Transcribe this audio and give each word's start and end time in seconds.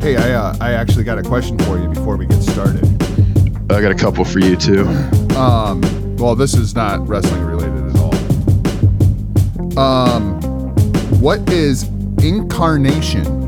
Hey, 0.00 0.16
I 0.16 0.32
uh, 0.32 0.56
I 0.60 0.72
actually 0.72 1.02
got 1.04 1.18
a 1.18 1.22
question 1.22 1.58
for 1.60 1.78
you 1.78 1.88
before 1.88 2.16
we 2.16 2.26
get 2.26 2.40
started. 2.42 2.84
I 3.72 3.80
got 3.80 3.90
a 3.90 3.96
couple 3.96 4.24
for 4.24 4.38
you 4.38 4.54
too. 4.56 4.86
Um, 5.36 5.80
well, 6.16 6.36
this 6.36 6.54
is 6.54 6.74
not 6.74 7.06
wrestling 7.08 7.42
related 7.42 7.84
at 7.90 7.96
all. 7.96 9.78
Um, 9.78 10.40
what 11.20 11.48
is 11.50 11.84
Inkcarceration? 12.18 13.40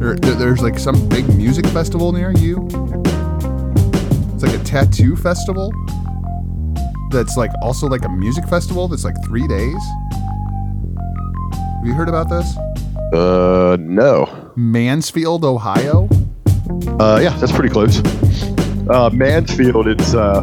There, 0.00 0.16
there- 0.16 0.34
there's 0.34 0.62
like 0.62 0.78
some 0.78 1.08
big 1.08 1.28
music 1.36 1.66
festival 1.66 2.10
near 2.12 2.32
you. 2.32 2.66
It's 4.34 4.42
like 4.42 4.54
a 4.60 4.64
tattoo 4.64 5.14
festival. 5.16 5.72
That's 7.10 7.36
like 7.36 7.52
also 7.62 7.86
like 7.86 8.04
a 8.04 8.08
music 8.08 8.48
festival. 8.48 8.88
That's 8.88 9.04
like 9.04 9.14
three 9.24 9.46
days. 9.46 9.82
Have 11.54 11.86
you 11.86 11.92
heard 11.94 12.08
about 12.08 12.28
this? 12.30 12.56
Uh, 13.14 13.76
no. 13.78 14.52
Mansfield, 14.56 15.44
Ohio. 15.44 16.08
Uh, 16.98 17.20
yeah, 17.22 17.36
that's 17.38 17.52
pretty 17.52 17.68
close. 17.68 18.02
Uh, 18.88 19.08
Mansfield, 19.12 19.86
it's 19.86 20.14
uh, 20.14 20.42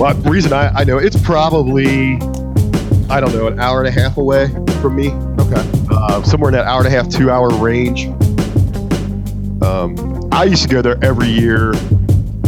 well, 0.00 0.14
the 0.14 0.30
reason 0.30 0.52
I, 0.52 0.68
I 0.68 0.84
know 0.84 0.98
it's 0.98 1.20
probably, 1.22 2.14
I 3.08 3.20
don't 3.20 3.32
know, 3.32 3.46
an 3.46 3.60
hour 3.60 3.82
and 3.82 3.88
a 3.88 4.00
half 4.00 4.16
away 4.16 4.48
from 4.82 4.96
me. 4.96 5.10
Okay. 5.10 5.62
Uh, 5.90 6.22
somewhere 6.22 6.50
in 6.50 6.54
that 6.54 6.66
hour 6.66 6.84
and 6.84 6.88
a 6.88 6.90
half, 6.90 7.08
two 7.08 7.30
hour 7.30 7.50
range. 7.50 8.06
Um, 9.62 10.28
I 10.32 10.44
used 10.44 10.62
to 10.64 10.68
go 10.68 10.82
there 10.82 11.02
every 11.02 11.28
year 11.28 11.74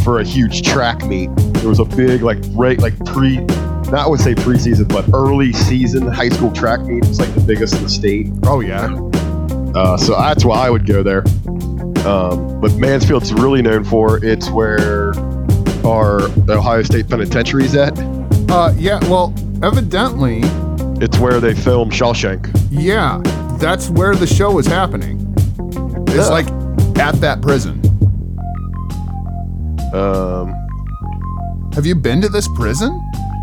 for 0.02 0.20
a 0.20 0.24
huge 0.24 0.62
track 0.62 1.04
meet. 1.04 1.30
There 1.54 1.68
was 1.68 1.78
a 1.78 1.84
big, 1.84 2.22
like, 2.22 2.38
right, 2.50 2.78
like 2.78 2.96
pre, 3.04 3.38
not 3.90 3.94
I 3.94 4.08
would 4.08 4.20
say 4.20 4.34
preseason, 4.34 4.88
but 4.88 5.04
early 5.14 5.52
season 5.52 6.06
high 6.06 6.28
school 6.28 6.52
track 6.52 6.80
meet. 6.80 7.04
It's 7.04 7.18
like 7.18 7.32
the 7.34 7.40
biggest 7.40 7.74
in 7.74 7.82
the 7.82 7.88
state. 7.88 8.28
Oh 8.44 8.60
yeah. 8.60 9.09
Uh, 9.74 9.96
so 9.96 10.14
that's 10.16 10.44
why 10.44 10.66
I 10.66 10.70
would 10.70 10.86
go 10.86 11.02
there. 11.02 11.22
Um, 12.06 12.60
but 12.60 12.72
Mansfield's 12.76 13.32
really 13.32 13.62
known 13.62 13.84
for 13.84 14.24
it's 14.24 14.50
where 14.50 15.12
our 15.84 16.22
Ohio 16.48 16.82
State 16.82 17.08
Penitentiary 17.08 17.64
is 17.64 17.74
at. 17.76 17.98
Uh, 18.50 18.72
yeah. 18.76 18.98
Well, 19.08 19.32
evidently, 19.62 20.40
It's 21.02 21.18
where 21.18 21.40
they 21.40 21.54
film 21.54 21.90
Shawshank. 21.90 22.50
yeah, 22.70 23.20
that's 23.58 23.88
where 23.90 24.14
the 24.14 24.26
show 24.26 24.58
is 24.58 24.66
happening. 24.66 25.18
It's 26.08 26.16
Yeah. 26.16 26.28
like 26.28 26.48
at 26.98 27.14
that 27.20 27.40
prison. 27.40 27.80
Um, 29.94 30.54
Have 31.74 31.86
you 31.86 31.94
been 31.94 32.20
to 32.22 32.28
this 32.28 32.48
prison? 32.56 32.98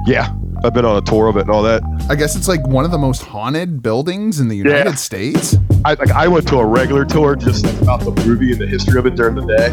yeah, 0.06 0.34
I've 0.64 0.74
been 0.74 0.86
on 0.86 0.98
a 0.98 1.02
tour 1.02 1.28
of 1.28 1.38
it 1.38 1.42
and 1.42 1.50
all 1.50 1.64
that. 1.64 1.82
I 2.10 2.16
guess 2.16 2.36
it's 2.36 2.48
like 2.48 2.66
one 2.68 2.86
of 2.86 2.92
the 2.92 2.98
most 2.98 3.22
haunted 3.24 3.82
buildings 3.82 4.40
in 4.40 4.48
the 4.48 4.56
United 4.56 4.90
Yeah. 4.92 4.96
States. 4.96 5.58
I 5.88 5.94
like 5.94 6.12
I 6.12 6.28
went 6.28 6.46
to 6.50 6.58
a 6.58 6.66
regular 6.66 7.06
tour 7.06 7.38
just 7.38 7.66
about 7.82 8.02
the 8.02 8.12
movie 8.26 8.52
and 8.52 8.60
the 8.60 8.68
history 8.68 9.00
of 9.00 9.06
it 9.06 9.16
during 9.16 9.36
the 9.36 9.46
day 9.46 9.68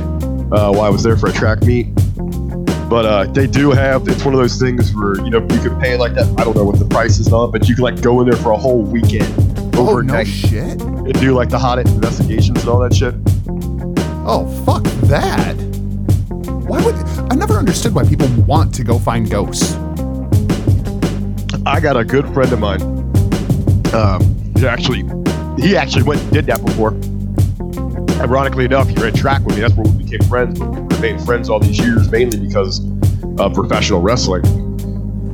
uh, 0.56 0.70
while 0.70 0.82
I 0.82 0.88
was 0.88 1.02
there 1.02 1.16
for 1.16 1.28
a 1.28 1.32
track 1.32 1.62
meet. 1.62 1.92
But 2.88 3.04
uh, 3.04 3.24
they 3.24 3.48
do 3.48 3.72
have 3.72 4.06
it's 4.06 4.24
one 4.24 4.32
of 4.32 4.38
those 4.38 4.56
things 4.56 4.94
where 4.94 5.16
you 5.24 5.30
know 5.30 5.40
you 5.40 5.58
can 5.58 5.76
pay 5.80 5.96
like 5.96 6.14
that. 6.14 6.32
I 6.38 6.44
don't 6.44 6.54
know 6.54 6.62
what 6.62 6.78
the 6.78 6.84
price 6.84 7.18
is 7.18 7.32
on, 7.32 7.50
but 7.50 7.68
you 7.68 7.74
can 7.74 7.82
like 7.82 8.00
go 8.00 8.20
in 8.20 8.28
there 8.28 8.38
for 8.38 8.52
a 8.52 8.56
whole 8.56 8.80
weekend 8.80 9.26
overnight. 9.74 10.14
Oh 10.14 10.18
no 10.18 10.24
shit! 10.24 10.80
and 10.80 11.12
do 11.14 11.34
like 11.34 11.48
the 11.48 11.58
hot 11.58 11.80
investigations 11.80 12.60
and 12.60 12.68
all 12.68 12.78
that 12.78 12.94
shit. 12.94 13.16
Oh 14.24 14.46
fuck 14.64 14.84
that! 15.08 15.54
Why 16.68 16.80
would 16.84 16.94
I 17.28 17.34
never 17.34 17.54
understood 17.54 17.92
why 17.92 18.04
people 18.04 18.28
want 18.46 18.72
to 18.76 18.84
go 18.84 19.00
find 19.00 19.28
ghosts? 19.28 19.74
I 21.66 21.80
got 21.80 21.96
a 21.96 22.04
good 22.04 22.32
friend 22.32 22.52
of 22.52 22.60
mine. 22.60 22.82
Um, 23.92 24.54
actually, 24.64 25.02
he 25.58 25.76
actually 25.76 26.02
went 26.02 26.20
and 26.22 26.32
did 26.32 26.46
that 26.46 26.64
before. 26.64 26.92
Ironically 28.20 28.64
enough, 28.64 28.88
he 28.88 28.94
ran 28.94 29.12
track 29.12 29.44
with 29.44 29.56
me. 29.56 29.60
That's 29.62 29.74
where 29.74 29.86
we 29.86 30.04
became 30.04 30.26
friends. 30.28 30.58
But 30.58 30.70
we 30.70 30.94
remained 30.96 31.24
friends 31.24 31.50
all 31.50 31.60
these 31.60 31.78
years, 31.78 32.10
mainly 32.10 32.38
because 32.40 32.80
of 33.38 33.54
professional 33.54 34.00
wrestling. 34.00 34.42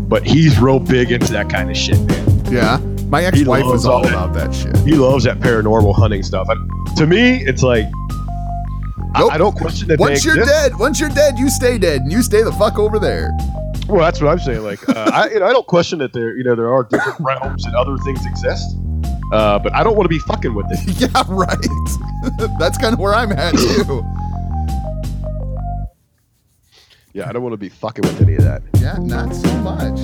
But 0.09 0.27
he's 0.27 0.59
real 0.59 0.81
big 0.81 1.13
into 1.13 1.33
that 1.33 1.49
kind 1.51 1.71
of 1.71 1.77
shit, 1.77 2.01
man. 2.01 2.45
Yeah, 2.53 2.79
my 3.09 3.23
ex-wife 3.25 3.65
was 3.65 3.87
all 3.87 3.97
all 3.97 4.03
that. 4.03 4.13
about 4.13 4.35
that 4.35 4.55
shit. 4.55 4.77
He 4.79 4.95
loves 4.95 5.25
that 5.25 5.39
paranormal 5.39 5.95
hunting 5.95 6.23
stuff. 6.23 6.49
And 6.49 6.97
to 6.97 7.07
me, 7.07 7.43
it's 7.45 7.63
like 7.63 7.85
I- 9.15 9.21
Nope. 9.21 9.33
I, 9.33 9.39
don't 9.39 9.57
question 9.57 9.89
that. 9.89 9.99
Once 9.99 10.25
you're 10.25 10.39
exist. 10.39 10.71
dead, 10.71 10.79
once 10.79 11.01
you're 11.01 11.09
dead, 11.11 11.39
you 11.39 11.49
stay 11.51 11.79
dead, 11.79 12.03
and 12.03 12.13
you 12.13 12.23
stay 12.23 12.43
the 12.43 12.53
fuck 12.53 12.79
over 12.79 12.99
there. 12.99 13.31
Well, 13.89 14.01
that's 14.05 14.21
what 14.21 14.31
I'm 14.31 14.39
saying. 14.39 14.63
Like, 14.63 14.89
uh, 14.89 15.11
I, 15.13 15.31
you 15.31 15.41
know, 15.41 15.47
I 15.47 15.53
don't 15.53 15.67
question 15.67 15.99
that 15.99 16.13
there, 16.13 16.37
you 16.37 16.45
know, 16.45 16.55
there 16.55 16.73
are 16.73 16.85
different 16.85 17.19
realms 17.21 17.65
and 17.67 17.75
other 17.75 17.97
things 17.99 18.25
exist. 18.25 18.77
Uh, 19.33 19.59
but 19.59 19.73
I 19.75 19.85
don't 19.85 19.97
want 19.97 20.05
to 20.05 20.09
be 20.09 20.19
fucking 20.21 20.55
with 20.55 20.67
it. 20.71 20.79
Yeah, 21.01 21.23
right. 21.29 21.57
That's 22.59 22.77
kind 22.79 22.93
of 22.93 22.99
where 22.99 23.15
I'm 23.15 23.33
at 23.33 23.55
too. 23.55 24.03
Yeah, 27.13 27.29
I 27.29 27.33
don't 27.33 27.43
want 27.43 27.53
to 27.55 27.57
be 27.57 27.69
fucking 27.69 28.03
with 28.03 28.21
any 28.21 28.37
of 28.37 28.45
that. 28.45 28.63
Yeah, 28.79 28.97
not 28.99 29.35
so 29.35 29.53
much. 29.59 29.99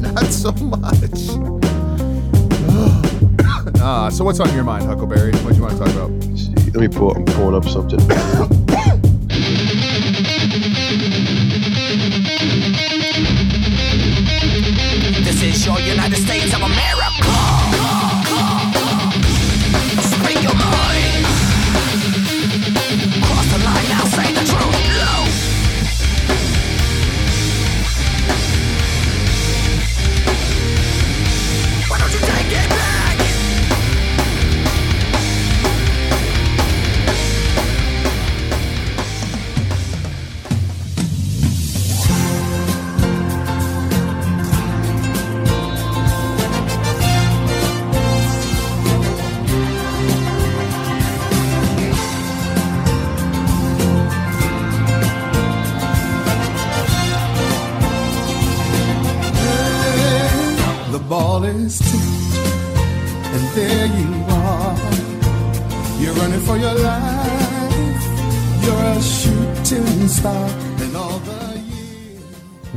Not 0.00 0.26
so 0.26 0.52
much. 0.52 1.28
uh, 3.80 4.10
so 4.10 4.24
what's 4.24 4.40
on 4.40 4.54
your 4.54 4.64
mind, 4.64 4.84
Huckleberry? 4.84 5.32
What 5.38 5.50
do 5.50 5.56
you 5.56 5.62
want 5.62 5.76
to 5.76 5.84
talk 5.84 5.92
about? 5.94 6.10
Let 6.74 6.76
me 6.76 6.88
pull. 6.88 7.16
I'm 7.16 7.24
pulling 7.24 7.54
up 7.54 7.64
something. 7.64 7.98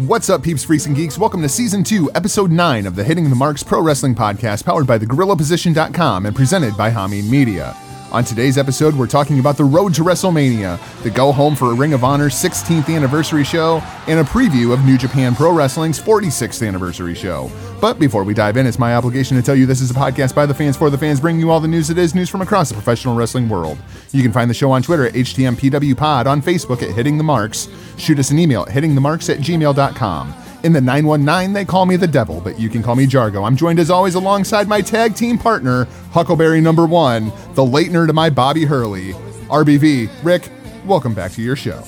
What's 0.10 0.28
up, 0.28 0.42
peeps, 0.42 0.64
freaks, 0.64 0.88
and 0.88 0.96
geeks? 0.96 1.20
Welcome 1.20 1.44
to 1.44 1.48
season 1.50 1.84
two, 1.84 2.10
episode 2.16 2.50
nine 2.50 2.88
of 2.88 2.96
the 2.96 3.04
Hitting 3.04 3.30
the 3.30 3.36
Marks 3.36 3.62
Pro 3.62 3.80
Wrestling 3.80 4.16
Podcast, 4.16 4.66
powered 4.66 4.88
by 4.88 4.98
thegorillaposition.com 4.98 6.26
and 6.26 6.36
presented 6.36 6.76
by 6.76 6.90
Hameen 6.90 7.30
Media. 7.30 7.78
On 8.12 8.24
today's 8.24 8.58
episode, 8.58 8.96
we're 8.96 9.06
talking 9.06 9.38
about 9.38 9.56
the 9.56 9.66
road 9.66 9.94
to 9.94 10.02
WrestleMania, 10.02 10.80
the 11.04 11.12
go 11.12 11.32
home 11.32 11.56
for 11.56 11.72
a 11.72 11.76
Ring 11.76 11.94
of 11.94 12.04
Honor 12.04 12.30
16th 12.30 12.90
anniversary 12.90 13.44
show, 13.44 13.84
and 14.08 14.20
a 14.20 14.24
preview 14.24 14.74
of 14.74 14.84
New 14.84 14.98
Japan 14.98 15.36
Pro 15.36 15.54
Wrestling's 15.54 16.00
46th 16.00 16.68
anniversary 16.68 17.14
show. 17.14 17.52
But 17.82 17.98
before 17.98 18.26
we 18.26 18.34
dive 18.34 18.58
in, 18.58 18.68
it's 18.68 18.78
my 18.78 18.96
obligation 18.96 19.38
to 19.38 19.44
tell 19.44 19.56
you 19.56 19.66
this 19.66 19.80
is 19.80 19.90
a 19.90 19.94
podcast 19.94 20.36
by 20.36 20.46
the 20.46 20.54
fans 20.54 20.76
for 20.76 20.90
the 20.90 20.98
fans, 20.98 21.22
bringing 21.22 21.40
you 21.40 21.50
all 21.50 21.62
the 21.62 21.68
news 21.68 21.88
that 21.88 21.98
is 21.98 22.14
news 22.14 22.30
from 22.30 22.42
across 22.42 22.68
the 22.68 22.76
professional 22.76 23.16
wrestling 23.16 23.48
world. 23.48 23.78
You 24.12 24.22
can 24.22 24.34
find 24.34 24.50
the 24.50 24.54
show 24.54 24.70
on 24.72 24.82
Twitter 24.82 25.06
at 25.06 25.14
HTMPWPod, 25.14 26.26
on 26.26 26.42
Facebook 26.42 26.82
at 26.82 26.94
Hitting 26.94 27.18
the 27.18 27.24
Marks. 27.24 27.70
Shoot 27.98 28.20
us 28.20 28.32
an 28.32 28.40
email 28.40 28.64
at 28.64 28.70
hittingthemarks 28.70 29.34
at 29.34 29.40
gmail.com. 29.40 30.34
In 30.64 30.74
the 30.74 30.82
919, 30.82 31.54
they 31.54 31.64
call 31.64 31.86
me 31.86 31.96
the 31.96 32.06
devil, 32.06 32.42
but 32.42 32.60
you 32.60 32.68
can 32.68 32.84
call 32.84 32.98
me 32.98 33.08
Jargo. 33.08 33.48
I'm 33.48 33.56
joined 33.56 33.80
as 33.80 33.90
always 33.90 34.16
alongside 34.16 34.68
my 34.68 34.82
tag 34.82 35.16
team 35.16 35.38
partner, 35.38 35.86
Huckleberry 36.12 36.60
number 36.60 36.86
one, 36.86 37.32
the 37.54 37.64
late 37.64 37.92
nerd 37.92 38.08
to 38.08 38.14
my 38.14 38.30
Bobby 38.30 38.66
Hurley. 38.66 39.14
RBV, 39.48 40.10
Rick, 40.22 40.52
welcome 40.86 41.14
back 41.14 41.32
to 41.32 41.42
your 41.42 41.56
show. 41.56 41.82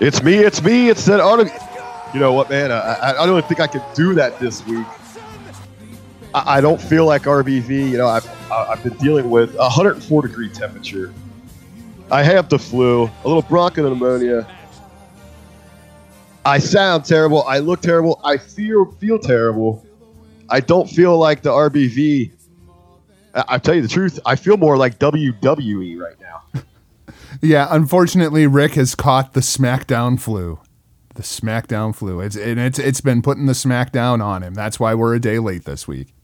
It's 0.00 0.22
me. 0.22 0.38
It's 0.38 0.62
me. 0.62 0.88
It's 0.88 1.04
that 1.04 1.20
auto. 1.20 1.44
You 2.14 2.20
know 2.20 2.32
what, 2.32 2.50
man? 2.50 2.70
I, 2.70 3.14
I, 3.18 3.26
don't 3.26 3.44
think 3.46 3.60
I 3.60 3.66
could 3.66 3.82
do 3.94 4.14
that 4.14 4.38
this 4.38 4.64
week. 4.66 4.86
I, 6.34 6.58
I 6.58 6.60
don't 6.60 6.80
feel 6.80 7.06
like 7.06 7.22
RBV. 7.22 7.90
You 7.90 7.98
know, 7.98 8.06
I've 8.06 8.28
I've 8.50 8.82
been 8.82 8.96
dealing 8.98 9.30
with 9.30 9.54
104 9.54 10.22
degree 10.22 10.50
temperature. 10.50 11.12
I 12.10 12.22
have 12.22 12.48
the 12.48 12.58
flu, 12.58 13.04
a 13.04 13.26
little 13.26 13.42
bronchial 13.42 13.88
pneumonia. 13.88 14.46
I 16.44 16.58
sound 16.58 17.04
terrible. 17.04 17.44
I 17.44 17.58
look 17.58 17.80
terrible. 17.80 18.20
I 18.24 18.36
feel 18.36 18.92
feel 18.92 19.18
terrible. 19.18 19.86
I 20.50 20.60
don't 20.60 20.90
feel 20.90 21.16
like 21.16 21.40
the 21.40 21.50
RBV 21.50 22.32
I, 23.34 23.44
I 23.48 23.58
tell 23.58 23.74
you 23.74 23.82
the 23.82 23.88
truth, 23.88 24.18
I 24.24 24.36
feel 24.36 24.56
more 24.56 24.76
like 24.76 24.98
WWE 24.98 25.98
right 25.98 26.20
now. 26.20 26.62
Yeah, 27.40 27.66
unfortunately, 27.70 28.46
Rick 28.46 28.74
has 28.74 28.94
caught 28.94 29.32
the 29.32 29.40
SmackDown 29.40 30.20
flu. 30.20 30.60
The 31.14 31.22
SmackDown 31.22 31.94
flu. 31.94 32.20
It's 32.20 32.36
and 32.36 32.58
it's 32.58 32.78
it's 32.78 33.02
been 33.02 33.20
putting 33.20 33.46
the 33.46 33.52
SmackDown 33.52 34.24
on 34.24 34.42
him. 34.42 34.54
That's 34.54 34.80
why 34.80 34.94
we're 34.94 35.14
a 35.14 35.20
day 35.20 35.38
late 35.38 35.64
this 35.64 35.86
week. 35.86 36.14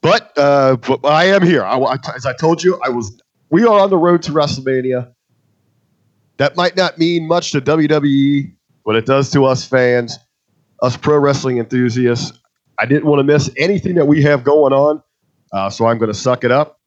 But, 0.00 0.32
uh, 0.38 0.76
but 0.76 1.04
I 1.04 1.24
am 1.24 1.42
here. 1.42 1.64
I, 1.64 1.96
as 2.14 2.24
I 2.24 2.32
told 2.34 2.62
you, 2.62 2.80
I 2.84 2.88
was. 2.88 3.20
We 3.50 3.64
are 3.64 3.80
on 3.80 3.90
the 3.90 3.96
road 3.96 4.22
to 4.24 4.32
WrestleMania. 4.32 5.12
That 6.36 6.54
might 6.54 6.76
not 6.76 6.98
mean 6.98 7.26
much 7.26 7.52
to 7.52 7.60
WWE, 7.60 8.52
but 8.84 8.94
it 8.94 9.06
does 9.06 9.30
to 9.32 9.44
us 9.44 9.64
fans, 9.64 10.16
us 10.82 10.96
pro 10.96 11.18
wrestling 11.18 11.58
enthusiasts. 11.58 12.38
I 12.78 12.86
didn't 12.86 13.06
want 13.06 13.20
to 13.20 13.24
miss 13.24 13.50
anything 13.56 13.96
that 13.96 14.06
we 14.06 14.22
have 14.22 14.44
going 14.44 14.72
on, 14.72 15.02
uh, 15.52 15.68
so 15.68 15.86
I'm 15.86 15.98
going 15.98 16.12
to 16.12 16.18
suck 16.18 16.44
it 16.44 16.52
up, 16.52 16.78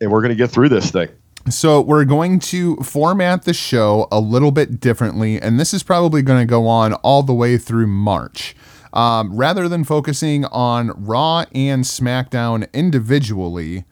and 0.00 0.12
we're 0.12 0.20
going 0.20 0.30
to 0.30 0.36
get 0.36 0.50
through 0.50 0.68
this 0.68 0.90
thing. 0.90 1.08
So 1.50 1.80
we're 1.80 2.04
going 2.04 2.38
to 2.40 2.76
format 2.76 3.44
the 3.44 3.54
show 3.54 4.08
a 4.10 4.20
little 4.20 4.50
bit 4.50 4.80
differently, 4.80 5.40
and 5.40 5.58
this 5.58 5.72
is 5.72 5.82
probably 5.82 6.22
going 6.22 6.40
to 6.40 6.46
go 6.46 6.66
on 6.66 6.94
all 6.94 7.22
the 7.22 7.34
way 7.34 7.58
through 7.58 7.86
March. 7.86 8.54
Um, 8.92 9.36
rather 9.36 9.68
than 9.68 9.84
focusing 9.84 10.44
on 10.46 10.88
Raw 10.96 11.44
and 11.54 11.84
SmackDown 11.84 12.72
individually, 12.72 13.84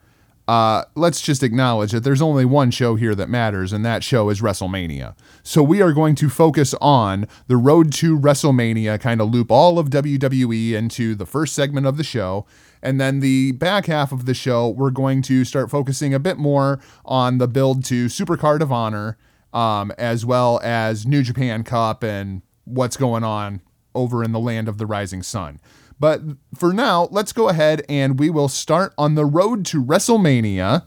uh, 0.47 0.83
let's 0.95 1.19
just 1.19 1.43
acknowledge 1.43 1.91
that 1.91 2.03
there's 2.03 2.21
only 2.21 2.45
one 2.45 2.71
show 2.71 2.95
here 2.95 3.13
that 3.15 3.29
matters, 3.29 3.73
and 3.73 3.85
that 3.85 4.03
show 4.03 4.29
is 4.29 4.41
WrestleMania. 4.41 5.15
So 5.43 5.61
we 5.61 5.81
are 5.81 5.91
going 5.91 6.15
to 6.15 6.29
focus 6.29 6.73
on 6.79 7.27
the 7.47 7.57
road 7.57 7.91
to 7.93 8.17
WrestleMania, 8.17 8.99
kind 8.99 9.19
of 9.19 9.29
loop 9.29 9.51
all 9.51 9.77
of 9.77 9.89
WWE 9.89 10.73
into 10.73 11.15
the 11.15 11.25
first 11.25 11.53
segment 11.53 11.85
of 11.85 11.97
the 11.97 12.03
show. 12.03 12.45
And 12.81 12.99
then 12.99 13.19
the 13.19 13.51
back 13.53 13.87
half 13.87 14.11
of 14.11 14.25
the 14.25 14.33
show, 14.33 14.69
we're 14.69 14.91
going 14.91 15.21
to 15.23 15.43
start 15.43 15.69
focusing 15.69 16.13
a 16.13 16.19
bit 16.19 16.37
more 16.37 16.79
on 17.05 17.37
the 17.37 17.47
build 17.47 17.83
to 17.85 18.05
Supercard 18.05 18.61
of 18.61 18.71
Honor, 18.71 19.17
um, 19.53 19.91
as 19.97 20.25
well 20.25 20.59
as 20.63 21.05
New 21.05 21.23
Japan 21.23 21.63
Cup 21.63 22.03
and 22.03 22.41
what's 22.65 22.97
going 22.97 23.23
on 23.23 23.61
over 23.95 24.23
in 24.23 24.31
the 24.31 24.39
land 24.39 24.67
of 24.67 24.77
the 24.77 24.85
rising 24.85 25.23
sun. 25.23 25.59
But 25.99 26.21
for 26.55 26.73
now, 26.73 27.07
let's 27.11 27.33
go 27.33 27.49
ahead 27.49 27.83
and 27.89 28.19
we 28.19 28.29
will 28.29 28.49
start 28.49 28.93
on 28.97 29.15
the 29.15 29.25
road 29.25 29.65
to 29.67 29.83
WrestleMania. 29.83 30.83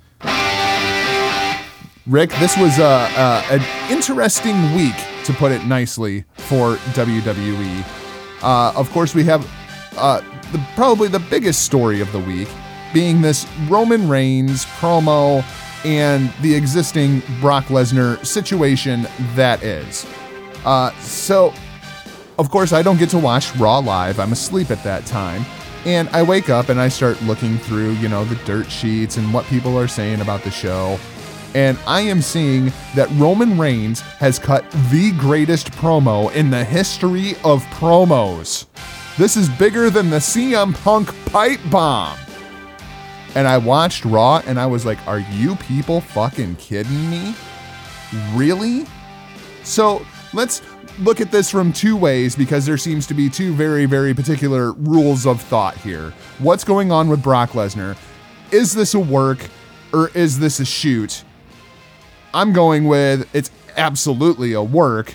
Rick, 2.06 2.30
this 2.38 2.56
was 2.56 2.78
a, 2.78 2.82
a, 2.82 3.44
an 3.50 3.92
interesting 3.92 4.74
week, 4.74 4.94
to 5.24 5.32
put 5.32 5.52
it 5.52 5.64
nicely, 5.66 6.24
for 6.34 6.76
WWE. 6.76 7.84
Uh, 8.42 8.72
of 8.74 8.90
course, 8.90 9.14
we 9.14 9.24
have 9.24 9.48
uh, 9.96 10.20
the, 10.52 10.64
probably 10.74 11.08
the 11.08 11.18
biggest 11.18 11.64
story 11.64 12.00
of 12.00 12.10
the 12.12 12.20
week 12.20 12.48
being 12.92 13.20
this 13.20 13.46
Roman 13.68 14.08
Reigns 14.08 14.64
promo 14.64 15.44
and 15.84 16.32
the 16.42 16.54
existing 16.54 17.22
Brock 17.40 17.64
Lesnar 17.66 18.24
situation 18.24 19.06
that 19.34 19.62
is. 19.62 20.06
Uh, 20.64 20.92
so, 21.00 21.54
of 22.38 22.50
course, 22.50 22.72
I 22.72 22.82
don't 22.82 22.98
get 22.98 23.10
to 23.10 23.18
watch 23.18 23.54
Raw 23.56 23.78
live. 23.78 24.20
I'm 24.20 24.32
asleep 24.32 24.70
at 24.70 24.82
that 24.84 25.06
time. 25.06 25.44
And 25.86 26.10
I 26.10 26.22
wake 26.22 26.50
up 26.50 26.68
and 26.68 26.78
I 26.78 26.88
start 26.88 27.20
looking 27.22 27.56
through, 27.58 27.92
you 27.92 28.08
know, 28.08 28.24
the 28.24 28.34
dirt 28.44 28.70
sheets 28.70 29.16
and 29.16 29.32
what 29.32 29.46
people 29.46 29.78
are 29.78 29.88
saying 29.88 30.20
about 30.20 30.42
the 30.42 30.50
show. 30.50 30.98
And 31.54 31.78
I 31.86 32.02
am 32.02 32.20
seeing 32.20 32.72
that 32.94 33.08
Roman 33.12 33.58
Reigns 33.58 34.00
has 34.00 34.38
cut 34.38 34.70
the 34.90 35.12
greatest 35.12 35.72
promo 35.72 36.32
in 36.34 36.50
the 36.50 36.62
history 36.62 37.32
of 37.44 37.64
promos. 37.64 38.66
This 39.20 39.36
is 39.36 39.50
bigger 39.50 39.90
than 39.90 40.08
the 40.08 40.16
CM 40.16 40.74
Punk 40.82 41.14
pipe 41.26 41.60
bomb. 41.70 42.18
And 43.34 43.46
I 43.46 43.58
watched 43.58 44.06
Raw 44.06 44.40
and 44.46 44.58
I 44.58 44.64
was 44.64 44.86
like, 44.86 44.96
are 45.06 45.18
you 45.18 45.56
people 45.56 46.00
fucking 46.00 46.56
kidding 46.56 47.10
me? 47.10 47.34
Really? 48.32 48.86
So 49.62 50.06
let's 50.32 50.62
look 51.00 51.20
at 51.20 51.30
this 51.30 51.50
from 51.50 51.70
two 51.70 51.98
ways 51.98 52.34
because 52.34 52.64
there 52.64 52.78
seems 52.78 53.06
to 53.08 53.12
be 53.12 53.28
two 53.28 53.52
very, 53.52 53.84
very 53.84 54.14
particular 54.14 54.72
rules 54.72 55.26
of 55.26 55.38
thought 55.38 55.76
here. 55.76 56.14
What's 56.38 56.64
going 56.64 56.90
on 56.90 57.10
with 57.10 57.22
Brock 57.22 57.50
Lesnar? 57.50 57.98
Is 58.50 58.72
this 58.72 58.94
a 58.94 59.00
work 59.00 59.50
or 59.92 60.08
is 60.14 60.38
this 60.38 60.60
a 60.60 60.64
shoot? 60.64 61.24
I'm 62.32 62.54
going 62.54 62.86
with 62.86 63.28
it's 63.34 63.50
absolutely 63.76 64.54
a 64.54 64.62
work. 64.62 65.14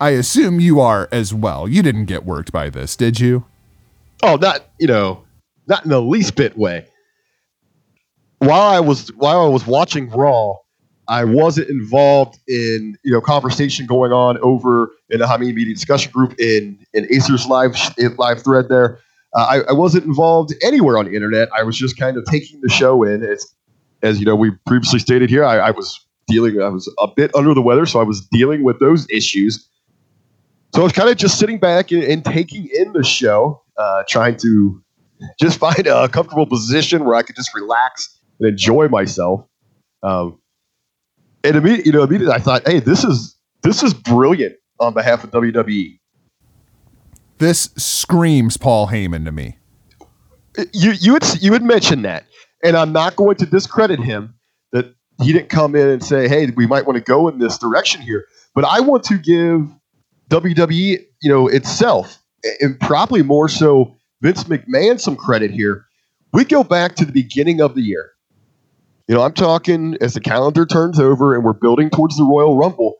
I 0.00 0.10
assume 0.10 0.60
you 0.60 0.80
are 0.80 1.08
as 1.12 1.34
well. 1.34 1.68
You 1.68 1.82
didn't 1.82 2.06
get 2.06 2.24
worked 2.24 2.52
by 2.52 2.70
this, 2.70 2.96
did 2.96 3.20
you? 3.20 3.44
Oh, 4.22 4.36
not 4.36 4.66
you 4.78 4.86
know, 4.86 5.24
not 5.66 5.84
in 5.84 5.90
the 5.90 6.00
least 6.00 6.36
bit 6.36 6.56
way. 6.56 6.86
While 8.38 8.62
I 8.62 8.80
was 8.80 9.08
while 9.16 9.44
I 9.44 9.48
was 9.48 9.66
watching 9.66 10.08
Raw, 10.10 10.56
I 11.08 11.24
wasn't 11.24 11.68
involved 11.68 12.38
in 12.48 12.96
you 13.04 13.12
know 13.12 13.20
conversation 13.20 13.84
going 13.86 14.12
on 14.12 14.38
over 14.38 14.90
in 15.10 15.18
the 15.18 15.26
Hamid 15.26 15.54
Media 15.54 15.74
discussion 15.74 16.10
group 16.12 16.38
in 16.38 16.78
in 16.94 17.06
Acer's 17.12 17.46
live 17.46 17.76
live 18.16 18.42
thread 18.42 18.68
there. 18.70 18.98
Uh, 19.34 19.46
I, 19.48 19.70
I 19.70 19.72
wasn't 19.72 20.06
involved 20.06 20.54
anywhere 20.62 20.98
on 20.98 21.04
the 21.04 21.14
internet. 21.14 21.48
I 21.56 21.62
was 21.62 21.76
just 21.76 21.98
kind 21.98 22.16
of 22.16 22.24
taking 22.24 22.60
the 22.62 22.70
show 22.70 23.02
in. 23.02 23.22
As 23.22 23.46
as 24.02 24.18
you 24.18 24.24
know, 24.24 24.34
we 24.34 24.52
previously 24.66 24.98
stated 24.98 25.28
here, 25.28 25.44
I, 25.44 25.58
I 25.58 25.70
was 25.72 26.00
dealing. 26.26 26.60
I 26.62 26.68
was 26.68 26.92
a 26.98 27.08
bit 27.08 27.34
under 27.34 27.52
the 27.52 27.62
weather, 27.62 27.84
so 27.84 28.00
I 28.00 28.04
was 28.04 28.26
dealing 28.32 28.62
with 28.62 28.80
those 28.80 29.06
issues. 29.10 29.68
So 30.72 30.82
I 30.82 30.84
was 30.84 30.92
kind 30.92 31.08
of 31.08 31.16
just 31.16 31.38
sitting 31.38 31.58
back 31.58 31.90
and, 31.90 32.02
and 32.02 32.24
taking 32.24 32.68
in 32.72 32.92
the 32.92 33.02
show, 33.02 33.62
uh, 33.76 34.04
trying 34.08 34.36
to 34.38 34.82
just 35.40 35.58
find 35.58 35.86
a 35.86 36.08
comfortable 36.08 36.46
position 36.46 37.04
where 37.04 37.14
I 37.16 37.22
could 37.22 37.36
just 37.36 37.54
relax 37.54 38.18
and 38.38 38.48
enjoy 38.48 38.88
myself. 38.88 39.44
Um, 40.02 40.40
and 41.42 41.56
immediately, 41.56 41.86
you 41.86 41.92
know, 41.92 42.04
immediately 42.04 42.34
I 42.34 42.38
thought, 42.38 42.66
hey, 42.66 42.80
this 42.80 43.04
is 43.04 43.36
this 43.62 43.82
is 43.82 43.94
brilliant 43.94 44.56
on 44.78 44.94
behalf 44.94 45.24
of 45.24 45.30
E." 45.30 45.52
WWE. 45.52 45.98
This 47.38 47.70
screams 47.76 48.56
Paul 48.56 48.88
Heyman 48.88 49.24
to 49.24 49.32
me. 49.32 49.56
You 50.72 50.92
you 50.92 51.14
had 51.14 51.24
you 51.40 51.52
had 51.52 51.62
mentioned 51.62 52.04
that, 52.04 52.26
and 52.62 52.76
I'm 52.76 52.92
not 52.92 53.16
going 53.16 53.36
to 53.36 53.46
discredit 53.46 54.00
him 54.00 54.34
that 54.72 54.94
he 55.22 55.32
didn't 55.32 55.48
come 55.48 55.74
in 55.74 55.88
and 55.88 56.04
say, 56.04 56.28
hey, 56.28 56.50
we 56.50 56.66
might 56.66 56.86
want 56.86 56.96
to 56.96 57.02
go 57.02 57.28
in 57.28 57.38
this 57.38 57.58
direction 57.58 58.00
here. 58.02 58.26
But 58.54 58.64
I 58.64 58.80
want 58.80 59.04
to 59.04 59.18
give 59.18 59.70
WWE, 60.30 61.04
you 61.22 61.28
know, 61.28 61.48
itself, 61.48 62.22
and 62.60 62.78
probably 62.80 63.22
more 63.22 63.48
so 63.48 63.94
Vince 64.22 64.44
McMahon 64.44 65.00
some 65.00 65.16
credit 65.16 65.50
here. 65.50 65.84
We 66.32 66.44
go 66.44 66.62
back 66.62 66.94
to 66.96 67.04
the 67.04 67.12
beginning 67.12 67.60
of 67.60 67.74
the 67.74 67.82
year. 67.82 68.12
You 69.08 69.16
know, 69.16 69.22
I'm 69.22 69.32
talking 69.32 69.96
as 70.00 70.14
the 70.14 70.20
calendar 70.20 70.64
turns 70.64 71.00
over 71.00 71.34
and 71.34 71.44
we're 71.44 71.52
building 71.52 71.90
towards 71.90 72.16
the 72.16 72.22
Royal 72.22 72.56
Rumble. 72.56 72.98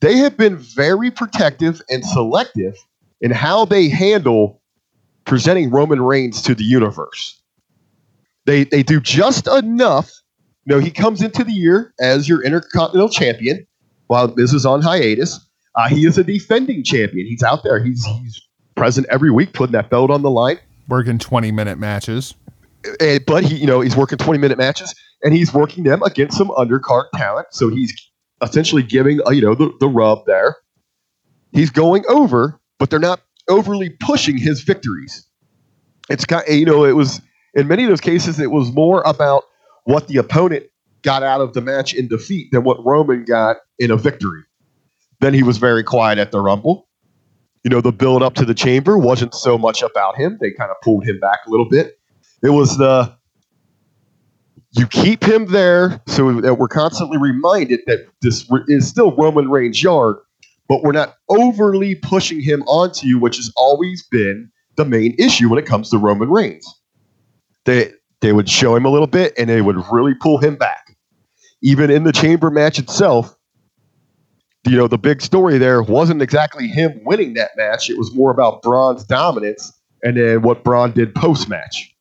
They 0.00 0.16
have 0.16 0.36
been 0.36 0.56
very 0.56 1.10
protective 1.10 1.82
and 1.90 2.04
selective 2.04 2.74
in 3.20 3.30
how 3.30 3.66
they 3.66 3.88
handle 3.88 4.62
presenting 5.26 5.70
Roman 5.70 6.00
Reigns 6.00 6.40
to 6.42 6.54
the 6.54 6.64
universe. 6.64 7.40
They 8.46 8.64
they 8.64 8.82
do 8.82 8.98
just 8.98 9.46
enough. 9.46 10.10
You 10.64 10.74
know, 10.74 10.80
he 10.80 10.90
comes 10.90 11.20
into 11.22 11.44
the 11.44 11.52
year 11.52 11.92
as 12.00 12.28
your 12.28 12.42
Intercontinental 12.42 13.10
Champion 13.10 13.66
while 14.06 14.32
Miz 14.34 14.54
is 14.54 14.64
on 14.64 14.80
hiatus. 14.80 15.38
Uh, 15.74 15.88
he 15.88 16.06
is 16.06 16.18
a 16.18 16.24
defending 16.24 16.84
champion. 16.84 17.26
He's 17.26 17.42
out 17.42 17.62
there. 17.62 17.82
He's 17.82 18.04
he's 18.04 18.40
present 18.74 19.06
every 19.10 19.30
week, 19.30 19.52
putting 19.52 19.72
that 19.72 19.90
belt 19.90 20.10
on 20.10 20.22
the 20.22 20.30
line. 20.30 20.58
Working 20.88 21.18
20 21.18 21.52
minute 21.52 21.78
matches. 21.78 22.34
Uh, 23.00 23.18
but 23.26 23.44
he, 23.44 23.56
you 23.56 23.66
know, 23.66 23.80
he's 23.80 23.96
working 23.96 24.18
20 24.18 24.38
minute 24.38 24.58
matches 24.58 24.94
and 25.22 25.32
he's 25.32 25.54
working 25.54 25.84
them 25.84 26.02
against 26.02 26.36
some 26.36 26.48
undercard 26.48 27.04
talent. 27.14 27.46
So 27.52 27.68
he's 27.68 27.94
essentially 28.42 28.82
giving, 28.82 29.20
uh, 29.26 29.30
you 29.30 29.40
know, 29.40 29.54
the, 29.54 29.72
the 29.78 29.88
rub 29.88 30.26
there. 30.26 30.56
He's 31.52 31.70
going 31.70 32.04
over, 32.08 32.60
but 32.78 32.90
they're 32.90 32.98
not 32.98 33.20
overly 33.48 33.90
pushing 33.90 34.36
his 34.36 34.62
victories. 34.62 35.26
It's 36.10 36.24
kind, 36.24 36.44
you 36.48 36.64
know, 36.66 36.84
it 36.84 36.96
was 36.96 37.20
in 37.54 37.68
many 37.68 37.84
of 37.84 37.88
those 37.88 38.00
cases, 38.00 38.40
it 38.40 38.50
was 38.50 38.72
more 38.72 39.02
about 39.02 39.44
what 39.84 40.08
the 40.08 40.16
opponent 40.16 40.64
got 41.02 41.22
out 41.22 41.40
of 41.40 41.52
the 41.52 41.60
match 41.60 41.94
in 41.94 42.08
defeat 42.08 42.50
than 42.52 42.64
what 42.64 42.84
Roman 42.84 43.24
got 43.24 43.58
in 43.78 43.90
a 43.90 43.96
victory. 43.96 44.42
Then 45.22 45.34
he 45.34 45.44
was 45.44 45.56
very 45.58 45.84
quiet 45.84 46.18
at 46.18 46.32
the 46.32 46.40
Rumble. 46.40 46.88
You 47.62 47.70
know, 47.70 47.80
the 47.80 47.92
build 47.92 48.24
up 48.24 48.34
to 48.34 48.44
the 48.44 48.54
chamber 48.54 48.98
wasn't 48.98 49.34
so 49.34 49.56
much 49.56 49.80
about 49.80 50.16
him. 50.16 50.36
They 50.40 50.50
kind 50.50 50.68
of 50.68 50.76
pulled 50.82 51.06
him 51.06 51.20
back 51.20 51.38
a 51.46 51.50
little 51.50 51.68
bit. 51.68 51.96
It 52.42 52.50
was 52.50 52.76
the 52.76 53.16
you 54.72 54.88
keep 54.88 55.22
him 55.22 55.46
there 55.46 56.02
so 56.08 56.40
that 56.40 56.54
we're 56.54 56.66
constantly 56.66 57.18
reminded 57.18 57.80
that 57.86 58.04
this 58.20 58.50
is 58.66 58.88
still 58.88 59.14
Roman 59.14 59.48
Reigns' 59.48 59.80
yard, 59.80 60.16
but 60.68 60.82
we're 60.82 60.90
not 60.90 61.14
overly 61.28 61.94
pushing 61.94 62.40
him 62.40 62.62
onto 62.62 63.06
you, 63.06 63.20
which 63.20 63.36
has 63.36 63.52
always 63.56 64.02
been 64.10 64.50
the 64.74 64.84
main 64.84 65.14
issue 65.18 65.48
when 65.48 65.58
it 65.58 65.66
comes 65.66 65.88
to 65.90 65.98
Roman 65.98 66.30
Reigns. 66.30 66.66
They 67.64 67.92
they 68.22 68.32
would 68.32 68.50
show 68.50 68.74
him 68.74 68.84
a 68.84 68.90
little 68.90 69.06
bit 69.06 69.34
and 69.38 69.48
they 69.48 69.62
would 69.62 69.76
really 69.92 70.14
pull 70.14 70.38
him 70.38 70.56
back. 70.56 70.96
Even 71.62 71.90
in 71.92 72.02
the 72.02 72.12
chamber 72.12 72.50
match 72.50 72.80
itself, 72.80 73.36
you 74.64 74.76
know, 74.76 74.86
the 74.86 74.98
big 74.98 75.20
story 75.20 75.58
there 75.58 75.82
wasn't 75.82 76.22
exactly 76.22 76.68
him 76.68 77.00
winning 77.04 77.34
that 77.34 77.50
match. 77.56 77.90
It 77.90 77.98
was 77.98 78.14
more 78.14 78.30
about 78.30 78.62
Braun's 78.62 79.04
dominance 79.04 79.72
and 80.04 80.16
then 80.16 80.42
what 80.42 80.62
Braun 80.64 80.92
did 80.92 81.14
post 81.14 81.48
match. 81.48 81.92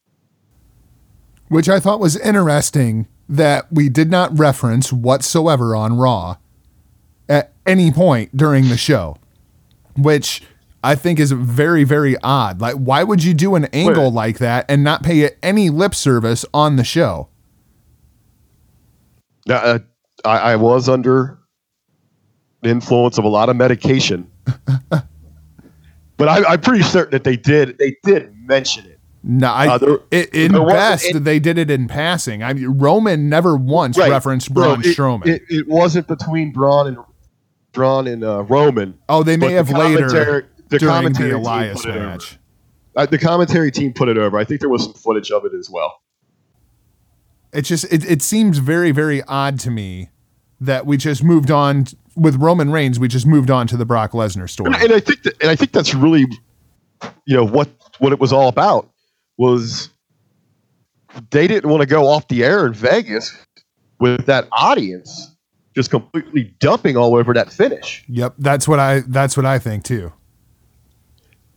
which 1.49 1.67
I 1.67 1.81
thought 1.81 1.99
was 1.99 2.15
interesting 2.17 3.07
that 3.27 3.71
we 3.71 3.89
did 3.89 4.09
not 4.09 4.37
reference 4.39 4.93
whatsoever 4.93 5.75
on 5.75 5.97
Raw 5.97 6.37
at 7.27 7.53
any 7.65 7.91
point 7.91 8.35
during 8.35 8.69
the 8.69 8.77
show, 8.77 9.17
which 9.97 10.41
I 10.81 10.95
think 10.95 11.19
is 11.19 11.33
very, 11.33 11.83
very 11.83 12.15
odd. 12.23 12.61
Like, 12.61 12.75
why 12.75 13.03
would 13.03 13.23
you 13.23 13.33
do 13.33 13.55
an 13.55 13.65
angle 13.65 14.05
Wait. 14.05 14.13
like 14.13 14.37
that 14.39 14.65
and 14.69 14.81
not 14.81 15.03
pay 15.03 15.21
it 15.21 15.37
any 15.43 15.69
lip 15.69 15.93
service 15.93 16.45
on 16.53 16.77
the 16.77 16.85
show? 16.85 17.27
Uh, 19.49 19.79
I, 20.23 20.37
I 20.37 20.55
was 20.55 20.87
under 20.87 21.37
influence 22.63 23.17
of 23.17 23.23
a 23.23 23.27
lot 23.29 23.49
of 23.49 23.55
medication, 23.55 24.29
but 24.89 26.27
I, 26.27 26.43
I'm 26.45 26.61
pretty 26.61 26.83
certain 26.83 27.11
that 27.11 27.23
they 27.23 27.35
did. 27.37 27.77
They 27.77 27.97
did 28.03 28.35
mention 28.47 28.85
it. 28.85 28.99
No, 29.23 29.47
I, 29.51 29.67
Uh, 29.67 29.77
there- 29.77 29.99
in 30.31 30.51
there 30.51 30.65
best 30.65 31.23
they 31.23 31.39
did 31.39 31.57
it 31.57 31.69
in 31.69 31.87
passing. 31.87 32.41
I 32.43 32.53
mean, 32.53 32.67
Roman 32.79 33.29
never 33.29 33.55
once 33.55 33.97
referenced 33.97 34.53
Bro, 34.53 34.63
Braun 34.75 34.81
it- 34.85 34.97
Strowman. 34.97 35.27
It, 35.27 35.43
it 35.49 35.67
wasn't 35.67 36.07
between 36.07 36.51
Braun 36.51 36.87
and 36.87 36.97
Braun 37.71 38.07
and 38.07 38.23
uh, 38.23 38.43
Roman. 38.43 38.97
oh, 39.09 39.23
they 39.23 39.37
may 39.37 39.53
have 39.53 39.67
the 39.67 39.77
later 39.77 40.47
the 40.69 40.79
during 40.79 40.93
commentary 40.93 41.29
the 41.29 41.35
team 41.37 41.45
Elias 41.45 41.81
put 41.81 41.89
it 41.91 41.97
over. 41.97 42.05
match. 42.05 42.37
Uh, 42.95 43.05
the 43.05 43.17
commentary 43.17 43.71
team 43.71 43.93
put 43.93 44.09
it 44.09 44.17
over. 44.17 44.37
I 44.37 44.43
think 44.43 44.59
there 44.59 44.69
was 44.69 44.83
some 44.83 44.93
footage 44.93 45.31
of 45.31 45.45
it 45.45 45.53
as 45.53 45.69
well. 45.69 46.01
It 47.53 47.61
just 47.63 47.85
it, 47.93 48.09
it 48.09 48.21
seems 48.21 48.57
very 48.57 48.91
very 48.91 49.21
odd 49.23 49.59
to 49.61 49.71
me 49.71 50.09
that 50.61 50.85
we 50.85 50.95
just 50.95 51.23
moved 51.23 51.51
on 51.51 51.85
with 52.15 52.35
Roman 52.35 52.71
Reigns. 52.71 52.99
We 52.99 53.07
just 53.07 53.25
moved 53.25 53.49
on 53.49 53.67
to 53.67 53.77
the 53.77 53.85
Brock 53.85 54.11
Lesnar 54.11 54.49
story. 54.49 54.71
And, 54.73 54.83
and 54.83 54.93
I 54.93 54.99
think 54.99 55.23
that, 55.23 55.41
and 55.41 55.51
I 55.51 55.55
think 55.55 55.71
that's 55.71 55.93
really, 55.93 56.25
you 57.25 57.35
know, 57.35 57.45
what 57.45 57.67
what 57.99 58.13
it 58.13 58.19
was 58.19 58.31
all 58.31 58.47
about 58.47 58.89
was 59.37 59.89
they 61.31 61.47
didn't 61.47 61.69
want 61.69 61.81
to 61.81 61.87
go 61.87 62.07
off 62.07 62.27
the 62.27 62.43
air 62.43 62.65
in 62.65 62.73
Vegas 62.73 63.35
with 63.99 64.25
that 64.27 64.47
audience 64.51 65.35
just 65.75 65.89
completely 65.89 66.53
dumping 66.59 66.95
all 66.95 67.15
over 67.15 67.33
that 67.33 67.51
finish. 67.51 68.03
Yep, 68.07 68.35
that's 68.37 68.67
what 68.67 68.79
I 68.79 69.01
that's 69.07 69.35
what 69.35 69.45
I 69.45 69.57
think 69.59 69.83
too. 69.83 70.13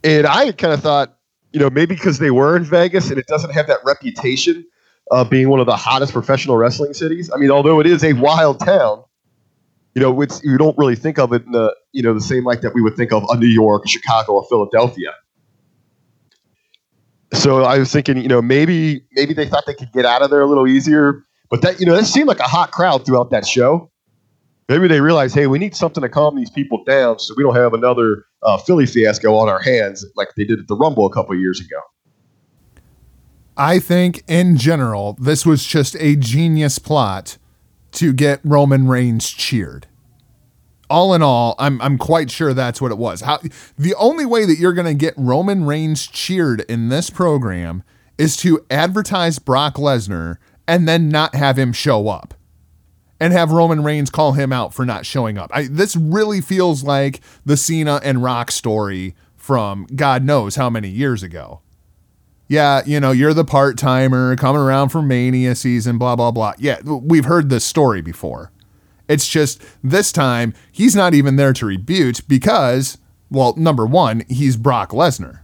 And 0.02 0.26
I 0.26 0.52
kind 0.52 0.72
of 0.72 0.80
thought, 0.80 1.18
you 1.52 1.60
know, 1.60 1.70
maybe 1.70 1.94
because 1.94 2.18
they 2.18 2.30
were 2.30 2.56
in 2.56 2.64
Vegas 2.64 3.10
and 3.10 3.18
it 3.18 3.26
doesn't 3.26 3.50
have 3.50 3.66
that 3.66 3.78
reputation 3.84 4.64
of 5.10 5.30
being 5.30 5.48
one 5.48 5.60
of 5.60 5.66
the 5.66 5.76
hottest 5.76 6.12
professional 6.12 6.56
wrestling 6.56 6.94
cities. 6.94 7.30
I 7.32 7.36
mean, 7.36 7.50
although 7.50 7.80
it 7.80 7.86
is 7.86 8.02
a 8.04 8.14
wild 8.14 8.60
town, 8.60 9.04
you 9.94 10.02
know, 10.02 10.20
it's 10.22 10.42
you 10.42 10.58
don't 10.58 10.76
really 10.76 10.96
think 10.96 11.18
of 11.18 11.32
it 11.32 11.44
in 11.44 11.52
the 11.52 11.74
you 11.92 12.02
know 12.02 12.14
the 12.14 12.20
same 12.20 12.44
light 12.44 12.62
that 12.62 12.74
we 12.74 12.82
would 12.82 12.96
think 12.96 13.12
of 13.12 13.24
a 13.28 13.36
New 13.36 13.46
York, 13.46 13.86
Chicago, 13.86 14.34
or 14.34 14.46
Philadelphia. 14.48 15.12
So 17.32 17.62
I 17.62 17.78
was 17.78 17.92
thinking, 17.92 18.18
you 18.18 18.28
know, 18.28 18.42
maybe 18.42 19.04
maybe 19.12 19.34
they 19.34 19.46
thought 19.46 19.64
they 19.66 19.74
could 19.74 19.92
get 19.92 20.04
out 20.04 20.22
of 20.22 20.30
there 20.30 20.40
a 20.40 20.46
little 20.46 20.66
easier, 20.66 21.24
but 21.50 21.62
that 21.62 21.80
you 21.80 21.86
know 21.86 21.94
that 21.96 22.06
seemed 22.06 22.28
like 22.28 22.40
a 22.40 22.44
hot 22.44 22.72
crowd 22.72 23.06
throughout 23.06 23.30
that 23.30 23.46
show. 23.46 23.90
Maybe 24.68 24.88
they 24.88 25.02
realized, 25.02 25.34
hey, 25.34 25.46
we 25.46 25.58
need 25.58 25.76
something 25.76 26.00
to 26.00 26.08
calm 26.08 26.36
these 26.36 26.48
people 26.48 26.82
down, 26.84 27.18
so 27.18 27.34
we 27.36 27.42
don't 27.42 27.54
have 27.54 27.74
another 27.74 28.24
uh, 28.42 28.56
Philly 28.56 28.86
fiasco 28.86 29.34
on 29.36 29.48
our 29.48 29.60
hands 29.60 30.06
like 30.16 30.28
they 30.36 30.44
did 30.44 30.58
at 30.58 30.68
the 30.68 30.76
Rumble 30.76 31.04
a 31.04 31.12
couple 31.12 31.36
years 31.36 31.60
ago. 31.60 31.80
I 33.56 33.78
think 33.78 34.24
in 34.26 34.56
general 34.56 35.16
this 35.20 35.46
was 35.46 35.64
just 35.64 35.96
a 36.00 36.16
genius 36.16 36.78
plot 36.78 37.38
to 37.92 38.12
get 38.12 38.40
Roman 38.42 38.88
Reigns 38.88 39.30
cheered. 39.30 39.86
All 40.90 41.14
in 41.14 41.22
all, 41.22 41.54
I'm 41.58 41.80
I'm 41.80 41.96
quite 41.96 42.30
sure 42.30 42.52
that's 42.52 42.80
what 42.80 42.92
it 42.92 42.98
was. 42.98 43.22
How 43.22 43.40
the 43.78 43.94
only 43.94 44.26
way 44.26 44.44
that 44.44 44.58
you're 44.58 44.74
going 44.74 44.86
to 44.86 44.94
get 44.94 45.14
Roman 45.16 45.64
Reigns 45.64 46.06
cheered 46.06 46.60
in 46.62 46.88
this 46.88 47.10
program 47.10 47.82
is 48.18 48.36
to 48.38 48.64
advertise 48.70 49.38
Brock 49.38 49.76
Lesnar 49.76 50.36
and 50.68 50.86
then 50.88 51.08
not 51.08 51.34
have 51.34 51.58
him 51.58 51.72
show 51.72 52.08
up. 52.08 52.34
And 53.20 53.32
have 53.32 53.52
Roman 53.52 53.82
Reigns 53.82 54.10
call 54.10 54.32
him 54.32 54.52
out 54.52 54.74
for 54.74 54.84
not 54.84 55.06
showing 55.06 55.38
up. 55.38 55.50
I, 55.54 55.68
this 55.68 55.96
really 55.96 56.40
feels 56.40 56.82
like 56.82 57.20
the 57.46 57.56
Cena 57.56 58.00
and 58.02 58.22
Rock 58.22 58.50
story 58.50 59.14
from 59.36 59.86
God 59.94 60.24
knows 60.24 60.56
how 60.56 60.68
many 60.68 60.88
years 60.88 61.22
ago 61.22 61.60
yeah, 62.48 62.82
you 62.84 63.00
know, 63.00 63.10
you're 63.10 63.34
the 63.34 63.44
part 63.44 63.78
timer 63.78 64.36
coming 64.36 64.60
around 64.60 64.90
for 64.90 65.00
Mania 65.00 65.54
season, 65.54 65.98
blah, 65.98 66.14
blah, 66.16 66.30
blah. 66.30 66.52
Yeah, 66.58 66.80
we've 66.82 67.24
heard 67.24 67.48
this 67.48 67.64
story 67.64 68.02
before. 68.02 68.50
It's 69.08 69.28
just 69.28 69.62
this 69.82 70.12
time 70.12 70.54
he's 70.70 70.94
not 70.94 71.14
even 71.14 71.36
there 71.36 71.52
to 71.54 71.66
rebuke 71.66 72.26
because, 72.28 72.98
well, 73.30 73.54
number 73.56 73.86
one, 73.86 74.24
he's 74.28 74.56
Brock 74.56 74.90
Lesnar. 74.90 75.40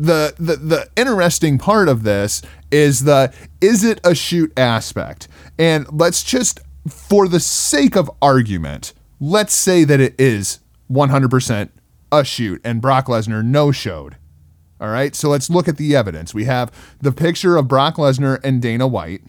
The, 0.00 0.34
the 0.38 0.54
the 0.54 0.88
interesting 0.94 1.58
part 1.58 1.88
of 1.88 2.04
this 2.04 2.40
is 2.70 3.02
the 3.02 3.34
is 3.60 3.82
it 3.82 4.00
a 4.04 4.14
shoot 4.14 4.56
aspect 4.56 5.26
and 5.58 5.88
let's 5.90 6.22
just 6.22 6.60
for 6.88 7.26
the 7.26 7.40
sake 7.40 7.96
of 7.96 8.08
argument 8.22 8.92
let's 9.18 9.52
say 9.52 9.82
that 9.82 9.98
it 9.98 10.14
is 10.16 10.60
100% 10.88 11.70
a 12.10 12.24
shoot 12.24 12.60
and 12.64 12.80
Brock 12.80 13.06
Lesnar 13.06 13.44
no 13.44 13.72
showed. 13.72 14.16
All 14.80 14.88
right, 14.88 15.14
so 15.14 15.28
let's 15.28 15.50
look 15.50 15.66
at 15.66 15.76
the 15.76 15.96
evidence. 15.96 16.32
We 16.32 16.44
have 16.44 16.70
the 17.00 17.12
picture 17.12 17.56
of 17.56 17.66
Brock 17.66 17.96
Lesnar 17.96 18.38
and 18.44 18.62
Dana 18.62 18.86
White. 18.86 19.22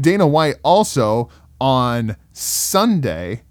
Dana 0.00 0.26
White 0.26 0.56
also 0.62 1.28
on 1.60 2.16
Sunday, 2.32 3.42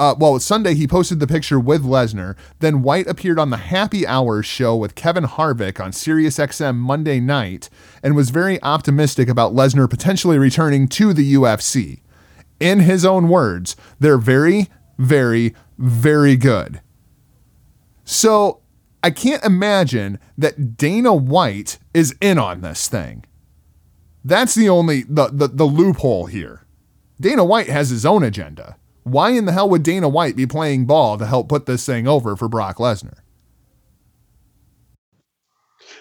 uh, 0.00 0.14
well, 0.18 0.38
Sunday 0.40 0.74
he 0.74 0.86
posted 0.86 1.20
the 1.20 1.26
picture 1.26 1.60
with 1.60 1.84
Lesnar. 1.84 2.34
Then 2.60 2.82
White 2.82 3.06
appeared 3.06 3.38
on 3.38 3.50
the 3.50 3.58
Happy 3.58 4.06
Hours 4.06 4.46
show 4.46 4.74
with 4.74 4.94
Kevin 4.94 5.24
Harvick 5.24 5.78
on 5.78 5.90
SiriusXM 5.90 6.76
Monday 6.76 7.20
night 7.20 7.68
and 8.02 8.16
was 8.16 8.30
very 8.30 8.62
optimistic 8.62 9.28
about 9.28 9.52
Lesnar 9.52 9.90
potentially 9.90 10.38
returning 10.38 10.88
to 10.88 11.12
the 11.12 11.34
UFC. 11.34 12.00
In 12.58 12.80
his 12.80 13.04
own 13.04 13.28
words, 13.28 13.76
they're 13.98 14.16
very, 14.16 14.68
very, 14.96 15.54
very 15.76 16.36
good. 16.36 16.80
So 18.10 18.58
I 19.04 19.10
can't 19.12 19.44
imagine 19.44 20.18
that 20.36 20.76
Dana 20.76 21.14
White 21.14 21.78
is 21.94 22.16
in 22.20 22.38
on 22.38 22.60
this 22.60 22.88
thing. 22.88 23.24
That's 24.24 24.56
the 24.56 24.68
only 24.68 25.04
the, 25.04 25.28
the 25.32 25.46
the 25.46 25.64
loophole 25.64 26.26
here. 26.26 26.66
Dana 27.20 27.44
White 27.44 27.68
has 27.68 27.90
his 27.90 28.04
own 28.04 28.24
agenda. 28.24 28.76
Why 29.04 29.30
in 29.30 29.44
the 29.44 29.52
hell 29.52 29.70
would 29.70 29.84
Dana 29.84 30.08
White 30.08 30.34
be 30.34 30.44
playing 30.46 30.86
ball 30.86 31.18
to 31.18 31.26
help 31.26 31.48
put 31.48 31.66
this 31.66 31.86
thing 31.86 32.08
over 32.08 32.34
for 32.34 32.48
Brock 32.48 32.78
Lesnar? 32.78 33.18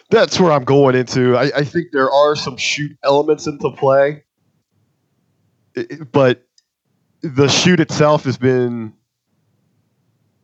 That's 0.09 0.39
where 0.39 0.51
I'm 0.51 0.63
going 0.63 0.95
into. 0.95 1.37
I, 1.37 1.51
I 1.57 1.63
think 1.63 1.87
there 1.93 2.11
are 2.11 2.35
some 2.35 2.57
shoot 2.57 2.97
elements 3.03 3.45
into 3.45 3.69
play, 3.71 4.23
I- 5.77 5.87
I- 5.91 6.03
but 6.11 6.43
the 7.21 7.47
shoot 7.47 7.79
itself 7.79 8.23
has 8.25 8.37
been, 8.37 8.93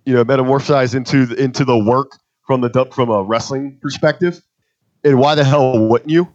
you 0.06 0.14
know, 0.14 0.24
metamorphosized 0.24 0.96
into 0.96 1.26
the, 1.26 1.36
into 1.36 1.66
the 1.66 1.78
work 1.78 2.12
from 2.46 2.62
the 2.62 2.88
from 2.92 3.10
a 3.10 3.24
wrestling 3.24 3.78
perspective. 3.82 4.42
And 5.04 5.20
why 5.20 5.36
the 5.36 5.44
hell 5.44 5.88
wouldn't 5.88 6.10
you? 6.10 6.28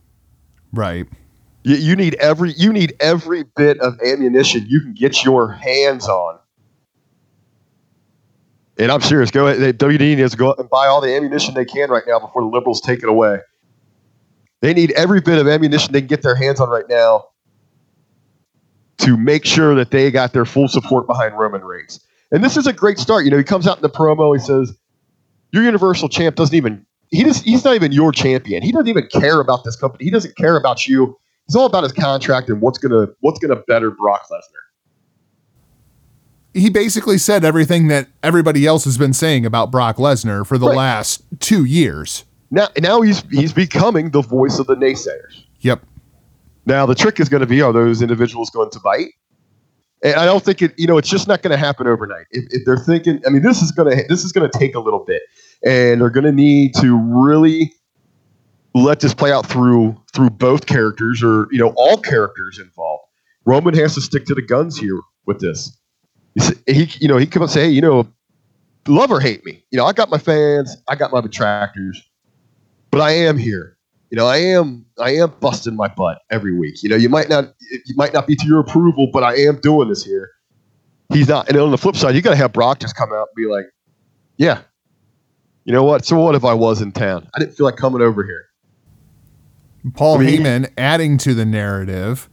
Right. 0.73 1.07
You, 1.63 1.77
you 1.77 1.97
need 1.97 2.15
every 2.17 2.53
you 2.53 2.73
need 2.73 2.95
every 3.01 3.45
bit 3.57 3.79
of 3.81 3.99
ammunition 4.05 4.67
you 4.69 4.81
can 4.81 4.95
get 4.95 5.25
your 5.25 5.53
hands 5.53 6.09
on. 6.09 6.39
And 8.79 8.91
I'm 8.91 9.03
serious. 9.03 9.31
Go 9.31 9.47
ahead. 9.47 9.79
WD 9.79 10.17
needs 10.17 10.31
to 10.33 10.39
go 10.39 10.51
out 10.51 10.59
and 10.59 10.71
buy 10.71 10.87
all 10.87 11.01
the 11.01 11.15
ammunition 11.15 11.55
they 11.55 11.67
can 11.67 11.91
right 11.91 12.05
now 12.07 12.19
before 12.19 12.43
the 12.43 12.49
liberals 12.49 12.81
take 12.81 13.03
it 13.03 13.09
away. 13.09 13.39
They 14.61 14.73
need 14.73 14.93
every 14.93 15.21
bit 15.21 15.39
of 15.39 15.47
ammunition 15.47 15.93
they 15.93 16.01
can 16.01 16.09
get 16.09 16.23
their 16.23 16.35
hands 16.35 16.61
on 16.61 16.71
right 16.71 16.89
now 16.89 17.27
to 18.99 19.17
make 19.17 19.45
sure 19.45 19.75
that 19.75 19.91
they 19.91 20.11
got 20.11 20.33
their 20.33 20.45
full 20.45 20.69
support 20.69 21.07
behind 21.07 21.39
Roman 21.39 21.63
Reigns. 21.63 22.01
And 22.33 22.45
this 22.45 22.57
is 22.57 22.67
a 22.67 22.73
great 22.73 22.99
start. 22.99 23.25
You 23.25 23.31
know, 23.31 23.39
he 23.39 23.45
comes 23.45 23.67
out 23.67 23.77
in 23.77 23.83
the 23.83 23.91
promo. 23.91 24.35
He 24.37 24.41
says, 24.41 24.73
"Your 25.53 25.65
Universal 25.65 26.09
Champ 26.11 26.37
doesn't 26.37 26.55
even 26.55 26.85
he 27.11 27.25
just 27.25 27.45
he's 27.45 27.65
not 27.65 27.75
even 27.75 27.93
your 27.93 28.13
champion. 28.13 28.63
He 28.63 28.73
doesn't 28.73 28.89
even 28.89 29.09
care 29.09 29.41
about 29.41 29.65
this 29.65 29.77
company. 29.77 30.05
He 30.05 30.11
doesn't 30.11 30.37
care 30.37 30.57
about 30.57 30.87
you. 30.87 31.19
It's 31.47 31.57
all 31.57 31.67
about 31.67 31.83
his 31.83 31.93
contract 31.93 32.49
and 32.49 32.61
what's 32.61 32.79
gonna 32.79 33.09
what's 33.21 33.39
gonna 33.41 33.57
better 33.67 33.91
Brock 33.91 34.23
Lesnar." 34.31 34.63
He 36.55 36.69
basically 36.69 37.19
said 37.19 37.45
everything 37.45 37.89
that 37.89 38.09
everybody 38.23 38.67
else 38.67 38.85
has 38.85 38.99
been 38.99 39.13
saying 39.13 39.47
about 39.47 39.71
Brock 39.71 39.97
Lesnar 39.97 40.45
for 40.47 40.59
the 40.59 40.67
Right. 40.67 40.77
last 40.77 41.23
two 41.39 41.65
years. 41.65 42.25
Now, 42.51 42.69
now 42.79 43.01
he's 43.03 43.23
he's 43.31 43.53
becoming 43.53 44.11
the 44.11 44.23
voice 44.23 44.59
of 44.59 44.67
the 44.67 44.75
naysayers. 44.75 45.45
Yep. 45.61 45.83
Now 46.67 46.87
the 46.87 46.95
trick 46.95 47.21
is 47.21 47.29
going 47.29 47.41
to 47.41 47.47
be: 47.47 47.63
Are 47.63 47.73
those 47.73 48.03
individuals 48.03 48.51
going 48.51 48.71
to 48.71 48.81
bite? 48.81 49.11
And 50.03 50.15
I 50.15 50.25
don't 50.25 50.43
think 50.43 50.63
it. 50.63 50.73
You 50.79 50.87
know, 50.87 50.99
it's 50.99 51.09
just 51.09 51.29
not 51.29 51.43
going 51.43 51.51
to 51.51 51.59
happen 51.59 51.87
overnight. 51.87 52.27
If, 52.31 52.45
if 52.51 52.65
they're 52.65 52.79
thinking, 52.79 53.21
I 53.27 53.31
mean, 53.31 53.43
this 53.43 53.61
is 53.63 53.71
going 53.71 53.97
to 53.97 54.05
this 54.09 54.25
is 54.25 54.33
going 54.33 54.51
to 54.51 54.59
take 54.59 54.75
a 54.75 54.81
little 54.81 55.05
bit, 55.05 55.23
and 55.65 56.01
they're 56.01 56.11
going 56.11 56.25
to 56.25 56.33
need 56.33 56.75
to 56.77 56.97
really 56.97 57.75
let 58.75 59.01
this 59.01 59.13
play 59.13 59.33
out 59.33 59.47
through 59.47 60.01
through 60.15 60.31
both 60.31 60.67
characters, 60.67 61.23
or 61.23 61.49
you 61.51 61.59
know, 61.59 61.73
all 61.77 61.99
characters 61.99 62.59
involved. 62.59 63.05
Roman 63.45 63.75
has 63.75 63.95
to 63.95 64.01
stick 64.01 64.25
to 64.27 64.35
the 64.35 64.43
guns 64.43 64.79
here 64.79 65.01
with 65.27 65.41
this. 65.41 65.77
He, 66.67 66.89
you 67.01 67.09
know, 67.09 67.17
he 67.17 67.27
come 67.27 67.43
up 67.43 67.51
say, 67.51 67.63
hey, 67.63 67.71
you 67.71 67.81
know, 67.81 68.07
love 68.87 69.11
or 69.11 69.21
hate 69.21 69.45
me. 69.45 69.65
You 69.71 69.79
know, 69.79 69.85
I 69.85 69.93
got 69.93 70.09
my 70.09 70.19
fans, 70.19 70.77
I 70.89 70.95
got 70.95 71.13
my 71.13 71.21
detractors, 71.21 72.01
but 72.91 73.01
I 73.01 73.11
am 73.11 73.37
here. 73.37 73.77
You 74.11 74.17
know, 74.17 74.27
I 74.27 74.39
am 74.39 74.85
I 74.99 75.13
am 75.15 75.33
busting 75.41 75.77
my 75.77 75.87
butt 75.89 76.21
every 76.31 76.53
week. 76.53 76.83
You 76.83 76.89
know, 76.89 76.97
you 76.97 77.09
might 77.09 77.29
not 77.29 77.55
you 77.71 77.95
might 77.97 78.13
not 78.13 78.27
be 78.27 78.35
to 78.37 78.47
your 78.47 78.59
approval, 78.59 79.09
but 79.13 79.23
I 79.23 79.37
am 79.37 79.61
doing 79.61 79.89
this 79.89 80.05
here. 80.05 80.31
He's 81.13 81.29
not. 81.29 81.49
And 81.49 81.57
on 81.57 81.71
the 81.71 81.79
flip 81.79 81.97
side, 81.97 82.15
you 82.15 82.23
got 82.23 82.31
to 82.31 82.37
have 82.37 82.53
Brock 82.53 82.81
just 82.81 82.97
come 82.97 83.13
out 83.13 83.29
and 83.29 83.37
be 83.37 83.47
like, 83.47 83.67
"Yeah, 84.37 84.63
you 85.65 85.73
know 85.73 85.85
what? 85.85 86.05
So 86.05 86.19
what 86.19 86.35
if 86.35 86.45
I 86.45 86.55
was 86.55 86.83
in 86.83 86.93
town? 86.93 87.29
I 87.35 87.39
didn't 87.39 87.55
feel 87.55 87.67
like 87.67 87.77
coming 87.77 88.03
over 88.03 88.25
here." 88.25 88.47
Paul 89.95 90.19
I 90.19 90.25
mean- 90.25 90.41
Heyman, 90.41 90.73
adding 90.77 91.17
to 91.19 91.33
the 91.33 91.45
narrative, 91.45 92.29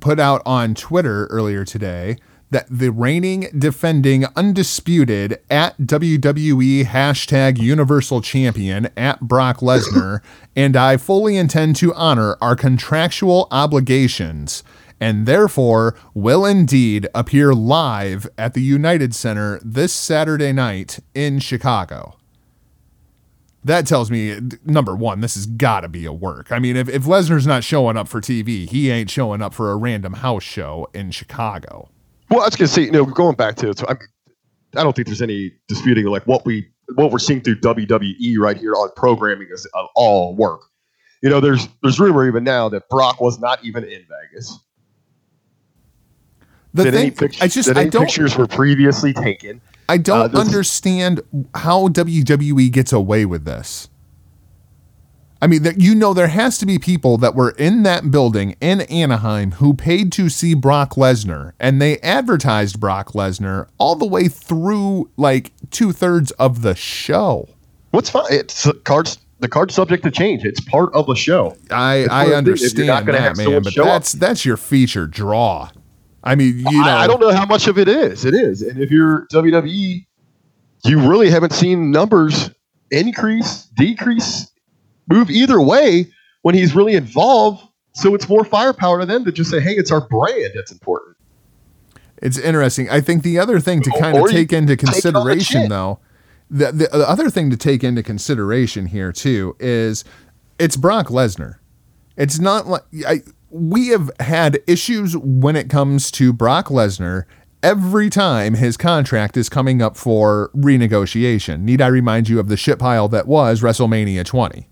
put 0.00 0.20
out 0.20 0.42
on 0.46 0.74
Twitter 0.74 1.26
earlier 1.26 1.64
today 1.64 2.16
that 2.50 2.66
the 2.70 2.90
reigning, 2.90 3.48
defending, 3.56 4.24
undisputed 4.36 5.40
at 5.50 5.76
WWE 5.78 6.84
hashtag 6.84 7.58
Universal 7.58 8.20
Champion 8.22 8.88
at 8.96 9.20
Brock 9.20 9.58
Lesnar 9.58 10.20
and 10.56 10.76
I 10.76 10.96
fully 10.96 11.36
intend 11.36 11.76
to 11.76 11.92
honor 11.94 12.36
our 12.40 12.56
contractual 12.56 13.48
obligations 13.50 14.62
and 15.00 15.26
therefore 15.26 15.94
will 16.14 16.46
indeed 16.46 17.06
appear 17.14 17.52
live 17.52 18.26
at 18.38 18.54
the 18.54 18.62
United 18.62 19.14
Center 19.14 19.60
this 19.62 19.92
Saturday 19.92 20.52
night 20.52 21.00
in 21.14 21.38
Chicago 21.38 22.16
that 23.66 23.84
tells 23.84 24.12
me 24.12 24.38
number 24.64 24.94
one, 24.94 25.20
this 25.20 25.34
has 25.34 25.44
got 25.44 25.80
to 25.80 25.88
be 25.88 26.04
a 26.04 26.12
work. 26.12 26.52
I 26.52 26.60
mean, 26.60 26.76
if, 26.76 26.88
if 26.88 27.02
Lesnar's 27.02 27.48
not 27.48 27.64
showing 27.64 27.96
up 27.96 28.06
for 28.06 28.20
TV, 28.20 28.68
he 28.68 28.90
ain't 28.90 29.10
showing 29.10 29.42
up 29.42 29.52
for 29.52 29.72
a 29.72 29.76
random 29.76 30.14
house 30.14 30.44
show 30.44 30.88
in 30.94 31.10
Chicago. 31.10 31.88
Well, 32.30 32.40
I 32.40 32.46
was 32.46 32.56
going 32.56 32.68
to 32.68 32.74
say, 32.74 32.82
you 32.82 32.90
know, 32.90 33.04
going 33.04 33.36
back 33.36 33.56
to 33.56 33.70
it, 33.70 33.78
so 33.78 33.86
I'm, 33.88 33.98
I 34.76 34.82
don't 34.82 34.94
think 34.94 35.06
there's 35.06 35.22
any 35.22 35.52
disputing 35.68 36.06
like 36.06 36.26
what 36.26 36.44
we 36.44 36.68
what 36.94 37.10
we're 37.10 37.18
seeing 37.18 37.40
through 37.40 37.60
WWE 37.60 38.38
right 38.38 38.56
here 38.56 38.74
on 38.74 38.90
programming 38.96 39.48
is 39.50 39.66
uh, 39.74 39.86
all 39.94 40.34
work. 40.34 40.60
You 41.22 41.30
know, 41.30 41.40
there's 41.40 41.68
there's 41.82 41.98
rumor 41.98 42.26
even 42.26 42.44
now 42.44 42.68
that 42.68 42.88
Brock 42.88 43.20
was 43.20 43.38
not 43.38 43.64
even 43.64 43.84
in 43.84 44.04
Vegas. 44.08 44.58
The 46.74 46.84
that 46.84 46.94
any, 46.94 47.10
thing, 47.10 47.30
I 47.40 47.48
just, 47.48 47.68
that 47.68 47.78
I 47.78 47.88
don't, 47.88 48.04
pictures 48.04 48.36
were 48.36 48.46
previously 48.46 49.14
taken. 49.14 49.62
I 49.88 49.96
don't 49.96 50.34
uh, 50.34 50.38
understand 50.38 51.22
how 51.54 51.88
WWE 51.88 52.70
gets 52.70 52.92
away 52.92 53.24
with 53.24 53.46
this. 53.46 53.88
I 55.40 55.46
mean, 55.46 55.62
that 55.64 55.80
you 55.80 55.94
know, 55.94 56.14
there 56.14 56.28
has 56.28 56.56
to 56.58 56.66
be 56.66 56.78
people 56.78 57.18
that 57.18 57.34
were 57.34 57.50
in 57.50 57.82
that 57.82 58.10
building 58.10 58.56
in 58.60 58.82
Anaheim 58.82 59.52
who 59.52 59.74
paid 59.74 60.10
to 60.12 60.28
see 60.28 60.54
Brock 60.54 60.94
Lesnar, 60.94 61.52
and 61.60 61.80
they 61.80 61.98
advertised 61.98 62.80
Brock 62.80 63.12
Lesnar 63.12 63.68
all 63.78 63.96
the 63.96 64.06
way 64.06 64.28
through 64.28 65.10
like 65.16 65.52
two 65.70 65.92
thirds 65.92 66.30
of 66.32 66.62
the 66.62 66.74
show. 66.74 67.48
What's 67.90 68.10
fine? 68.10 68.26
It's 68.30 68.66
cards. 68.84 69.18
The 69.38 69.48
card's 69.48 69.74
subject 69.74 70.02
to 70.04 70.10
change. 70.10 70.44
It's 70.46 70.60
part 70.60 70.94
of 70.94 71.06
the 71.06 71.14
show. 71.14 71.54
I, 71.70 72.06
I 72.10 72.24
one 72.24 72.32
of 72.38 72.44
the 72.46 72.50
things, 72.52 72.72
if 72.72 72.78
you're 72.78 72.86
not 72.86 73.06
understand 73.06 73.36
that, 73.36 73.50
man, 73.50 73.62
but 73.62 73.72
show 73.74 73.82
up- 73.82 73.88
that's 73.88 74.12
that's 74.12 74.44
your 74.46 74.56
feature 74.56 75.06
draw. 75.06 75.68
I 76.24 76.34
mean, 76.34 76.58
you 76.58 76.80
know, 76.80 76.88
I, 76.88 77.04
I 77.04 77.06
don't 77.06 77.20
know 77.20 77.30
how 77.32 77.44
much 77.44 77.68
of 77.68 77.78
it 77.78 77.86
is. 77.88 78.24
It 78.24 78.34
is, 78.34 78.62
and 78.62 78.80
if 78.80 78.90
you're 78.90 79.26
WWE, 79.32 80.06
you 80.86 81.08
really 81.08 81.28
haven't 81.30 81.52
seen 81.52 81.90
numbers 81.90 82.50
increase, 82.90 83.68
decrease, 83.76 84.50
move 85.08 85.30
either 85.30 85.60
way 85.60 86.06
when 86.42 86.54
he's 86.54 86.74
really 86.74 86.94
involved. 86.94 87.62
So 87.94 88.14
it's 88.14 88.28
more 88.28 88.44
firepower 88.44 89.00
to 89.00 89.06
them 89.06 89.24
to 89.24 89.32
just 89.32 89.50
say, 89.50 89.60
"Hey, 89.60 89.72
it's 89.72 89.90
our 89.90 90.06
brand 90.06 90.52
that's 90.54 90.70
important." 90.72 91.16
It's 92.22 92.38
interesting. 92.38 92.88
I 92.90 93.00
think 93.00 93.22
the 93.22 93.38
other 93.38 93.60
thing 93.60 93.82
to 93.82 93.90
kind 93.90 94.16
of 94.16 94.22
Or 94.22 94.28
you 94.28 94.36
take 94.36 94.52
into 94.52 94.76
take 94.76 94.86
consideration, 94.86 95.62
chin. 95.62 95.68
though, 95.70 95.98
the, 96.50 96.72
the 96.72 96.88
the 96.92 97.08
other 97.08 97.30
thing 97.30 97.50
to 97.50 97.56
take 97.56 97.82
into 97.84 98.02
consideration 98.02 98.86
here 98.86 99.12
too 99.12 99.56
is 99.58 100.04
it's 100.58 100.76
Brock 100.76 101.08
Lesnar. 101.08 101.56
It's 102.16 102.38
not 102.38 102.66
like 102.66 102.82
I, 103.06 103.22
we 103.50 103.88
have 103.88 104.10
had 104.20 104.60
issues 104.66 105.16
when 105.16 105.56
it 105.56 105.68
comes 105.68 106.10
to 106.12 106.32
Brock 106.32 106.68
Lesnar 106.68 107.24
every 107.62 108.08
time 108.08 108.54
his 108.54 108.76
contract 108.76 109.36
is 109.36 109.48
coming 109.48 109.82
up 109.82 109.96
for 109.96 110.50
renegotiation. 110.54 111.60
Need 111.60 111.80
I 111.82 111.88
remind 111.88 112.28
you 112.28 112.38
of 112.38 112.48
the 112.48 112.56
shit 112.56 112.78
pile 112.78 113.08
that 113.08 113.26
was 113.26 113.60
WrestleMania 113.60 114.24
20? 114.24 114.68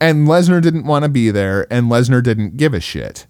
And 0.00 0.28
Lesnar 0.28 0.60
didn't 0.60 0.84
want 0.84 1.04
to 1.04 1.08
be 1.08 1.30
there, 1.30 1.66
and 1.70 1.86
Lesnar 1.90 2.22
didn't 2.22 2.56
give 2.56 2.74
a 2.74 2.80
shit. 2.80 3.26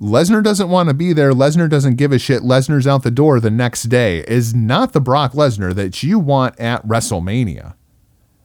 Lesnar 0.00 0.42
doesn't 0.42 0.70
want 0.70 0.88
to 0.88 0.94
be 0.94 1.12
there. 1.12 1.32
Lesnar 1.32 1.68
doesn't 1.68 1.96
give 1.96 2.10
a 2.10 2.18
shit. 2.18 2.42
Lesnar's 2.42 2.86
out 2.86 3.02
the 3.02 3.10
door 3.10 3.38
the 3.38 3.50
next 3.50 3.84
day 3.84 4.24
is 4.26 4.54
not 4.54 4.92
the 4.92 5.00
Brock 5.00 5.32
Lesnar 5.32 5.74
that 5.74 6.02
you 6.02 6.18
want 6.18 6.58
at 6.58 6.86
WrestleMania. 6.86 7.74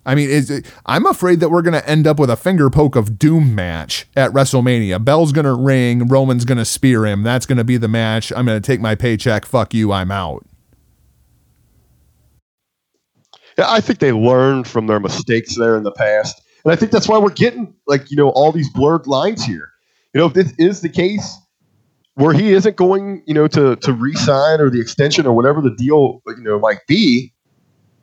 I 0.06 0.14
mean, 0.14 0.30
is 0.30 0.52
it, 0.52 0.72
I'm 0.86 1.06
afraid 1.06 1.40
that 1.40 1.50
we're 1.50 1.64
going 1.64 1.74
to 1.74 1.90
end 1.90 2.06
up 2.06 2.20
with 2.20 2.30
a 2.30 2.36
finger 2.36 2.70
poke 2.70 2.96
of 2.96 3.18
doom 3.18 3.56
match 3.56 4.06
at 4.16 4.32
WrestleMania. 4.32 5.04
Bell's 5.04 5.32
going 5.32 5.46
to 5.46 5.54
ring. 5.54 6.08
Roman's 6.08 6.46
going 6.46 6.60
to 6.60 6.66
spear 6.66 7.06
him. 7.06 7.24
That's 7.24 7.46
going 7.48 7.58
to 7.58 7.64
be 7.64 7.78
the 7.78 7.88
match. 7.88 8.32
I'm 8.34 8.46
going 8.46 8.62
to 8.62 8.66
take 8.66 8.82
my 8.82 8.94
paycheck. 8.94 9.46
Fuck 9.46 9.74
you. 9.74 9.92
I'm 9.92 10.12
out. 10.12 10.46
Yeah, 13.58 13.72
I 13.72 13.80
think 13.80 14.00
they 14.00 14.12
learned 14.12 14.68
from 14.68 14.88
their 14.88 15.00
mistakes 15.00 15.56
there 15.56 15.78
in 15.78 15.84
the 15.84 15.92
past, 15.94 16.42
and 16.66 16.74
I 16.74 16.76
think 16.76 16.92
that's 16.92 17.08
why 17.08 17.20
we're 17.20 17.30
getting 17.32 17.76
like 17.88 18.12
you 18.12 18.18
know 18.18 18.30
all 18.30 18.52
these 18.52 18.70
blurred 18.72 19.08
lines 19.08 19.44
here. 19.46 19.70
You 20.14 20.22
know, 20.22 20.28
if 20.28 20.34
this 20.34 20.54
is 20.58 20.82
the 20.82 20.90
case 20.90 21.38
where 22.16 22.34
he 22.34 22.54
isn't 22.54 22.76
going, 22.78 23.24
you 23.28 23.34
know, 23.34 23.48
to 23.50 23.76
to 23.78 23.94
re-sign 23.94 24.62
or 24.62 24.70
the 24.70 24.82
extension 24.82 25.28
or 25.28 25.36
whatever 25.36 25.62
the 25.62 25.76
deal 25.76 26.22
you 26.28 26.44
know 26.44 26.60
might 26.60 26.80
be, 26.88 27.34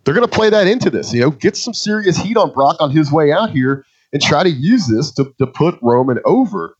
they're 0.04 0.14
going 0.14 0.26
to 0.26 0.34
play 0.34 0.50
that 0.50 0.66
into 0.66 0.90
this. 0.90 1.12
You 1.12 1.22
know, 1.22 1.30
get 1.30 1.56
some 1.56 1.74
serious 1.74 2.16
heat 2.16 2.36
on 2.36 2.52
Brock 2.52 2.76
on 2.80 2.90
his 2.90 3.12
way 3.12 3.32
out 3.32 3.50
here 3.50 3.84
and 4.12 4.22
try 4.22 4.42
to 4.42 4.50
use 4.50 4.86
this 4.86 5.12
to 5.14 5.32
to 5.38 5.46
put 5.46 5.78
Roman 5.82 6.18
over. 6.24 6.76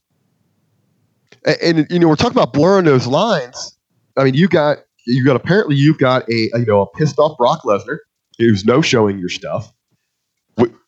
A- 1.47 1.65
And, 1.65 1.87
you 1.91 1.99
know, 1.99 2.09
we're 2.09 2.17
talking 2.17 2.37
about 2.39 2.53
blurring 2.53 2.85
those 2.85 3.07
lines. 3.07 3.79
I 4.17 4.25
mean, 4.25 4.35
you 4.35 4.49
got 4.49 4.79
you 5.07 5.25
got 5.25 5.37
apparently 5.37 5.77
you've 5.77 5.99
got 5.99 6.29
a 6.31 6.51
you 6.55 6.65
know 6.67 6.83
a 6.83 6.91
pissed 6.99 7.19
off 7.19 7.37
Brock 7.39 7.63
Lesnar 7.65 7.99
who's 8.39 8.65
no 8.65 8.83
showing 8.83 9.19
your 9.19 9.29
stuff. 9.29 9.73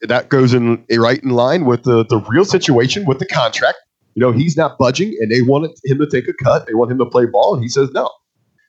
That 0.03 0.29
goes 0.29 0.53
in 0.53 0.85
eh, 0.91 0.97
right 0.99 1.23
in 1.23 1.31
line 1.31 1.65
with 1.65 1.85
the 1.85 2.05
the 2.05 2.19
real 2.29 2.45
situation 2.45 3.07
with 3.07 3.19
the 3.19 3.27
contract. 3.27 3.79
You 4.15 4.21
know, 4.21 4.33
he's 4.33 4.57
not 4.57 4.77
budging, 4.79 5.17
and 5.21 5.31
they 5.33 5.41
wanted 5.43 5.71
him 5.85 5.99
to 5.99 6.07
take 6.07 6.29
a 6.29 6.35
cut. 6.35 6.67
They 6.67 6.75
want 6.75 6.93
him 6.93 6.99
to 6.99 7.07
play 7.07 7.25
ball, 7.27 7.55
and 7.55 7.63
he 7.63 7.69
says, 7.69 7.89
"No, 7.93 8.11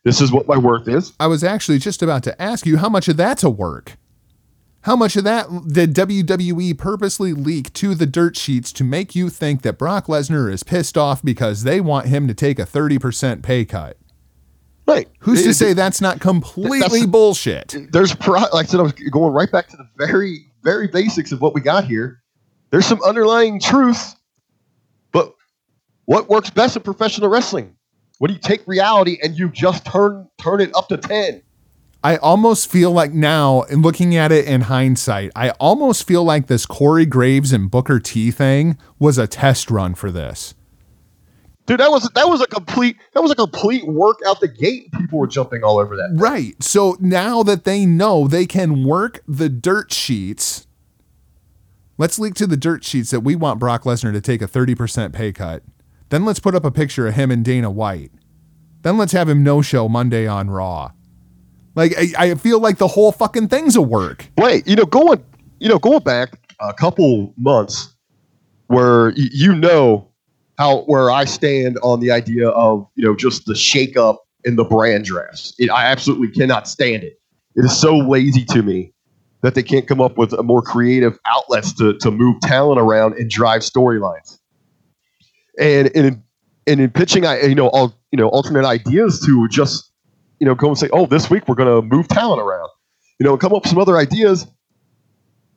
this 0.06 0.22
is 0.22 0.32
what 0.32 0.48
my 0.48 0.58
worth 0.58 0.88
is." 0.88 1.12
I 1.20 1.28
was 1.28 1.44
actually 1.44 1.78
just 1.80 2.02
about 2.02 2.24
to 2.24 2.42
ask 2.42 2.66
you 2.66 2.78
how 2.78 2.88
much 2.90 3.08
of 3.10 3.18
that's 3.18 3.44
a 3.44 3.50
work. 3.50 3.98
How 4.82 4.96
much 4.96 5.16
of 5.16 5.24
that 5.24 5.48
did 5.68 5.94
WWE 5.96 6.78
purposely 6.78 7.34
leak 7.34 7.74
to 7.74 7.96
the 7.96 8.06
dirt 8.06 8.38
sheets 8.38 8.72
to 8.74 8.84
make 8.84 9.16
you 9.16 9.30
think 9.30 9.64
that 9.64 9.78
Brock 9.80 10.06
Lesnar 10.06 10.50
is 10.52 10.62
pissed 10.64 10.96
off 10.98 11.22
because 11.24 11.64
they 11.64 11.82
want 11.82 12.06
him 12.06 12.28
to 12.28 12.36
take 12.36 12.60
a 12.60 12.66
30% 12.68 13.42
pay 13.42 13.66
cut? 13.66 13.98
Right? 14.88 15.08
Who's 15.22 15.42
to 15.42 15.50
It- 15.50 15.54
say 15.56 15.74
that's 15.74 16.02
not 16.02 16.20
completely 16.20 16.80
That's- 16.82 17.06
bullshit? 17.08 17.76
there's 17.92 18.14
pro- 18.14 18.42
like 18.54 18.68
I 18.68 18.70
said, 18.70 18.80
I 18.80 18.84
was 18.84 18.94
going 18.94 19.34
right 19.34 19.52
back 19.52 19.70
to 19.70 19.78
the 19.78 19.88
very, 19.98 20.46
very 20.66 20.88
basics 20.88 21.32
of 21.32 21.40
what 21.40 21.54
we 21.54 21.62
got 21.62 21.86
here. 21.86 22.22
There's 22.72 22.86
some 22.86 23.02
underlying 23.04 23.62
truth, 23.62 24.16
but 25.14 25.34
what 26.06 26.28
works 26.28 26.50
best 26.50 26.76
in 26.76 26.82
professional 26.82 27.30
wrestling? 27.30 27.74
When 28.18 28.32
you 28.32 28.38
take 28.38 28.68
reality 28.68 29.18
and 29.24 29.38
you 29.38 29.50
just 29.50 29.86
turn 29.86 30.28
turn 30.42 30.60
it 30.60 30.76
up 30.76 30.90
to 30.90 30.98
ten. 30.98 31.42
I 32.04 32.18
almost 32.18 32.70
feel 32.70 32.92
like 32.92 33.14
now, 33.14 33.64
in 33.64 33.82
looking 33.82 34.16
at 34.16 34.32
it 34.32 34.46
in 34.46 34.62
hindsight, 34.62 35.32
I 35.36 35.52
almost 35.52 36.06
feel 36.06 36.24
like 36.24 36.48
this 36.48 36.66
Corey 36.66 37.06
Graves 37.06 37.52
and 37.52 37.70
Booker 37.70 38.00
T 38.00 38.32
thing 38.32 38.78
was 39.00 39.18
a 39.18 39.28
test 39.28 39.72
run 39.72 39.96
for 39.96 40.12
this. 40.12 40.54
Dude, 41.66 41.80
that 41.80 41.90
was 41.90 42.08
that 42.14 42.28
was 42.28 42.42
a 42.42 42.48
complete 42.48 42.98
that 43.14 43.24
was 43.24 43.32
a 43.32 43.36
complete 43.36 43.88
work 43.88 44.20
out 44.28 44.40
the 44.40 44.48
gate. 44.48 44.92
People 44.92 45.18
were 45.18 45.28
jumping 45.28 45.64
all 45.64 45.80
over 45.80 45.96
that. 45.96 46.12
Right. 46.14 46.62
So 46.62 46.96
now 47.00 47.42
that 47.44 47.64
they 47.64 47.86
know 47.88 48.28
they 48.28 48.46
can 48.46 48.84
work 48.84 49.22
the 49.28 49.50
dirt 49.50 49.92
sheets, 49.92 50.68
let's 51.98 52.20
leak 52.20 52.36
to 52.36 52.46
the 52.46 52.58
dirt 52.58 52.84
sheets 52.84 53.10
that 53.10 53.22
we 53.22 53.36
want 53.36 53.60
Brock 53.60 53.84
Lesnar 53.84 54.14
to 54.14 54.22
take 54.22 54.44
a 54.44 54.48
30% 54.48 55.12
pay 55.12 55.32
cut. 55.32 55.64
Then 56.10 56.24
let's 56.24 56.40
put 56.40 56.54
up 56.54 56.66
a 56.66 56.72
picture 56.72 57.08
of 57.08 57.16
him 57.16 57.32
and 57.32 57.44
Dana 57.44 57.72
White. 57.72 58.12
Then 58.84 58.98
let's 58.98 59.14
have 59.14 59.28
him 59.28 59.44
no 59.44 59.64
show 59.64 59.90
Monday 59.90 60.28
on 60.28 60.52
Raw. 60.52 60.92
Like, 61.74 61.94
I, 61.98 62.32
I 62.32 62.36
feel 62.36 62.60
like 62.60 62.78
the 62.78 62.88
whole 62.88 63.12
fucking 63.12 63.48
thing's 63.48 63.76
a 63.76 63.82
work. 63.82 64.30
Wait, 64.38 64.68
you 64.68 64.76
know, 64.76 64.86
going 64.86 65.24
you 65.60 65.68
know 65.68 65.80
going 65.80 66.00
back 66.00 66.40
a 66.60 66.74
couple 66.74 67.34
months, 67.38 67.96
where 68.68 69.12
you 69.16 69.56
know 69.56 70.12
how 70.58 70.82
where 70.84 71.12
I 71.12 71.26
stand 71.26 71.78
on 71.84 72.00
the 72.00 72.12
idea 72.12 72.50
of 72.50 72.88
you 72.96 73.04
know 73.04 73.16
just 73.16 73.46
the 73.46 73.54
shakeup 73.54 74.18
in 74.44 74.56
the 74.56 74.64
brand 74.64 75.06
drafts. 75.06 75.54
It, 75.58 75.70
I 75.70 75.86
absolutely 75.86 76.32
cannot 76.32 76.68
stand 76.68 77.04
it. 77.04 77.20
It 77.56 77.66
is 77.66 77.78
so 77.80 77.98
lazy 77.98 78.46
to 78.46 78.62
me 78.62 78.94
that 79.42 79.56
they 79.56 79.64
can't 79.64 79.88
come 79.88 80.02
up 80.02 80.18
with 80.18 80.34
a 80.34 80.44
more 80.44 80.62
creative 80.62 81.18
outlets 81.26 81.74
to 81.74 81.98
to 82.00 82.12
move 82.12 82.40
talent 82.42 82.80
around 82.80 83.16
and 83.16 83.30
drive 83.30 83.62
storylines. 83.62 84.40
And 85.60 85.88
in 85.90 86.24
and 86.68 86.80
in 86.80 86.90
pitching, 86.90 87.26
I 87.26 87.42
you 87.44 87.56
know 87.56 87.68
all 87.70 87.96
you 88.12 88.18
know 88.18 88.30
alternate 88.30 88.66
ideas 88.66 89.20
to 89.26 89.48
just 89.50 89.92
you 90.40 90.46
know 90.46 90.56
go 90.56 90.70
and 90.70 90.78
say, 90.78 90.90
oh, 90.94 91.06
this 91.06 91.30
week 91.30 91.48
we're 91.48 91.56
going 91.56 91.82
to 91.82 91.88
move 91.88 92.08
talent 92.08 92.42
around. 92.42 92.70
You 93.20 93.26
know, 93.26 93.38
come 93.38 93.54
up 93.54 93.64
with 93.64 93.70
some 93.70 93.80
other 93.80 93.98
ideas. 93.98 94.46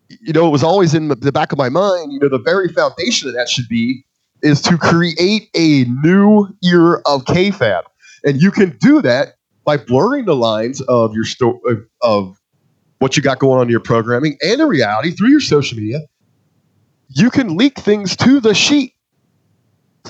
you 0.09 0.33
know, 0.33 0.47
it 0.47 0.51
was 0.51 0.63
always 0.63 0.95
in 0.95 1.09
the 1.09 1.33
back 1.33 1.53
of 1.53 1.59
my 1.59 1.69
mind. 1.69 2.13
You 2.13 2.21
know, 2.21 2.29
the 2.29 2.39
very 2.39 2.69
foundation 2.69 3.29
of 3.29 3.35
that 3.35 3.49
should 3.49 3.69
be 3.69 4.05
is 4.43 4.61
to 4.63 4.79
create 4.79 5.49
a 5.55 5.85
new 6.03 6.47
year 6.61 6.97
of 7.07 7.25
kayfabe, 7.25 7.83
and 8.25 8.41
you 8.41 8.51
can 8.51 8.77
do 8.81 9.03
that 9.03 9.35
by 9.65 9.77
blurring 9.77 10.25
the 10.25 10.37
lines 10.37 10.81
of 10.83 11.15
your 11.15 11.25
sto- 11.25 11.61
of, 11.67 11.79
of 12.03 12.37
what 12.99 13.17
you 13.17 13.23
got 13.23 13.39
going 13.39 13.59
on 13.61 13.67
in 13.67 13.71
your 13.71 13.81
programming 13.81 14.37
and 14.43 14.61
in 14.61 14.69
reality 14.69 15.11
through 15.11 15.29
your 15.29 15.41
social 15.41 15.79
media. 15.79 16.01
You 17.11 17.31
can 17.31 17.57
leak 17.57 17.79
things 17.79 18.17
to 18.17 18.41
the 18.41 18.55
sheet, 18.55 18.95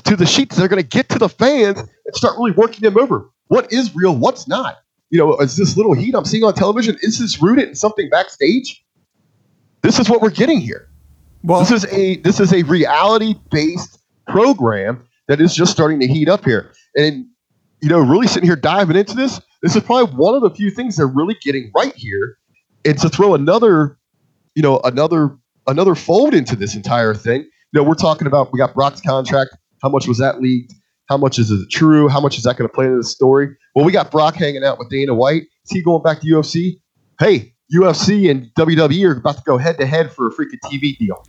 to 0.04 0.16
the 0.16 0.26
sheets. 0.26 0.56
They're 0.56 0.68
going 0.68 0.82
to 0.82 0.88
get 0.88 1.08
to 1.10 1.18
the 1.18 1.28
fans 1.28 1.78
and 1.78 2.14
start 2.16 2.36
really 2.38 2.52
working 2.52 2.80
them 2.80 2.98
over. 2.98 3.30
What 3.48 3.72
is 3.72 3.94
real? 3.94 4.16
What's 4.16 4.48
not? 4.48 4.76
You 5.10 5.18
know, 5.18 5.36
is 5.38 5.56
this 5.56 5.76
little 5.76 5.94
heat 5.94 6.14
I'm 6.14 6.24
seeing 6.24 6.44
on 6.44 6.54
television? 6.54 6.96
Is 7.02 7.18
this 7.18 7.40
rooted 7.40 7.68
in 7.68 7.74
something 7.74 8.10
backstage? 8.10 8.84
This 9.82 9.98
is 9.98 10.10
what 10.10 10.20
we're 10.20 10.30
getting 10.30 10.60
here. 10.60 10.88
Well, 11.42 11.60
This 11.60 11.70
is 11.70 11.92
a 11.92 12.16
this 12.16 12.40
is 12.40 12.52
a 12.52 12.62
reality 12.64 13.34
based 13.50 13.97
program 14.28 15.04
that 15.26 15.40
is 15.40 15.54
just 15.54 15.72
starting 15.72 16.00
to 16.00 16.06
heat 16.06 16.28
up 16.28 16.44
here. 16.44 16.72
And 16.96 17.26
you 17.80 17.88
know, 17.88 18.00
really 18.00 18.26
sitting 18.26 18.48
here 18.48 18.56
diving 18.56 18.96
into 18.96 19.14
this, 19.14 19.40
this 19.62 19.76
is 19.76 19.82
probably 19.82 20.14
one 20.16 20.34
of 20.34 20.42
the 20.42 20.50
few 20.50 20.70
things 20.70 20.96
they're 20.96 21.06
really 21.06 21.36
getting 21.42 21.70
right 21.74 21.94
here. 21.94 22.38
And 22.84 22.98
to 22.98 23.08
throw 23.08 23.34
another, 23.34 23.98
you 24.54 24.62
know, 24.62 24.80
another 24.84 25.36
another 25.66 25.94
fold 25.94 26.34
into 26.34 26.56
this 26.56 26.74
entire 26.74 27.14
thing. 27.14 27.42
You 27.42 27.80
know, 27.80 27.82
we're 27.82 27.94
talking 27.94 28.26
about 28.26 28.52
we 28.52 28.58
got 28.58 28.74
Brock's 28.74 29.00
contract. 29.00 29.56
How 29.82 29.88
much 29.88 30.08
was 30.08 30.18
that 30.18 30.40
leaked? 30.40 30.74
How 31.08 31.16
much 31.16 31.38
is 31.38 31.50
it 31.50 31.70
true? 31.70 32.08
How 32.08 32.20
much 32.20 32.36
is 32.36 32.44
that 32.44 32.56
going 32.56 32.68
to 32.68 32.74
play 32.74 32.86
into 32.86 32.98
the 32.98 33.04
story? 33.04 33.48
Well, 33.74 33.84
we 33.84 33.92
got 33.92 34.10
Brock 34.10 34.34
hanging 34.34 34.64
out 34.64 34.78
with 34.78 34.90
Dana 34.90 35.14
White. 35.14 35.42
Is 35.64 35.70
he 35.70 35.82
going 35.82 36.02
back 36.02 36.20
to 36.20 36.26
UFC? 36.26 36.80
Hey, 37.18 37.54
UFC 37.74 38.30
and 38.30 38.50
WWE 38.58 39.08
are 39.08 39.18
about 39.18 39.36
to 39.36 39.42
go 39.44 39.58
head 39.58 39.78
to 39.78 39.86
head 39.86 40.12
for 40.12 40.28
a 40.28 40.30
freaking 40.30 40.58
TV 40.64 40.96
deal. 40.98 41.24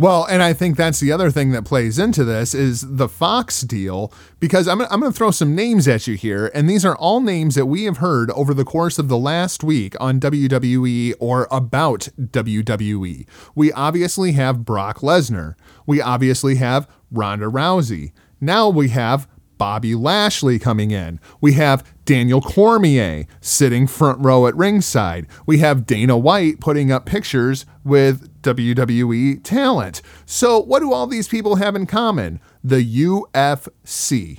Well, 0.00 0.24
and 0.24 0.42
I 0.42 0.54
think 0.54 0.78
that's 0.78 0.98
the 0.98 1.12
other 1.12 1.30
thing 1.30 1.50
that 1.50 1.66
plays 1.66 1.98
into 1.98 2.24
this 2.24 2.54
is 2.54 2.96
the 2.96 3.06
Fox 3.06 3.60
deal 3.60 4.10
because 4.38 4.66
I'm, 4.66 4.80
I'm 4.80 5.00
going 5.00 5.12
to 5.12 5.18
throw 5.18 5.30
some 5.30 5.54
names 5.54 5.86
at 5.86 6.06
you 6.06 6.14
here, 6.14 6.50
and 6.54 6.70
these 6.70 6.86
are 6.86 6.96
all 6.96 7.20
names 7.20 7.54
that 7.54 7.66
we 7.66 7.84
have 7.84 7.98
heard 7.98 8.30
over 8.30 8.54
the 8.54 8.64
course 8.64 8.98
of 8.98 9.08
the 9.08 9.18
last 9.18 9.62
week 9.62 9.94
on 10.00 10.18
WWE 10.18 11.12
or 11.20 11.46
about 11.50 12.08
WWE. 12.18 13.28
We 13.54 13.72
obviously 13.72 14.32
have 14.32 14.64
Brock 14.64 15.00
Lesnar. 15.00 15.54
We 15.86 16.00
obviously 16.00 16.54
have 16.54 16.88
Ronda 17.10 17.48
Rousey. 17.48 18.12
Now 18.40 18.70
we 18.70 18.88
have 18.88 19.28
Bobby 19.60 19.94
Lashley 19.94 20.58
coming 20.58 20.90
in. 20.90 21.20
We 21.42 21.52
have 21.52 21.86
Daniel 22.06 22.40
Cormier 22.40 23.26
sitting 23.42 23.86
front 23.86 24.18
row 24.24 24.46
at 24.46 24.56
ringside. 24.56 25.26
We 25.44 25.58
have 25.58 25.84
Dana 25.84 26.16
White 26.16 26.60
putting 26.60 26.90
up 26.90 27.04
pictures 27.04 27.66
with 27.84 28.40
WWE 28.40 29.44
talent. 29.44 30.00
So, 30.24 30.58
what 30.58 30.80
do 30.80 30.94
all 30.94 31.06
these 31.06 31.28
people 31.28 31.56
have 31.56 31.76
in 31.76 31.84
common? 31.84 32.40
The 32.64 32.82
UFC. 32.82 34.38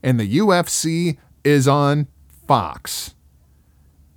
And 0.00 0.20
the 0.20 0.38
UFC 0.38 1.18
is 1.42 1.66
on 1.66 2.06
Fox. 2.46 3.16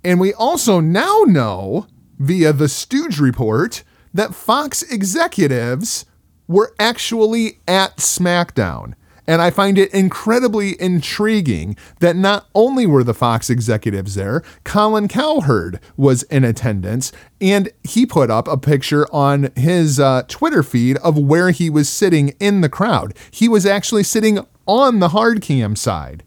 And 0.04 0.20
we 0.20 0.32
also 0.32 0.78
now 0.78 1.22
know 1.26 1.88
via 2.20 2.52
the 2.52 2.68
Stooge 2.68 3.18
report 3.18 3.82
that 4.12 4.32
Fox 4.32 4.84
executives 4.84 6.06
were 6.46 6.72
actually 6.78 7.58
at 7.66 7.96
SmackDown. 7.96 8.94
And 9.26 9.40
I 9.40 9.50
find 9.50 9.78
it 9.78 9.92
incredibly 9.94 10.80
intriguing 10.80 11.76
that 12.00 12.14
not 12.14 12.46
only 12.54 12.86
were 12.86 13.04
the 13.04 13.14
Fox 13.14 13.48
executives 13.48 14.14
there, 14.14 14.42
Colin 14.64 15.08
Cowherd 15.08 15.80
was 15.96 16.24
in 16.24 16.44
attendance, 16.44 17.10
and 17.40 17.70
he 17.82 18.04
put 18.04 18.30
up 18.30 18.46
a 18.46 18.58
picture 18.58 19.06
on 19.12 19.50
his 19.56 19.98
uh, 19.98 20.22
Twitter 20.28 20.62
feed 20.62 20.98
of 20.98 21.16
where 21.16 21.50
he 21.50 21.70
was 21.70 21.88
sitting 21.88 22.30
in 22.38 22.60
the 22.60 22.68
crowd. 22.68 23.14
He 23.30 23.48
was 23.48 23.64
actually 23.64 24.02
sitting 24.02 24.40
on 24.66 25.00
the 25.00 25.10
hard 25.10 25.40
cam 25.40 25.74
side. 25.76 26.22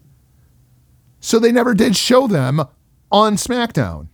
So 1.20 1.38
they 1.38 1.52
never 1.52 1.74
did 1.74 1.96
show 1.96 2.26
them 2.26 2.62
on 3.10 3.36
SmackDown. 3.36 4.08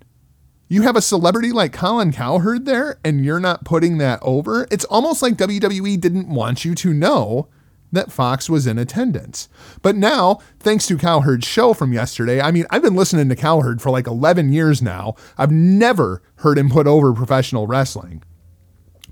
You 0.69 0.83
have 0.83 0.97
a 0.97 1.03
celebrity 1.03 1.53
like 1.53 1.73
Colin 1.73 2.13
Cowherd 2.13 2.65
there, 2.65 2.99
and 3.05 3.25
you're 3.25 3.41
not 3.41 3.65
putting 3.65 3.99
that 3.99 4.19
over. 4.23 4.67
It's 4.71 4.87
almost 4.87 5.23
like 5.23 5.37
WWE 5.37 6.01
didn't 6.01 6.29
want 6.29 6.65
you 6.65 6.75
to 6.77 6.93
know 6.93 7.49
that 7.95 8.13
Fox 8.13 8.49
was 8.51 8.67
in 8.67 8.79
attendance. 8.79 9.49
But 9.83 9.97
now, 9.97 10.41
thanks 10.61 10.87
to 10.87 10.99
Cowherd's 10.99 11.47
show 11.47 11.75
from 11.75 11.93
yesterday, 11.93 12.41
I 12.41 12.51
mean, 12.51 12.67
I've 12.71 12.83
been 12.83 12.95
listening 12.95 13.29
to 13.29 13.37
Cowherd 13.37 13.81
for 13.81 13.91
like 13.91 14.07
11 14.07 14.53
years 14.53 14.83
now. 14.83 15.15
I've 15.39 15.53
never 15.53 16.23
heard 16.37 16.59
him 16.59 16.71
put 16.71 16.87
over 16.87 17.13
professional 17.13 17.67
wrestling. 17.67 18.23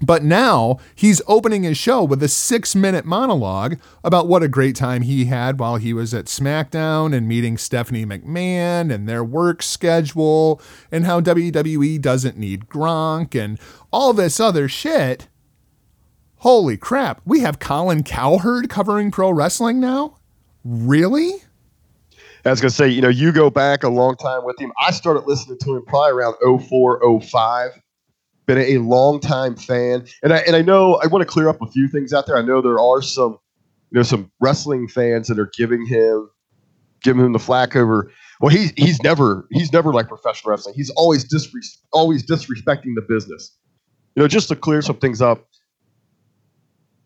But 0.04 0.24
now 0.24 0.78
he's 0.96 1.22
opening 1.28 1.62
his 1.62 1.78
show 1.78 2.02
with 2.02 2.22
a 2.24 2.28
six 2.28 2.74
minute 2.74 3.04
monologue 3.04 3.78
about 4.02 4.26
what 4.26 4.42
a 4.42 4.48
great 4.48 4.74
time 4.74 5.02
he 5.02 5.26
had 5.26 5.60
while 5.60 5.76
he 5.76 5.92
was 5.92 6.12
at 6.12 6.24
SmackDown 6.24 7.14
and 7.14 7.28
meeting 7.28 7.56
Stephanie 7.56 8.04
McMahon 8.04 8.92
and 8.92 9.08
their 9.08 9.22
work 9.22 9.62
schedule 9.62 10.60
and 10.90 11.06
how 11.06 11.20
WWE 11.20 12.00
doesn't 12.00 12.36
need 12.36 12.66
Gronk 12.66 13.40
and 13.40 13.60
all 13.92 14.12
this 14.12 14.40
other 14.40 14.68
shit. 14.68 15.28
Holy 16.42 16.76
crap, 16.76 17.20
we 17.24 17.38
have 17.38 17.60
Colin 17.60 18.02
Cowherd 18.02 18.68
covering 18.68 19.12
pro 19.12 19.30
wrestling 19.30 19.78
now? 19.78 20.16
Really? 20.64 21.34
I 22.44 22.50
was 22.50 22.60
going 22.60 22.68
to 22.68 22.74
say, 22.74 22.88
you 22.88 23.00
know, 23.00 23.08
you 23.08 23.30
go 23.30 23.48
back 23.48 23.84
a 23.84 23.88
long 23.88 24.16
time 24.16 24.44
with 24.44 24.58
him. 24.60 24.72
I 24.76 24.90
started 24.90 25.20
listening 25.20 25.58
to 25.58 25.76
him 25.76 25.84
probably 25.86 26.10
around 26.10 26.34
04, 26.42 27.20
05. 27.20 27.80
Been 28.46 28.58
a 28.58 28.78
long 28.78 29.20
time 29.20 29.54
fan. 29.54 30.04
And 30.24 30.32
I, 30.32 30.38
and 30.38 30.56
I 30.56 30.62
know 30.62 30.96
I 30.96 31.06
want 31.06 31.22
to 31.22 31.26
clear 31.26 31.48
up 31.48 31.62
a 31.62 31.66
few 31.68 31.86
things 31.86 32.12
out 32.12 32.26
there. 32.26 32.36
I 32.36 32.42
know 32.42 32.60
there 32.60 32.80
are 32.80 33.02
some, 33.02 33.38
you 33.92 33.98
know, 33.98 34.02
some 34.02 34.28
wrestling 34.40 34.88
fans 34.88 35.28
that 35.28 35.38
are 35.38 35.52
giving 35.56 35.86
him, 35.86 36.28
giving 37.04 37.24
him 37.24 37.34
the 37.34 37.38
flack 37.38 37.76
over. 37.76 38.10
Well, 38.40 38.50
he's 38.50 38.72
he's 38.76 39.00
never 39.00 39.46
he's 39.52 39.72
never 39.72 39.92
like 39.92 40.08
professional 40.08 40.50
wrestling. 40.50 40.74
He's 40.74 40.90
always 40.96 41.24
disres- 41.24 41.78
always 41.92 42.26
disrespecting 42.26 42.96
the 42.96 43.06
business. 43.08 43.56
You 44.16 44.22
know, 44.22 44.26
just 44.26 44.48
to 44.48 44.56
clear 44.56 44.82
some 44.82 44.96
things 44.96 45.22
up, 45.22 45.46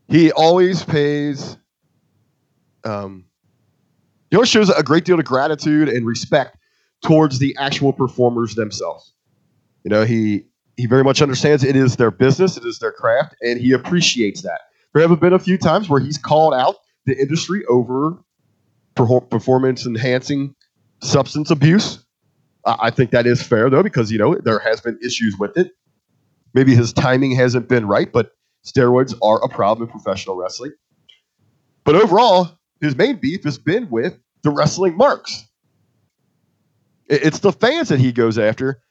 he 0.08 0.32
always 0.32 0.84
pays 0.84 1.56
um, 2.84 3.24
you 4.30 4.44
shows 4.44 4.70
a 4.70 4.82
great 4.82 5.04
deal 5.04 5.18
of 5.18 5.24
gratitude 5.24 5.88
and 5.88 6.06
respect 6.06 6.56
towards 7.02 7.38
the 7.38 7.56
actual 7.58 7.92
performers 7.92 8.54
themselves. 8.54 9.12
You 9.84 9.90
know, 9.90 10.04
he 10.04 10.46
he 10.76 10.86
very 10.86 11.04
much 11.04 11.22
understands 11.22 11.64
it 11.64 11.76
is 11.76 11.96
their 11.96 12.10
business, 12.10 12.56
it 12.56 12.64
is 12.64 12.78
their 12.78 12.92
craft, 12.92 13.34
and 13.40 13.60
he 13.60 13.72
appreciates 13.72 14.42
that. 14.42 14.60
There 14.92 15.06
have 15.06 15.20
been 15.20 15.32
a 15.32 15.38
few 15.38 15.58
times 15.58 15.88
where 15.88 16.00
he's 16.00 16.18
called 16.18 16.54
out 16.54 16.76
the 17.06 17.18
industry 17.18 17.64
over 17.66 18.18
performance 18.94 19.86
enhancing 19.86 20.54
substance 21.02 21.50
abuse. 21.50 22.04
I 22.64 22.90
think 22.90 23.10
that 23.12 23.26
is 23.26 23.42
fair 23.42 23.70
though, 23.70 23.82
because 23.82 24.10
you 24.10 24.18
know 24.18 24.34
there 24.34 24.58
has 24.58 24.80
been 24.80 24.98
issues 25.02 25.36
with 25.38 25.56
it. 25.56 25.72
Maybe 26.52 26.74
his 26.74 26.92
timing 26.92 27.32
hasn't 27.32 27.68
been 27.68 27.86
right, 27.86 28.10
but 28.12 28.32
steroids 28.66 29.14
are 29.22 29.42
a 29.44 29.48
problem 29.48 29.88
in 29.88 29.92
professional 29.92 30.36
wrestling. 30.36 30.72
But 31.84 31.94
overall, 31.94 32.58
his 32.80 32.96
main 32.96 33.16
beef 33.16 33.44
has 33.44 33.58
been 33.58 33.88
with 33.90 34.18
the 34.42 34.50
wrestling 34.50 34.96
marks. 34.96 35.46
It's 37.08 37.38
the 37.38 37.52
fans 37.52 37.88
that 37.88 38.00
he 38.00 38.12
goes 38.12 38.38
after. 38.38 38.82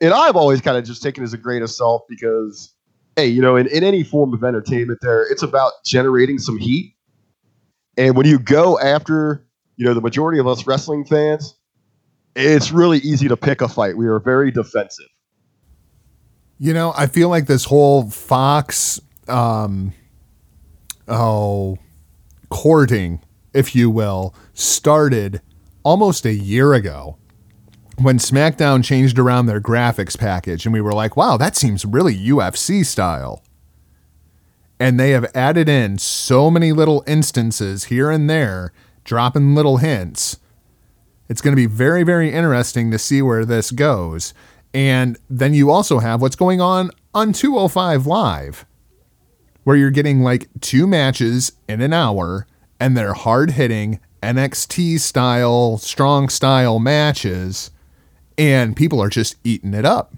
And 0.00 0.14
I've 0.14 0.36
always 0.36 0.60
kind 0.60 0.76
of 0.76 0.84
just 0.84 1.02
taken 1.02 1.24
as 1.24 1.32
a 1.32 1.38
grain 1.38 1.62
of 1.62 1.70
salt 1.70 2.06
because, 2.08 2.72
hey, 3.16 3.26
you 3.26 3.40
know, 3.42 3.56
in, 3.56 3.66
in 3.68 3.82
any 3.82 4.04
form 4.04 4.32
of 4.32 4.44
entertainment, 4.44 5.00
there 5.02 5.22
it's 5.30 5.42
about 5.42 5.72
generating 5.84 6.38
some 6.38 6.58
heat. 6.58 6.94
And 7.96 8.16
when 8.16 8.26
you 8.26 8.38
go 8.38 8.78
after, 8.78 9.46
you 9.76 9.84
know, 9.84 9.94
the 9.94 10.00
majority 10.00 10.38
of 10.38 10.46
us 10.46 10.66
wrestling 10.66 11.04
fans, 11.04 11.56
it's 12.36 12.72
really 12.72 12.98
easy 12.98 13.28
to 13.28 13.36
pick 13.36 13.60
a 13.60 13.68
fight. 13.68 13.96
We 13.96 14.06
are 14.06 14.18
very 14.18 14.50
defensive. 14.50 15.06
You 16.58 16.72
know, 16.72 16.92
I 16.96 17.06
feel 17.06 17.28
like 17.28 17.46
this 17.46 17.64
whole 17.64 18.10
Fox, 18.10 19.00
um, 19.28 19.92
oh, 21.08 21.78
courting, 22.48 23.20
if 23.52 23.74
you 23.74 23.90
will, 23.90 24.34
started 24.52 25.40
almost 25.82 26.24
a 26.24 26.32
year 26.32 26.72
ago 26.74 27.16
when 27.98 28.18
SmackDown 28.18 28.84
changed 28.84 29.18
around 29.18 29.46
their 29.46 29.60
graphics 29.60 30.18
package, 30.18 30.66
and 30.66 30.72
we 30.72 30.80
were 30.80 30.92
like, 30.92 31.16
wow, 31.16 31.36
that 31.36 31.56
seems 31.56 31.84
really 31.84 32.14
UFC 32.14 32.84
style. 32.84 33.42
And 34.80 34.98
they 34.98 35.10
have 35.10 35.30
added 35.34 35.68
in 35.68 35.98
so 35.98 36.50
many 36.50 36.72
little 36.72 37.04
instances 37.06 37.84
here 37.84 38.10
and 38.10 38.28
there, 38.28 38.72
dropping 39.04 39.54
little 39.54 39.76
hints. 39.76 40.38
It's 41.28 41.40
going 41.40 41.52
to 41.52 41.60
be 41.60 41.66
very, 41.66 42.02
very 42.02 42.32
interesting 42.32 42.90
to 42.90 42.98
see 42.98 43.22
where 43.22 43.44
this 43.44 43.70
goes. 43.70 44.34
And 44.74 45.16
then 45.30 45.54
you 45.54 45.70
also 45.70 46.00
have 46.00 46.20
what's 46.20 46.36
going 46.36 46.60
on 46.60 46.90
on 47.14 47.32
205 47.32 48.06
Live, 48.06 48.66
where 49.64 49.76
you're 49.76 49.90
getting 49.90 50.22
like 50.22 50.48
two 50.60 50.86
matches 50.86 51.52
in 51.68 51.80
an 51.80 51.92
hour 51.92 52.46
and 52.78 52.96
they're 52.96 53.14
hard 53.14 53.52
hitting 53.52 54.00
NXT 54.22 55.00
style, 55.00 55.78
strong 55.78 56.28
style 56.28 56.78
matches, 56.78 57.70
and 58.38 58.76
people 58.76 59.02
are 59.02 59.08
just 59.08 59.36
eating 59.44 59.74
it 59.74 59.84
up. 59.84 60.14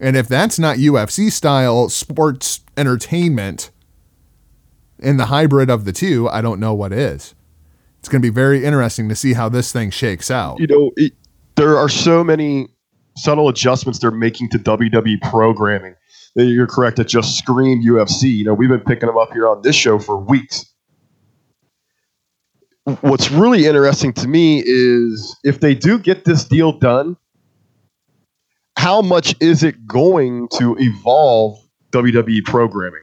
And 0.00 0.16
if 0.16 0.28
that's 0.28 0.58
not 0.58 0.76
UFC 0.76 1.30
style 1.32 1.88
sports 1.88 2.60
entertainment 2.76 3.70
in 4.98 5.16
the 5.16 5.26
hybrid 5.26 5.70
of 5.70 5.84
the 5.84 5.92
two, 5.92 6.28
I 6.28 6.40
don't 6.40 6.60
know 6.60 6.74
what 6.74 6.92
is. 6.92 7.34
It's 7.98 8.08
going 8.08 8.22
to 8.22 8.26
be 8.26 8.32
very 8.32 8.64
interesting 8.64 9.08
to 9.08 9.16
see 9.16 9.32
how 9.32 9.48
this 9.48 9.72
thing 9.72 9.90
shakes 9.90 10.30
out. 10.30 10.60
You 10.60 10.68
know, 10.68 10.92
it, 10.96 11.14
there 11.56 11.76
are 11.76 11.88
so 11.88 12.22
many 12.22 12.68
subtle 13.16 13.48
adjustments 13.48 13.98
they're 13.98 14.10
making 14.10 14.50
to 14.50 14.58
WWE 14.58 15.20
programming. 15.22 15.94
You're 16.44 16.68
correct 16.68 16.96
to 16.98 17.04
just 17.04 17.36
scream 17.36 17.82
UFC. 17.84 18.32
You 18.32 18.44
know, 18.44 18.54
we've 18.54 18.68
been 18.68 18.80
picking 18.80 19.08
them 19.08 19.18
up 19.18 19.32
here 19.32 19.48
on 19.48 19.62
this 19.62 19.74
show 19.74 19.98
for 19.98 20.16
weeks. 20.16 20.64
What's 23.00 23.30
really 23.30 23.66
interesting 23.66 24.12
to 24.14 24.28
me 24.28 24.62
is 24.64 25.36
if 25.44 25.60
they 25.60 25.74
do 25.74 25.98
get 25.98 26.24
this 26.24 26.44
deal 26.44 26.72
done, 26.72 27.16
how 28.76 29.02
much 29.02 29.34
is 29.40 29.64
it 29.64 29.86
going 29.86 30.48
to 30.58 30.76
evolve 30.78 31.58
WWE 31.90 32.44
programming? 32.44 33.02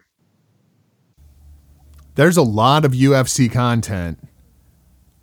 There's 2.15 2.37
a 2.37 2.41
lot 2.41 2.85
of 2.85 2.93
UFC 2.93 3.51
content 3.51 4.25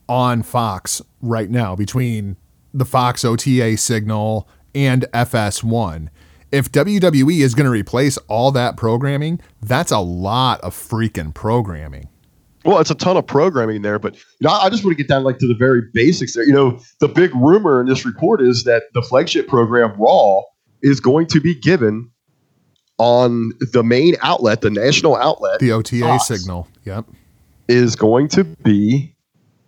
on 0.06 0.42
Fox 0.42 1.00
right 1.22 1.50
now 1.50 1.74
between 1.74 2.36
the 2.74 2.84
Fox 2.84 3.24
OTA 3.24 3.78
signal 3.78 4.46
and 4.74 5.06
FS1. 5.14 6.10
If 6.52 6.70
WWE 6.70 7.40
is 7.40 7.54
going 7.54 7.64
to 7.64 7.70
replace 7.70 8.18
all 8.28 8.52
that 8.52 8.76
programming, 8.76 9.40
that's 9.62 9.90
a 9.90 10.00
lot 10.00 10.60
of 10.60 10.74
freaking 10.74 11.32
programming. 11.32 12.08
Well, 12.64 12.78
it's 12.78 12.90
a 12.90 12.94
ton 12.94 13.16
of 13.16 13.26
programming 13.26 13.82
there, 13.82 13.98
but 13.98 14.14
you 14.14 14.22
know, 14.42 14.50
I 14.50 14.68
just 14.68 14.84
want 14.84 14.96
to 14.96 15.02
get 15.02 15.08
down 15.08 15.24
like 15.24 15.38
to 15.38 15.48
the 15.48 15.54
very 15.54 15.82
basics 15.94 16.34
there. 16.34 16.44
You 16.44 16.52
know, 16.52 16.78
the 17.00 17.08
big 17.08 17.34
rumor 17.34 17.80
in 17.80 17.88
this 17.88 18.04
report 18.04 18.40
is 18.40 18.64
that 18.64 18.84
the 18.92 19.02
flagship 19.02 19.48
program 19.48 19.94
Raw 19.98 20.42
is 20.82 21.00
going 21.00 21.26
to 21.28 21.40
be 21.40 21.54
given 21.54 22.10
on 22.98 23.52
the 23.72 23.82
main 23.82 24.14
outlet, 24.20 24.60
the 24.60 24.70
national 24.70 25.16
outlet. 25.16 25.58
The 25.58 25.72
OTA 25.72 26.00
Fox 26.00 26.28
signal. 26.28 26.68
Yep. 26.84 27.06
is 27.66 27.96
going 27.96 28.28
to 28.28 28.44
be, 28.44 29.14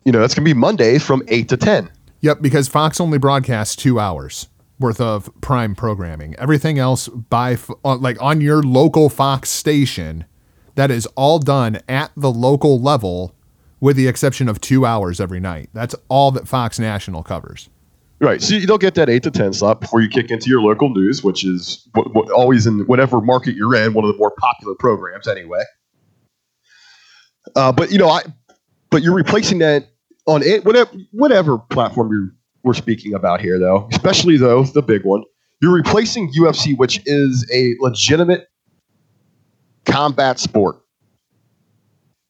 you 0.05 0.13
know, 0.13 0.21
that's 0.21 0.35
going 0.35 0.45
to 0.45 0.55
be 0.55 0.59
Monday 0.59 0.99
from 0.99 1.23
eight 1.29 1.49
to 1.49 1.57
ten. 1.57 1.91
Yep, 2.21 2.43
because 2.43 2.69
Fox 2.69 3.01
only 3.01 3.19
broadcasts 3.19 3.75
two 3.75 3.99
hours 3.99 4.49
worth 4.79 5.01
of 5.01 5.31
prime 5.41 5.75
programming. 5.75 6.35
Everything 6.37 6.79
else 6.79 7.09
by 7.09 7.57
like 7.85 8.21
on 8.21 8.41
your 8.41 8.63
local 8.63 9.09
Fox 9.09 9.51
station, 9.51 10.25
that 10.75 10.91
is 10.91 11.07
all 11.15 11.39
done 11.39 11.79
at 11.89 12.11
the 12.17 12.31
local 12.31 12.81
level, 12.81 13.35
with 13.81 13.97
the 13.97 14.09
exception 14.09 14.49
of 14.49 14.61
two 14.61 14.85
hours 14.85 15.21
every 15.21 15.41
night. 15.41 15.71
That's 15.73 15.95
all 16.09 16.31
that 16.33 16.49
Fox 16.49 16.79
National 16.79 17.23
covers. 17.23 17.69
Right. 18.21 18.41
So 18.41 18.55
you 18.55 18.67
don't 18.67 18.81
get 18.81 18.95
that 18.95 19.11
eight 19.11 19.23
to 19.25 19.31
ten 19.31 19.53
slot 19.53 19.81
before 19.81 20.01
you 20.01 20.09
kick 20.09 20.31
into 20.31 20.49
your 20.49 20.63
local 20.63 20.89
news, 20.89 21.23
which 21.23 21.45
is 21.45 21.87
always 22.35 22.67
in 22.67 22.81
whatever 22.87 23.21
market 23.21 23.55
you're 23.55 23.75
in, 23.75 23.93
one 23.93 24.05
of 24.05 24.13
the 24.13 24.19
more 24.19 24.33
popular 24.39 24.75
programs 24.75 25.29
anyway. 25.29 25.63
Uh, 27.55 27.73
but 27.73 27.91
you 27.91 27.99
know, 27.99 28.09
I 28.09 28.23
but 28.91 29.03
you're 29.03 29.15
replacing 29.15 29.59
that 29.59 29.89
on 30.27 30.43
it 30.43 30.65
whatever 30.65 30.91
whatever 31.11 31.59
platform 31.59 32.11
you 32.13 32.31
we're 32.65 32.75
speaking 32.75 33.15
about 33.15 33.41
here, 33.41 33.59
though, 33.59 33.89
especially 33.93 34.37
though 34.37 34.65
the 34.65 34.83
big 34.83 35.05
one. 35.05 35.23
You're 35.61 35.73
replacing 35.73 36.33
UFC, 36.33 36.77
which 36.77 37.01
is 37.07 37.49
a 37.53 37.75
legitimate 37.79 38.49
combat 39.85 40.39
sport. 40.39 40.81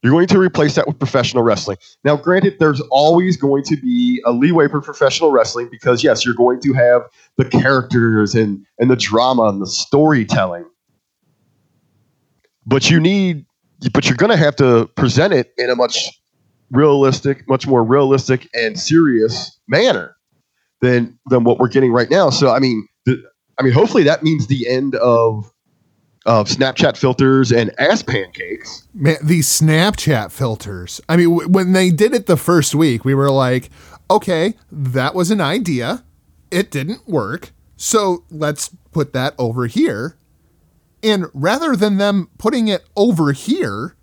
You're 0.02 0.12
going 0.12 0.26
to 0.26 0.38
replace 0.38 0.74
that 0.74 0.86
with 0.86 0.98
professional 0.98 1.42
wrestling. 1.42 1.78
Now, 2.04 2.16
granted, 2.16 2.58
there's 2.58 2.82
always 2.90 3.38
going 3.38 3.62
to 3.64 3.76
be 3.76 4.20
a 4.26 4.32
leeway 4.32 4.68
for 4.68 4.82
professional 4.82 5.30
wrestling 5.30 5.68
because, 5.70 6.04
yes, 6.04 6.26
you're 6.26 6.34
going 6.34 6.60
to 6.60 6.74
have 6.74 7.02
the 7.38 7.46
characters 7.46 8.34
and, 8.34 8.66
and 8.78 8.90
the 8.90 8.96
drama 8.96 9.44
and 9.44 9.62
the 9.62 9.66
storytelling. 9.66 10.66
But 12.66 12.90
you 12.90 13.00
need, 13.00 13.46
but 13.92 14.04
you're 14.06 14.16
going 14.16 14.30
to 14.30 14.36
have 14.36 14.56
to 14.56 14.88
present 14.94 15.32
it 15.32 15.54
in 15.56 15.70
a 15.70 15.76
much 15.76 16.10
realistic, 16.70 17.48
much 17.48 17.66
more 17.66 17.82
realistic 17.82 18.46
and 18.52 18.78
serious 18.78 19.58
manner 19.68 20.13
than 20.80 21.18
than 21.30 21.44
what 21.44 21.58
we're 21.58 21.68
getting 21.68 21.92
right 21.92 22.10
now. 22.10 22.30
So, 22.30 22.50
I 22.50 22.58
mean, 22.58 22.86
the, 23.06 23.22
I 23.58 23.62
mean, 23.62 23.72
hopefully 23.72 24.02
that 24.04 24.22
means 24.22 24.46
the 24.46 24.68
end 24.68 24.94
of 24.96 25.50
of 26.26 26.48
Snapchat 26.48 26.96
filters 26.96 27.52
and 27.52 27.70
ass 27.78 28.02
pancakes. 28.02 28.88
Man, 28.94 29.16
these 29.22 29.46
Snapchat 29.46 30.32
filters. 30.32 31.00
I 31.08 31.16
mean, 31.16 31.28
w- 31.30 31.48
when 31.50 31.72
they 31.72 31.90
did 31.90 32.14
it 32.14 32.26
the 32.26 32.38
first 32.38 32.74
week, 32.74 33.04
we 33.04 33.14
were 33.14 33.30
like, 33.30 33.68
okay, 34.10 34.54
that 34.72 35.14
was 35.14 35.30
an 35.30 35.42
idea. 35.42 36.02
It 36.50 36.70
didn't 36.70 37.06
work. 37.06 37.52
So 37.76 38.24
let's 38.30 38.70
put 38.90 39.12
that 39.12 39.34
over 39.38 39.66
here. 39.66 40.16
And 41.02 41.26
rather 41.34 41.76
than 41.76 41.98
them 41.98 42.30
putting 42.38 42.68
it 42.68 42.84
over 42.96 43.32
here, 43.32 43.94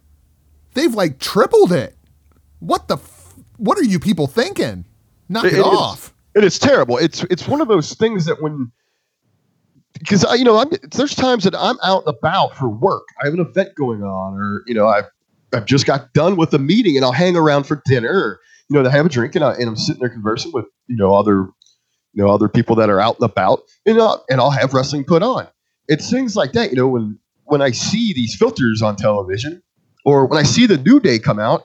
they've 0.76 0.94
like 0.94 1.18
tripled 1.18 1.72
it. 1.72 1.98
What 2.60 2.88
the? 2.88 2.98
F- 2.98 3.34
what 3.58 3.80
are 3.80 3.84
you 3.84 4.00
people 4.00 4.28
thinking? 4.28 4.86
Knock 5.28 5.46
it, 5.46 5.54
It- 5.54 5.60
off. 5.62 6.14
It 6.34 6.44
is 6.44 6.58
terrible. 6.60 6.98
It's 6.98 7.24
it's 7.26 7.48
one 7.48 7.62
of 7.62 7.68
those 7.68 7.94
things 7.94 8.26
that 8.26 8.42
when 8.42 8.72
because 9.94 10.26
you 10.38 10.44
know 10.44 10.58
I'm 10.58 10.70
there's 10.92 11.16
times 11.16 11.44
that 11.44 11.56
I'm 11.56 11.78
out 11.84 12.06
and 12.06 12.16
about 12.16 12.56
for 12.56 12.70
work. 12.70 13.04
I 13.22 13.26
have 13.26 13.34
an 13.34 13.40
event 13.40 13.76
going 13.76 14.04
on, 14.04 14.34
or 14.40 14.64
you 14.66 14.74
know 14.74 14.88
I've 14.88 15.10
I've 15.54 15.66
just 15.66 15.86
got 15.86 16.14
done 16.14 16.38
with 16.38 16.54
a 16.54 16.60
meeting, 16.60 16.96
and 16.96 17.06
I'll 17.06 17.12
hang 17.12 17.36
around 17.36 17.66
for 17.66 17.82
dinner, 17.86 18.10
or, 18.10 18.40
you 18.70 18.78
know, 18.78 18.84
to 18.84 18.90
have 18.90 19.06
a 19.06 19.10
drink, 19.10 19.36
and, 19.36 19.44
I, 19.44 19.54
and 19.54 19.68
I'm 19.68 19.76
sitting 19.76 20.00
there 20.00 20.10
conversing 20.10 20.52
with 20.54 20.66
you 20.88 20.96
know 20.96 21.14
other 21.14 21.50
you 22.14 22.24
know 22.24 22.30
other 22.30 22.48
people 22.48 22.76
that 22.78 22.90
are 22.90 23.02
out 23.02 23.18
and 23.20 23.30
about, 23.30 23.64
and 23.86 24.00
I'll, 24.00 24.24
and 24.30 24.40
I'll 24.40 24.52
have 24.52 24.74
wrestling 24.74 25.04
put 25.04 25.24
on. 25.24 25.48
It's 25.88 26.10
things 26.10 26.36
like 26.36 26.54
that, 26.54 26.70
you 26.70 26.78
know, 26.78 26.88
when 26.88 27.20
when 27.44 27.62
I 27.62 27.72
see 27.72 28.14
these 28.14 28.36
filters 28.36 28.82
on 28.82 28.96
television, 28.96 29.62
or 30.06 30.26
when 30.26 30.40
I 30.40 30.44
see 30.44 30.66
the 30.66 30.78
New 30.78 31.02
Day 31.02 31.20
come 31.20 31.40
out, 31.40 31.64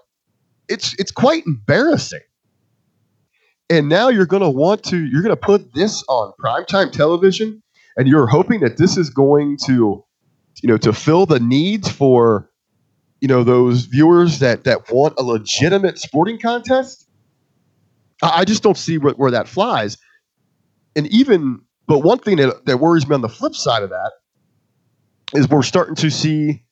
it's 0.68 0.94
it's 0.98 1.12
quite 1.12 1.46
embarrassing 1.46 2.20
and 3.68 3.88
now 3.88 4.08
you're 4.08 4.26
going 4.26 4.42
to 4.42 4.50
want 4.50 4.82
to 4.84 4.96
you're 4.96 5.22
going 5.22 5.34
to 5.34 5.40
put 5.40 5.74
this 5.74 6.02
on 6.08 6.32
primetime 6.42 6.90
television 6.90 7.62
and 7.96 8.08
you're 8.08 8.26
hoping 8.26 8.60
that 8.60 8.76
this 8.76 8.96
is 8.96 9.10
going 9.10 9.56
to 9.64 10.04
you 10.62 10.68
know 10.68 10.76
to 10.78 10.92
fill 10.92 11.26
the 11.26 11.40
needs 11.40 11.90
for 11.90 12.50
you 13.20 13.28
know 13.28 13.42
those 13.44 13.86
viewers 13.86 14.38
that 14.40 14.64
that 14.64 14.90
want 14.90 15.14
a 15.18 15.22
legitimate 15.22 15.98
sporting 15.98 16.38
contest. 16.38 17.08
I, 18.22 18.40
I 18.40 18.44
just 18.44 18.62
don't 18.62 18.76
see 18.76 18.98
where, 18.98 19.14
where 19.14 19.30
that 19.30 19.48
flies. 19.48 19.98
And 20.94 21.06
even 21.08 21.60
but 21.86 22.00
one 22.00 22.18
thing 22.18 22.36
that, 22.36 22.66
that 22.66 22.78
worries 22.78 23.06
me 23.08 23.14
on 23.14 23.20
the 23.20 23.28
flip 23.28 23.54
side 23.54 23.82
of 23.82 23.90
that 23.90 24.12
is 25.34 25.48
we're 25.48 25.62
starting 25.62 25.94
to 25.96 26.10
see 26.10 26.62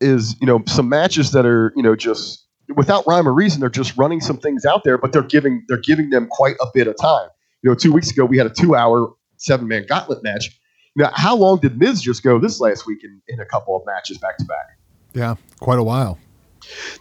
is 0.00 0.36
you 0.40 0.46
know 0.46 0.62
some 0.66 0.88
matches 0.88 1.32
that 1.32 1.46
are 1.46 1.72
you 1.76 1.82
know 1.82 1.96
just 1.96 2.45
without 2.74 3.06
rhyme 3.06 3.28
or 3.28 3.32
reason, 3.32 3.60
they're 3.60 3.70
just 3.70 3.96
running 3.96 4.20
some 4.20 4.38
things 4.38 4.64
out 4.64 4.84
there, 4.84 4.98
but 4.98 5.12
they're 5.12 5.22
giving 5.22 5.64
they're 5.68 5.78
giving 5.80 6.10
them 6.10 6.26
quite 6.30 6.56
a 6.60 6.66
bit 6.74 6.86
of 6.86 6.96
time. 7.00 7.28
You 7.62 7.70
know, 7.70 7.74
two 7.74 7.92
weeks 7.92 8.10
ago 8.10 8.24
we 8.24 8.38
had 8.38 8.46
a 8.46 8.50
two 8.50 8.74
hour 8.74 9.12
seven 9.36 9.68
man 9.68 9.86
gauntlet 9.88 10.22
match. 10.22 10.58
Now, 10.96 11.10
how 11.14 11.36
long 11.36 11.58
did 11.58 11.78
Miz 11.78 12.00
just 12.00 12.22
go 12.22 12.38
this 12.38 12.58
last 12.60 12.86
week 12.86 13.04
in, 13.04 13.20
in 13.28 13.38
a 13.40 13.44
couple 13.44 13.76
of 13.76 13.82
matches 13.84 14.18
back 14.18 14.38
to 14.38 14.44
back? 14.44 14.78
Yeah, 15.12 15.34
quite 15.60 15.78
a 15.78 15.82
while. 15.82 16.18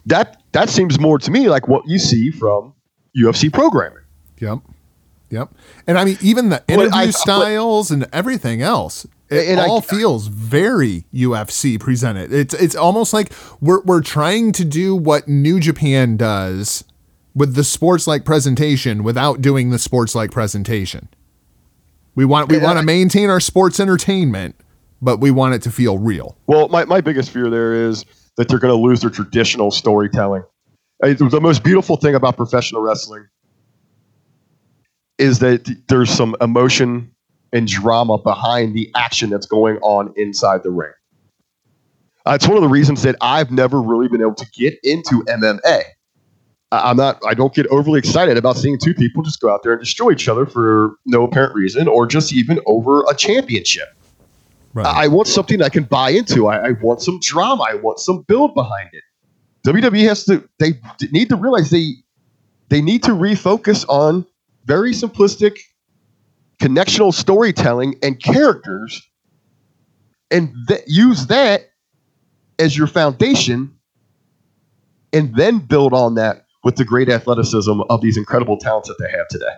That 0.05 0.41
that 0.51 0.69
seems 0.69 0.99
more 0.99 1.17
to 1.19 1.31
me 1.31 1.49
like 1.49 1.67
what 1.67 1.87
you 1.87 1.97
see 1.99 2.29
from 2.31 2.73
UFC 3.17 3.51
programming. 3.51 4.03
Yep. 4.39 4.59
Yep. 5.29 5.53
And 5.87 5.97
I 5.97 6.05
mean, 6.05 6.17
even 6.21 6.49
the 6.49 6.63
interview 6.67 6.91
I- 6.93 7.09
styles 7.09 7.91
and 7.91 8.07
everything 8.13 8.61
else, 8.61 9.07
it 9.29 9.47
And 9.49 9.59
I- 9.59 9.67
all 9.67 9.81
feels 9.81 10.27
very 10.27 11.05
UFC 11.13 11.79
presented. 11.79 12.31
It's 12.33 12.53
it's 12.53 12.75
almost 12.75 13.13
like 13.13 13.31
we're 13.61 13.81
we're 13.83 14.01
trying 14.01 14.51
to 14.53 14.65
do 14.65 14.95
what 14.95 15.27
New 15.27 15.59
Japan 15.59 16.17
does 16.17 16.83
with 17.33 17.55
the 17.55 17.63
sports 17.63 18.07
like 18.07 18.23
presentation 18.23 19.03
without 19.03 19.41
doing 19.41 19.69
the 19.71 19.79
sports 19.79 20.15
like 20.15 20.31
presentation. 20.31 21.09
We 22.15 22.23
want 22.25 22.49
we 22.49 22.59
want 22.59 22.79
to 22.79 22.85
maintain 22.85 23.29
our 23.29 23.39
sports 23.41 23.79
entertainment, 23.79 24.55
but 25.01 25.19
we 25.19 25.31
want 25.31 25.53
it 25.55 25.61
to 25.63 25.71
feel 25.71 25.97
real. 25.97 26.37
Well, 26.47 26.69
my, 26.69 26.85
my 26.85 27.01
biggest 27.01 27.29
fear 27.31 27.49
there 27.49 27.73
is 27.73 28.05
that 28.37 28.47
they're 28.47 28.59
going 28.59 28.73
to 28.73 28.79
lose 28.81 29.01
their 29.01 29.09
traditional 29.09 29.69
storytelling. 29.71 30.43
The 31.01 31.39
most 31.41 31.63
beautiful 31.63 31.97
thing 31.97 32.15
about 32.15 32.37
professional 32.37 32.81
wrestling 32.81 33.27
is 35.17 35.39
that 35.39 35.69
there's 35.87 36.09
some 36.09 36.35
emotion 36.41 37.11
and 37.55 37.67
drama 37.67 38.17
behind 38.19 38.75
the 38.75 38.91
action 38.95 39.29
that's 39.31 39.47
going 39.47 39.77
on 39.77 40.13
inside 40.15 40.61
the 40.61 40.69
ring. 40.69 40.91
Uh, 42.27 42.33
it's 42.33 42.47
one 42.47 42.57
of 42.57 42.63
the 42.63 42.69
reasons 42.69 43.01
that 43.03 43.15
I've 43.21 43.51
never 43.51 43.81
really 43.81 44.07
been 44.07 44.21
able 44.21 44.35
to 44.35 44.45
get 44.51 44.77
into 44.83 45.23
MMA. 45.27 45.81
I- 46.71 46.89
I'm 46.89 46.97
not. 46.97 47.19
I 47.25 47.33
don't 47.35 47.53
get 47.53 47.67
overly 47.67 47.99
excited 47.99 48.37
about 48.37 48.57
seeing 48.57 48.77
two 48.77 48.93
people 48.93 49.23
just 49.23 49.39
go 49.39 49.53
out 49.53 49.63
there 49.63 49.73
and 49.73 49.79
destroy 49.79 50.11
each 50.11 50.27
other 50.27 50.45
for 50.45 50.95
no 51.05 51.23
apparent 51.23 51.55
reason, 51.55 51.87
or 51.87 52.05
just 52.07 52.33
even 52.33 52.59
over 52.65 53.03
a 53.09 53.15
championship. 53.15 53.87
Right. 54.73 54.85
I 54.87 55.07
want 55.07 55.27
something 55.27 55.61
I 55.61 55.69
can 55.69 55.83
buy 55.83 56.09
into. 56.09 56.47
I, 56.47 56.69
I 56.69 56.71
want 56.81 57.01
some 57.01 57.19
drama. 57.21 57.65
I 57.69 57.75
want 57.75 57.99
some 57.99 58.23
build 58.23 58.53
behind 58.55 58.89
it. 58.91 59.03
WWE 59.65 60.07
has 60.07 60.25
to. 60.25 60.47
They 60.59 60.73
need 61.11 61.29
to 61.29 61.35
realize 61.35 61.69
they 61.69 61.93
they 62.69 62.81
need 62.81 63.03
to 63.03 63.11
refocus 63.11 63.85
on 63.87 64.25
very 64.65 64.91
simplistic, 64.91 65.59
connectional 66.59 67.13
storytelling 67.13 67.95
and 68.01 68.21
characters 68.21 69.01
and 70.31 70.53
th- 70.67 70.83
use 70.87 71.27
that 71.27 71.69
as 72.59 72.77
your 72.77 72.87
foundation 72.87 73.75
and 75.13 75.35
then 75.35 75.59
build 75.59 75.93
on 75.93 76.15
that 76.15 76.45
with 76.63 76.75
the 76.75 76.85
great 76.85 77.09
athleticism 77.09 77.79
of 77.89 78.01
these 78.01 78.17
incredible 78.17 78.57
talents 78.57 78.87
that 78.87 78.97
they 78.99 79.09
have 79.09 79.27
today. 79.29 79.53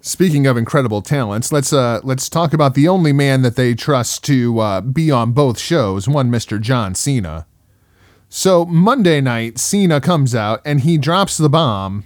Speaking 0.00 0.46
of 0.48 0.56
incredible 0.56 1.00
talents, 1.00 1.52
let's 1.52 1.72
uh 1.72 2.00
let's 2.02 2.28
talk 2.28 2.52
about 2.52 2.74
the 2.74 2.88
only 2.88 3.12
man 3.12 3.42
that 3.42 3.54
they 3.54 3.74
trust 3.74 4.24
to 4.24 4.58
uh, 4.58 4.80
be 4.80 5.12
on 5.12 5.30
both 5.30 5.60
shows, 5.60 6.08
one 6.08 6.28
Mr. 6.28 6.60
John 6.60 6.96
Cena. 6.96 7.46
So 8.28 8.64
Monday 8.64 9.20
night, 9.20 9.58
Cena 9.58 10.00
comes 10.00 10.34
out 10.34 10.60
and 10.64 10.80
he 10.80 10.98
drops 10.98 11.36
the 11.36 11.48
bomb 11.48 12.04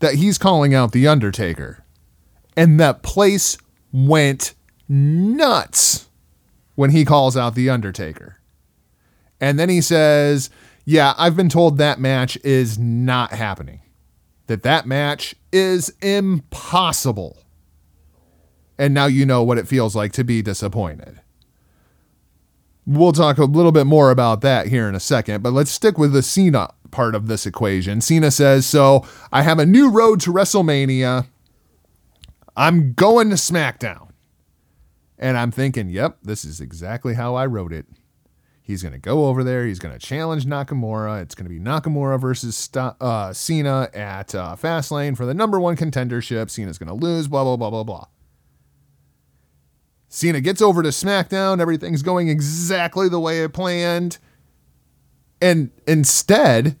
that 0.00 0.14
he's 0.14 0.38
calling 0.38 0.74
out 0.74 0.90
the 0.90 1.06
Undertaker. 1.06 1.84
And 2.56 2.80
that 2.80 3.02
place 3.02 3.58
went 3.92 4.54
nuts 4.88 6.08
when 6.74 6.90
he 6.90 7.04
calls 7.04 7.36
out 7.36 7.54
the 7.54 7.68
Undertaker. 7.68 8.40
And 9.40 9.58
then 9.58 9.68
he 9.68 9.80
says, 9.80 10.48
"Yeah, 10.84 11.14
I've 11.18 11.36
been 11.36 11.48
told 11.48 11.78
that 11.78 12.00
match 12.00 12.38
is 12.42 12.78
not 12.78 13.32
happening. 13.32 13.80
That 14.46 14.62
that 14.62 14.86
match 14.86 15.34
is 15.52 15.92
impossible." 16.00 17.38
And 18.78 18.94
now 18.94 19.06
you 19.06 19.26
know 19.26 19.42
what 19.42 19.58
it 19.58 19.68
feels 19.68 19.94
like 19.96 20.12
to 20.12 20.24
be 20.24 20.42
disappointed. 20.42 21.20
We'll 22.86 23.12
talk 23.12 23.38
a 23.38 23.44
little 23.44 23.72
bit 23.72 23.86
more 23.86 24.10
about 24.10 24.42
that 24.42 24.68
here 24.68 24.88
in 24.88 24.94
a 24.94 25.00
second, 25.00 25.42
but 25.42 25.52
let's 25.52 25.72
stick 25.72 25.98
with 25.98 26.12
the 26.12 26.22
Cena 26.22 26.70
part 26.90 27.14
of 27.14 27.26
this 27.26 27.46
equation. 27.46 28.00
Cena 28.00 28.30
says, 28.30 28.64
So 28.64 29.04
I 29.32 29.42
have 29.42 29.58
a 29.58 29.66
new 29.66 29.90
road 29.90 30.20
to 30.20 30.32
WrestleMania. 30.32 31.26
I'm 32.56 32.94
going 32.94 33.30
to 33.30 33.36
SmackDown. 33.36 34.08
And 35.18 35.36
I'm 35.36 35.50
thinking, 35.50 35.88
yep, 35.88 36.18
this 36.22 36.44
is 36.44 36.60
exactly 36.60 37.14
how 37.14 37.34
I 37.34 37.46
wrote 37.46 37.72
it. 37.72 37.86
He's 38.62 38.82
going 38.82 38.92
to 38.92 38.98
go 38.98 39.26
over 39.26 39.44
there. 39.44 39.64
He's 39.64 39.78
going 39.78 39.96
to 39.96 40.04
challenge 40.04 40.44
Nakamura. 40.44 41.22
It's 41.22 41.34
going 41.34 41.44
to 41.44 41.50
be 41.50 41.60
Nakamura 41.60 42.20
versus 42.20 42.56
St- 42.56 42.94
uh, 43.00 43.32
Cena 43.32 43.88
at 43.94 44.34
uh, 44.34 44.56
Fastlane 44.56 45.16
for 45.16 45.24
the 45.24 45.34
number 45.34 45.60
one 45.60 45.76
contendership. 45.76 46.50
Cena's 46.50 46.76
going 46.76 46.88
to 46.88 46.94
lose, 46.94 47.28
blah, 47.28 47.44
blah, 47.44 47.56
blah, 47.56 47.70
blah, 47.70 47.84
blah. 47.84 48.06
Cena 50.08 50.40
gets 50.40 50.60
over 50.60 50.82
to 50.82 50.88
SmackDown. 50.88 51.60
Everything's 51.60 52.02
going 52.02 52.28
exactly 52.28 53.08
the 53.08 53.20
way 53.20 53.42
it 53.42 53.52
planned. 53.52 54.18
And 55.40 55.70
instead, 55.86 56.76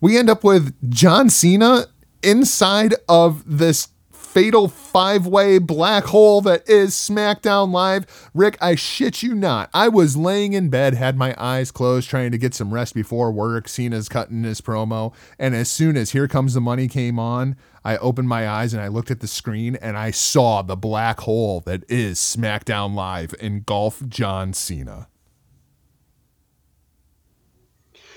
we 0.00 0.16
end 0.16 0.30
up 0.30 0.42
with 0.42 0.74
John 0.90 1.28
Cena 1.28 1.86
inside 2.22 2.94
of 3.08 3.42
this 3.58 3.88
fatal 4.36 4.68
five 4.68 5.26
way 5.26 5.58
black 5.58 6.04
hole 6.04 6.42
that 6.42 6.68
is 6.68 6.92
SmackDown 6.92 7.72
Live. 7.72 8.28
Rick, 8.34 8.58
I 8.60 8.74
shit 8.74 9.22
you 9.22 9.34
not. 9.34 9.70
I 9.72 9.88
was 9.88 10.14
laying 10.14 10.52
in 10.52 10.68
bed, 10.68 10.92
had 10.92 11.16
my 11.16 11.34
eyes 11.38 11.70
closed, 11.70 12.10
trying 12.10 12.32
to 12.32 12.36
get 12.36 12.52
some 12.52 12.74
rest 12.74 12.94
before 12.94 13.32
work. 13.32 13.66
Cena's 13.66 14.10
cutting 14.10 14.44
his 14.44 14.60
promo. 14.60 15.14
And 15.38 15.54
as 15.54 15.70
soon 15.70 15.96
as 15.96 16.10
Here 16.10 16.28
Comes 16.28 16.52
the 16.52 16.60
Money 16.60 16.86
came 16.86 17.18
on, 17.18 17.56
I 17.82 17.96
opened 17.96 18.28
my 18.28 18.46
eyes 18.46 18.74
and 18.74 18.82
I 18.82 18.88
looked 18.88 19.10
at 19.10 19.20
the 19.20 19.26
screen 19.26 19.74
and 19.76 19.96
I 19.96 20.10
saw 20.10 20.60
the 20.60 20.76
black 20.76 21.20
hole 21.20 21.60
that 21.60 21.84
is 21.88 22.18
SmackDown 22.18 22.94
Live 22.94 23.34
engulf 23.40 24.06
John 24.06 24.52
Cena. 24.52 25.08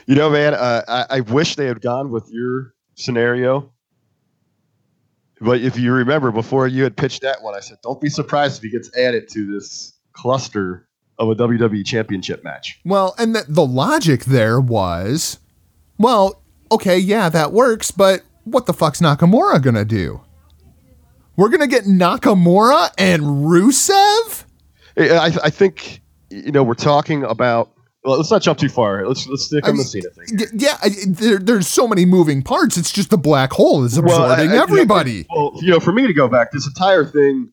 You 0.05 0.15
know, 0.15 0.29
man, 0.29 0.53
uh, 0.53 0.81
I, 0.85 1.05
I 1.09 1.19
wish 1.21 1.55
they 1.55 1.67
had 1.67 1.79
gone 1.79 2.11
with 2.11 2.29
your 2.29 2.73
scenario. 2.95 3.71
But 5.41 5.61
if 5.61 5.77
you 5.77 5.93
remember, 5.93 6.31
before 6.31 6.67
you 6.67 6.83
had 6.83 6.97
pitched 6.97 7.21
that 7.21 7.41
one, 7.41 7.55
I 7.55 7.61
said, 7.61 7.77
don't 7.81 8.01
be 8.01 8.09
surprised 8.09 8.57
if 8.57 8.63
he 8.63 8.69
gets 8.69 8.95
added 8.97 9.29
to 9.29 9.51
this 9.51 9.93
cluster 10.13 10.87
of 11.17 11.29
a 11.29 11.35
WWE 11.35 11.85
championship 11.85 12.43
match. 12.43 12.79
Well, 12.85 13.15
and 13.17 13.35
the, 13.35 13.45
the 13.47 13.65
logic 13.65 14.25
there 14.25 14.59
was, 14.59 15.39
well, 15.97 16.41
okay, 16.71 16.97
yeah, 16.97 17.29
that 17.29 17.51
works, 17.51 17.91
but 17.91 18.23
what 18.43 18.65
the 18.65 18.73
fuck's 18.73 19.01
Nakamura 19.01 19.61
gonna 19.61 19.85
do? 19.85 20.21
We're 21.35 21.49
gonna 21.49 21.67
get 21.67 21.85
Nakamura 21.85 22.91
and 22.97 23.21
Rusev? 23.21 24.45
I, 24.97 25.37
I 25.43 25.49
think, 25.49 26.01
you 26.29 26.51
know, 26.51 26.63
we're 26.63 26.73
talking 26.73 27.23
about. 27.23 27.71
Well, 28.09 28.17
let's 28.17 28.31
not 28.31 28.41
jump 28.41 28.57
too 28.57 28.69
far. 28.69 29.07
Let's 29.07 29.27
let's 29.27 29.45
stick 29.45 29.65
I 29.65 29.69
on 29.69 29.77
the 29.77 29.83
Cena 29.83 30.09
thing. 30.09 30.47
Yeah, 30.55 30.77
I- 30.81 30.89
there, 31.07 31.37
there's 31.37 31.67
so 31.67 31.87
many 31.87 32.05
moving 32.05 32.41
parts. 32.41 32.75
It's 32.75 32.91
just 32.91 33.11
the 33.11 33.19
black 33.19 33.53
hole 33.53 33.83
is 33.83 34.01
Well, 34.01 34.09
I- 34.09 34.23
absorbing 34.33 34.39
I- 34.39 34.51
you 34.53 34.57
know, 34.57 34.63
everybody. 34.63 35.27
well, 35.29 35.51
you 35.61 35.69
know, 35.69 35.79
for 35.79 35.91
me 35.91 36.07
to 36.07 36.13
go 36.13 36.27
back, 36.27 36.51
this 36.51 36.65
entire 36.65 37.05
thing. 37.05 37.51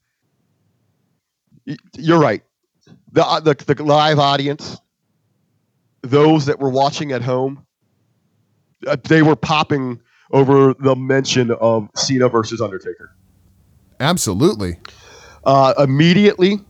You're 1.99 2.19
right. 2.21 2.43
The, 3.13 3.23
uh, 3.27 3.41
the 3.41 3.55
the 3.75 3.83
live 3.83 4.19
audience, 4.19 4.79
those 6.01 6.47
that 6.47 6.59
were 6.59 6.71
watching 6.71 7.13
at 7.13 7.21
home, 7.21 7.67
uh, 8.87 8.97
they 9.05 9.21
were 9.21 9.37
popping 9.37 10.01
over 10.31 10.73
the 10.81 10.97
mention 10.97 11.51
of 11.51 11.89
Cena 11.97 12.29
versus 12.31 12.63
Undertaker. 12.63 13.15
Absolutely. 14.01 14.79
Uh, 15.45 15.75
immediately, 15.79 16.61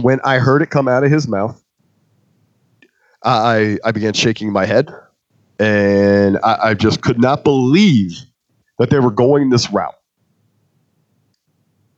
when 0.00 0.20
I 0.24 0.38
heard 0.38 0.60
it 0.62 0.68
come 0.70 0.88
out 0.88 1.04
of 1.04 1.10
his 1.10 1.26
mouth, 1.26 1.62
I 3.22 3.78
I 3.84 3.92
began 3.92 4.12
shaking 4.14 4.52
my 4.52 4.64
head, 4.66 4.90
and 5.58 6.38
I, 6.42 6.58
I 6.70 6.74
just 6.74 7.02
could 7.02 7.20
not 7.20 7.44
believe 7.44 8.12
that 8.78 8.90
they 8.90 8.98
were 8.98 9.10
going 9.10 9.50
this 9.50 9.70
route. 9.70 9.94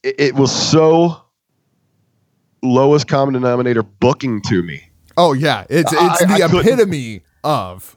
It, 0.02 0.16
it 0.18 0.34
was 0.34 0.50
so 0.50 1.22
lowest 2.62 3.08
common 3.08 3.34
denominator 3.34 3.82
booking 3.82 4.42
to 4.42 4.62
me. 4.62 4.82
Oh 5.16 5.32
yeah, 5.32 5.64
it's 5.70 5.92
it's 5.92 6.22
I- 6.22 6.26
the 6.26 6.42
I 6.42 6.46
epitome 6.46 7.22
of 7.44 7.96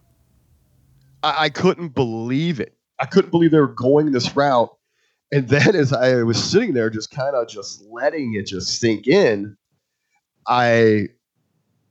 I, 1.23 1.45
I 1.45 1.49
couldn't 1.49 1.89
believe 1.89 2.59
it. 2.59 2.75
I 2.99 3.05
couldn't 3.05 3.31
believe 3.31 3.51
they 3.51 3.59
were 3.59 3.67
going 3.67 4.11
this 4.11 4.35
route. 4.35 4.69
And 5.31 5.49
then 5.49 5.75
as 5.75 5.91
I 5.91 6.23
was 6.23 6.41
sitting 6.41 6.73
there, 6.73 6.89
just 6.89 7.11
kind 7.11 7.35
of 7.35 7.47
just 7.47 7.81
letting 7.89 8.35
it 8.35 8.45
just 8.45 8.79
sink 8.79 9.07
in, 9.07 9.57
I 10.47 11.07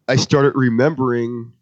I 0.09 0.17
started 0.17 0.53
remembering, 0.55 1.53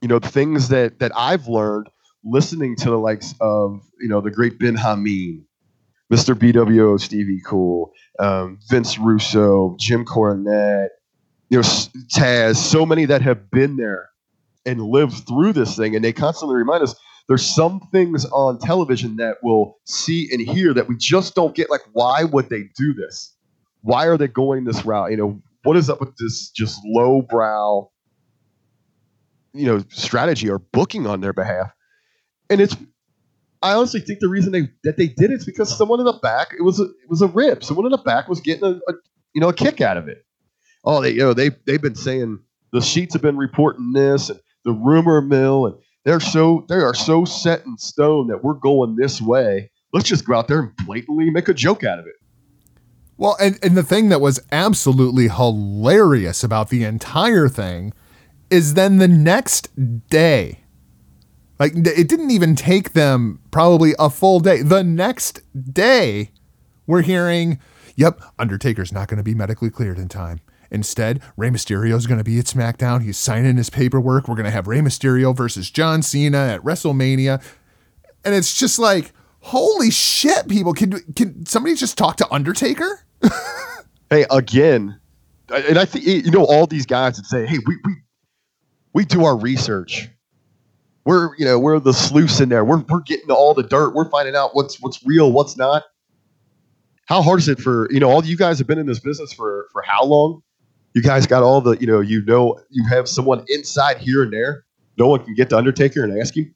you 0.00 0.08
know, 0.08 0.18
things 0.18 0.68
that 0.68 0.98
that 1.00 1.12
I've 1.16 1.48
learned 1.48 1.88
listening 2.24 2.76
to 2.76 2.90
the 2.90 2.96
likes 2.98 3.34
of 3.40 3.82
you 4.00 4.08
know 4.08 4.20
the 4.20 4.30
great 4.30 4.58
Ben 4.58 4.76
Hameen, 4.76 5.44
Mr. 6.12 6.34
BWO, 6.34 7.00
Stevie 7.00 7.40
Cool, 7.44 7.92
um, 8.18 8.58
Vince 8.68 8.98
Russo, 8.98 9.76
Jim 9.78 10.04
Cornette, 10.04 10.88
you 11.50 11.58
know, 11.58 11.62
Taz, 11.62 12.56
so 12.56 12.86
many 12.86 13.04
that 13.06 13.22
have 13.22 13.50
been 13.50 13.76
there 13.76 14.10
and 14.66 14.80
lived 14.80 15.26
through 15.26 15.52
this 15.52 15.76
thing, 15.76 15.94
and 15.94 16.04
they 16.04 16.12
constantly 16.12 16.56
remind 16.56 16.82
us 16.82 16.94
there's 17.28 17.44
some 17.44 17.80
things 17.92 18.24
on 18.26 18.58
television 18.58 19.16
that 19.16 19.38
we'll 19.42 19.76
see 19.84 20.28
and 20.32 20.40
hear 20.40 20.74
that 20.74 20.88
we 20.88 20.96
just 20.96 21.34
don't 21.34 21.54
get. 21.54 21.70
Like, 21.70 21.82
why 21.92 22.24
would 22.24 22.48
they 22.48 22.64
do 22.76 22.94
this? 22.94 23.34
Why 23.82 24.06
are 24.06 24.16
they 24.16 24.28
going 24.28 24.64
this 24.64 24.84
route? 24.84 25.10
You 25.10 25.16
know, 25.16 25.42
what 25.64 25.76
is 25.76 25.90
up 25.90 26.00
with 26.00 26.16
this 26.16 26.50
just 26.50 26.80
lowbrow, 26.84 27.90
you 29.52 29.66
know, 29.66 29.82
strategy 29.88 30.48
or 30.48 30.58
booking 30.58 31.06
on 31.06 31.20
their 31.20 31.32
behalf? 31.32 31.72
And 32.48 32.60
it's, 32.60 32.76
I 33.62 33.72
honestly 33.72 34.00
think 34.00 34.20
the 34.20 34.28
reason 34.28 34.52
they 34.52 34.68
that 34.84 34.96
they 34.96 35.08
did 35.08 35.30
it 35.30 35.40
is 35.40 35.46
because 35.46 35.76
someone 35.76 35.98
in 35.98 36.06
the 36.06 36.18
back 36.22 36.54
it 36.56 36.62
was 36.62 36.78
a, 36.78 36.84
it 36.84 37.08
was 37.08 37.22
a 37.22 37.26
rip. 37.26 37.64
Someone 37.64 37.86
in 37.86 37.92
the 37.92 37.98
back 37.98 38.28
was 38.28 38.40
getting 38.40 38.64
a, 38.64 38.80
a 38.88 38.94
you 39.34 39.40
know 39.40 39.48
a 39.48 39.54
kick 39.54 39.80
out 39.80 39.96
of 39.96 40.06
it. 40.06 40.24
Oh, 40.84 41.00
they 41.00 41.12
you 41.12 41.18
know 41.18 41.32
they 41.32 41.50
they've 41.66 41.80
been 41.80 41.94
saying 41.94 42.40
the 42.72 42.82
sheets 42.82 43.14
have 43.14 43.22
been 43.22 43.38
reporting 43.38 43.92
this 43.92 44.28
and 44.28 44.38
the 44.64 44.72
rumor 44.72 45.22
mill 45.22 45.66
and 45.66 45.76
they're 46.04 46.20
so 46.20 46.66
they 46.68 46.76
are 46.76 46.94
so 46.94 47.24
set 47.24 47.64
in 47.64 47.78
stone 47.78 48.26
that 48.28 48.44
we're 48.44 48.54
going 48.54 48.96
this 48.96 49.20
way. 49.20 49.70
Let's 49.94 50.08
just 50.08 50.26
go 50.26 50.34
out 50.34 50.48
there 50.48 50.60
and 50.60 50.76
blatantly 50.84 51.30
make 51.30 51.48
a 51.48 51.54
joke 51.54 51.84
out 51.84 51.98
of 51.98 52.06
it. 52.06 52.16
Well, 53.16 53.36
and, 53.40 53.58
and 53.62 53.76
the 53.76 53.82
thing 53.82 54.08
that 54.08 54.20
was 54.20 54.40
absolutely 54.50 55.28
hilarious 55.28 56.42
about 56.42 56.68
the 56.68 56.84
entire 56.84 57.48
thing 57.48 57.92
is 58.50 58.74
then 58.74 58.98
the 58.98 59.08
next 59.08 59.68
day, 60.08 60.60
like 61.58 61.74
it 61.76 62.08
didn't 62.08 62.30
even 62.30 62.56
take 62.56 62.92
them 62.92 63.40
probably 63.50 63.94
a 63.98 64.10
full 64.10 64.40
day. 64.40 64.62
The 64.62 64.82
next 64.82 65.42
day, 65.72 66.32
we're 66.86 67.02
hearing, 67.02 67.60
yep, 67.94 68.20
Undertaker's 68.38 68.92
not 68.92 69.08
going 69.08 69.18
to 69.18 69.24
be 69.24 69.34
medically 69.34 69.70
cleared 69.70 69.98
in 69.98 70.08
time. 70.08 70.40
Instead, 70.70 71.22
Rey 71.36 71.50
Mysterio's 71.50 72.08
going 72.08 72.18
to 72.18 72.24
be 72.24 72.38
at 72.40 72.46
SmackDown. 72.46 73.02
He's 73.02 73.16
signing 73.16 73.56
his 73.56 73.70
paperwork. 73.70 74.26
We're 74.26 74.34
going 74.34 74.44
to 74.44 74.50
have 74.50 74.66
Rey 74.66 74.80
Mysterio 74.80 75.36
versus 75.36 75.70
John 75.70 76.02
Cena 76.02 76.38
at 76.38 76.62
WrestleMania. 76.62 77.40
And 78.24 78.34
it's 78.34 78.58
just 78.58 78.80
like, 78.80 79.12
holy 79.40 79.92
shit, 79.92 80.48
people. 80.48 80.72
Can, 80.74 81.00
can 81.14 81.46
somebody 81.46 81.76
just 81.76 81.96
talk 81.96 82.16
to 82.16 82.32
Undertaker? 82.32 83.03
Hey, 84.10 84.26
again, 84.30 85.00
and 85.52 85.78
I 85.78 85.86
think 85.86 86.04
you 86.06 86.30
know 86.30 86.44
all 86.44 86.66
these 86.66 86.86
guys 86.86 87.16
that 87.16 87.24
say, 87.26 87.46
"Hey, 87.46 87.58
we 87.66 87.76
we 87.84 87.96
we 88.92 89.04
do 89.04 89.24
our 89.24 89.36
research. 89.36 90.08
We're 91.04 91.34
you 91.36 91.44
know 91.44 91.58
we're 91.58 91.80
the 91.80 91.94
sleuths 91.94 92.38
in 92.38 92.48
there. 92.48 92.64
We're 92.64 92.84
we're 92.88 93.00
getting 93.00 93.30
all 93.30 93.54
the 93.54 93.64
dirt. 93.64 93.94
We're 93.94 94.08
finding 94.10 94.36
out 94.36 94.54
what's 94.54 94.80
what's 94.80 95.04
real, 95.04 95.32
what's 95.32 95.56
not." 95.56 95.82
How 97.06 97.22
hard 97.22 97.40
is 97.40 97.48
it 97.48 97.58
for 97.58 97.90
you 97.90 97.98
know 97.98 98.08
all 98.10 98.24
you 98.24 98.36
guys 98.36 98.58
have 98.58 98.68
been 98.68 98.78
in 98.78 98.86
this 98.86 99.00
business 99.00 99.32
for 99.32 99.66
for 99.72 99.82
how 99.82 100.04
long? 100.04 100.42
You 100.94 101.02
guys 101.02 101.26
got 101.26 101.42
all 101.42 101.60
the, 101.60 101.76
you 101.78 101.88
know, 101.88 102.00
you 102.00 102.24
know, 102.24 102.60
you 102.70 102.86
have 102.88 103.08
someone 103.08 103.44
inside 103.48 103.98
here 103.98 104.22
and 104.22 104.32
there. 104.32 104.64
No 104.96 105.08
one 105.08 105.24
can 105.24 105.34
get 105.34 105.50
to 105.50 105.58
Undertaker 105.58 106.04
and 106.04 106.16
ask 106.20 106.36
him. 106.36 106.54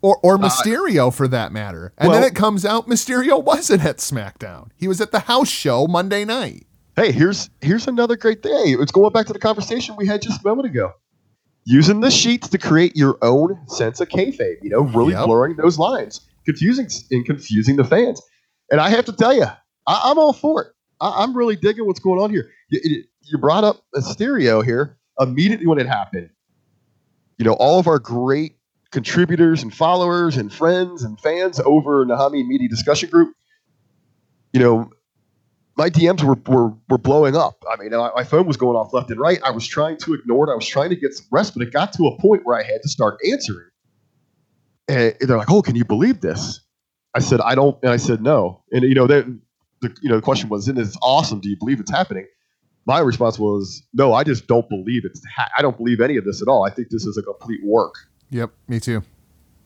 Or, 0.00 0.18
or 0.22 0.34
uh, 0.34 0.38
Mysterio 0.38 1.12
for 1.14 1.26
that 1.28 1.50
matter. 1.52 1.92
And 1.98 2.12
then 2.12 2.22
it 2.22 2.34
comes 2.34 2.64
out 2.64 2.86
Mysterio 2.86 3.42
wasn't 3.42 3.84
at 3.84 3.98
SmackDown. 3.98 4.70
He 4.76 4.86
was 4.88 5.00
at 5.00 5.10
the 5.10 5.20
house 5.20 5.48
show 5.48 5.86
Monday 5.86 6.24
night. 6.24 6.66
Hey, 6.96 7.12
here's 7.12 7.50
here's 7.60 7.86
another 7.86 8.16
great 8.16 8.42
thing. 8.42 8.76
It's 8.80 8.92
going 8.92 9.12
back 9.12 9.26
to 9.26 9.32
the 9.32 9.38
conversation 9.38 9.96
we 9.96 10.06
had 10.06 10.22
just 10.22 10.44
a 10.44 10.48
moment 10.48 10.66
ago. 10.68 10.92
Using 11.64 12.00
the 12.00 12.10
sheets 12.10 12.48
to 12.48 12.58
create 12.58 12.96
your 12.96 13.18
own 13.22 13.58
sense 13.68 14.00
of 14.00 14.08
kayfabe, 14.08 14.56
you 14.62 14.70
know, 14.70 14.80
really 14.80 15.12
Yep. 15.12 15.26
blurring 15.26 15.56
those 15.56 15.78
lines, 15.78 16.20
confusing 16.46 16.88
and 17.10 17.24
confusing 17.26 17.76
the 17.76 17.84
fans. 17.84 18.22
And 18.70 18.80
I 18.80 18.88
have 18.88 19.04
to 19.06 19.12
tell 19.12 19.34
you, 19.34 19.44
I, 19.86 20.00
I'm 20.04 20.18
all 20.18 20.32
for 20.32 20.62
it. 20.62 20.68
I, 21.00 21.22
I'm 21.22 21.36
really 21.36 21.56
digging 21.56 21.86
what's 21.86 22.00
going 22.00 22.20
on 22.20 22.30
here. 22.30 22.48
You, 22.70 22.80
you- 22.84 23.04
you 23.30 23.36
brought 23.36 23.62
up 23.62 23.82
Mysterio 23.94 24.64
here 24.64 24.96
immediately 25.20 25.66
when 25.66 25.78
it 25.78 25.86
happened. 25.86 26.30
You 27.36 27.44
know, 27.44 27.52
all 27.52 27.78
of 27.78 27.86
our 27.86 27.98
great 27.98 28.56
contributors 28.90 29.62
and 29.62 29.74
followers 29.74 30.36
and 30.36 30.52
friends 30.52 31.02
and 31.02 31.20
fans 31.20 31.60
over 31.60 32.02
in 32.02 32.08
the 32.08 32.16
Hami 32.16 32.46
Media 32.46 32.68
discussion 32.68 33.10
group, 33.10 33.34
you 34.52 34.60
know, 34.60 34.90
my 35.76 35.88
DMs 35.88 36.22
were, 36.22 36.36
were 36.52 36.74
were 36.88 36.98
blowing 36.98 37.36
up. 37.36 37.64
I 37.70 37.80
mean, 37.80 37.90
my, 37.90 38.24
phone 38.24 38.46
was 38.46 38.56
going 38.56 38.76
off 38.76 38.92
left 38.92 39.10
and 39.10 39.20
right. 39.20 39.38
I 39.44 39.52
was 39.52 39.66
trying 39.66 39.96
to 39.98 40.14
ignore 40.14 40.48
it. 40.48 40.52
I 40.52 40.56
was 40.56 40.66
trying 40.66 40.90
to 40.90 40.96
get 40.96 41.14
some 41.14 41.26
rest, 41.30 41.54
but 41.54 41.62
it 41.62 41.72
got 41.72 41.92
to 41.94 42.08
a 42.08 42.18
point 42.18 42.44
where 42.44 42.58
I 42.58 42.64
had 42.64 42.82
to 42.82 42.88
start 42.88 43.18
answering. 43.30 43.68
And 44.88 45.14
they're 45.20 45.36
like, 45.36 45.50
"Oh, 45.50 45.62
can 45.62 45.76
you 45.76 45.84
believe 45.84 46.20
this?" 46.20 46.60
I 47.14 47.20
said, 47.20 47.40
"I 47.40 47.54
don't," 47.54 47.78
and 47.82 47.92
I 47.92 47.96
said, 47.96 48.22
"No." 48.22 48.64
And 48.72 48.82
you 48.82 48.94
know, 48.94 49.06
the 49.06 49.38
the 49.80 49.94
you 50.02 50.08
know 50.08 50.16
the 50.16 50.22
question 50.22 50.48
was, 50.48 50.64
"Isn't 50.64 50.74
this 50.74 50.96
awesome? 51.00 51.40
Do 51.40 51.48
you 51.48 51.56
believe 51.56 51.78
it's 51.78 51.90
happening?" 51.90 52.26
My 52.84 52.98
response 52.98 53.38
was, 53.38 53.82
"No, 53.92 54.14
I 54.14 54.24
just 54.24 54.48
don't 54.48 54.68
believe 54.68 55.04
it's. 55.04 55.22
Ha- 55.36 55.50
I 55.56 55.62
don't 55.62 55.76
believe 55.76 56.00
any 56.00 56.16
of 56.16 56.24
this 56.24 56.42
at 56.42 56.48
all. 56.48 56.64
I 56.64 56.70
think 56.70 56.88
this 56.88 57.04
is 57.04 57.16
a 57.16 57.22
complete 57.22 57.60
work. 57.64 57.94
Yep, 58.30 58.50
me 58.68 58.80
too. 58.80 59.02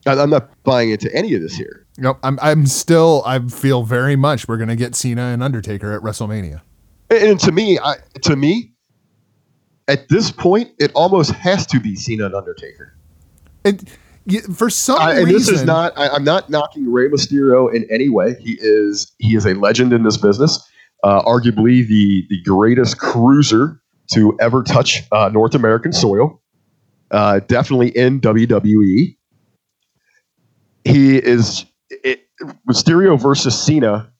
I'm 0.07 0.31
not 0.31 0.51
buying 0.65 0.91
into 0.91 1.15
any 1.15 1.35
of 1.35 1.43
this 1.43 1.55
here." 1.55 1.87
Nope, 1.99 2.19
I'm 2.23 2.39
I'm 2.43 2.67
still 2.67 3.23
I 3.27 3.39
feel 3.39 3.85
very 3.85 4.17
much 4.17 4.49
we're 4.49 4.57
gonna 4.57 4.77
get 4.77 4.95
Cena 4.95 5.23
and 5.23 5.43
Undertaker 5.43 5.93
at 5.93 6.03
WrestleMania. 6.03 6.63
And, 7.11 7.23
and 7.23 7.41
to 7.41 7.53
me, 7.53 7.79
I 7.79 7.97
to 8.23 8.37
me, 8.37 8.73
at 9.89 10.09
this 10.09 10.31
point, 10.31 10.71
it 10.79 10.91
almost 10.95 11.33
has 11.33 11.67
to 11.69 11.81
be 11.81 11.97
Cena 11.97 12.27
and 12.27 12.35
Undertaker. 12.35 12.97
And 13.65 13.91
for 14.55 14.71
some 14.71 15.01
I, 15.01 15.19
reason, 15.19 15.29
and 15.29 15.35
this 15.35 15.49
is 15.49 15.65
not. 15.65 15.93
I, 15.97 16.09
I'm 16.09 16.25
not 16.25 16.49
knocking 16.49 16.91
Rey 16.91 17.09
Mysterio 17.09 17.73
in 17.73 17.87
any 17.91 18.09
way. 18.09 18.35
He 18.41 18.59
is. 18.61 19.13
He 19.19 19.37
is 19.37 19.47
a 19.47 19.55
legend 19.55 19.93
in 19.93 20.03
this 20.03 20.17
business. 20.17 20.67
Uh, 21.03 21.23
arguably 21.23 21.87
the 21.87 22.25
the 22.29 22.43
greatest 22.45 22.99
cruiser 22.99 23.81
to 24.13 24.37
ever 24.41 24.63
touch 24.63 25.03
uh, 25.13 25.31
North 25.33 25.55
American 25.55 25.93
soil. 25.93 26.42
Uh, 27.13 27.41
definitely 27.41 27.91
in 27.91 28.21
WWE. 28.21 29.17
He 30.85 31.17
is 31.17 31.67
it, 31.91 32.27
Mysterio 32.69 33.21
versus 33.21 33.61
Cena. 33.61 34.11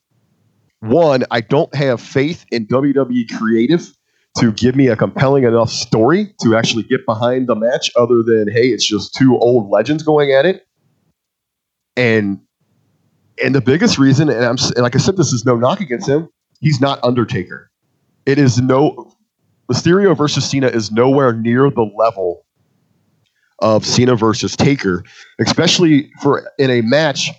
One, 0.79 1.23
I 1.31 1.41
don't 1.41 1.73
have 1.75 1.99
faith 1.99 2.45
in 2.51 2.67
WWE 2.67 3.35
creative 3.37 3.91
to 4.37 4.51
give 4.51 4.75
me 4.75 4.87
a 4.87 4.95
compelling 4.95 5.43
enough 5.43 5.69
story 5.69 6.33
to 6.41 6.55
actually 6.55 6.83
get 6.83 7.05
behind 7.05 7.47
the 7.47 7.55
match 7.55 7.91
other 7.95 8.23
than 8.23 8.47
hey 8.51 8.67
it's 8.69 8.85
just 8.85 9.13
two 9.13 9.37
old 9.37 9.69
legends 9.69 10.03
going 10.03 10.31
at 10.31 10.45
it 10.45 10.65
and 11.95 12.39
and 13.43 13.53
the 13.53 13.61
biggest 13.61 13.97
reason 13.97 14.29
and 14.29 14.43
i'm 14.43 14.57
and 14.75 14.81
like 14.83 14.95
i 14.95 14.99
said 14.99 15.17
this 15.17 15.33
is 15.33 15.45
no 15.45 15.55
knock 15.55 15.79
against 15.79 16.09
him 16.09 16.27
he's 16.61 16.81
not 16.81 16.99
undertaker 17.03 17.69
it 18.25 18.39
is 18.39 18.59
no 18.59 19.13
mysterio 19.71 20.17
versus 20.17 20.49
cena 20.49 20.67
is 20.67 20.91
nowhere 20.91 21.33
near 21.33 21.69
the 21.69 21.83
level 21.95 22.43
of 23.59 23.85
cena 23.85 24.15
versus 24.15 24.55
taker 24.55 25.03
especially 25.39 26.09
for 26.21 26.49
in 26.57 26.69
a 26.69 26.81
match 26.81 27.29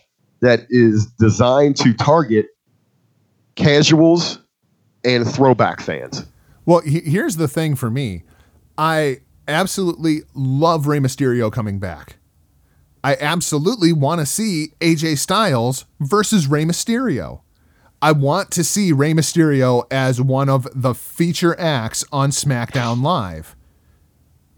that 0.40 0.60
is 0.70 1.06
designed 1.18 1.76
to 1.76 1.92
target 1.94 2.46
casuals 3.56 4.38
and 5.04 5.26
throwback 5.26 5.80
fans 5.80 6.24
Well, 6.66 6.80
he- 6.80 7.00
here's 7.00 7.36
the 7.36 7.46
thing 7.48 7.74
for 7.76 7.90
me. 7.90 8.22
I 8.78 9.18
absolutely 9.46 10.22
love 10.34 10.86
Rey 10.86 10.98
Mysterio 10.98 11.52
coming 11.52 11.78
back. 11.78 12.16
I 13.04 13.16
absolutely 13.20 13.92
want 13.92 14.20
to 14.20 14.26
see 14.26 14.68
AJ 14.80 15.18
Styles 15.18 15.84
versus 16.00 16.46
Rey 16.46 16.64
Mysterio. 16.64 17.42
I 18.00 18.12
want 18.12 18.50
to 18.52 18.64
see 18.64 18.92
Rey 18.92 19.12
Mysterio 19.12 19.84
as 19.90 20.22
one 20.22 20.48
of 20.48 20.66
the 20.74 20.94
feature 20.94 21.54
acts 21.60 22.02
on 22.10 22.30
SmackDown 22.30 23.02
Live. 23.02 23.54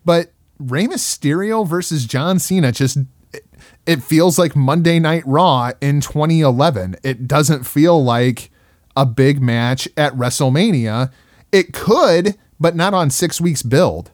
But 0.05 0.33
Rey 0.59 0.87
Mysterio 0.87 1.67
versus 1.67 2.07
John 2.07 2.39
Cena 2.39 2.73
just 2.73 2.99
it, 3.33 3.47
it 3.87 4.03
feels 4.03 4.39
like 4.39 4.57
Monday 4.57 4.99
Night 4.99 5.23
Raw 5.27 5.73
in 5.81 6.01
2011. 6.01 6.97
It 7.03 7.29
doesn't 7.29 7.65
feel 7.65 8.03
like 8.03 8.51
a 8.97 9.05
big 9.05 9.43
match 9.43 9.89
at 9.97 10.15
WrestleMania. 10.15 11.13
It 11.53 11.73
could, 11.73 12.37
but 12.59 12.75
not 12.75 12.95
on 12.95 13.11
6 13.11 13.41
weeks 13.41 13.63
build. 13.63 14.11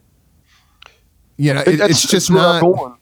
You 1.36 1.54
know, 1.54 1.60
it, 1.60 1.80
it's 1.80 2.02
just 2.02 2.28
that's 2.28 2.30
where 2.30 2.40
I'm 2.40 2.60
not 2.60 2.76
going. 2.76 2.96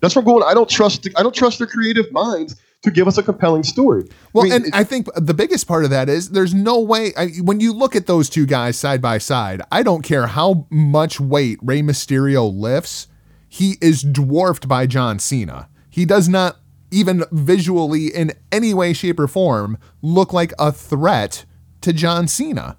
That's 0.00 0.16
where 0.16 0.20
I'm 0.20 0.26
going. 0.26 0.42
I 0.44 0.54
don't 0.54 0.68
trust. 0.68 1.08
I 1.16 1.22
don't 1.22 1.34
trust 1.34 1.58
their 1.58 1.66
creative 1.66 2.10
minds 2.12 2.56
to 2.84 2.90
give 2.90 3.08
us 3.08 3.18
a 3.18 3.22
compelling 3.22 3.62
story. 3.62 4.06
Well, 4.32 4.44
I 4.44 4.58
mean, 4.58 4.66
and 4.66 4.74
I 4.74 4.84
think 4.84 5.08
the 5.16 5.34
biggest 5.34 5.66
part 5.66 5.84
of 5.84 5.90
that 5.90 6.08
is 6.08 6.30
there's 6.30 6.54
no 6.54 6.78
way 6.78 7.12
I, 7.16 7.28
when 7.42 7.58
you 7.58 7.72
look 7.72 7.96
at 7.96 8.06
those 8.06 8.28
two 8.28 8.46
guys 8.46 8.78
side 8.78 9.02
by 9.02 9.18
side. 9.18 9.62
I 9.72 9.82
don't 9.82 10.02
care 10.02 10.26
how 10.26 10.66
much 10.70 11.18
weight 11.18 11.58
Rey 11.62 11.80
Mysterio 11.80 12.52
lifts, 12.54 13.08
he 13.48 13.76
is 13.80 14.02
dwarfed 14.02 14.68
by 14.68 14.86
John 14.86 15.18
Cena. 15.18 15.68
He 15.88 16.04
does 16.04 16.28
not 16.28 16.58
even 16.90 17.24
visually 17.32 18.08
in 18.08 18.32
any 18.52 18.74
way, 18.74 18.92
shape, 18.92 19.18
or 19.18 19.26
form 19.26 19.78
look 20.02 20.32
like 20.32 20.52
a 20.58 20.70
threat 20.70 21.44
to 21.80 21.92
John 21.92 22.28
Cena. 22.28 22.76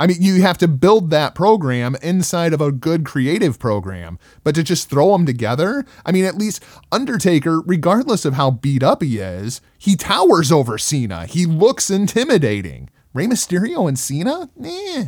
I 0.00 0.06
mean, 0.06 0.16
you 0.22 0.40
have 0.40 0.56
to 0.58 0.66
build 0.66 1.10
that 1.10 1.34
program 1.34 1.94
inside 2.02 2.54
of 2.54 2.62
a 2.62 2.72
good 2.72 3.04
creative 3.04 3.58
program, 3.58 4.18
but 4.42 4.54
to 4.54 4.62
just 4.62 4.88
throw 4.88 5.12
them 5.12 5.26
together, 5.26 5.84
I 6.06 6.10
mean, 6.10 6.24
at 6.24 6.38
least 6.38 6.64
Undertaker, 6.90 7.60
regardless 7.60 8.24
of 8.24 8.32
how 8.32 8.50
beat 8.50 8.82
up 8.82 9.02
he 9.02 9.18
is, 9.18 9.60
he 9.78 9.96
towers 9.96 10.50
over 10.50 10.78
Cena. 10.78 11.26
He 11.26 11.44
looks 11.44 11.90
intimidating. 11.90 12.88
Rey 13.12 13.26
Mysterio 13.26 13.86
and 13.86 13.98
Cena? 13.98 14.48
Nah. 14.56 15.04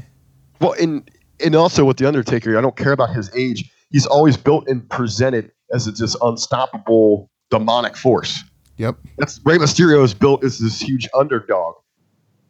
well, 0.61 0.74
and 0.78 1.11
and 1.43 1.57
also 1.57 1.86
with 1.86 1.97
the 1.97 2.07
Undertaker, 2.07 2.59
I 2.59 2.61
don't 2.61 2.76
care 2.76 2.93
about 2.93 3.14
his 3.14 3.34
age. 3.34 3.70
He's 3.90 4.05
always 4.05 4.36
built 4.36 4.68
and 4.68 4.86
presented 4.90 5.53
as 5.72 5.86
a 5.86 5.93
just 5.93 6.18
unstoppable 6.20 7.30
demonic 7.51 7.97
force. 7.97 8.45
Yep. 8.76 8.97
That's 9.16 9.40
Rey 9.43 9.57
Mysterio 9.57 10.05
is 10.05 10.12
built 10.12 10.45
as 10.45 10.59
this 10.59 10.80
huge 10.80 11.09
underdog. 11.14 11.76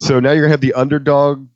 So 0.01 0.18
now 0.18 0.32
you're 0.32 0.43
gonna 0.43 0.51
have 0.51 0.61
the 0.61 0.74
underdog 0.74 1.47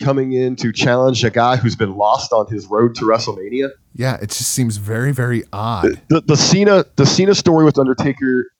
coming 0.00 0.32
in 0.32 0.56
to 0.56 0.72
challenge 0.72 1.24
a 1.24 1.30
guy 1.30 1.56
who's 1.56 1.76
been 1.76 1.96
lost 1.96 2.32
on 2.32 2.46
his 2.48 2.66
road 2.66 2.94
to 2.96 3.04
WrestleMania. 3.04 3.70
Yeah, 3.94 4.16
it 4.16 4.28
just 4.28 4.50
seems 4.50 4.76
very, 4.76 5.12
very 5.12 5.44
odd. 5.52 6.00
the, 6.08 6.20
the 6.20 6.36
Cena 6.36 6.84
the 6.96 7.06
Cena 7.06 7.34
story 7.34 7.64
with 7.64 7.78
Undertaker 7.78 8.50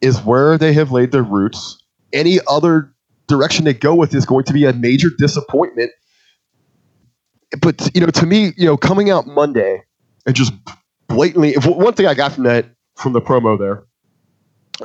is 0.00 0.20
where 0.22 0.58
they 0.58 0.72
have 0.72 0.92
laid 0.92 1.12
their 1.12 1.22
roots. 1.22 1.82
Any 2.12 2.38
other 2.46 2.92
direction 3.26 3.64
they 3.64 3.74
go 3.74 3.94
with 3.94 4.14
is 4.14 4.26
going 4.26 4.44
to 4.44 4.52
be 4.52 4.64
a 4.64 4.72
major 4.72 5.08
disappointment. 5.16 5.90
But 7.60 7.90
you 7.94 8.00
know, 8.00 8.08
to 8.08 8.26
me, 8.26 8.52
you 8.56 8.66
know, 8.66 8.76
coming 8.76 9.10
out 9.10 9.26
Monday 9.26 9.82
and 10.26 10.34
just 10.34 10.52
blatantly, 11.08 11.50
if, 11.50 11.66
one 11.66 11.94
thing 11.94 12.06
I 12.06 12.14
got 12.14 12.32
from 12.32 12.44
that 12.44 12.66
from 12.96 13.12
the 13.12 13.20
promo 13.20 13.58
there, 13.58 13.84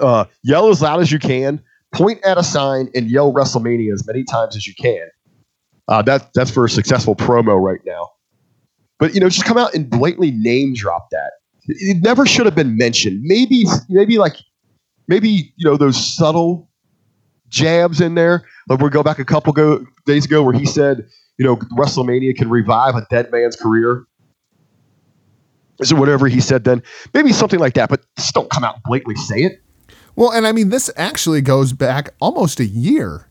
uh, 0.02 0.26
yell 0.44 0.70
as 0.70 0.82
loud 0.82 1.02
as 1.02 1.12
you 1.12 1.20
can, 1.20 1.62
point 1.94 2.20
at 2.24 2.38
a 2.38 2.44
sign, 2.44 2.90
and 2.96 3.10
yell 3.10 3.34
WrestleMania 3.34 3.94
as 3.94 4.06
many 4.08 4.24
times 4.24 4.56
as 4.56 4.68
you 4.68 4.74
can. 4.76 5.08
Uh, 5.90 6.02
that 6.04 6.32
that's 6.34 6.52
for 6.52 6.66
a 6.66 6.70
successful 6.70 7.16
promo 7.16 7.62
right 7.62 7.82
now. 7.86 8.12
But 9.00 9.14
you 9.14 9.20
know, 9.20 9.28
just 9.28 9.46
come 9.46 9.58
out 9.58 9.74
and 9.74 9.90
blatantly 9.90 10.32
name 10.32 10.76
drop 10.76 11.10
that 11.10 11.32
it 11.70 12.02
never 12.04 12.26
should 12.26 12.46
have 12.46 12.56
been 12.56 12.78
mentioned. 12.78 13.22
Maybe, 13.24 13.66
maybe 13.90 14.18
like, 14.18 14.36
maybe 15.08 15.54
you 15.56 15.70
know 15.70 15.78
those 15.78 16.16
subtle 16.16 16.70
jabs 17.50 18.02
in 18.02 18.16
there. 18.16 18.46
Like 18.68 18.80
we 18.80 18.90
go 18.90 19.04
back 19.04 19.20
a 19.20 19.26
couple 19.26 19.52
go, 19.52 19.86
days 20.06 20.26
ago 20.26 20.44
where 20.44 20.54
he 20.54 20.66
said, 20.66 21.08
you 21.38 21.46
know, 21.46 21.56
WrestleMania 21.78 22.36
can 22.36 22.50
revive 22.50 22.96
a 22.96 23.06
dead 23.10 23.32
man's 23.32 23.56
career. 23.56 24.06
Is 25.80 25.92
it 25.92 25.96
whatever 25.96 26.28
he 26.28 26.42
said 26.42 26.66
then? 26.66 26.84
Maybe 27.14 27.32
something 27.32 27.60
like 27.60 27.74
that, 27.76 27.90
but 27.90 28.04
just 28.18 28.34
don't 28.34 28.50
come 28.50 28.64
out 28.64 28.76
and 28.76 28.84
blatantly 28.84 29.16
say 29.16 29.44
it. 29.44 29.62
Well, 30.16 30.32
and 30.32 30.46
I 30.46 30.52
mean, 30.52 30.70
this 30.70 30.92
actually 30.98 31.42
goes 31.42 31.72
back 31.72 32.10
almost 32.20 32.60
a 32.60 32.66
year 32.66 33.29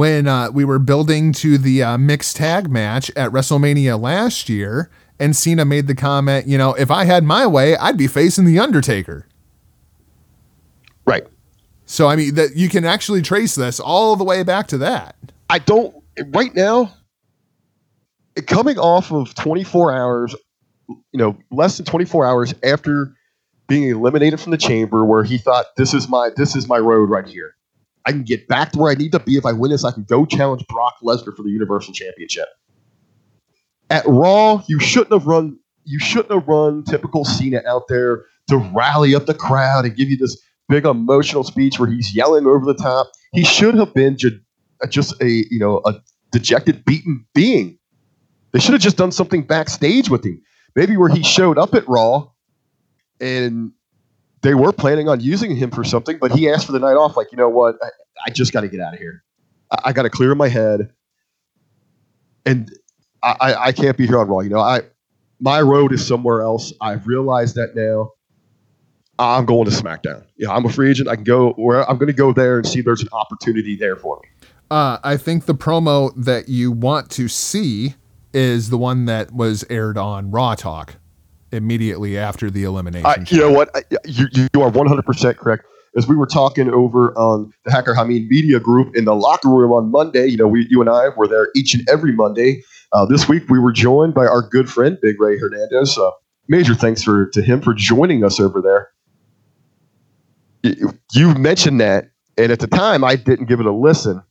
when 0.00 0.26
uh, 0.26 0.50
we 0.50 0.64
were 0.64 0.78
building 0.78 1.30
to 1.30 1.58
the 1.58 1.82
uh, 1.82 1.98
mixed 1.98 2.36
tag 2.36 2.70
match 2.70 3.10
at 3.16 3.30
WrestleMania 3.32 4.00
last 4.00 4.48
year. 4.48 4.88
And 5.18 5.36
Cena 5.36 5.66
made 5.66 5.88
the 5.88 5.94
comment, 5.94 6.46
you 6.46 6.56
know, 6.56 6.72
if 6.72 6.90
I 6.90 7.04
had 7.04 7.22
my 7.22 7.46
way, 7.46 7.76
I'd 7.76 7.98
be 7.98 8.06
facing 8.06 8.46
The 8.46 8.58
Undertaker. 8.58 9.26
Right. 11.04 11.26
So, 11.84 12.08
I 12.08 12.16
mean, 12.16 12.34
that 12.36 12.56
you 12.56 12.70
can 12.70 12.86
actually 12.86 13.20
trace 13.20 13.54
this 13.54 13.78
all 13.78 14.16
the 14.16 14.24
way 14.24 14.42
back 14.42 14.68
to 14.68 14.78
that. 14.78 15.16
I 15.50 15.58
don't 15.58 15.94
right 16.28 16.54
now. 16.54 16.94
coming 18.46 18.78
off 18.78 19.12
of 19.12 19.34
24 19.34 19.92
hours, 19.92 20.34
you 20.88 21.02
know, 21.12 21.36
less 21.50 21.76
than 21.76 21.84
24 21.84 22.24
hours 22.24 22.54
after 22.62 23.12
being 23.68 23.90
eliminated 23.90 24.40
from 24.40 24.52
the 24.52 24.56
chamber, 24.56 25.04
where 25.04 25.24
he 25.24 25.36
thought 25.36 25.66
this 25.76 25.92
is 25.92 26.08
my 26.08 26.30
this 26.34 26.56
is 26.56 26.66
my 26.66 26.78
road 26.78 27.10
right 27.10 27.26
here. 27.26 27.54
I 28.10 28.12
can 28.12 28.24
get 28.24 28.48
back 28.48 28.72
to 28.72 28.78
where 28.80 28.90
I 28.90 28.96
need 28.96 29.12
to 29.12 29.20
be. 29.20 29.36
If 29.36 29.46
I 29.46 29.52
win 29.52 29.70
this, 29.70 29.84
I 29.84 29.92
can 29.92 30.02
go 30.02 30.26
challenge 30.26 30.66
Brock 30.66 30.96
Lesnar 31.00 31.36
for 31.36 31.44
the 31.44 31.50
Universal 31.50 31.94
Championship. 31.94 32.48
At 33.88 34.04
Raw, 34.04 34.64
you 34.66 34.80
shouldn't 34.80 35.12
have 35.12 35.26
run. 35.26 35.56
You 35.84 36.00
shouldn't 36.00 36.32
have 36.32 36.48
run 36.48 36.82
typical 36.82 37.24
Cena 37.24 37.62
out 37.68 37.86
there 37.88 38.24
to 38.48 38.56
rally 38.74 39.14
up 39.14 39.26
the 39.26 39.34
crowd 39.34 39.84
and 39.84 39.94
give 39.94 40.10
you 40.10 40.16
this 40.16 40.36
big 40.68 40.86
emotional 40.86 41.44
speech 41.44 41.78
where 41.78 41.88
he's 41.88 42.12
yelling 42.12 42.46
over 42.46 42.64
the 42.64 42.74
top. 42.74 43.12
He 43.32 43.44
should 43.44 43.76
have 43.76 43.94
been 43.94 44.16
ju- 44.16 44.40
uh, 44.82 44.88
just 44.88 45.14
a 45.22 45.28
you 45.28 45.60
know 45.60 45.80
a 45.86 45.94
dejected, 46.32 46.84
beaten 46.84 47.24
being. 47.32 47.78
They 48.50 48.58
should 48.58 48.72
have 48.72 48.82
just 48.82 48.96
done 48.96 49.12
something 49.12 49.42
backstage 49.42 50.10
with 50.10 50.26
him. 50.26 50.42
Maybe 50.74 50.96
where 50.96 51.10
he 51.10 51.22
showed 51.22 51.58
up 51.58 51.74
at 51.74 51.86
Raw 51.88 52.28
and 53.20 53.70
they 54.42 54.54
were 54.54 54.72
planning 54.72 55.08
on 55.08 55.20
using 55.20 55.54
him 55.54 55.70
for 55.70 55.84
something, 55.84 56.18
but 56.18 56.32
he 56.32 56.48
asked 56.50 56.66
for 56.66 56.72
the 56.72 56.80
night 56.80 56.94
off. 56.94 57.16
Like, 57.16 57.30
you 57.30 57.38
know 57.38 57.48
what? 57.48 57.76
I, 58.26 58.30
just 58.30 58.52
got 58.52 58.62
to 58.62 58.68
get 58.68 58.80
out 58.80 58.94
of 58.94 59.00
here. 59.00 59.22
I, 59.70 59.78
I 59.86 59.92
got 59.92 60.02
to 60.02 60.10
clear 60.10 60.34
my 60.34 60.48
head, 60.48 60.92
and 62.46 62.70
I, 63.22 63.54
I, 63.58 63.72
can't 63.72 63.96
be 63.96 64.06
here 64.06 64.18
on 64.18 64.28
Raw. 64.28 64.40
You 64.40 64.50
know, 64.50 64.60
I 64.60 64.82
my 65.40 65.60
road 65.60 65.92
is 65.92 66.06
somewhere 66.06 66.42
else. 66.42 66.72
I've 66.80 67.06
realized 67.06 67.54
that 67.56 67.74
now. 67.74 68.12
I'm 69.18 69.44
going 69.44 69.66
to 69.66 69.70
SmackDown. 69.70 70.24
Yeah, 70.38 70.50
I'm 70.50 70.64
a 70.64 70.70
free 70.70 70.90
agent. 70.90 71.08
I 71.08 71.14
can 71.14 71.24
go 71.24 71.52
where 71.52 71.88
I'm 71.88 71.98
going 71.98 72.06
to 72.06 72.14
go 72.14 72.32
there 72.32 72.56
and 72.56 72.66
see 72.66 72.80
there's 72.80 73.02
an 73.02 73.10
opportunity 73.12 73.76
there 73.76 73.96
for 73.96 74.18
me. 74.22 74.48
Uh, 74.70 74.98
I 75.04 75.18
think 75.18 75.44
the 75.44 75.54
promo 75.54 76.12
that 76.16 76.48
you 76.48 76.72
want 76.72 77.10
to 77.12 77.28
see 77.28 77.96
is 78.32 78.70
the 78.70 78.78
one 78.78 79.04
that 79.06 79.32
was 79.32 79.64
aired 79.68 79.98
on 79.98 80.30
Raw 80.30 80.54
Talk 80.54 80.96
immediately 81.52 82.16
after 82.16 82.50
the 82.50 82.64
elimination. 82.64 83.06
I, 83.06 83.24
you 83.26 83.40
know 83.40 83.50
what? 83.50 83.70
I, 83.74 83.82
you, 84.06 84.26
you 84.32 84.62
are 84.62 84.70
100% 84.70 85.36
correct. 85.36 85.64
As 85.96 86.06
we 86.06 86.14
were 86.14 86.26
talking 86.26 86.70
over 86.70 87.12
on 87.18 87.52
the 87.64 87.72
Hacker 87.72 87.94
Hameen 87.94 88.28
Media 88.28 88.60
Group 88.60 88.94
in 88.94 89.06
the 89.06 89.14
locker 89.14 89.48
room 89.48 89.72
on 89.72 89.90
Monday, 89.90 90.26
you 90.26 90.36
know, 90.36 90.46
we, 90.46 90.66
you 90.70 90.80
and 90.80 90.88
I 90.88 91.08
were 91.08 91.26
there 91.26 91.48
each 91.56 91.74
and 91.74 91.88
every 91.88 92.12
Monday. 92.12 92.62
Uh, 92.92 93.04
this 93.04 93.28
week 93.28 93.48
we 93.48 93.58
were 93.58 93.72
joined 93.72 94.14
by 94.14 94.26
our 94.26 94.42
good 94.42 94.70
friend 94.70 94.98
Big 95.02 95.20
Ray 95.20 95.38
Hernandez. 95.38 95.98
Uh, 95.98 96.10
major 96.48 96.74
thanks 96.74 97.02
for 97.02 97.26
to 97.30 97.42
him 97.42 97.60
for 97.60 97.74
joining 97.74 98.24
us 98.24 98.38
over 98.38 98.60
there. 98.60 98.90
You, 101.12 101.34
mentioned 101.34 101.80
that, 101.80 102.10
and 102.36 102.52
at 102.52 102.60
the 102.60 102.66
time 102.66 103.02
I 103.02 103.16
didn't 103.16 103.46
give 103.46 103.60
it 103.60 103.66
a 103.66 103.72
listen. 103.72 104.22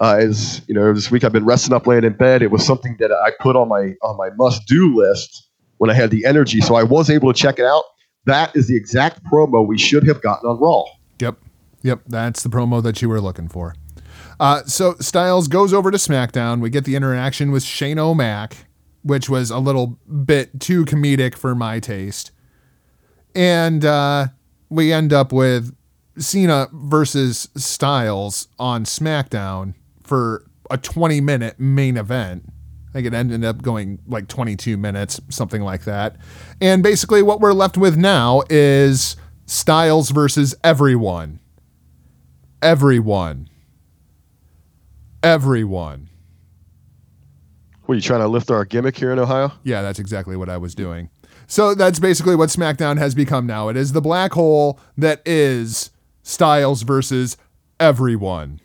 Uh, 0.00 0.16
as 0.20 0.62
you 0.68 0.74
know, 0.74 0.92
this 0.92 1.10
week 1.10 1.24
I've 1.24 1.32
been 1.32 1.44
resting 1.44 1.74
up, 1.74 1.86
laying 1.86 2.04
in 2.04 2.12
bed. 2.12 2.42
It 2.42 2.50
was 2.50 2.64
something 2.64 2.96
that 3.00 3.10
I 3.10 3.32
put 3.40 3.56
on 3.56 3.68
my 3.68 3.94
on 4.02 4.16
my 4.16 4.30
must 4.36 4.66
do 4.66 4.94
list 4.96 5.48
when 5.78 5.90
I 5.90 5.94
had 5.94 6.10
the 6.10 6.24
energy, 6.24 6.60
so 6.60 6.74
I 6.74 6.84
was 6.84 7.10
able 7.10 7.32
to 7.32 7.38
check 7.38 7.58
it 7.58 7.64
out. 7.64 7.84
That 8.26 8.54
is 8.54 8.68
the 8.68 8.76
exact 8.76 9.24
promo 9.24 9.66
we 9.66 9.78
should 9.78 10.06
have 10.06 10.20
gotten 10.20 10.48
on 10.48 10.58
Raw. 10.58 10.84
Yep. 11.20 11.38
Yep. 11.82 12.00
That's 12.06 12.42
the 12.42 12.48
promo 12.48 12.82
that 12.82 13.00
you 13.00 13.08
were 13.08 13.20
looking 13.20 13.48
for. 13.48 13.74
Uh, 14.38 14.62
so 14.64 14.94
Styles 15.00 15.48
goes 15.48 15.72
over 15.72 15.90
to 15.90 15.96
SmackDown. 15.96 16.60
We 16.60 16.68
get 16.68 16.84
the 16.84 16.96
interaction 16.96 17.52
with 17.52 17.62
Shane 17.62 17.98
O'Mac, 17.98 18.66
which 19.02 19.30
was 19.30 19.50
a 19.50 19.58
little 19.58 19.98
bit 20.24 20.60
too 20.60 20.84
comedic 20.84 21.34
for 21.36 21.54
my 21.54 21.80
taste. 21.80 22.32
And 23.34 23.84
uh, 23.84 24.28
we 24.68 24.92
end 24.92 25.12
up 25.12 25.32
with 25.32 25.74
Cena 26.18 26.68
versus 26.72 27.48
Styles 27.56 28.48
on 28.58 28.84
SmackDown 28.84 29.74
for 30.02 30.44
a 30.70 30.78
20 30.78 31.20
minute 31.20 31.60
main 31.60 31.96
event. 31.96 32.44
I 32.96 33.00
think 33.00 33.08
it 33.08 33.14
ended 33.14 33.44
up 33.44 33.60
going 33.60 33.98
like 34.06 34.26
22 34.26 34.78
minutes, 34.78 35.20
something 35.28 35.60
like 35.60 35.84
that. 35.84 36.16
And 36.62 36.82
basically, 36.82 37.20
what 37.20 37.40
we're 37.40 37.52
left 37.52 37.76
with 37.76 37.94
now 37.94 38.42
is 38.48 39.16
Styles 39.44 40.08
versus 40.08 40.54
everyone. 40.64 41.38
Everyone. 42.62 43.50
Everyone. 45.22 46.08
What 47.84 47.92
are 47.92 47.96
you 47.96 48.00
trying 48.00 48.20
to 48.20 48.28
lift 48.28 48.50
our 48.50 48.64
gimmick 48.64 48.96
here 48.96 49.12
in 49.12 49.18
Ohio? 49.18 49.52
Yeah, 49.62 49.82
that's 49.82 49.98
exactly 49.98 50.34
what 50.34 50.48
I 50.48 50.56
was 50.56 50.74
doing. 50.74 51.10
So 51.46 51.74
that's 51.74 51.98
basically 51.98 52.34
what 52.34 52.48
SmackDown 52.48 52.96
has 52.96 53.14
become 53.14 53.46
now. 53.46 53.68
It 53.68 53.76
is 53.76 53.92
the 53.92 54.00
black 54.00 54.32
hole 54.32 54.80
that 54.96 55.20
is 55.26 55.90
Styles 56.22 56.80
versus 56.80 57.36
everyone. 57.78 58.58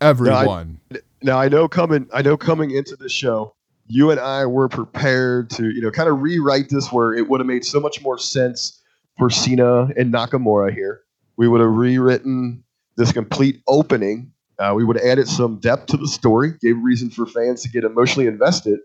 Everyone. 0.00 0.80
Now 0.90 0.98
I, 0.98 1.00
now 1.24 1.38
I 1.38 1.48
know 1.48 1.66
coming 1.66 2.06
I 2.12 2.22
know 2.22 2.36
coming 2.36 2.70
into 2.70 2.96
the 2.96 3.08
show, 3.08 3.56
you 3.86 4.10
and 4.10 4.20
I 4.20 4.44
were 4.44 4.68
prepared 4.68 5.50
to, 5.50 5.70
you 5.70 5.80
know, 5.80 5.90
kind 5.90 6.08
of 6.08 6.20
rewrite 6.20 6.68
this 6.68 6.92
where 6.92 7.14
it 7.14 7.28
would 7.28 7.40
have 7.40 7.46
made 7.46 7.64
so 7.64 7.80
much 7.80 8.02
more 8.02 8.18
sense 8.18 8.80
for 9.18 9.30
Cena 9.30 9.88
and 9.96 10.12
Nakamura 10.12 10.72
here. 10.72 11.00
We 11.36 11.48
would 11.48 11.62
have 11.62 11.70
rewritten 11.70 12.62
this 12.96 13.10
complete 13.10 13.62
opening. 13.66 14.32
Uh, 14.58 14.74
we 14.76 14.84
would 14.84 14.96
have 14.96 15.06
added 15.06 15.26
some 15.26 15.58
depth 15.58 15.86
to 15.86 15.96
the 15.96 16.06
story, 16.06 16.52
gave 16.60 16.76
reason 16.78 17.10
for 17.10 17.26
fans 17.26 17.62
to 17.62 17.70
get 17.70 17.84
emotionally 17.84 18.28
invested. 18.28 18.78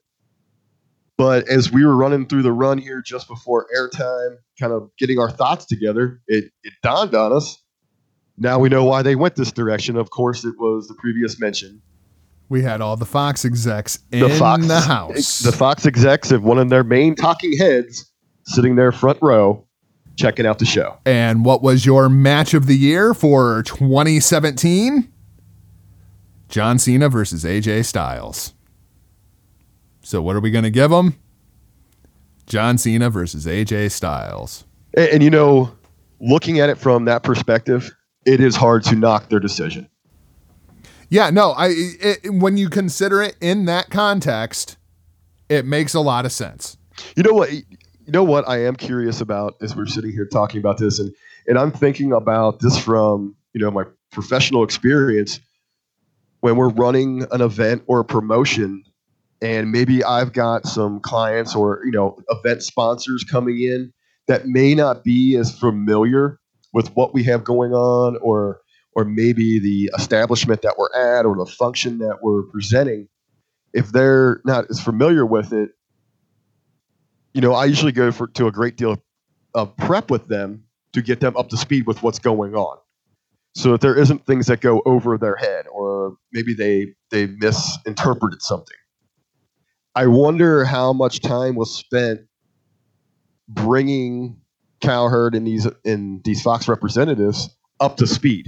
But 1.18 1.50
as 1.50 1.70
we 1.70 1.86
were 1.86 1.96
running 1.96 2.26
through 2.26 2.44
the 2.44 2.54
run 2.54 2.78
here 2.78 3.02
just 3.02 3.28
before 3.28 3.68
airtime, 3.76 4.38
kind 4.58 4.72
of 4.72 4.90
getting 4.98 5.20
our 5.20 5.30
thoughts 5.30 5.66
together, 5.66 6.22
it, 6.28 6.46
it 6.64 6.74
dawned 6.82 7.14
on 7.14 7.34
us. 7.34 7.62
Now 8.38 8.58
we 8.58 8.70
know 8.70 8.86
why 8.86 9.02
they 9.02 9.16
went 9.16 9.36
this 9.36 9.52
direction. 9.52 9.98
Of 9.98 10.10
course, 10.10 10.46
it 10.46 10.56
was 10.58 10.88
the 10.88 10.96
previous 10.96 11.38
mention. 11.38 11.82
We 12.50 12.64
had 12.64 12.82
all 12.82 12.98
the 12.98 13.06
Fox 13.06 13.46
execs 13.46 14.00
in 14.12 14.22
the, 14.22 14.30
Fox, 14.30 14.68
the 14.68 14.82
house. 14.82 15.40
The 15.40 15.52
Fox 15.52 15.86
execs 15.86 16.32
have 16.32 16.44
one 16.44 16.58
of 16.58 16.70
their 16.70 16.84
main 16.84 17.16
talking 17.16 17.56
heads 17.58 18.12
sitting 18.46 18.76
there 18.76 18.92
front 18.92 19.20
row 19.22 19.66
checking 20.18 20.46
out 20.46 20.60
the 20.60 20.66
show. 20.66 20.98
And 21.06 21.46
what 21.46 21.62
was 21.62 21.86
your 21.86 22.10
match 22.10 22.54
of 22.54 22.66
the 22.66 22.76
year 22.76 23.14
for 23.14 23.64
2017? 23.64 25.12
John 26.50 26.80
Cena 26.80 27.08
versus 27.08 27.44
AJ 27.44 27.86
Styles. 27.86 28.54
So 30.02 30.22
what 30.22 30.36
are 30.36 30.40
we 30.40 30.52
going 30.52 30.64
to 30.64 30.72
give 30.72 30.90
them? 30.90 31.16
John 32.48 32.78
Cena 32.78 33.10
versus 33.10 33.46
AJ 33.46 33.92
Styles. 33.92 34.66
And, 34.96 35.10
and, 35.10 35.24
you 35.24 35.30
know, 35.30 35.72
looking 36.20 36.60
at 36.60 36.70
it 36.70 36.78
from 36.78 37.06
that 37.06 37.24
perspective, 37.24 37.92
it 38.26 38.40
is 38.40 38.56
hard 38.56 38.84
to 38.86 38.96
knock 38.96 39.30
their 39.30 39.40
decision. 39.40 39.89
Yeah, 41.10 41.30
no, 41.30 41.52
I 41.52 41.70
it, 41.72 42.30
when 42.32 42.58
you 42.58 42.70
consider 42.70 43.22
it 43.22 43.36
in 43.42 43.66
that 43.66 43.90
context, 43.90 44.78
it 45.50 45.66
makes 45.66 45.94
a 45.94 46.00
lot 46.00 46.26
of 46.26 46.32
sense. 46.32 46.78
You 47.16 47.24
know 47.24 47.34
what? 47.34 47.52
You 47.52 47.64
know 48.08 48.24
what 48.24 48.48
I 48.48 48.64
am 48.66 48.76
curious 48.76 49.22
about 49.22 49.56
as 49.62 49.76
we're 49.76 49.86
sitting 49.86 50.12
here 50.12 50.26
talking 50.26 50.60
about 50.60 50.78
this, 50.78 51.00
and 51.00 51.12
and 51.48 51.58
I'm 51.58 51.72
thinking 51.72 52.12
about 52.12 52.60
this 52.60 52.78
from 52.78 53.36
you 53.54 53.62
know 53.62 53.72
my 53.72 53.84
professional 54.12 54.64
experience 54.64 55.40
when 56.42 56.56
we're 56.56 56.70
running 56.70 57.26
an 57.32 57.42
event 57.42 57.84
or 57.88 58.00
a 58.00 58.06
promotion 58.06 58.84
and 59.42 59.72
maybe 59.72 60.04
I've 60.04 60.34
got 60.34 60.66
some 60.66 61.00
clients 61.00 61.56
or 61.56 61.82
you 61.86 61.92
know 61.92 62.18
event 62.30 62.64
sponsors 62.64 63.24
coming 63.24 63.60
in 63.62 63.94
that 64.28 64.48
may 64.48 64.76
not 64.76 65.04
be 65.04 65.36
as 65.38 65.58
familiar 65.58 66.40
with 66.74 66.94
what 66.96 67.14
we 67.14 67.24
have 67.24 67.44
going 67.44 67.74
on 67.74 68.18
or 68.22 68.62
or 68.94 69.06
maybe 69.06 69.60
the 69.60 69.92
establishment 69.98 70.62
that 70.62 70.76
we're 70.78 70.94
at 70.96 71.26
or 71.26 71.36
the 71.36 71.46
function 71.46 72.00
that 72.00 72.18
we're 72.22 72.44
presenting 72.44 73.08
if 73.74 73.92
they're 73.92 74.42
not 74.46 74.66
as 74.70 74.80
familiar 74.80 75.26
with 75.26 75.54
it 75.54 75.72
you 77.34 77.42
know 77.42 77.54
I 77.54 77.66
usually 77.66 77.92
go 77.92 78.12
for 78.12 78.28
to 78.28 78.48
a 78.48 78.52
great 78.52 78.78
deal 78.78 78.98
of 79.54 79.76
prep 79.78 80.10
with 80.10 80.28
them 80.28 80.64
to 80.94 81.02
get 81.02 81.20
them 81.20 81.38
up 81.38 81.50
to 81.50 81.58
speed 81.58 81.86
with 81.88 82.02
what's 82.02 82.20
going 82.20 82.56
on 82.56 82.78
so 83.56 83.72
that 83.72 83.82
there 83.82 83.96
isn't 83.96 84.26
things 84.26 84.48
that 84.48 84.62
go 84.62 84.82
over 84.86 85.18
their 85.18 85.36
head 85.36 85.66
or 85.72 86.16
maybe 86.34 86.54
they 86.54 86.94
they 87.12 87.28
misinterpreted 87.28 88.42
something 88.42 88.78
I 89.96 90.08
wonder 90.08 90.66
how 90.66 90.94
much 90.94 91.20
time 91.20 91.56
was 91.56 91.74
spent 91.74 92.22
bringing 93.50 94.38
Cowherd 94.82 95.36
and 95.36 95.46
these 95.46 95.68
and 95.84 96.24
these 96.24 96.42
Fox 96.42 96.68
representatives 96.68 97.50
up 97.80 97.98
to 97.98 98.08
speed. 98.08 98.48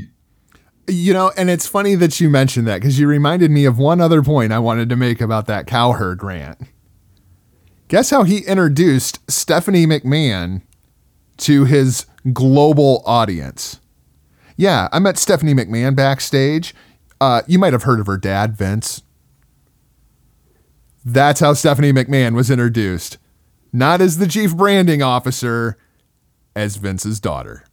You 0.87 1.13
know, 1.13 1.31
and 1.37 1.49
it's 1.49 1.67
funny 1.67 1.95
that 1.95 2.19
you 2.19 2.29
mentioned 2.29 2.67
that 2.67 2.81
because 2.81 2.99
you 2.99 3.07
reminded 3.07 3.51
me 3.51 3.65
of 3.65 3.77
one 3.77 4.01
other 4.01 4.21
point 4.21 4.51
I 4.51 4.59
wanted 4.59 4.89
to 4.89 4.95
make 4.95 5.21
about 5.21 5.47
that 5.47 5.67
Cowherd 5.67 6.23
rant. 6.23 6.57
Guess 7.87 8.09
how 8.09 8.23
he 8.23 8.39
introduced 8.39 9.19
Stephanie 9.29 9.85
McMahon 9.85 10.61
to 11.37 11.65
his 11.65 12.05
global 12.33 13.03
audience? 13.05 13.79
Yeah, 14.57 14.87
I 14.91 14.99
met 14.99 15.17
Stephanie 15.17 15.53
McMahon 15.53 15.95
backstage. 15.95 16.73
Uh, 17.19 17.41
you 17.47 17.59
might 17.59 17.73
have 17.73 17.83
heard 17.83 17.99
of 17.99 18.07
her 18.07 18.17
dad, 18.17 18.55
Vince. 18.57 19.01
That's 21.03 21.39
how 21.39 21.53
Stephanie 21.53 21.93
McMahon 21.93 22.35
was 22.35 22.49
introduced. 22.51 23.17
Not 23.73 24.01
as 24.01 24.17
the 24.17 24.27
chief 24.27 24.55
branding 24.55 25.01
officer, 25.01 25.77
as 26.55 26.75
Vince's 26.75 27.19
daughter. 27.19 27.65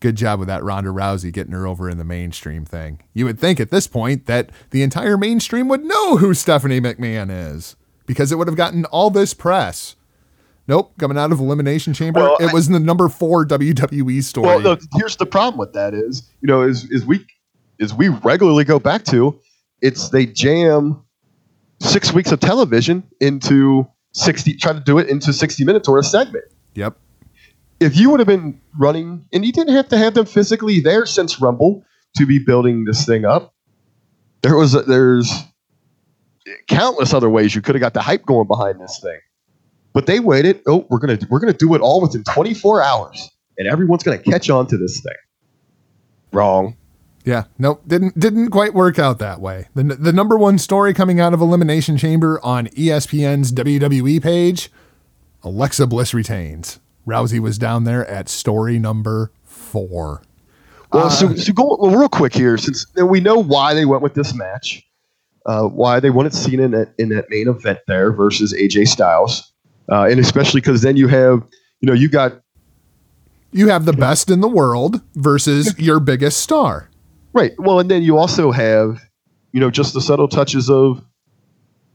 Good 0.00 0.16
job 0.16 0.38
with 0.38 0.48
that 0.48 0.62
Ronda 0.62 0.90
Rousey 0.90 1.32
getting 1.32 1.52
her 1.52 1.66
over 1.66 1.88
in 1.88 1.96
the 1.96 2.04
mainstream 2.04 2.64
thing. 2.66 3.00
You 3.14 3.24
would 3.24 3.38
think 3.38 3.58
at 3.60 3.70
this 3.70 3.86
point 3.86 4.26
that 4.26 4.50
the 4.70 4.82
entire 4.82 5.16
mainstream 5.16 5.68
would 5.68 5.84
know 5.84 6.18
who 6.18 6.34
Stephanie 6.34 6.80
McMahon 6.80 7.28
is 7.30 7.76
because 8.04 8.30
it 8.30 8.36
would 8.36 8.46
have 8.46 8.56
gotten 8.56 8.84
all 8.86 9.08
this 9.10 9.32
press. 9.32 9.96
Nope, 10.68 10.92
coming 10.98 11.16
out 11.16 11.32
of 11.32 11.38
Elimination 11.40 11.94
Chamber, 11.94 12.20
Well, 12.20 12.36
it 12.40 12.50
I- 12.50 12.52
was 12.52 12.68
the 12.68 12.80
number 12.80 13.08
four 13.08 13.46
WWE 13.46 14.22
story. 14.22 14.46
Well, 14.46 14.60
no, 14.60 14.76
here's 14.96 15.16
the 15.16 15.24
problem 15.26 15.58
with 15.58 15.72
that 15.74 15.94
is, 15.94 16.28
you 16.42 16.46
know, 16.48 16.62
is 16.62 16.84
is 16.90 17.06
we 17.06 17.24
is 17.78 17.94
we 17.94 18.08
regularly 18.08 18.64
go 18.64 18.78
back 18.78 19.04
to, 19.06 19.38
it's 19.80 20.08
they 20.10 20.26
jam 20.26 21.00
six 21.80 22.12
weeks 22.12 22.32
of 22.32 22.40
television 22.40 23.02
into 23.20 23.86
sixty, 24.12 24.54
try 24.54 24.72
to 24.72 24.80
do 24.80 24.98
it 24.98 25.08
into 25.08 25.32
sixty 25.32 25.64
minutes 25.64 25.88
or 25.88 25.98
a 25.98 26.02
segment. 26.02 26.44
yep. 26.74 26.96
If 27.80 27.96
you 27.96 28.10
would 28.10 28.20
have 28.20 28.26
been 28.26 28.60
running, 28.78 29.26
and 29.32 29.44
you 29.44 29.52
didn't 29.52 29.74
have 29.74 29.88
to 29.88 29.98
have 29.98 30.14
them 30.14 30.26
physically 30.26 30.80
there 30.80 31.04
since 31.06 31.40
Rumble 31.40 31.84
to 32.16 32.26
be 32.26 32.38
building 32.38 32.84
this 32.84 33.04
thing 33.04 33.24
up, 33.24 33.54
there 34.42 34.56
was 34.56 34.74
a, 34.74 34.82
there's 34.82 35.30
countless 36.68 37.12
other 37.12 37.28
ways 37.28 37.54
you 37.54 37.62
could 37.62 37.74
have 37.74 37.80
got 37.80 37.94
the 37.94 38.00
hype 38.00 38.24
going 38.24 38.46
behind 38.46 38.80
this 38.80 38.98
thing. 39.02 39.18
But 39.92 40.06
they 40.06 40.20
waited. 40.20 40.62
Oh, 40.66 40.86
we're 40.90 40.98
gonna 40.98 41.18
we're 41.30 41.38
gonna 41.38 41.52
do 41.54 41.74
it 41.74 41.80
all 41.80 42.02
within 42.02 42.22
24 42.24 42.82
hours, 42.82 43.30
and 43.58 43.66
everyone's 43.66 44.02
gonna 44.02 44.18
catch 44.18 44.50
on 44.50 44.66
to 44.68 44.76
this 44.76 45.00
thing. 45.00 45.14
Wrong. 46.32 46.76
Yeah, 47.24 47.44
nope, 47.58 47.82
didn't 47.86 48.18
didn't 48.18 48.50
quite 48.50 48.74
work 48.74 48.98
out 48.98 49.18
that 49.18 49.40
way. 49.40 49.68
The 49.74 49.82
the 49.82 50.12
number 50.12 50.36
one 50.36 50.58
story 50.58 50.92
coming 50.94 51.18
out 51.18 51.32
of 51.34 51.40
Elimination 51.40 51.96
Chamber 51.96 52.38
on 52.44 52.66
ESPN's 52.68 53.52
WWE 53.52 54.22
page, 54.22 54.70
Alexa 55.42 55.86
Bliss 55.86 56.14
retains. 56.14 56.78
Rousey 57.06 57.38
was 57.38 57.58
down 57.58 57.84
there 57.84 58.06
at 58.06 58.28
story 58.28 58.78
number 58.78 59.30
four. 59.44 60.22
Well, 60.92 61.10
so, 61.10 61.34
so 61.34 61.52
go 61.52 61.76
well, 61.80 61.96
real 61.96 62.08
quick 62.08 62.32
here, 62.34 62.56
since 62.56 62.86
we 62.96 63.20
know 63.20 63.38
why 63.42 63.74
they 63.74 63.84
went 63.84 64.02
with 64.02 64.14
this 64.14 64.34
match, 64.34 64.82
uh, 65.44 65.64
why 65.64 66.00
they 66.00 66.10
wanted 66.10 66.32
Cena 66.32 66.62
in 66.64 66.70
that, 66.72 66.94
in 66.98 67.08
that 67.10 67.26
main 67.28 67.48
event 67.48 67.80
there 67.86 68.12
versus 68.12 68.54
AJ 68.54 68.88
Styles, 68.88 69.52
uh, 69.90 70.04
and 70.04 70.18
especially 70.20 70.60
because 70.60 70.82
then 70.82 70.96
you 70.96 71.08
have, 71.08 71.42
you 71.80 71.86
know, 71.86 71.92
you 71.92 72.08
got 72.08 72.40
You 73.52 73.68
have 73.68 73.84
the 73.84 73.92
best 73.92 74.30
in 74.30 74.40
the 74.40 74.48
world 74.48 75.00
versus 75.14 75.78
your 75.78 76.00
biggest 76.00 76.40
star. 76.40 76.88
right. 77.32 77.52
Well, 77.58 77.78
and 77.80 77.90
then 77.90 78.02
you 78.02 78.16
also 78.16 78.50
have, 78.52 79.00
you 79.52 79.60
know, 79.60 79.70
just 79.70 79.92
the 79.92 80.00
subtle 80.00 80.28
touches 80.28 80.70
of 80.70 81.04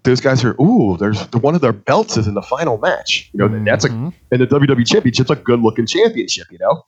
those 0.03 0.19
guys 0.21 0.43
are. 0.43 0.55
Ooh, 0.61 0.97
there's 0.97 1.25
the 1.27 1.37
one 1.37 1.55
of 1.55 1.61
their 1.61 1.73
belts 1.73 2.17
is 2.17 2.27
in 2.27 2.33
the 2.33 2.41
final 2.41 2.77
match. 2.77 3.29
You 3.33 3.39
know, 3.39 3.45
and 3.45 3.65
that's 3.67 3.85
a 3.85 3.89
and 3.89 4.13
the 4.31 4.47
WWE 4.47 4.85
Championship's 4.87 5.29
a 5.29 5.35
good 5.35 5.59
looking 5.61 5.85
championship. 5.85 6.47
You 6.51 6.57
know, 6.59 6.85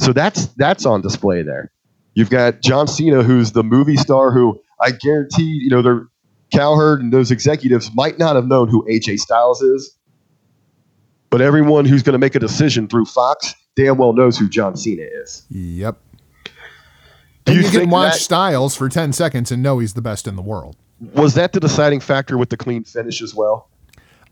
so 0.00 0.12
that's 0.12 0.46
that's 0.54 0.84
on 0.86 1.00
display 1.02 1.42
there. 1.42 1.70
You've 2.14 2.30
got 2.30 2.62
John 2.62 2.86
Cena, 2.88 3.22
who's 3.22 3.52
the 3.52 3.62
movie 3.62 3.96
star, 3.96 4.30
who 4.32 4.60
I 4.80 4.90
guarantee, 4.90 5.44
you 5.62 5.70
know, 5.70 5.82
the 5.82 6.08
Cowherd 6.52 7.02
and 7.02 7.12
those 7.12 7.30
executives 7.30 7.90
might 7.94 8.18
not 8.18 8.36
have 8.36 8.46
known 8.46 8.68
who 8.68 8.86
AJ 8.88 9.18
Styles 9.18 9.60
is, 9.62 9.94
but 11.30 11.40
everyone 11.42 11.84
who's 11.84 12.02
going 12.02 12.12
to 12.14 12.18
make 12.18 12.34
a 12.34 12.38
decision 12.38 12.86
through 12.88 13.04
Fox 13.06 13.54
damn 13.74 13.98
well 13.98 14.12
knows 14.14 14.38
who 14.38 14.48
John 14.48 14.76
Cena 14.76 15.02
is. 15.22 15.44
Yep. 15.50 15.98
Do 16.44 17.52
And 17.52 17.56
you 17.56 17.62
you, 17.62 17.80
can 17.80 17.90
watch 17.90 18.14
that- 18.14 18.20
Styles 18.20 18.74
for 18.76 18.88
10 18.88 19.12
seconds 19.12 19.50
and 19.52 19.62
know 19.62 19.78
he's 19.80 19.94
the 19.94 20.02
best 20.02 20.26
in 20.26 20.36
the 20.36 20.42
world. 20.42 20.76
Was 21.14 21.34
that 21.34 21.52
the 21.52 21.60
deciding 21.60 22.00
factor 22.00 22.38
with 22.38 22.50
the 22.50 22.56
clean 22.56 22.84
finish 22.84 23.20
as 23.22 23.34
well? 23.34 23.68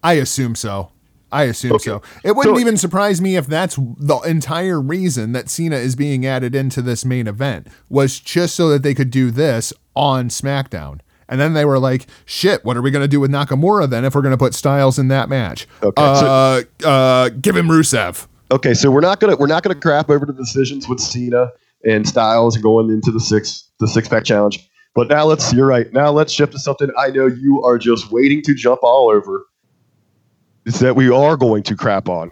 I 0.03 0.15
assume 0.15 0.55
so. 0.55 0.91
I 1.33 1.45
assume 1.45 1.73
Okay. 1.73 1.85
so. 1.85 2.03
It 2.23 2.37
wouldn't 2.37 2.57
So- 2.57 2.61
even 2.61 2.77
surprise 2.77 3.21
me 3.21 3.37
if 3.37 3.47
that's 3.47 3.77
the 3.77 4.19
entire 4.21 4.81
reason 4.81 5.33
that 5.33 5.51
Cena 5.51 5.77
is 5.77 5.97
being 5.97 6.25
added 6.25 6.55
into 6.55 6.81
this 6.81 7.05
main 7.05 7.27
event 7.27 7.67
was 7.89 8.21
just 8.21 8.55
so 8.55 8.69
that 8.69 8.83
they 8.83 8.95
could 8.95 9.11
do 9.11 9.31
this 9.31 9.73
on 9.97 10.29
SmackDown. 10.29 11.01
And 11.29 11.41
then 11.41 11.55
they 11.55 11.65
were 11.65 11.79
like, 11.79 12.07
"Shit, 12.27 12.65
what 12.65 12.77
are 12.77 12.83
we 12.83 12.91
going 12.91 13.03
to 13.03 13.09
do 13.09 13.19
with 13.19 13.31
Nakamura 13.31 13.89
then 13.89 14.05
if 14.05 14.15
we're 14.15 14.21
going 14.23 14.33
to 14.33 14.39
put 14.39 14.55
Styles 14.55 14.99
in 14.99 15.09
that 15.09 15.29
match?" 15.29 15.67
Okay, 15.83 16.03
uh, 16.03 16.63
uh, 16.87 17.29
give 17.31 17.57
him 17.57 17.69
Rusev. 17.69 18.27
Okay, 18.53 18.75
so 18.75 18.91
we're 18.91 19.01
not 19.01 19.21
gonna 19.21 19.35
we're 19.37 19.47
not 19.47 19.63
gonna 19.63 19.75
crap 19.75 20.11
over 20.11 20.27
the 20.27 20.35
decisions 20.35 20.87
with 20.87 21.01
Cena 21.01 21.49
and 21.85 22.07
Styles 22.07 22.59
going 22.59 22.91
into 22.91 23.11
the 23.11 23.19
six 23.19 23.65
the 23.81 23.89
six 23.89 24.07
pack 24.07 24.25
challenge. 24.25 24.69
But 24.95 25.09
now 25.09 25.25
let's 25.25 25.53
you're 25.53 25.67
right. 25.67 25.93
Now 25.93 26.11
let's 26.11 26.33
shift 26.33 26.53
to 26.53 26.59
something 26.59 26.89
I 26.97 27.09
know 27.09 27.27
you 27.27 27.63
are 27.63 27.79
just 27.79 28.11
waiting 28.13 28.43
to 28.43 28.55
jump 28.55 28.81
all 28.83 29.11
over. 29.11 29.47
Is 30.65 30.79
that 30.79 30.97
we 30.97 31.11
are 31.11 31.37
going 31.37 31.63
to 31.65 31.77
crap 31.77 32.09
on. 32.09 32.31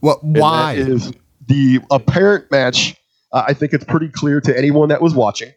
What? 0.00 0.22
Why? 0.22 0.76
that 0.76 0.88
is 0.88 1.12
the 1.46 1.80
apparent 1.90 2.50
match. 2.50 2.96
Uh, 3.32 3.44
I 3.46 3.54
think 3.54 3.72
it's 3.72 3.84
pretty 3.84 4.08
clear 4.08 4.40
to 4.40 4.56
anyone 4.56 4.88
that 4.88 5.00
was 5.00 5.14
watching 5.14 5.52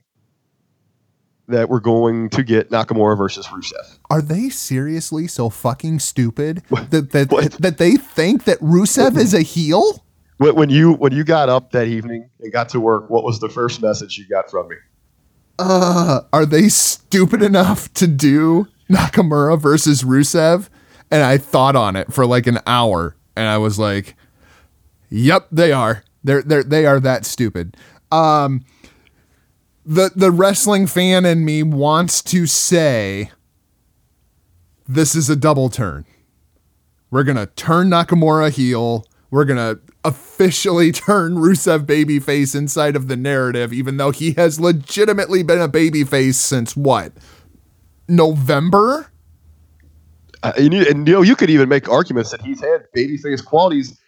that 1.48 1.70
we're 1.70 1.80
going 1.80 2.30
to 2.30 2.44
get 2.44 2.70
Nakamura 2.70 3.18
versus 3.18 3.48
Rusev. 3.48 4.00
Are 4.10 4.22
they 4.22 4.50
seriously 4.50 5.28
so 5.28 5.50
fucking 5.50 6.00
stupid 6.00 6.62
that 6.90 7.12
that, 7.12 7.32
What? 7.32 7.54
that 7.54 7.78
they 7.80 7.96
think 7.96 8.46
that 8.46 8.60
Rusev 8.60 9.18
is 9.18 9.34
a 9.34 9.42
heel? 9.42 10.06
When 10.38 10.70
you 10.70 10.94
when 10.94 11.14
you 11.14 11.24
got 11.24 11.50
up 11.50 11.72
that 11.72 11.88
evening 11.88 12.30
and 12.40 12.52
got 12.52 12.70
to 12.70 12.80
work, 12.80 13.10
what 13.10 13.24
was 13.24 13.40
the 13.40 13.50
first 13.50 13.82
message 13.82 14.18
you 14.18 14.28
got 14.28 14.50
from 14.50 14.68
me? 14.68 14.76
Uh, 15.60 16.22
are 16.32 16.46
they 16.46 16.70
stupid 16.70 17.42
enough 17.42 17.94
to 17.96 18.08
do 18.08 18.68
Nakamura 18.90 19.60
versus 19.60 20.04
Rusev? 20.04 20.70
And 21.12 21.22
I 21.24 21.38
thought 21.38 21.76
on 21.76 21.96
it 21.96 22.12
for 22.12 22.26
like 22.26 22.48
an 22.48 22.60
hour, 22.66 23.16
and 23.36 23.48
I 23.48 23.58
was 23.58 23.78
like, 23.78 24.16
"Yep, 25.10 25.48
they 25.52 25.72
are. 25.72 26.04
They're 26.24 26.42
they're 26.42 26.64
they 26.64 26.86
are 26.86 27.00
that 27.00 27.26
stupid." 27.26 27.78
Um, 28.12 28.66
the 29.86 30.12
the 30.16 30.32
wrestling 30.32 30.88
fan 30.88 31.26
in 31.26 31.46
me 31.46 31.62
wants 31.62 32.24
to 32.24 32.48
say, 32.48 33.32
"This 34.88 35.14
is 35.16 35.30
a 35.30 35.36
double 35.36 35.70
turn. 35.70 36.06
We're 37.12 37.24
gonna 37.24 37.46
turn 37.46 37.90
Nakamura 37.90 38.50
heel. 38.50 39.06
We're 39.30 39.46
gonna 39.46 39.78
officially 40.04 40.92
turn 40.94 41.36
Rusev 41.36 41.86
babyface 41.86 42.56
inside 42.56 42.96
of 42.96 43.08
the 43.08 43.16
narrative, 43.16 43.74
even 43.74 43.98
though 43.98 44.12
he 44.12 44.34
has 44.34 44.60
legitimately 44.60 45.44
been 45.44 45.62
a 45.62 45.70
babyface 45.70 46.36
since 46.36 46.76
what? 46.76 47.14
November? 48.08 49.12
Uh, 50.42 50.52
and, 50.58 50.74
you, 50.74 50.86
and 50.90 51.08
you 51.08 51.14
know, 51.14 51.22
you 51.22 51.36
could 51.36 51.50
even 51.50 51.70
make 51.70 51.88
arguments 51.88 52.32
that 52.32 52.42
he's 52.42 52.62
had 52.62 52.86
babyface 52.96 53.44
qualities 53.44 54.00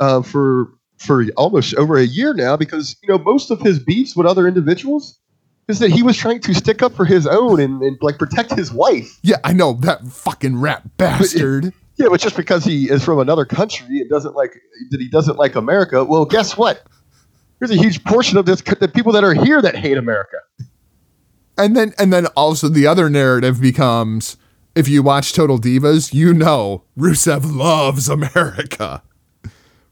uh, 0.00 0.22
for 0.22 0.72
for 0.98 1.26
almost 1.36 1.74
over 1.74 1.96
a 1.96 2.04
year 2.04 2.32
now, 2.32 2.56
because 2.56 2.96
you 3.02 3.08
know 3.08 3.18
most 3.18 3.50
of 3.50 3.60
his 3.60 3.78
beefs 3.78 4.14
with 4.14 4.26
other 4.26 4.46
individuals 4.46 5.18
is 5.68 5.78
that 5.80 5.90
he 5.90 6.02
was 6.02 6.16
trying 6.16 6.40
to 6.40 6.54
stick 6.54 6.82
up 6.82 6.92
for 6.94 7.04
his 7.04 7.26
own 7.26 7.60
and, 7.60 7.82
and 7.82 7.98
like 8.00 8.18
protect 8.18 8.52
his 8.52 8.72
wife. 8.72 9.18
Yeah, 9.22 9.36
I 9.44 9.52
know 9.52 9.74
that 9.74 10.06
fucking 10.06 10.60
rat 10.60 10.96
bastard. 10.96 11.72
Yeah, 11.96 12.08
but 12.08 12.20
just 12.20 12.36
because 12.36 12.64
he 12.64 12.90
is 12.90 13.04
from 13.04 13.18
another 13.18 13.44
country 13.44 14.00
and 14.00 14.08
doesn't 14.08 14.34
like 14.34 14.52
that 14.90 15.00
he 15.00 15.08
doesn't 15.08 15.36
like 15.38 15.54
America. 15.54 16.04
Well, 16.04 16.24
guess 16.24 16.56
what? 16.56 16.86
There's 17.58 17.70
a 17.70 17.76
huge 17.76 18.02
portion 18.04 18.38
of 18.38 18.46
this 18.46 18.60
the 18.60 18.88
people 18.88 19.12
that 19.12 19.24
are 19.24 19.34
here 19.34 19.62
that 19.62 19.76
hate 19.76 19.96
America. 19.96 20.38
And 21.56 21.76
then 21.76 21.92
and 21.98 22.12
then 22.12 22.26
also 22.28 22.68
the 22.68 22.86
other 22.86 23.10
narrative 23.10 23.60
becomes 23.60 24.36
if 24.74 24.88
you 24.88 25.02
watch 25.02 25.34
Total 25.34 25.58
Divas, 25.58 26.14
you 26.14 26.32
know 26.32 26.84
Rusev 26.98 27.54
loves 27.54 28.08
America. 28.08 29.02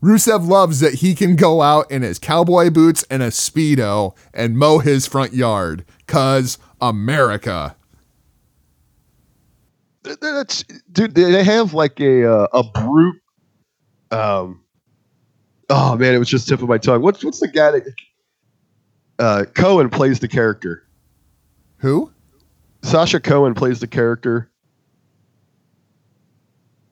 Rusev 0.03 0.49
loves 0.49 0.81
that 0.81 0.95
he 0.95 1.15
can 1.15 1.37
go 1.37 1.61
out 1.61 1.91
in 1.91 2.01
his 2.01 2.19
cowboy 2.19 2.71
boots 2.71 3.05
and 3.11 3.23
a 3.23 3.29
speedo 3.29 4.17
and 4.33 4.57
mow 4.57 4.79
his 4.79 5.07
front 5.07 5.35
yard 5.35 5.85
cuz 6.07 6.57
America. 6.81 7.77
Th- 10.05 10.19
That's 10.21 10.65
dude. 10.93 11.15
They 11.15 11.45
have 11.45 11.75
like 11.75 12.01
a 12.01 12.31
uh, 12.31 12.47
a 12.53 12.63
brute. 12.63 13.21
Um. 14.11 14.63
Oh 15.69 15.97
man, 15.97 16.15
it 16.15 16.19
was 16.19 16.29
just 16.29 16.49
tip 16.49 16.63
of 16.63 16.69
my 16.69 16.79
tongue. 16.79 17.03
What's 17.03 17.25
what's 17.25 17.41
the 17.41 17.49
guy 17.49 17.71
that 17.71 17.95
uh, 19.19 19.45
Cohen 19.55 19.89
plays 19.91 20.21
the 20.21 20.29
character? 20.29 20.85
Who? 21.79 22.13
Sasha 22.83 23.21
Cohen 23.21 23.55
plays 23.55 23.81
the 23.81 23.87
character. 23.87 24.51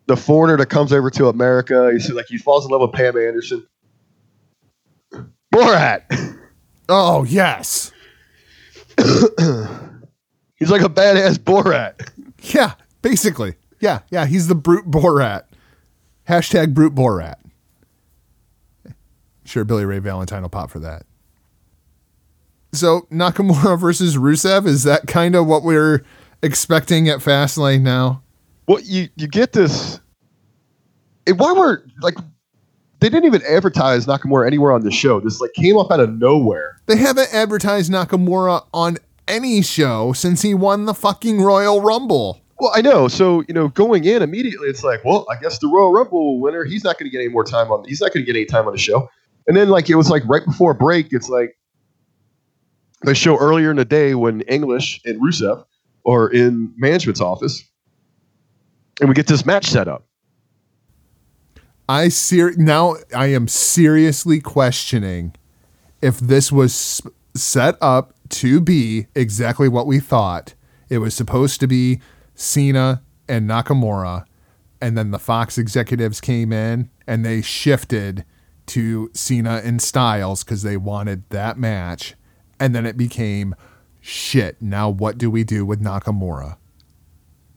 The 0.07 0.17
foreigner 0.17 0.57
that 0.59 0.67
comes 0.67 0.93
over 0.93 1.11
to 1.11 1.29
America. 1.29 1.91
He's 1.93 2.11
like 2.11 2.27
he 2.29 2.39
falls 2.39 2.65
in 2.65 2.71
love 2.71 2.81
with 2.83 2.93
Pam 2.93 3.17
Anderson. 3.17 3.67
Borat. 5.53 6.37
Oh, 6.89 7.25
yes. 7.25 7.93
He's 8.99 10.71
like 10.71 10.83
a 10.83 10.89
badass 10.89 11.39
Borat. 11.39 12.11
Yeah, 12.55 12.73
basically. 13.03 13.55
Yeah, 13.81 14.01
yeah, 14.11 14.27
he's 14.27 14.49
the 14.49 14.55
brute 14.55 14.91
Borat. 14.91 15.45
Hashtag 16.29 16.75
brute 16.75 16.95
Borat. 16.95 17.37
Sure, 19.45 19.65
Billy 19.65 19.85
Ray 19.85 19.99
Valentine 19.99 20.43
will 20.43 20.49
pop 20.49 20.71
for 20.71 20.79
that. 20.81 21.07
So 22.73 23.03
Nakamura 23.11 23.79
versus 23.81 24.17
Rusev, 24.17 24.67
is 24.67 24.83
that 24.85 25.07
kind 25.07 25.35
of 25.35 25.47
what 25.47 25.63
we're 25.63 26.05
expecting 26.43 27.09
at 27.09 27.21
Fastlane 27.21 27.81
now? 27.81 28.23
Well, 28.67 28.81
you 28.81 29.09
you 29.17 29.27
get 29.27 29.53
this. 29.53 30.01
And 31.27 31.39
why 31.39 31.53
we're 31.53 31.83
like, 32.01 32.17
they 33.01 33.09
didn't 33.09 33.27
even 33.27 33.43
advertise 33.49 34.07
Nakamura 34.07 34.47
anywhere 34.47 34.73
on 34.73 34.83
the 34.83 34.91
show. 34.91 35.21
This 35.21 35.41
like 35.41 35.53
came 35.55 35.79
up 35.79 35.91
out 35.91 36.01
of 36.01 36.13
nowhere. 36.19 36.81
They 36.87 36.97
haven't 36.97 37.33
advertised 37.33 37.91
Nakamura 37.91 38.67
on 38.75 38.99
any 39.27 39.63
show 39.63 40.13
since 40.13 40.43
he 40.43 40.55
won 40.55 40.85
the 40.87 40.95
fucking 40.95 41.41
Royal 41.41 41.81
Rumble. 41.81 42.41
Well, 42.59 42.73
I 42.75 42.81
know. 42.81 43.09
So 43.09 43.45
you 43.47 43.55
know, 43.55 43.69
going 43.69 44.05
in 44.05 44.23
immediately, 44.23 44.69
it's 44.69 44.83
like, 44.83 45.05
well, 45.05 45.27
I 45.31 45.37
guess 45.41 45.59
the 45.59 45.69
Royal 45.69 45.93
Rumble 45.93 46.41
winner, 46.41 46.65
he's 46.65 46.85
not 46.85 46.99
going 46.99 47.09
to 47.09 47.11
get 47.11 47.21
any 47.21 47.29
more 47.29 47.45
time 47.45 47.71
on. 47.71 47.85
He's 47.85 48.01
not 48.01 48.13
going 48.13 48.25
to 48.25 48.33
get 48.33 48.37
any 48.37 48.47
time 48.47 48.67
on 48.67 48.73
the 48.73 48.79
show. 48.79 49.09
And 49.47 49.57
then 49.57 49.69
like 49.69 49.89
it 49.89 49.95
was 49.95 50.11
like 50.11 50.23
right 50.27 50.45
before 50.45 50.75
break, 50.75 51.09
it's 51.13 51.29
like 51.29 51.57
the 53.03 53.15
show 53.15 53.39
earlier 53.39 53.71
in 53.71 53.77
the 53.77 53.85
day 53.85 54.15
when 54.15 54.41
English 54.43 55.01
and 55.05 55.21
Rusev 55.23 55.65
are 56.07 56.29
in 56.29 56.73
management's 56.77 57.21
office, 57.21 57.63
and 59.01 59.09
we 59.09 59.15
get 59.15 59.27
this 59.27 59.47
match 59.47 59.67
set 59.67 59.89
up. 59.89 60.05
I 61.89 62.09
ser- 62.09 62.55
now 62.57 62.97
I 63.17 63.27
am 63.29 63.49
seriously 63.49 64.41
questioning 64.41 65.35
if 66.03 66.19
this 66.19 66.53
was 66.53 67.01
set 67.35 67.77
up 67.81 68.15
to 68.31 68.61
be 68.61 69.07
exactly 69.15 69.69
what 69.69 69.87
we 69.87 70.01
thought. 70.01 70.55
It 70.91 70.99
was 70.99 71.15
supposed 71.15 71.61
to 71.61 71.67
be 71.67 72.01
Cena 72.39 73.03
and 73.29 73.51
Nakamura, 73.51 74.25
and 74.81 74.97
then 74.97 75.11
the 75.11 75.19
Fox 75.19 75.59
executives 75.59 76.21
came 76.21 76.53
in 76.53 76.89
and 77.05 77.25
they 77.25 77.43
shifted 77.43 78.25
to 78.67 79.11
Cena 79.13 79.61
and 79.65 79.83
Styles 79.83 80.45
because 80.45 80.63
they 80.63 80.77
wanted 80.77 81.29
that 81.31 81.59
match, 81.59 82.15
and 82.61 82.75
then 82.75 82.87
it 82.87 82.97
became 82.97 83.57
shit. 84.01 84.63
Now 84.63 84.89
what 84.89 85.19
do 85.19 85.31
we 85.31 85.43
do 85.43 85.67
with 85.67 85.83
Nakamura? 85.83 86.59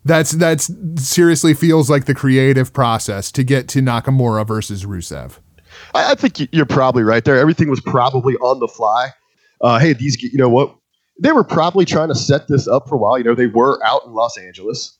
That's 0.04 0.32
that's 0.32 0.72
seriously 0.96 1.54
feels 1.54 1.88
like 1.88 2.06
the 2.06 2.16
creative 2.16 2.74
process 2.74 3.32
to 3.34 3.44
get 3.44 3.68
to 3.70 3.82
Nakamura 3.82 4.48
versus 4.48 4.84
Rusev. 4.84 5.38
I, 5.94 6.14
I 6.14 6.16
think 6.16 6.50
you're 6.52 6.66
probably 6.66 7.04
right 7.04 7.24
there. 7.24 7.38
Everything 7.38 7.70
was 7.70 7.82
probably 7.82 8.36
on 8.38 8.60
the 8.60 8.68
fly. 8.68 9.12
Uh, 9.62 9.78
hey, 9.78 9.94
these, 9.94 10.20
you 10.24 10.40
know 10.40 10.50
what? 10.50 10.76
They 11.22 11.32
were 11.32 11.44
probably 11.44 11.86
trying 11.86 12.10
to 12.10 12.16
set 12.16 12.48
this 12.48 12.68
up 12.68 12.90
for 12.90 12.96
a 12.96 12.98
while. 12.98 13.18
You 13.18 13.24
know, 13.24 13.36
they 13.36 13.48
were 13.48 13.80
out 13.86 14.06
in 14.06 14.14
Los 14.14 14.38
Angeles, 14.38 14.98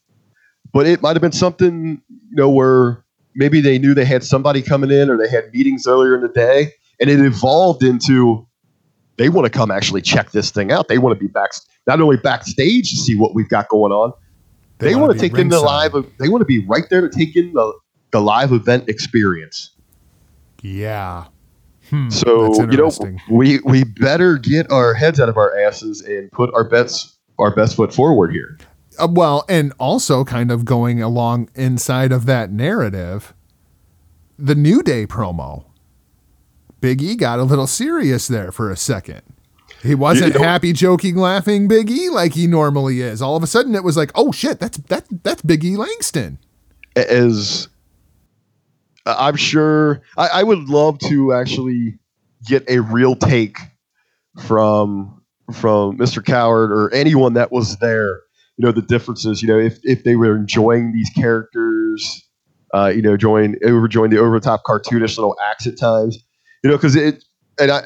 but 0.72 0.88
it 0.88 1.02
might 1.02 1.16
have 1.16 1.22
been 1.22 1.32
something, 1.32 2.02
you 2.10 2.36
know, 2.36 2.50
where 2.50 3.04
maybe 3.36 3.60
they 3.60 3.78
knew 3.78 3.94
they 3.94 4.06
had 4.06 4.24
somebody 4.24 4.62
coming 4.62 4.92
in 4.92 5.10
or 5.10 5.18
they 5.18 5.30
had 5.30 5.52
meetings 5.52 5.88
earlier 5.88 6.16
in 6.16 6.22
the 6.22 6.30
day, 6.30 6.72
and 7.00 7.10
it 7.10 7.20
evolved 7.20 7.84
into 7.84 8.48
they 9.18 9.30
want 9.30 9.46
to 9.46 9.52
come 9.52 9.72
actually 9.72 10.02
check 10.02 10.32
this 10.32 10.52
thing 10.52 10.72
out. 10.72 10.88
They 10.88 10.98
want 10.98 11.18
to 11.18 11.20
be 11.20 11.28
back, 11.28 11.52
not 11.88 12.00
only 12.00 12.18
backstage 12.18 12.90
to 12.92 12.98
see 12.98 13.16
what 13.16 13.36
we've 13.36 13.50
got 13.50 13.68
going 13.68 13.92
on, 13.92 14.14
they, 14.78 14.96
wanna 14.96 15.08
want 15.08 15.20
to 15.20 15.30
take 15.30 15.38
in 15.38 15.50
the 15.50 15.60
live. 15.60 15.94
They 16.18 16.30
want 16.30 16.42
to 16.42 16.46
be 16.46 16.66
right 16.66 16.86
there 16.90 17.02
to 17.02 17.10
take 17.10 17.36
in 17.36 17.54
the 17.54 17.74
the 18.12 18.22
live 18.22 18.52
event 18.52 18.90
experience. 18.90 19.72
Yeah. 20.62 21.26
Hmm, 21.92 22.10
So 22.10 22.54
you 22.72 22.78
know, 22.78 22.92
we 23.30 23.60
we 23.60 23.84
better 23.84 24.38
get 24.38 24.72
our 24.72 24.94
heads 24.96 25.20
out 25.20 25.30
of 25.30 25.38
our 25.38 25.56
asses 25.60 26.02
and 26.02 26.32
put 26.32 26.52
our 26.56 26.64
bets 26.64 27.18
our 27.38 27.54
best 27.56 27.76
foot 27.76 27.94
forward 27.94 28.32
here. 28.32 28.58
Uh, 29.00 29.08
well, 29.12 29.46
and 29.50 29.74
also 29.80 30.24
kind 30.24 30.52
of 30.52 30.66
going 30.66 31.02
along 31.02 31.50
inside 31.56 32.12
of 32.12 32.26
that 32.26 32.52
narrative, 32.52 33.34
the 34.40 34.56
New 34.56 34.82
Day 34.82 35.06
promo. 35.06 35.66
Big 36.80 37.02
E 37.02 37.16
got 37.16 37.40
a 37.40 37.44
little 37.44 37.68
serious 37.68 38.28
there 38.28 38.52
for 38.52 38.72
a 38.72 38.76
second. 38.78 39.22
He 39.84 39.94
wasn't 39.96 40.34
You 40.34 40.40
know- 40.40 40.46
happy, 40.46 40.74
joking, 40.74 41.16
laughing 41.16 41.68
Big 41.68 41.90
E 41.92 42.10
like 42.10 42.34
he 42.34 42.48
normally 42.48 43.02
is. 43.02 43.22
All 43.22 43.36
of 43.36 43.44
a 43.44 43.48
sudden, 43.48 43.76
it 43.76 43.84
was 43.84 43.98
like, 43.98 44.12
"Oh 44.16 44.32
shit, 44.32 44.60
that's 44.60 44.78
that 44.90 45.06
that's 45.24 45.42
Big 45.42 45.64
E 45.66 45.76
Langston." 45.78 46.38
As 46.96 47.68
I'm 49.06 49.36
sure, 49.36 50.02
I, 50.18 50.28
I 50.28 50.44
would 50.44 50.70
love 50.70 51.00
to 51.00 51.34
actually 51.34 52.00
get 52.48 52.70
a 52.70 52.80
real 52.80 53.16
take 53.16 53.58
from 54.46 55.22
from 55.54 55.98
Mr. 55.98 56.24
Cowherd 56.24 56.72
or 56.72 56.94
anyone 56.94 57.34
that 57.34 57.52
was 57.52 57.78
there. 57.78 58.22
You 58.58 58.66
know 58.66 58.72
the 58.72 58.82
differences. 58.82 59.42
You 59.42 59.48
know 59.48 59.60
if 59.60 59.80
if 59.84 60.04
they 60.04 60.16
were 60.16 60.36
enjoying 60.36 60.94
these 60.94 61.10
characters, 61.16 62.28
uh, 62.74 62.92
you 62.94 63.02
know, 63.02 63.18
join 63.18 63.56
over 63.66 63.86
enjoying 63.86 64.12
the 64.12 64.18
over 64.18 64.40
the 64.40 64.44
top 64.44 64.64
cartoonish 64.64 65.18
little 65.18 65.38
acts 65.50 65.68
at 65.68 65.78
times. 65.78 66.18
You 66.64 66.70
know, 66.70 66.78
because 66.78 66.96
it 66.96 67.24
and 67.60 67.72
I. 67.72 67.84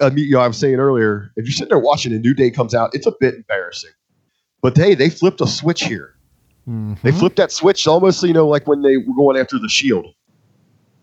I 0.00 0.10
mean, 0.10 0.24
you 0.24 0.32
know, 0.32 0.40
I 0.40 0.48
was 0.48 0.56
saying 0.56 0.74
earlier, 0.74 1.30
if 1.36 1.46
you're 1.46 1.52
sitting 1.52 1.68
there 1.68 1.78
watching 1.78 2.12
a 2.12 2.18
new 2.18 2.34
day 2.34 2.50
comes 2.50 2.74
out, 2.74 2.90
it's 2.94 3.06
a 3.06 3.12
bit 3.20 3.36
embarrassing. 3.36 3.92
But 4.60 4.76
hey, 4.76 4.96
they 4.96 5.08
flipped 5.08 5.40
a 5.40 5.46
switch 5.46 5.84
here. 5.84 6.16
They 7.02 7.12
flipped 7.12 7.36
that 7.36 7.52
switch 7.52 7.86
almost, 7.86 8.22
you 8.24 8.32
know, 8.32 8.48
like 8.48 8.66
when 8.66 8.82
they 8.82 8.96
were 8.96 9.14
going 9.14 9.36
after 9.36 9.56
the 9.56 9.68
shield. 9.68 10.06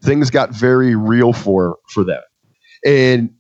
Things 0.02 0.30
got 0.30 0.50
very 0.52 0.96
real 0.96 1.34
for 1.34 1.78
for 1.90 2.04
them, 2.04 2.22
and 2.86 3.34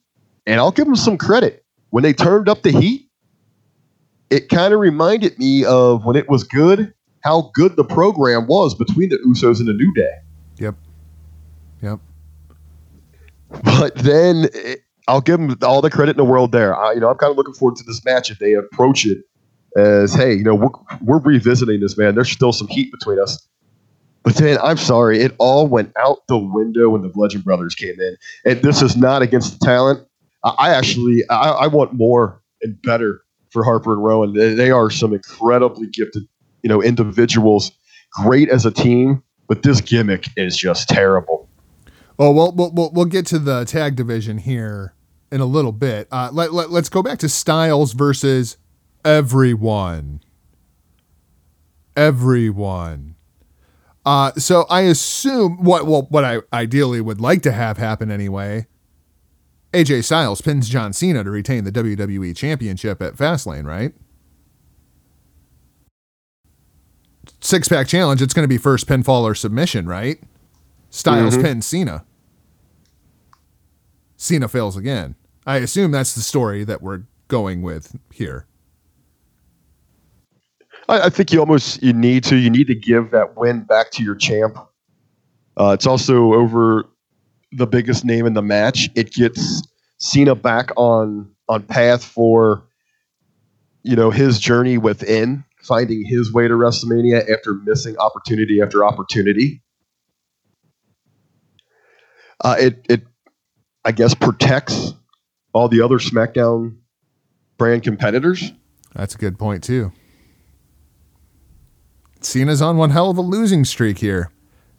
and 0.45 0.59
I'll 0.59 0.71
give 0.71 0.85
them 0.85 0.95
some 0.95 1.17
credit 1.17 1.65
when 1.89 2.03
they 2.03 2.13
turned 2.13 2.49
up 2.49 2.61
the 2.61 2.71
heat. 2.71 3.09
It 4.29 4.47
kind 4.49 4.73
of 4.73 4.79
reminded 4.79 5.37
me 5.37 5.65
of 5.65 6.05
when 6.05 6.15
it 6.15 6.29
was 6.29 6.43
good, 6.43 6.93
how 7.21 7.51
good 7.53 7.75
the 7.75 7.83
program 7.83 8.47
was 8.47 8.75
between 8.75 9.09
the 9.09 9.17
Usos 9.17 9.59
and 9.59 9.67
the 9.67 9.73
New 9.73 9.93
Day. 9.93 10.11
Yep. 10.57 10.75
Yep. 11.81 11.99
But 13.63 13.95
then 13.95 14.47
it, 14.53 14.81
I'll 15.07 15.21
give 15.21 15.39
them 15.39 15.57
all 15.61 15.81
the 15.81 15.89
credit 15.89 16.11
in 16.11 16.17
the 16.17 16.25
world 16.25 16.51
there. 16.51 16.75
I, 16.75 16.93
you 16.93 16.99
know, 16.99 17.09
I'm 17.09 17.17
kind 17.17 17.31
of 17.31 17.37
looking 17.37 17.53
forward 17.53 17.75
to 17.77 17.83
this 17.83 18.03
match 18.05 18.31
if 18.31 18.39
they 18.39 18.53
approach 18.53 19.05
it 19.05 19.25
as, 19.75 20.13
hey, 20.13 20.33
you 20.33 20.43
know, 20.43 20.55
we're, 20.55 20.69
we're 21.01 21.19
revisiting 21.19 21.81
this, 21.81 21.97
man. 21.97 22.15
There's 22.15 22.31
still 22.31 22.53
some 22.53 22.67
heat 22.67 22.91
between 22.91 23.19
us. 23.19 23.47
But 24.23 24.35
then 24.35 24.59
I'm 24.61 24.77
sorry, 24.77 25.19
it 25.19 25.35
all 25.39 25.67
went 25.67 25.91
out 25.97 26.27
the 26.27 26.37
window 26.37 26.89
when 26.89 27.01
the 27.01 27.09
Bludgeon 27.09 27.41
Brothers 27.41 27.73
came 27.73 27.99
in. 27.99 28.17
And 28.45 28.61
this 28.61 28.81
is 28.81 28.95
not 28.95 29.21
against 29.21 29.59
the 29.59 29.65
talent. 29.65 30.07
I, 30.43 30.73
actually, 30.73 31.23
I, 31.29 31.49
I 31.49 31.67
want 31.67 31.93
more 31.93 32.41
and 32.61 32.79
better 32.83 33.21
for 33.49 33.63
Harper 33.63 33.93
and 33.93 34.03
Rowan. 34.03 34.33
They, 34.33 34.71
are 34.71 34.89
some 34.89 35.13
incredibly 35.13 35.87
gifted, 35.87 36.27
you 36.63 36.69
know, 36.69 36.81
individuals, 36.81 37.71
great 38.11 38.49
as 38.49 38.65
a 38.65 38.71
team. 38.71 39.23
But 39.47 39.63
this 39.63 39.81
gimmick 39.81 40.27
is 40.37 40.55
just 40.55 40.87
terrible. 40.87 41.49
Oh 42.17 42.31
well, 42.31 42.33
we'll, 42.33 42.51
we'll, 42.51 42.71
we'll, 42.71 42.91
we'll 42.93 43.05
get 43.05 43.25
to 43.27 43.39
the 43.39 43.65
tag 43.65 43.95
division 43.95 44.37
here 44.37 44.93
in 45.31 45.41
a 45.41 45.45
little 45.45 45.71
bit. 45.71 46.07
Uh, 46.11 46.29
let, 46.31 46.53
let, 46.53 46.69
let's 46.69 46.89
go 46.89 47.03
back 47.03 47.19
to 47.19 47.29
Styles 47.29 47.93
versus 47.93 48.57
everyone. 49.03 50.21
Everyone. 51.97 53.15
Uh, 54.05 54.31
so 54.33 54.65
I 54.69 54.81
assume 54.81 55.63
what 55.63 55.85
well 55.85 56.03
what 56.09 56.25
I 56.25 56.39
ideally 56.51 57.01
would 57.01 57.21
like 57.21 57.41
to 57.43 57.51
have 57.51 57.77
happen 57.77 58.09
anyway. 58.09 58.67
AJ 59.73 60.03
Styles 60.03 60.41
pins 60.41 60.67
John 60.67 60.91
Cena 60.91 61.23
to 61.23 61.29
retain 61.29 61.63
the 61.63 61.71
WWE 61.71 62.35
Championship 62.35 63.01
at 63.01 63.15
Fastlane, 63.15 63.65
right? 63.65 63.93
Six 67.39 67.67
pack 67.67 67.87
challenge. 67.87 68.21
It's 68.21 68.33
going 68.33 68.43
to 68.43 68.49
be 68.49 68.57
first 68.57 68.87
pinfall 68.87 69.23
or 69.23 69.33
submission, 69.35 69.87
right? 69.87 70.19
Styles 70.89 71.37
pins 71.37 71.65
Cena. 71.65 72.03
Cena 74.17 74.47
fails 74.47 74.75
again. 74.75 75.15
I 75.47 75.57
assume 75.57 75.91
that's 75.91 76.13
the 76.13 76.21
story 76.21 76.63
that 76.65 76.81
we're 76.81 77.03
going 77.27 77.61
with 77.61 77.95
here. 78.11 78.45
I, 80.89 81.01
I 81.01 81.09
think 81.09 81.31
you 81.31 81.39
almost 81.39 81.81
you 81.81 81.93
need 81.93 82.23
to 82.25 82.35
you 82.35 82.49
need 82.49 82.67
to 82.67 82.75
give 82.75 83.11
that 83.11 83.37
win 83.37 83.63
back 83.63 83.91
to 83.91 84.03
your 84.03 84.15
champ. 84.15 84.57
Uh, 85.57 85.71
it's 85.73 85.85
also 85.85 86.33
over 86.33 86.85
the 87.51 87.67
biggest 87.67 88.05
name 88.05 88.25
in 88.25 88.33
the 88.33 88.41
match. 88.41 88.89
It 88.95 89.11
gets 89.11 89.67
Cena 89.97 90.35
back 90.35 90.71
on 90.77 91.29
on 91.47 91.63
path 91.63 92.03
for 92.03 92.63
you 93.83 93.95
know 93.95 94.11
his 94.11 94.39
journey 94.39 94.77
within 94.77 95.43
finding 95.61 96.03
his 96.05 96.33
way 96.33 96.47
to 96.47 96.53
WrestleMania 96.53 97.29
after 97.31 97.53
missing 97.53 97.97
opportunity 97.97 98.61
after 98.61 98.83
opportunity. 98.83 99.61
Uh, 102.43 102.55
it 102.59 102.85
it 102.89 103.03
I 103.85 103.91
guess 103.91 104.13
protects 104.13 104.93
all 105.53 105.67
the 105.67 105.81
other 105.81 105.97
SmackDown 105.97 106.77
brand 107.57 107.83
competitors. 107.83 108.51
That's 108.93 109.15
a 109.15 109.17
good 109.17 109.37
point 109.37 109.63
too. 109.63 109.91
Cena's 112.21 112.61
on 112.61 112.77
one 112.77 112.91
hell 112.91 113.09
of 113.09 113.17
a 113.17 113.21
losing 113.21 113.65
streak 113.65 113.99
here. 113.99 114.31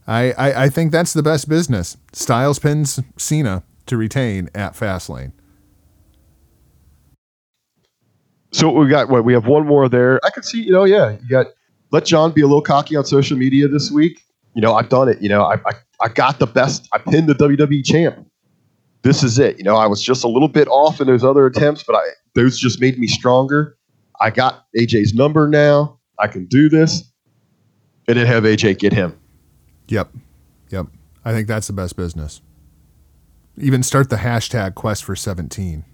I, 0.06 0.32
I, 0.32 0.64
I 0.64 0.68
think 0.68 0.92
that's 0.92 1.12
the 1.12 1.22
best 1.22 1.48
business. 1.48 1.96
Styles 2.12 2.58
pins 2.58 3.00
Cena 3.16 3.62
to 3.86 3.96
retain 3.96 4.48
at 4.54 4.74
Fastlane. 4.74 5.32
So 8.52 8.70
we 8.70 8.88
got 8.88 9.08
what 9.08 9.24
we 9.24 9.32
have 9.32 9.46
one 9.46 9.66
more 9.66 9.88
there. 9.88 10.20
I 10.24 10.30
can 10.30 10.42
see, 10.42 10.62
you 10.62 10.72
know, 10.72 10.84
yeah, 10.84 11.12
you 11.22 11.28
got 11.28 11.46
let 11.90 12.04
John 12.04 12.32
be 12.32 12.42
a 12.42 12.46
little 12.46 12.62
cocky 12.62 12.96
on 12.96 13.04
social 13.04 13.36
media 13.36 13.66
this 13.66 13.90
week. 13.90 14.20
You 14.54 14.60
know, 14.60 14.74
I've 14.74 14.90
done 14.90 15.08
it. 15.08 15.22
You 15.22 15.30
know, 15.30 15.42
I 15.42 15.54
I, 15.54 15.72
I 16.02 16.08
got 16.08 16.38
the 16.38 16.46
best. 16.46 16.86
I 16.92 16.98
pinned 16.98 17.28
the 17.28 17.34
WWE 17.34 17.84
champ. 17.84 18.26
This 19.02 19.22
is 19.22 19.38
it. 19.38 19.56
You 19.56 19.64
know, 19.64 19.76
I 19.76 19.86
was 19.86 20.02
just 20.02 20.22
a 20.22 20.28
little 20.28 20.48
bit 20.48 20.68
off 20.68 21.00
in 21.00 21.06
those 21.06 21.24
other 21.24 21.46
attempts, 21.46 21.82
but 21.82 21.96
I 21.96 22.02
those 22.34 22.58
just 22.58 22.80
made 22.80 22.98
me 22.98 23.06
stronger. 23.06 23.76
I 24.20 24.30
got 24.30 24.66
AJ's 24.78 25.14
number 25.14 25.48
now. 25.48 25.98
I 26.18 26.28
can 26.28 26.44
do 26.46 26.68
this, 26.68 27.10
and 28.12 28.20
then 28.20 28.26
have 28.26 28.44
AJ 28.44 28.78
get 28.78 28.92
him. 28.92 29.18
Yep. 29.88 30.10
Yep. 30.70 30.86
I 31.24 31.32
think 31.32 31.48
that's 31.48 31.66
the 31.66 31.72
best 31.72 31.96
business. 31.96 32.40
Even 33.56 33.82
start 33.82 34.10
the 34.10 34.16
hashtag 34.16 34.74
quest 34.74 35.04
for 35.04 35.16
17. 35.16 35.84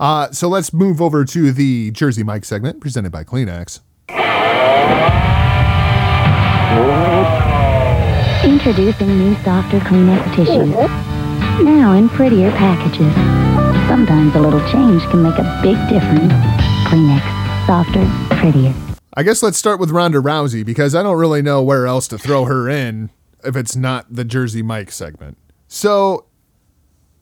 Uh, 0.00 0.30
so 0.32 0.48
let's 0.48 0.72
move 0.72 1.00
over 1.00 1.24
to 1.24 1.52
the 1.52 1.90
Jersey 1.92 2.22
Mike 2.22 2.44
segment 2.44 2.80
presented 2.80 3.12
by 3.12 3.24
Kleenex. 3.24 3.80
Introducing 8.44 9.18
new 9.18 9.34
softer 9.42 9.78
Kleenex 9.80 10.34
tissues. 10.34 10.74
Now 11.64 11.92
in 11.92 12.08
prettier 12.08 12.50
packages. 12.50 13.14
Sometimes 13.88 14.34
a 14.34 14.40
little 14.40 14.60
change 14.70 15.02
can 15.04 15.22
make 15.22 15.38
a 15.38 15.60
big 15.62 15.76
difference. 15.88 16.32
Kleenex, 16.88 17.66
softer, 17.66 18.36
prettier. 18.36 18.93
I 19.16 19.22
guess 19.22 19.44
let's 19.44 19.58
start 19.58 19.78
with 19.78 19.92
Ronda 19.92 20.18
Rousey 20.18 20.66
because 20.66 20.92
I 20.92 21.04
don't 21.04 21.18
really 21.18 21.40
know 21.40 21.62
where 21.62 21.86
else 21.86 22.08
to 22.08 22.18
throw 22.18 22.46
her 22.46 22.68
in 22.68 23.10
if 23.44 23.54
it's 23.54 23.76
not 23.76 24.12
the 24.12 24.24
Jersey 24.24 24.60
Mike 24.60 24.90
segment. 24.90 25.38
So, 25.68 26.26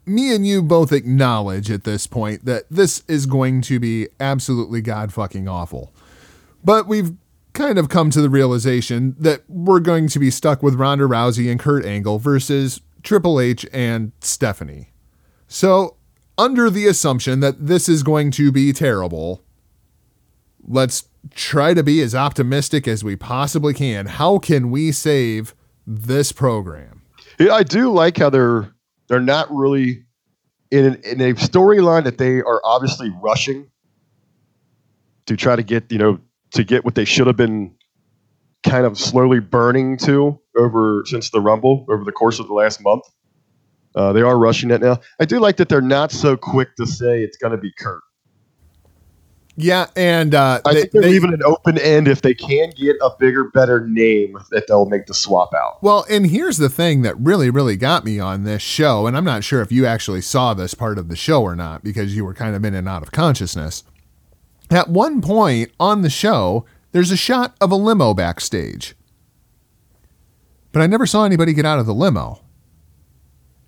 me 0.03 0.33
and 0.33 0.45
you 0.45 0.63
both 0.63 0.91
acknowledge 0.91 1.69
at 1.69 1.83
this 1.83 2.07
point 2.07 2.45
that 2.45 2.63
this 2.69 3.03
is 3.07 3.27
going 3.27 3.61
to 3.63 3.79
be 3.79 4.07
absolutely 4.19 4.81
god 4.81 5.13
fucking 5.13 5.47
awful. 5.47 5.93
But 6.63 6.87
we've 6.87 7.15
kind 7.53 7.77
of 7.77 7.89
come 7.89 8.09
to 8.09 8.21
the 8.21 8.29
realization 8.29 9.15
that 9.19 9.43
we're 9.47 9.79
going 9.79 10.07
to 10.07 10.19
be 10.19 10.31
stuck 10.31 10.63
with 10.63 10.73
Ronda 10.73 11.03
Rousey 11.03 11.51
and 11.51 11.59
Kurt 11.59 11.85
Angle 11.85 12.17
versus 12.17 12.81
Triple 13.03 13.39
H 13.39 13.67
and 13.71 14.13
Stephanie. 14.19 14.89
So, 15.47 15.97
under 16.39 16.71
the 16.71 16.87
assumption 16.87 17.39
that 17.41 17.67
this 17.67 17.87
is 17.87 18.01
going 18.01 18.31
to 18.31 18.51
be 18.51 18.73
terrible, 18.73 19.42
let's 20.67 21.07
try 21.31 21.73
to 21.73 21.83
be 21.83 22.01
as 22.01 22.13
optimistic 22.13 22.87
as 22.87 23.03
we 23.03 23.15
possibly 23.15 23.73
can. 23.73 24.05
How 24.05 24.39
can 24.39 24.71
we 24.71 24.91
save 24.91 25.53
this 25.85 26.31
program? 26.31 27.01
Yeah, 27.39 27.53
I 27.53 27.63
do 27.63 27.91
like 27.91 28.17
how 28.17 28.29
they're 28.29 28.73
they're 29.07 29.19
not 29.19 29.51
really 29.51 30.05
in 30.71 30.85
an, 30.85 31.01
in 31.03 31.21
a 31.21 31.33
storyline 31.33 32.03
that 32.03 32.17
they 32.17 32.41
are 32.41 32.61
obviously 32.63 33.11
rushing 33.21 33.69
to 35.25 35.37
try 35.37 35.55
to 35.55 35.63
get 35.63 35.91
you 35.91 35.97
know 35.97 36.19
to 36.51 36.63
get 36.63 36.85
what 36.85 36.95
they 36.95 37.05
should 37.05 37.27
have 37.27 37.37
been 37.37 37.73
kind 38.63 38.85
of 38.85 38.97
slowly 38.97 39.39
burning 39.39 39.97
to 39.97 40.39
over 40.55 41.03
since 41.05 41.29
the 41.31 41.41
Rumble 41.41 41.85
over 41.89 42.03
the 42.03 42.11
course 42.11 42.39
of 42.39 42.47
the 42.47 42.53
last 42.53 42.81
month. 42.81 43.03
Uh, 43.95 44.13
they 44.13 44.21
are 44.21 44.37
rushing 44.37 44.71
it 44.71 44.81
now. 44.81 44.99
I 45.19 45.25
do 45.25 45.39
like 45.39 45.57
that 45.57 45.69
they're 45.69 45.81
not 45.81 46.11
so 46.11 46.35
quick 46.35 46.75
to 46.77 46.87
say 46.87 47.21
it's 47.21 47.37
going 47.37 47.51
to 47.51 47.57
be 47.57 47.71
Kurt. 47.77 48.01
Yeah, 49.55 49.85
and 49.95 50.33
uh, 50.33 50.61
I 50.65 50.73
they- 50.73 50.79
think 50.81 50.91
they're 50.93 51.01
they- 51.03 51.09
leaving 51.09 51.31
an 51.33 51.43
open 51.43 51.77
end 51.77 52.07
if 52.07 52.21
they 52.23 52.33
can 52.33 52.71
get 52.71 52.95
a 53.03 53.11
bigger, 53.19 53.45
better 53.51 53.85
name 53.87 54.37
that 54.49 54.65
they'll 54.67 54.87
make 54.87 55.05
the 55.05 55.13
swap 55.13 55.53
out. 55.53 55.81
Well, 55.83 56.05
and 56.09 56.25
here's 56.25 56.57
the 56.57 56.69
thing 56.69 57.03
that 57.03 57.15
really, 57.19 57.51
really 57.51 57.75
got 57.77 58.03
me 58.03 58.19
on 58.19 58.43
this 58.45 58.63
show, 58.63 59.05
and 59.05 59.15
I'm 59.15 59.25
not 59.25 59.43
sure 59.43 59.61
if 59.61 59.71
you 59.71 59.85
actually 59.85 60.21
saw 60.21 60.53
this 60.55 60.73
part 60.73 60.97
of 60.97 61.07
the 61.07 61.15
show 61.15 61.43
or 61.43 61.55
not 61.55 61.83
because 61.83 62.15
you 62.15 62.25
were 62.25 62.33
kind 62.33 62.55
of 62.55 62.65
in 62.65 62.73
and 62.73 62.89
out 62.89 63.03
of 63.03 63.11
consciousness. 63.11 63.83
At 64.71 64.89
one 64.89 65.21
point 65.21 65.71
on 65.79 66.01
the 66.01 66.09
show, 66.09 66.65
there's 66.91 67.11
a 67.11 67.17
shot 67.17 67.55
of 67.61 67.69
a 67.71 67.75
limo 67.75 68.15
backstage. 68.15 68.95
But 70.71 70.81
I 70.81 70.87
never 70.87 71.05
saw 71.05 71.25
anybody 71.25 71.53
get 71.53 71.65
out 71.65 71.77
of 71.77 71.85
the 71.85 71.93
limo. 71.93 72.41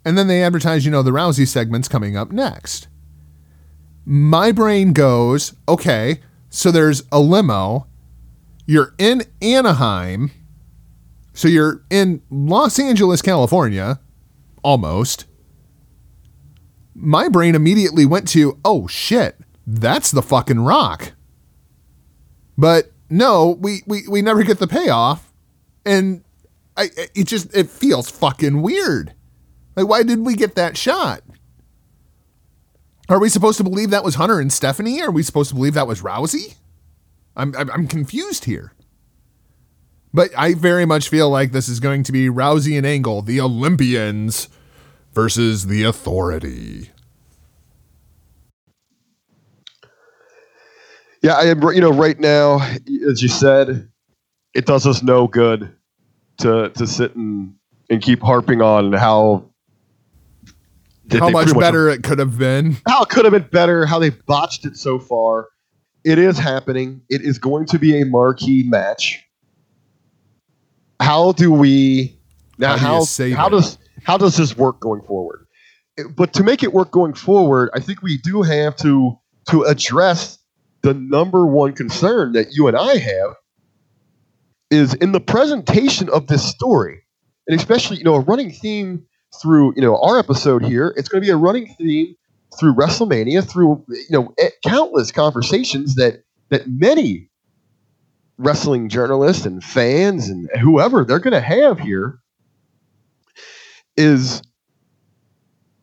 And 0.03 0.17
then 0.17 0.27
they 0.27 0.41
advertise, 0.43 0.83
you 0.85 0.89
know, 0.91 1.03
the 1.03 1.11
Rousey 1.11 1.47
segment's 1.47 1.87
coming 1.87 2.17
up 2.17 2.31
next. 2.31 2.87
My 4.05 4.51
brain 4.51 4.93
goes, 4.93 5.53
okay, 5.67 6.21
so 6.49 6.71
there's 6.71 7.03
a 7.11 7.19
limo. 7.19 7.87
You're 8.65 8.93
in 8.97 9.23
Anaheim. 9.41 10.31
So 11.33 11.47
you're 11.47 11.83
in 11.89 12.21
Los 12.29 12.79
Angeles, 12.79 13.21
California, 13.21 13.99
almost. 14.63 15.25
My 16.93 17.27
brain 17.27 17.55
immediately 17.55 18.05
went 18.05 18.27
to, 18.29 18.59
oh 18.63 18.87
shit, 18.87 19.37
that's 19.67 20.11
the 20.11 20.21
fucking 20.21 20.59
rock. 20.59 21.13
But 22.57 22.91
no, 23.09 23.57
we, 23.59 23.81
we, 23.85 24.07
we 24.07 24.21
never 24.21 24.43
get 24.43 24.59
the 24.59 24.67
payoff. 24.67 25.33
And 25.85 26.23
I 26.77 26.89
it 27.13 27.27
just 27.27 27.55
it 27.55 27.69
feels 27.69 28.09
fucking 28.09 28.61
weird. 28.61 29.13
Like 29.75 29.87
why 29.87 30.03
did 30.03 30.19
we 30.25 30.35
get 30.35 30.55
that 30.55 30.77
shot? 30.77 31.21
Are 33.07 33.19
we 33.19 33.29
supposed 33.29 33.57
to 33.57 33.63
believe 33.63 33.91
that 33.91 34.03
was 34.03 34.15
Hunter 34.15 34.39
and 34.39 34.51
Stephanie? 34.51 35.01
Are 35.01 35.11
we 35.11 35.23
supposed 35.23 35.49
to 35.49 35.55
believe 35.55 35.75
that 35.75 35.87
was 35.87 36.01
Rousey? 36.01 36.55
I'm 37.35 37.53
I'm, 37.55 37.87
confused 37.87 38.45
here. 38.45 38.73
But 40.13 40.31
I 40.37 40.53
very 40.53 40.85
much 40.85 41.09
feel 41.09 41.29
like 41.29 41.51
this 41.51 41.67
is 41.67 41.79
going 41.79 42.03
to 42.03 42.11
be 42.11 42.29
Rousey 42.29 42.77
and 42.77 42.85
Angle, 42.85 43.21
the 43.21 43.41
Olympians, 43.41 44.47
versus 45.13 45.67
the 45.67 45.83
Authority. 45.83 46.89
Yeah, 51.21 51.33
I 51.33 51.45
am. 51.45 51.61
You 51.61 51.81
know, 51.81 51.91
right 51.91 52.19
now, 52.19 52.59
as 53.07 53.21
you 53.21 53.27
said, 53.27 53.89
it 54.53 54.65
does 54.65 54.87
us 54.87 55.03
no 55.03 55.27
good 55.27 55.75
to 56.37 56.69
to 56.69 56.87
sit 56.87 57.15
and 57.15 57.55
and 57.89 58.01
keep 58.01 58.21
harping 58.21 58.61
on 58.61 58.93
how 58.93 59.51
How 61.11 61.29
much 61.29 61.45
pretty 61.47 61.59
better 61.59 61.89
it 61.89 62.03
could 62.03 62.19
have 62.19 62.37
been. 62.37 62.77
how 62.87 63.03
it 63.03 63.09
could 63.09 63.25
have 63.25 63.31
been 63.31 63.47
better, 63.51 63.85
how 63.85 63.99
they've 63.99 64.25
botched 64.25 64.65
it 64.65 64.75
so 64.77 64.99
far. 64.99 65.47
It 66.03 66.17
is 66.19 66.37
happening. 66.37 67.01
It 67.09 67.21
is 67.21 67.39
going 67.39 67.65
to 67.67 67.79
be 67.79 67.99
a 68.01 68.05
marquee 68.05 68.63
match. 68.67 69.23
How 70.99 71.31
do 71.33 71.51
we 71.51 72.17
now? 72.57 72.77
How 72.77 72.99
do 72.99 73.05
How 73.33 73.43
how 73.43 73.49
does 73.49 73.77
how 74.03 74.17
does 74.17 74.37
this 74.37 74.55
work 74.57 74.79
going 74.79 75.01
forward? 75.03 75.45
It- 75.97 76.15
But 76.15 76.33
to 76.33 76.43
make 76.43 76.63
it 76.63 76.73
work 76.73 76.91
going 76.91 77.13
forward, 77.13 77.69
I 77.73 77.79
think 77.79 78.01
we 78.01 78.17
do 78.17 78.41
have 78.41 78.75
to 78.77 79.17
to 79.49 79.63
address 79.63 80.39
the 80.81 80.93
number 80.93 81.45
one 81.45 81.73
concern 81.73 82.33
that 82.33 82.47
you 82.53 82.67
and 82.67 82.77
I 82.77 82.97
have 82.97 83.35
is 84.71 84.93
in 84.95 85.11
the 85.11 85.19
presentation 85.19 86.09
of 86.09 86.27
this 86.27 86.43
story, 86.43 87.03
and 87.47 87.59
especially 87.59 87.97
you 87.97 88.03
know 88.03 88.15
a 88.15 88.19
running 88.21 88.51
theme 88.51 89.05
through 89.41 89.73
you 89.75 89.81
know 89.81 89.97
our 90.01 90.19
episode 90.19 90.63
here. 90.63 90.93
It's 90.97 91.09
going 91.09 91.21
to 91.21 91.25
be 91.25 91.31
a 91.31 91.37
running 91.37 91.73
theme 91.77 92.15
through 92.59 92.73
WrestleMania, 92.73 93.47
through 93.47 93.83
you 93.89 94.05
know 94.09 94.33
eh, 94.37 94.49
countless 94.65 95.11
conversations 95.11 95.95
that 95.95 96.23
that 96.49 96.67
many 96.67 97.29
wrestling 98.37 98.89
journalists 98.89 99.45
and 99.45 99.63
fans 99.63 100.29
and 100.29 100.49
whoever 100.59 101.05
they're 101.05 101.19
going 101.19 101.33
to 101.33 101.39
have 101.39 101.79
here 101.79 102.19
is 103.95 104.41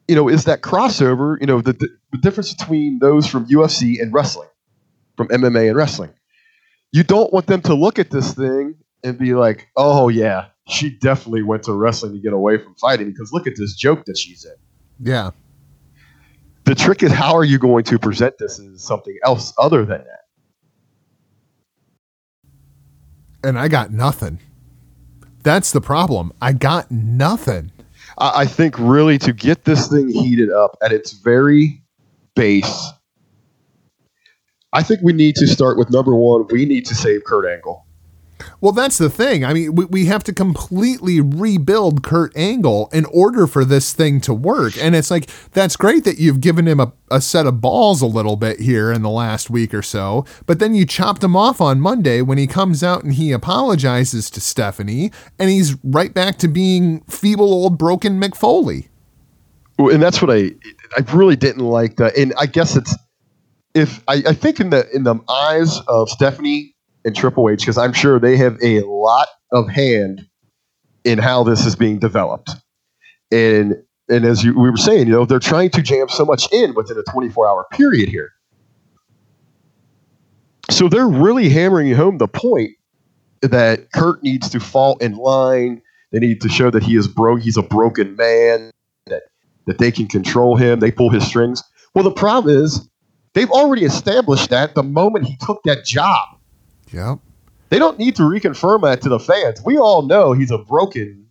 you 0.07 0.15
know 0.15 0.29
is 0.29 0.45
that 0.45 0.61
crossover 0.61 1.41
you 1.41 1.47
know 1.47 1.61
the, 1.63 1.73
the, 1.73 1.89
the 2.13 2.19
difference 2.19 2.53
between 2.53 2.99
those 2.99 3.27
from 3.27 3.47
UFC 3.47 4.01
and 4.01 4.13
wrestling 4.13 4.49
from 5.17 5.29
MMA 5.29 5.69
and 5.69 5.77
wrestling 5.77 6.11
you 6.93 7.03
don't 7.03 7.33
want 7.33 7.47
them 7.47 7.63
to 7.63 7.75
look 7.75 7.99
at 7.99 8.11
this 8.11 8.35
thing 8.35 8.75
and 9.03 9.19
be 9.19 9.35
like 9.35 9.69
oh 9.77 10.09
yeah 10.09 10.49
she 10.69 10.91
definitely 10.99 11.43
went 11.43 11.63
to 11.65 11.73
wrestling 11.73 12.13
to 12.13 12.19
get 12.21 12.33
away 12.33 12.57
from 12.59 12.75
fighting 12.77 13.11
because 13.11 13.33
look 13.33 13.47
at 13.47 13.55
this 13.57 13.75
joke 13.75 14.05
that 14.07 14.17
she's 14.17 14.45
in 14.45 14.55
Yeah. 15.07 15.31
the 16.65 16.75
trick 16.75 17.03
is 17.03 17.13
how 17.13 17.35
are 17.35 17.45
you 17.45 17.59
going 17.59 17.85
to 17.85 17.99
present 17.99 18.39
this 18.39 18.59
as 18.59 18.83
something 18.83 19.17
else 19.25 19.53
other 19.59 19.85
than 19.85 19.99
that 20.05 20.19
And 23.45 23.59
I 23.59 23.67
got 23.69 23.91
nothing. 23.91 24.39
That's 25.43 25.73
the 25.73 25.81
problem. 25.81 26.33
I 26.41 26.53
got 26.53 26.91
nothing. 26.93 27.73
I, 28.17 28.43
I 28.43 28.47
think 28.47 28.79
really 28.79 29.19
to 29.19 29.33
get 29.33 29.65
this 29.65 29.89
thing 29.89 30.09
heated 30.09 30.51
up 30.51 30.77
at 30.81 30.93
its 30.93 31.11
very 31.13 31.83
base, 32.37 32.91
I 34.73 34.83
think 34.85 35.01
we 35.03 35.13
need 35.13 35.35
to 35.37 35.47
start 35.49 35.77
with 35.77 35.91
number 35.91 36.15
one. 36.15 36.47
We 36.51 36.65
need 36.67 36.87
to 36.87 36.95
save 36.95 37.25
Kurt 37.25 37.47
Angle. 37.47 37.85
Well, 38.61 38.73
that's 38.73 38.99
the 38.99 39.11
thing. 39.11 39.45
I 39.45 39.53
mean, 39.53 39.75
we, 39.75 39.85
we 39.87 40.07
have 40.07 40.25
to 40.25 40.33
completely 40.33 41.21
rebuild 41.21 42.03
Kurt 42.03 42.37
Angle 42.37 42.89
in 42.93 43.05
order 43.07 43.47
for 43.47 43.65
this 43.65 43.93
thing 43.93 44.21
to 44.23 44.35
work. 44.35 44.77
And 44.79 44.95
it's 44.95 45.11
like, 45.11 45.31
that's 45.53 45.77
great 45.77 46.05
that 46.05 46.19
you've 46.19 46.41
given 46.41 46.67
him 46.67 46.81
a, 46.81 46.93
a 47.11 47.21
set 47.21 47.47
of 47.47 47.61
balls 47.61 48.03
a 48.03 48.07
little 48.07 48.37
bit 48.37 48.61
here 48.61 48.93
in 48.93 49.03
the 49.03 49.11
last 49.11 49.51
week 49.51 49.75
or 49.75 49.83
so. 49.83 50.25
But 50.47 50.59
then 50.59 50.75
you 50.75 50.87
chopped 50.87 51.23
him 51.25 51.37
off 51.37 51.61
on 51.61 51.81
Monday 51.81 52.23
when 52.23 52.39
he 52.39 52.47
comes 52.47 52.83
out 52.83 53.05
and 53.05 53.15
he 53.15 53.33
apologizes 53.33 54.31
to 54.31 54.41
Stephanie 54.41 55.13
and 55.39 55.51
he's 55.51 55.77
right 55.85 56.13
back 56.13 56.39
to 56.39 56.49
being 56.49 57.01
feeble 57.03 57.53
old 57.53 57.79
broken 57.79 58.21
Mick 58.21 58.37
Foley. 58.37 58.89
And 59.79 60.03
that's 60.03 60.23
what 60.23 60.31
I 60.31 60.53
I 60.97 61.01
really 61.13 61.37
didn't 61.37 61.65
like 61.65 61.97
that. 61.97 62.17
And 62.17 62.35
I 62.39 62.47
guess 62.47 62.77
it's 62.77 62.95
if 63.75 64.03
I, 64.09 64.23
I 64.27 64.33
think 64.35 64.61
in 64.61 64.71
the 64.71 64.89
in 64.95 65.05
the 65.05 65.17
eyes 65.29 65.81
of 65.89 66.09
Stephanie 66.11 66.72
and 67.05 67.15
Triple 67.17 67.49
H, 67.51 67.61
because 67.61 67.79
I'm 67.79 67.93
sure 67.93 68.19
they 68.19 68.37
have 68.37 68.57
a 68.63 68.81
lot 68.83 69.29
of 69.51 69.69
hand 69.69 70.27
in 71.05 71.19
how 71.19 71.43
this 71.43 71.67
is 71.67 71.77
being 71.77 71.99
developed. 71.99 72.51
And 73.31 73.77
and 74.09 74.25
as 74.25 74.45
you, 74.45 74.59
we 74.59 74.71
were 74.71 74.77
saying, 74.77 75.07
you 75.07 75.13
know, 75.13 75.25
they're 75.25 75.39
trying 75.39 75.71
to 75.71 75.83
jam 75.83 76.09
so 76.09 76.25
much 76.25 76.53
in 76.53 76.75
within 76.75 76.99
a 76.99 77.03
24 77.11 77.49
hour 77.49 77.67
period 77.73 78.09
here. 78.09 78.33
So 80.71 80.89
they're 80.89 81.09
really 81.09 81.49
hammering 81.49 81.93
home 81.95 82.19
the 82.19 82.29
point 82.29 82.73
that 83.41 83.91
Kurt 83.93 84.23
needs 84.23 84.49
to 84.51 84.61
fall 84.61 84.97
in 84.99 85.17
line. 85.17 85.83
They 86.11 86.19
need 86.19 86.41
to 86.43 86.49
show 86.49 86.71
that 86.71 86.83
he 86.83 86.97
is 86.97 87.09
broke. 87.09 87.41
He's 87.41 87.57
a 87.57 87.63
broken 87.63 88.17
man. 88.17 88.71
That 89.07 89.23
that 89.67 89.79
they 89.79 89.91
can 89.91 90.07
control 90.07 90.57
him, 90.57 90.81
they 90.81 90.91
pull 90.91 91.11
his 91.11 91.27
strings. 91.27 91.63
Well, 91.95 92.05
the 92.05 92.11
problem 92.11 92.57
is 92.57 92.89
they've 93.35 93.51
already 93.51 93.85
established 93.85 94.51
that 94.51 94.75
the 94.75 94.83
moment 94.83 95.27
he 95.27 95.37
took 95.37 95.63
that 95.65 95.85
job. 95.85 96.29
Yep. 96.93 97.19
They 97.71 97.79
don't 97.79 97.99
need 97.99 98.17
to 98.17 98.23
reconfirm 98.23 98.83
that 98.83 99.01
to 99.03 99.09
the 99.09 99.19
fans. 99.19 99.63
We 99.65 99.79
all 99.79 100.03
know 100.03 100.33
he's 100.33 100.51
a 100.51 100.59
broken 100.59 101.23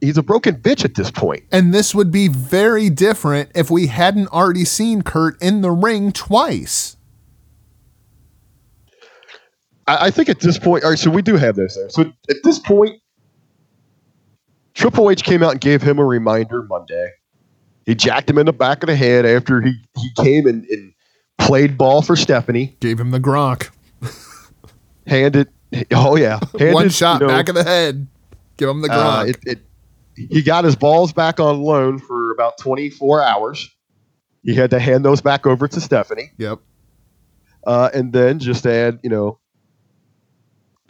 he's 0.00 0.16
a 0.16 0.22
broken 0.22 0.56
bitch 0.56 0.84
at 0.84 0.94
this 0.94 1.10
point. 1.10 1.44
And 1.52 1.74
this 1.74 1.94
would 1.94 2.10
be 2.10 2.28
very 2.28 2.90
different 2.90 3.50
if 3.54 3.70
we 3.70 3.88
hadn't 3.88 4.28
already 4.28 4.64
seen 4.64 5.02
Kurt 5.02 5.40
in 5.42 5.60
the 5.60 5.70
ring 5.70 6.12
twice. 6.12 6.96
I, 9.86 10.06
I 10.06 10.10
think 10.10 10.28
at 10.28 10.40
this 10.40 10.58
point, 10.58 10.84
all 10.84 10.90
right, 10.90 10.98
so 10.98 11.10
we 11.10 11.22
do 11.22 11.36
have 11.36 11.56
this 11.56 11.74
there. 11.76 11.90
So 11.90 12.12
at 12.30 12.36
this 12.44 12.58
point, 12.58 13.00
Triple 14.74 15.10
H 15.10 15.24
came 15.24 15.42
out 15.42 15.52
and 15.52 15.60
gave 15.60 15.82
him 15.82 15.98
a 15.98 16.04
reminder 16.04 16.62
Monday. 16.62 17.10
He 17.84 17.94
jacked 17.94 18.30
him 18.30 18.38
in 18.38 18.46
the 18.46 18.52
back 18.52 18.82
of 18.82 18.86
the 18.86 18.96
head 18.96 19.26
after 19.26 19.60
he, 19.60 19.72
he 19.96 20.10
came 20.22 20.46
and, 20.46 20.64
and 20.66 20.92
played 21.38 21.76
ball 21.76 22.02
for 22.02 22.14
Stephanie. 22.14 22.76
Gave 22.80 23.00
him 23.00 23.10
the 23.10 23.18
Gronk. 23.18 23.70
Handed, 25.08 25.48
oh 25.92 26.16
yeah, 26.16 26.38
handed, 26.58 26.74
One 26.74 26.88
shot 26.90 27.20
you 27.20 27.26
know, 27.26 27.32
back 27.32 27.48
of 27.48 27.54
the 27.54 27.64
head. 27.64 28.06
Give 28.56 28.68
him 28.68 28.82
the 28.82 28.92
uh, 28.92 29.24
Gronk. 29.24 29.28
it, 29.30 29.38
it, 29.46 29.58
he 30.14 30.42
got 30.42 30.64
his 30.64 30.76
balls 30.76 31.12
back 31.12 31.40
on 31.40 31.62
loan 31.62 31.98
for 31.98 32.32
about 32.32 32.58
24 32.58 33.22
hours. 33.22 33.70
He 34.42 34.54
had 34.54 34.70
to 34.70 34.80
hand 34.80 35.04
those 35.04 35.20
back 35.20 35.46
over 35.46 35.68
to 35.68 35.80
Stephanie. 35.80 36.32
yep. 36.38 36.58
uh, 37.66 37.90
and 37.94 38.12
then 38.12 38.38
just 38.38 38.66
add, 38.66 38.98
you 39.02 39.10
know, 39.10 39.38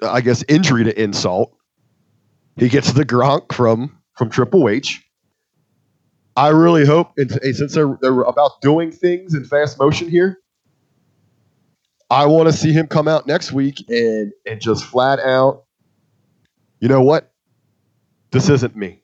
I 0.02 0.20
guess 0.20 0.44
injury 0.48 0.84
to 0.84 1.00
insult. 1.00 1.54
He 2.56 2.68
gets 2.68 2.92
the 2.92 3.04
Gronk 3.04 3.52
from 3.52 3.98
from 4.16 4.30
Triple 4.30 4.68
H. 4.68 5.04
I 6.36 6.48
really 6.48 6.86
hope, 6.86 7.12
and 7.16 7.30
and 7.42 7.56
since 7.56 7.74
they're, 7.74 7.98
they're 8.00 8.20
about 8.22 8.60
doing 8.62 8.90
things 8.90 9.34
in 9.34 9.44
fast 9.44 9.78
motion 9.78 10.08
here, 10.08 10.38
I 12.11 12.26
want 12.26 12.48
to 12.48 12.52
see 12.52 12.72
him 12.72 12.86
come 12.86 13.06
out 13.09 13.26
next 13.26 13.52
week 13.52 13.84
and 13.88 14.32
and 14.46 14.61
just 14.61 14.84
flat 14.84 15.18
out, 15.20 15.64
you 16.80 16.88
know 16.88 17.02
what? 17.02 17.32
This 18.30 18.48
isn't 18.48 18.76
me. 18.76 19.02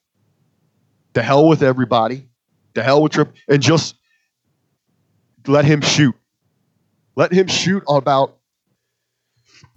The 1.13 1.23
hell 1.23 1.49
with 1.49 1.63
everybody. 1.63 2.29
The 2.75 2.83
hell 2.83 3.03
with 3.03 3.13
Trip, 3.13 3.33
and 3.49 3.63
just 3.63 3.95
let 5.47 5.65
him 5.65 5.81
shoot. 5.81 6.15
Let 7.17 7.33
him 7.33 7.47
shoot 7.47 7.85
about 7.89 8.39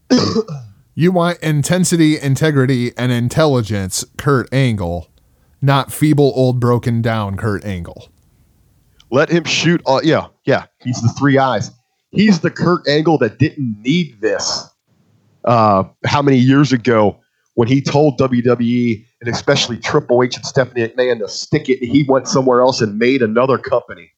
You 0.99 1.11
want 1.11 1.37
intensity, 1.43 2.19
integrity, 2.19 2.91
and 2.97 3.11
intelligence, 3.11 4.03
Kurt 4.17 4.51
Angle, 4.51 5.07
not 5.61 5.93
feeble, 5.93 6.33
old, 6.35 6.59
broken 6.59 7.03
down 7.03 7.37
Kurt 7.37 7.63
Angle. 7.63 8.09
Let 9.11 9.29
him 9.29 9.43
shoot. 9.43 9.79
Uh, 9.85 10.01
yeah, 10.03 10.29
yeah. 10.45 10.65
He's 10.79 10.99
the 10.99 11.09
three 11.09 11.37
eyes. 11.37 11.69
He's 12.17 12.39
the 12.39 12.49
Kurt 12.51 12.87
Angle 12.87 13.17
that 13.19 13.37
didn't 13.39 13.77
need 13.81 14.19
this. 14.21 14.69
Uh, 15.45 15.83
how 16.05 16.21
many 16.21 16.37
years 16.37 16.73
ago 16.73 17.19
when 17.53 17.67
he 17.67 17.81
told 17.81 18.19
WWE 18.19 19.05
and 19.21 19.33
especially 19.33 19.77
Triple 19.77 20.21
H 20.23 20.35
and 20.35 20.45
Stephanie 20.45 20.87
McMahon 20.87 21.19
to 21.19 21.27
stick 21.29 21.69
it, 21.69 21.81
and 21.81 21.89
he 21.89 22.03
went 22.03 22.27
somewhere 22.27 22.61
else 22.61 22.81
and 22.81 22.99
made 22.99 23.21
another 23.21 23.57
company 23.57 24.11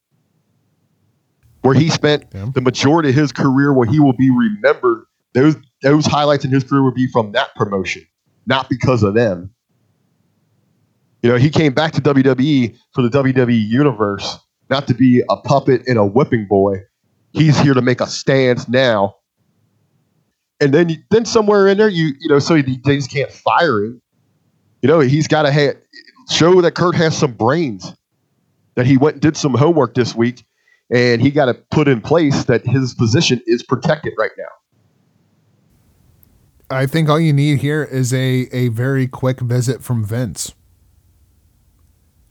where 1.62 1.74
he 1.76 1.90
spent 1.90 2.26
Yeah. 2.34 2.50
the 2.54 2.62
majority 2.62 3.10
of 3.10 3.16
his 3.16 3.32
career, 3.32 3.74
where 3.74 3.88
he 3.88 4.00
will 4.00 4.14
be 4.14 4.30
remembered. 4.30 5.04
Those 5.34 5.56
those 5.84 6.06
highlights 6.06 6.44
in 6.44 6.52
his 6.52 6.64
career 6.64 6.84
will 6.84 6.94
be 6.94 7.08
from 7.08 7.32
that 7.34 7.54
promotion, 7.56 8.04
not 8.46 8.70
because 8.70 9.04
of 9.04 9.14
them. 9.14 9.52
You 11.22 11.30
know, 11.30 11.36
he 11.38 11.50
came 11.50 11.74
back 11.74 11.92
to 11.94 12.02
WWE 12.02 12.76
for 12.94 13.02
the 13.02 13.10
WWE 13.10 13.70
universe, 13.70 14.40
not 14.70 14.88
to 14.88 14.94
be 14.94 15.22
a 15.30 15.36
puppet 15.38 15.84
and 15.88 15.98
a 15.98 16.06
whipping 16.06 16.46
boy. 16.48 16.78
He's 17.34 17.58
here 17.60 17.74
to 17.74 17.82
make 17.82 18.02
a 18.02 18.08
stand 18.08 18.68
now. 18.70 19.16
And 20.60 20.74
then, 20.74 21.04
then 21.10 21.26
somewhere 21.26 21.68
in 21.68 21.78
there, 21.78 21.90
you 21.90 22.14
you 22.20 22.28
know, 22.28 22.40
so 22.40 22.56
he, 22.56 22.62
they 22.84 22.98
just 22.98 23.12
can't 23.12 23.32
fire 23.32 23.84
him. 23.84 24.02
You 24.82 24.88
know, 24.88 25.00
he's 25.00 25.28
got 25.28 25.44
to 25.44 25.78
show 26.30 26.62
that 26.62 26.76
Kurt 26.76 26.96
has 26.96 27.18
some 27.18 27.34
brains. 27.34 27.94
That 28.76 28.86
he 28.86 28.98
went 28.98 29.16
and 29.16 29.22
did 29.22 29.36
some 29.36 29.54
homework 29.56 29.94
this 29.94 30.16
week, 30.16 30.46
and 30.90 31.22
he 31.22 31.32
got 31.32 31.46
to 31.46 31.54
put 31.54 31.90
in 31.90 32.00
place 32.00 32.46
that 32.46 32.66
his 32.66 32.94
position 32.94 33.42
is 33.46 33.62
protected 33.62 34.14
right 34.18 34.32
now. 34.38 34.46
I 36.72 36.86
think 36.86 37.10
all 37.10 37.20
you 37.20 37.34
need 37.34 37.60
here 37.60 37.84
is 37.84 38.14
a, 38.14 38.48
a 38.52 38.70
very 38.70 39.08
quick 39.08 39.42
visit 39.42 39.84
from 39.84 40.06
Vince. 40.06 40.54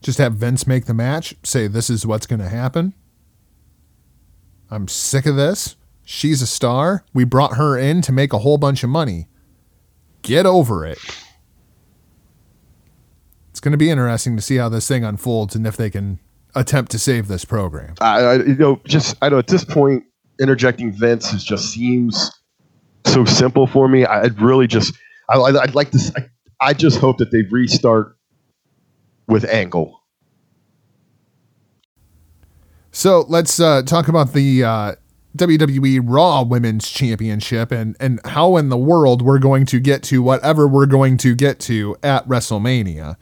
Just 0.01 0.18
have 0.18 0.34
Vince 0.34 0.66
make 0.66 0.86
the 0.86 0.94
match, 0.94 1.34
say, 1.42 1.66
This 1.66 1.90
is 1.90 2.07
what's 2.07 2.26
going 2.26 2.40
to 2.40 2.49
happen. 2.49 2.94
I'm 4.71 4.89
sick 4.89 5.27
of 5.27 5.37
this. 5.37 5.77
She's 6.05 6.41
a 6.43 6.47
star. 6.47 7.05
We 7.12 7.25
brought 7.25 7.57
her 7.57 7.77
in 7.79 8.03
to 8.03 8.12
make 8.12 8.33
a 8.33 8.39
whole 8.39 8.59
bunch 8.59 8.83
of 8.83 8.91
money. 8.91 9.29
Get 10.23 10.47
over 10.47 10.85
it. 10.87 10.99
It's 13.51 13.61
going 13.61 13.73
to 13.73 13.79
be 13.79 13.91
interesting 13.91 14.37
to 14.37 14.43
see 14.43 14.57
how 14.57 14.69
this 14.69 14.87
thing 14.87 15.05
unfolds 15.05 15.55
and 15.55 15.66
if 15.66 15.77
they 15.77 15.91
can 15.91 16.19
attempt 16.55 16.91
to 16.93 16.99
save 16.99 17.29
this 17.29 17.45
program. 17.45 17.95
I, 18.01 18.21
I 18.21 18.35
you 18.37 18.55
know 18.55 18.81
just 18.87 19.16
I 19.21 19.29
know 19.29 19.39
at 19.39 19.49
this 19.49 19.64
point 19.64 20.05
interjecting 20.41 20.93
Vince 20.93 21.33
is 21.33 21.45
just 21.45 21.71
seems 21.73 22.31
so 23.07 23.25
simple 23.25 23.66
for 23.66 23.89
me. 23.89 24.05
I- 24.05 24.23
I'd 24.23 24.41
really 24.41 24.66
just 24.66 24.95
I, 25.29 25.37
I- 25.39 25.62
I'd 25.62 25.75
like 25.75 25.91
to 25.91 26.29
I 26.61 26.73
just 26.73 26.99
hope 26.99 27.19
that 27.19 27.31
they 27.31 27.43
restart 27.51 28.16
with 29.27 29.45
Angle. 29.45 29.97
So 32.99 33.24
let's 33.28 33.61
uh, 33.61 33.82
talk 33.82 34.09
about 34.09 34.32
the 34.32 34.64
uh, 34.64 34.94
WWE 35.36 36.01
Raw 36.03 36.42
Women's 36.42 36.90
Championship 36.90 37.70
and 37.70 37.94
and 38.01 38.18
how 38.24 38.57
in 38.57 38.70
the 38.70 38.76
world 38.76 39.22
we're 39.22 39.38
going 39.38 39.66
to 39.66 39.78
get 39.78 40.03
to 40.03 40.20
whatever 40.20 40.66
we're 40.66 40.86
going 40.86 41.16
to 41.18 41.36
get 41.36 41.61
to 41.61 41.96
at 42.03 42.26
WrestleMania. 42.26 43.14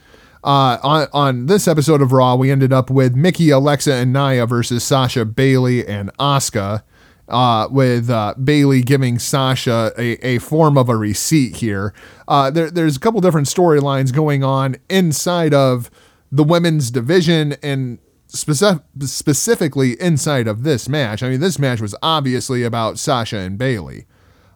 Uh, 0.42 0.78
on 0.82 1.08
on 1.12 1.44
this 1.44 1.68
episode 1.68 2.00
of 2.00 2.10
Raw, 2.12 2.36
we 2.36 2.50
ended 2.50 2.72
up 2.72 2.88
with 2.88 3.14
Mickie, 3.14 3.50
Alexa, 3.50 3.92
and 3.92 4.14
Nia 4.14 4.46
versus 4.46 4.82
Sasha, 4.82 5.26
Bayley, 5.26 5.86
and 5.86 6.10
Asuka. 6.16 6.82
Uh, 7.28 7.68
with 7.70 8.08
uh, 8.08 8.32
Bayley 8.42 8.80
giving 8.80 9.18
Sasha 9.18 9.92
a, 9.98 10.12
a 10.26 10.38
form 10.38 10.78
of 10.78 10.88
a 10.88 10.96
receipt 10.96 11.56
here. 11.56 11.92
Uh, 12.26 12.50
there, 12.50 12.70
there's 12.70 12.96
a 12.96 13.00
couple 13.00 13.20
different 13.20 13.48
storylines 13.48 14.10
going 14.10 14.42
on 14.42 14.76
inside 14.88 15.52
of 15.52 15.90
the 16.32 16.44
women's 16.44 16.90
division 16.90 17.56
and 17.62 17.98
specific, 18.36 18.82
specifically 19.00 20.00
inside 20.00 20.46
of 20.46 20.62
this 20.62 20.88
match. 20.88 21.22
I 21.22 21.30
mean, 21.30 21.40
this 21.40 21.58
match 21.58 21.80
was 21.80 21.94
obviously 22.02 22.62
about 22.62 22.98
Sasha 22.98 23.38
and 23.38 23.58
Bayley. 23.58 24.06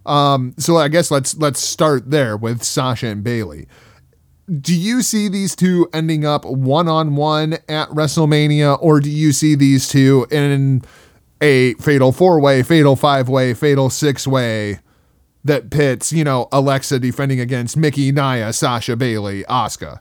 Um, 0.07 0.55
so 0.59 0.77
I 0.77 0.89
guess 0.89 1.11
let's 1.11 1.37
let's 1.37 1.61
start 1.61 2.11
there 2.11 2.37
with 2.37 2.63
Sasha 2.63 3.09
and 3.09 3.23
Bayley. 3.23 3.67
Do 4.61 4.75
you 4.75 5.03
see 5.03 5.29
these 5.29 5.55
two 5.55 5.89
ending 5.93 6.25
up 6.25 6.45
one 6.45 6.89
on 6.89 7.15
one 7.15 7.55
at 7.69 7.89
WrestleMania, 7.91 8.79
or 8.81 8.99
do 9.01 9.11
you 9.11 9.33
see 9.33 9.55
these 9.55 9.87
two 9.87 10.27
in 10.31 10.83
a 11.41 11.75
fatal 11.75 12.13
four 12.13 12.41
way, 12.41 12.63
fatal 12.63 12.97
five 12.97 13.29
way, 13.29 13.55
fatal 13.55 13.91
six 13.91 14.27
way 14.27 14.81
that 15.45 15.71
pits, 15.71 16.13
you 16.13 16.25
know, 16.25 16.49
Alexa 16.51 16.99
defending 16.99 17.41
against 17.41 17.77
Mickie, 17.77 18.11
Nia, 18.11 18.53
Sasha, 18.53 18.97
Bayley, 18.97 19.45
Asuka? 19.45 20.01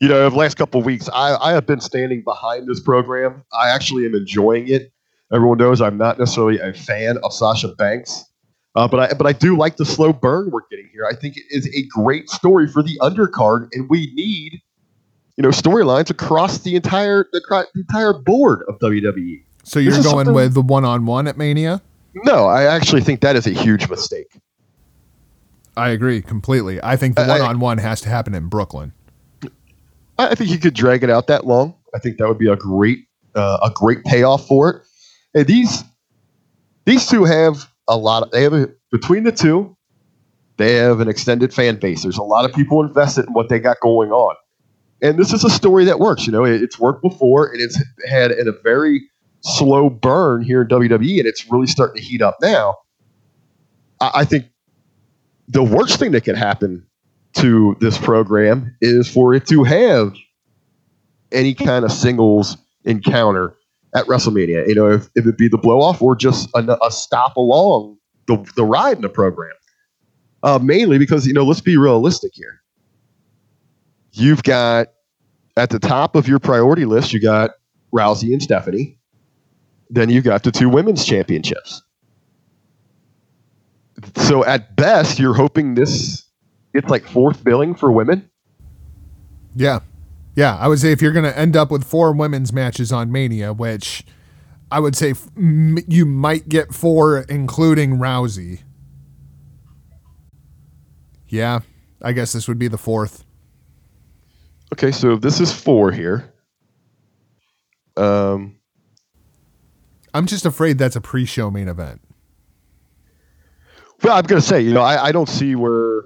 You 0.00 0.08
know, 0.08 0.28
the 0.28 0.36
last 0.36 0.56
couple 0.56 0.80
of 0.80 0.86
weeks, 0.86 1.08
I, 1.08 1.36
I 1.36 1.52
have 1.52 1.66
been 1.66 1.80
standing 1.80 2.22
behind 2.22 2.68
this 2.68 2.80
program. 2.80 3.44
I 3.52 3.70
actually 3.70 4.04
am 4.04 4.14
enjoying 4.14 4.68
it. 4.68 4.92
Everyone 5.32 5.58
knows 5.58 5.80
I'm 5.80 5.96
not 5.96 6.18
necessarily 6.18 6.58
a 6.60 6.72
fan 6.72 7.16
of 7.22 7.32
Sasha 7.32 7.68
Banks, 7.68 8.24
uh, 8.76 8.86
but 8.86 9.00
I 9.00 9.14
but 9.14 9.26
I 9.26 9.32
do 9.32 9.56
like 9.56 9.76
the 9.76 9.86
slow 9.86 10.12
burn 10.12 10.50
we're 10.50 10.60
getting 10.70 10.88
here. 10.92 11.06
I 11.06 11.14
think 11.14 11.36
it 11.36 11.44
is 11.50 11.66
a 11.74 11.82
great 11.88 12.28
story 12.28 12.68
for 12.68 12.82
the 12.82 12.98
undercard, 13.00 13.68
and 13.72 13.88
we 13.88 14.12
need 14.14 14.60
you 15.36 15.42
know 15.42 15.48
storylines 15.48 16.10
across 16.10 16.58
the 16.58 16.76
entire 16.76 17.26
the, 17.32 17.40
the 17.74 17.80
entire 17.80 18.12
board 18.12 18.62
of 18.68 18.78
WWE. 18.78 19.42
So 19.64 19.80
you're 19.80 20.00
going 20.02 20.32
with 20.32 20.54
the 20.54 20.62
one 20.62 20.84
on 20.84 21.06
one 21.06 21.26
at 21.26 21.36
Mania? 21.36 21.82
No, 22.14 22.46
I 22.46 22.64
actually 22.64 23.00
think 23.00 23.20
that 23.22 23.34
is 23.34 23.46
a 23.46 23.50
huge 23.50 23.88
mistake. 23.90 24.38
I 25.76 25.90
agree 25.90 26.22
completely. 26.22 26.80
I 26.82 26.96
think 26.96 27.16
the 27.16 27.26
one 27.26 27.40
on 27.40 27.58
one 27.58 27.78
has 27.78 28.00
to 28.02 28.08
happen 28.08 28.34
in 28.34 28.46
Brooklyn. 28.48 28.92
I 30.18 30.34
think 30.34 30.50
you 30.50 30.58
could 30.58 30.74
drag 30.74 31.02
it 31.02 31.10
out 31.10 31.26
that 31.26 31.46
long. 31.46 31.74
I 31.94 31.98
think 31.98 32.18
that 32.18 32.28
would 32.28 32.38
be 32.38 32.48
a 32.48 32.56
great 32.56 33.06
uh, 33.34 33.58
a 33.62 33.70
great 33.70 34.02
payoff 34.04 34.46
for 34.46 34.70
it. 34.70 34.82
And 35.34 35.46
these 35.46 35.84
these 36.84 37.06
two 37.06 37.24
have 37.24 37.70
a 37.88 37.96
lot. 37.96 38.22
Of, 38.22 38.30
they 38.30 38.42
have 38.42 38.54
a, 38.54 38.68
between 38.90 39.24
the 39.24 39.32
two, 39.32 39.76
they 40.56 40.74
have 40.74 41.00
an 41.00 41.08
extended 41.08 41.52
fan 41.52 41.76
base. 41.76 42.02
There's 42.02 42.18
a 42.18 42.22
lot 42.22 42.44
of 42.44 42.54
people 42.54 42.82
invested 42.82 43.26
in 43.26 43.32
what 43.34 43.48
they 43.48 43.58
got 43.58 43.78
going 43.80 44.10
on, 44.10 44.34
and 45.02 45.18
this 45.18 45.32
is 45.32 45.44
a 45.44 45.50
story 45.50 45.84
that 45.84 45.98
works. 45.98 46.26
You 46.26 46.32
know, 46.32 46.44
it, 46.44 46.62
it's 46.62 46.78
worked 46.78 47.02
before, 47.02 47.48
and 47.52 47.60
it's 47.60 47.82
had 48.08 48.30
in 48.30 48.48
a 48.48 48.52
very 48.62 49.02
slow 49.42 49.90
burn 49.90 50.42
here 50.42 50.62
in 50.62 50.68
WWE, 50.68 51.18
and 51.18 51.26
it's 51.26 51.50
really 51.50 51.66
starting 51.66 51.96
to 51.96 52.02
heat 52.02 52.22
up 52.22 52.38
now. 52.40 52.76
I, 54.00 54.10
I 54.14 54.24
think 54.24 54.46
the 55.48 55.62
worst 55.62 55.98
thing 55.98 56.12
that 56.12 56.24
could 56.24 56.36
happen 56.36 56.86
to 57.36 57.76
this 57.80 57.98
program 57.98 58.76
is 58.80 59.08
for 59.08 59.34
it 59.34 59.46
to 59.46 59.64
have 59.64 60.14
any 61.32 61.54
kind 61.54 61.84
of 61.84 61.92
singles 61.92 62.56
encounter 62.84 63.56
at 63.94 64.06
WrestleMania. 64.06 64.66
You 64.68 64.74
know, 64.74 64.90
if, 64.90 65.08
if 65.14 65.26
it 65.26 65.38
be 65.38 65.48
the 65.48 65.58
blow 65.58 65.80
off 65.80 66.00
or 66.02 66.14
just 66.16 66.48
a, 66.54 66.84
a 66.84 66.90
stop 66.90 67.36
along 67.36 67.98
the, 68.26 68.44
the 68.56 68.64
ride 68.64 68.96
in 68.96 69.02
the 69.02 69.08
program. 69.08 69.52
Uh, 70.42 70.58
mainly 70.62 70.98
because, 70.98 71.26
you 71.26 71.32
know, 71.32 71.44
let's 71.44 71.60
be 71.60 71.76
realistic 71.76 72.32
here. 72.34 72.60
You've 74.12 74.42
got 74.42 74.88
at 75.56 75.70
the 75.70 75.78
top 75.78 76.14
of 76.14 76.28
your 76.28 76.38
priority 76.38 76.84
list, 76.84 77.12
you 77.12 77.20
got 77.20 77.52
Rousey 77.92 78.32
and 78.32 78.42
Stephanie. 78.42 78.98
Then 79.90 80.10
you've 80.10 80.24
got 80.24 80.42
the 80.42 80.52
two 80.52 80.68
women's 80.68 81.04
championships. 81.04 81.82
So 84.16 84.44
at 84.44 84.76
best, 84.76 85.18
you're 85.18 85.34
hoping 85.34 85.74
this 85.74 86.25
it's 86.76 86.88
like 86.90 87.06
fourth 87.06 87.42
billing 87.44 87.74
for 87.74 87.90
women. 87.90 88.30
Yeah. 89.54 89.80
Yeah. 90.34 90.56
I 90.56 90.68
would 90.68 90.78
say 90.78 90.92
if 90.92 91.00
you're 91.02 91.12
going 91.12 91.24
to 91.24 91.36
end 91.38 91.56
up 91.56 91.70
with 91.70 91.84
four 91.84 92.12
women's 92.12 92.52
matches 92.52 92.92
on 92.92 93.10
Mania, 93.10 93.52
which 93.52 94.04
I 94.70 94.80
would 94.80 94.94
say 94.96 95.10
f- 95.12 95.28
m- 95.36 95.78
you 95.88 96.04
might 96.06 96.48
get 96.48 96.74
four, 96.74 97.20
including 97.28 97.96
Rousey. 97.98 98.60
Yeah. 101.28 101.60
I 102.02 102.12
guess 102.12 102.32
this 102.32 102.46
would 102.48 102.58
be 102.58 102.68
the 102.68 102.78
fourth. 102.78 103.24
Okay, 104.72 104.90
so 104.92 105.16
this 105.16 105.40
is 105.40 105.52
four 105.52 105.90
here. 105.92 106.32
Um, 107.96 108.58
I'm 110.12 110.26
just 110.26 110.44
afraid 110.44 110.76
that's 110.78 110.96
a 110.96 111.00
pre 111.00 111.24
show 111.24 111.50
main 111.50 111.68
event. 111.68 112.00
well, 114.02 114.16
I'm 114.16 114.24
gonna 114.24 114.40
say, 114.42 114.60
you 114.60 114.74
know, 114.74 114.82
I, 114.82 115.06
I 115.06 115.12
don't 115.12 115.28
see 115.28 115.54
where 115.54 116.02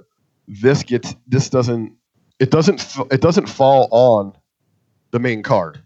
this 0.51 0.83
gets. 0.83 1.15
This 1.27 1.49
doesn't. 1.49 1.93
It 2.39 2.51
doesn't. 2.51 2.97
It 3.11 3.21
doesn't 3.21 3.49
fall 3.49 3.89
on 3.91 4.33
the 5.13 5.19
main 5.19 5.43
card. 5.43 5.81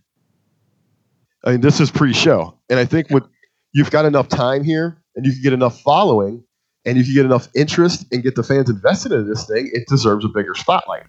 I 1.45 1.53
mean, 1.53 1.61
this 1.61 1.81
is 1.81 1.91
pre-show, 1.91 2.59
and 2.71 2.79
I 2.79 2.87
think 2.87 3.11
with 3.11 3.25
you've 3.73 3.91
got 3.91 4.07
enough 4.07 4.29
time 4.29 4.65
here, 4.65 4.97
and 5.15 5.27
you 5.27 5.33
can 5.33 5.43
get 5.43 5.53
enough 5.53 5.81
following, 5.81 6.43
and 6.87 6.97
you 6.97 7.05
can 7.05 7.15
get 7.15 7.25
enough 7.27 7.49
interest 7.55 8.07
and 8.13 8.23
get 8.23 8.35
the 8.35 8.43
fans 8.43 8.71
invested 8.71 9.13
in 9.13 9.29
this 9.29 9.47
thing, 9.47 9.71
it 9.73 9.87
deserves 9.89 10.25
a 10.25 10.29
bigger 10.29 10.55
spotlight. 10.55 11.05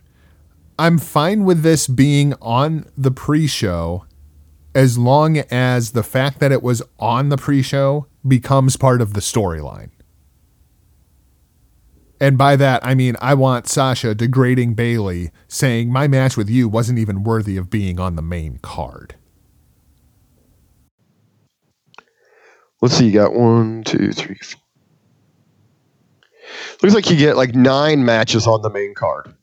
I'm 0.78 0.98
fine 0.98 1.46
with 1.46 1.62
this 1.62 1.88
being 1.88 2.34
on 2.42 2.86
the 2.98 3.12
pre 3.12 3.48
show 3.48 4.06
as 4.74 4.98
long 4.98 5.38
as 5.38 5.92
the 5.92 6.04
fact 6.04 6.40
that 6.40 6.52
it 6.52 6.62
was 6.62 6.82
on 7.00 7.30
the 7.30 7.38
pre 7.38 7.62
show 7.62 8.08
becomes 8.28 8.76
part 8.76 9.00
of 9.00 9.14
the 9.14 9.22
storyline. 9.22 9.90
And 12.20 12.38
by 12.38 12.56
that, 12.56 12.86
I 12.86 12.96
mean, 12.96 13.16
I 13.22 13.34
want 13.34 13.68
Sasha 13.68 14.16
degrading 14.16 14.74
Bayley, 14.74 15.32
saying, 15.48 15.92
My 15.92 16.08
match 16.08 16.38
with 16.38 16.50
you 16.50 16.70
wasn't 16.70 16.98
even 17.00 17.24
worthy 17.24 17.58
of 17.58 17.70
being 17.70 18.00
on 18.00 18.16
the 18.16 18.22
main 18.22 18.58
card. 18.60 19.16
Let's 22.82 22.96
see, 22.96 23.08
you 23.08 23.12
got 23.12 23.34
one, 23.34 23.84
two, 23.84 24.12
three, 24.12 24.38
four. 24.44 24.62
Looks 26.82 26.94
like 26.96 27.10
you 27.10 27.16
get 27.18 27.36
like 27.36 27.56
nine 27.56 28.06
matches 28.06 28.48
on 28.48 28.62
the 28.62 28.70
main 28.70 28.94
card. 28.94 29.34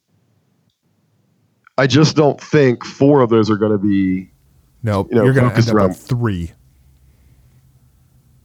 I 1.76 1.86
just 1.86 2.14
don't 2.16 2.40
think 2.40 2.84
four 2.84 3.20
of 3.22 3.30
those 3.30 3.50
are 3.50 3.56
going 3.56 3.72
to 3.72 3.78
be 3.78 4.30
Nope, 4.84 5.08
You 5.10 5.16
know, 5.16 5.24
you're 5.24 5.32
going 5.32 5.48
to 5.48 5.56
end 5.56 5.68
up 5.68 5.74
around- 5.74 5.96
three 5.96 6.52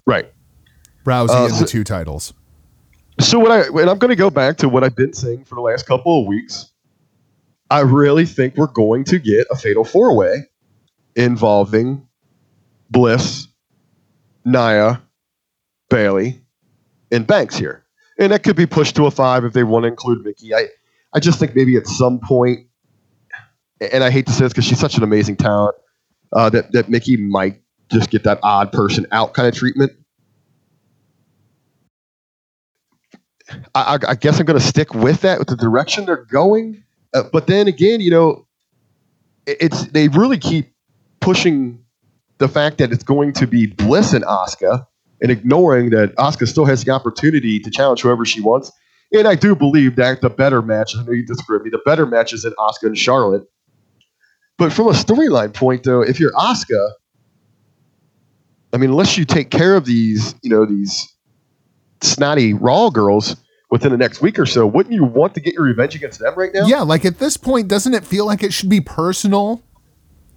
right. 0.06 0.32
Rousey 1.06 1.30
Uh, 1.30 1.46
and 1.46 1.54
so- 1.54 1.62
the 1.62 1.68
two 1.68 1.84
titles. 1.84 2.34
So 3.20 3.40
what 3.40 3.52
I 3.52 3.62
and 3.62 3.90
I'm 3.90 3.98
going 3.98 4.10
to 4.10 4.16
go 4.16 4.30
back 4.30 4.58
to 4.58 4.70
what 4.70 4.84
I've 4.84 4.96
been 4.96 5.14
saying 5.14 5.46
for 5.46 5.56
the 5.56 5.62
last 5.62 5.86
couple 5.86 6.22
of 6.22 6.28
weeks. 6.28 6.72
I 7.70 7.82
really 7.82 8.26
think 8.26 8.56
we're 8.56 8.68
going 8.68 9.04
to 9.06 9.20
get 9.20 9.48
a 9.52 9.56
fatal 9.56 9.84
four 9.84 10.16
way 10.16 10.44
involving 11.16 12.08
Bliss, 12.90 13.48
Nia, 14.46 15.02
Bayley, 15.90 16.42
and 17.12 17.28
Banks 17.28 17.58
here, 17.58 17.84
and 18.20 18.32
that 18.32 18.44
could 18.44 18.56
be 18.56 18.66
pushed 18.66 18.96
to 18.98 19.06
a 19.06 19.12
five 19.12 19.44
if 19.44 19.54
they 19.54 19.64
want 19.64 19.84
to 19.84 19.88
include 19.88 20.24
Mickie. 20.24 20.54
I 20.56 20.68
I 21.14 21.20
just 21.20 21.40
think 21.40 21.56
maybe 21.56 21.76
at 21.76 21.88
some 21.88 22.20
point, 22.20 22.68
and 23.82 24.04
I 24.04 24.12
hate 24.12 24.28
to 24.28 24.32
say 24.32 24.46
this 24.46 24.54
because 24.54 24.66
she's 24.66 24.80
such 24.80 24.96
an 24.96 25.04
amazing 25.04 25.36
talent, 25.38 25.76
uh, 26.34 26.50
that 26.52 26.72
that 26.72 26.88
Mickie 26.88 27.18
might 27.18 27.62
just 27.92 28.10
get 28.10 28.24
that 28.24 28.40
odd 28.44 28.72
person 28.72 29.08
out 29.12 29.34
kind 29.34 29.48
of 29.48 29.56
treatment. 29.56 29.92
I, 33.76 33.98
I, 34.08 34.16
guess 34.16 34.40
I'm 34.40 34.46
going 34.46 34.60
to 34.60 34.66
stick 34.66 34.94
with 34.94 35.22
that 35.22 35.40
with 35.40 35.48
the 35.48 35.56
direction 35.56 36.06
they're 36.06 36.26
going. 36.26 36.84
Uh, 37.14 37.24
but 37.32 37.48
then 37.48 37.68
again, 37.68 38.02
you 38.02 38.12
know, 38.12 38.46
it- 39.46 39.58
it's 39.62 39.86
they 39.88 40.08
really 40.10 40.38
keep 40.38 40.74
pushing 41.22 41.84
the 42.40 42.48
fact 42.48 42.78
that 42.80 42.92
it's 42.92 43.04
going 43.04 43.34
to 43.34 43.48
be 43.48 43.66
Bliss 43.68 44.14
and 44.14 44.24
Asuka, 44.26 44.86
and 45.22 45.32
ignoring 45.32 45.90
that 45.92 46.16
Asuka 46.18 46.48
still 46.48 46.66
has 46.66 46.84
the 46.84 46.92
opportunity 46.92 47.60
to 47.60 47.72
challenge 47.72 48.02
whoever 48.02 48.26
she 48.26 48.42
wants. 48.42 48.72
And 49.14 49.28
I 49.28 49.36
do 49.36 49.56
believe 49.56 49.96
that 49.96 50.22
the 50.22 50.30
better 50.30 50.62
match, 50.62 50.96
I 50.96 51.04
know 51.04 51.14
you 51.14 51.26
disagree 51.26 51.58
with 51.58 51.64
me, 51.64 51.70
the 51.72 51.82
better 51.86 52.06
match 52.06 52.34
is 52.34 52.46
in 52.46 52.52
Asuka 52.60 52.88
and 52.88 52.98
Charlotte. 52.98 53.44
But 54.58 54.74
from 54.74 54.88
a 54.88 54.92
storyline 54.92 55.54
point, 55.54 55.84
though, 55.84 56.02
if 56.02 56.20
you're 56.20 56.34
Asuka, 56.34 56.92
I 58.74 58.78
mean, 58.78 58.90
unless 58.90 59.18
you 59.18 59.26
take 59.26 59.50
care 59.50 59.76
of 59.76 59.86
these, 59.86 60.36
you 60.44 60.50
know, 60.50 60.66
these 60.66 61.08
snotty 62.02 62.54
Raw 62.54 62.90
girls 62.90 63.36
within 63.70 63.92
the 63.92 63.98
next 63.98 64.22
week 64.22 64.40
or 64.40 64.46
so, 64.46 64.66
wouldn't 64.66 64.94
you 64.94 65.04
want 65.04 65.34
to 65.36 65.40
get 65.42 65.54
your 65.54 65.64
revenge 65.64 65.96
against 65.96 66.20
them 66.20 66.34
right 66.36 66.52
now? 66.54 66.66
Yeah, 66.68 66.82
like 66.82 67.06
at 67.06 67.20
this 67.20 67.38
point, 67.38 67.68
doesn't 67.68 67.94
it 67.94 68.06
feel 68.06 68.26
like 68.26 68.44
it 68.44 68.54
should 68.54 68.70
be 68.70 68.82
personal? 68.82 69.62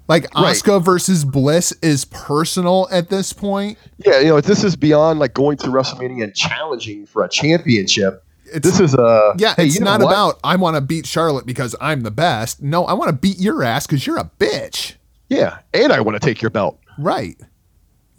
Like 0.08 0.26
Right. 0.34 0.61
Versus 0.82 1.24
Bliss 1.24 1.70
is 1.82 2.04
personal 2.06 2.88
at 2.90 3.11
this 3.11 3.32
point. 3.32 3.78
Yeah, 4.04 4.18
you 4.18 4.26
know, 4.28 4.38
if 4.38 4.44
this 4.44 4.64
is 4.64 4.74
beyond 4.74 5.20
like 5.20 5.34
going 5.34 5.56
to 5.58 5.68
WrestleMania 5.68 6.24
and 6.24 6.34
challenging 6.34 7.06
for 7.06 7.22
a 7.24 7.28
championship. 7.28 8.24
It's, 8.52 8.66
This 8.68 8.80
is 8.80 8.94
a 8.94 9.34
yeah, 9.38 9.54
hey, 9.54 9.66
it's 9.66 9.76
you 9.76 9.80
know 9.82 9.92
not 9.96 10.00
what? 10.00 10.11
about 10.11 10.40
I 10.42 10.56
want 10.56 10.74
to 10.74 10.80
beat 10.80 11.06
Charlotte 11.06 11.46
because 11.46 11.76
I'm 11.80 12.00
the 12.00 12.11
best. 12.11 12.61
No, 12.61 12.84
I 12.86 12.94
want 12.94 13.11
to 13.11 13.16
beat 13.16 13.38
your 13.38 13.62
ass 13.62 13.86
because 13.86 14.04
you're 14.04 14.18
a 14.18 14.28
bitch. 14.40 14.94
yeah, 15.28 15.58
and 15.72 15.92
I 15.92 16.00
want 16.00 16.20
to 16.20 16.26
take 16.26 16.42
your 16.42 16.50
belt. 16.50 16.80
Right. 16.98 17.36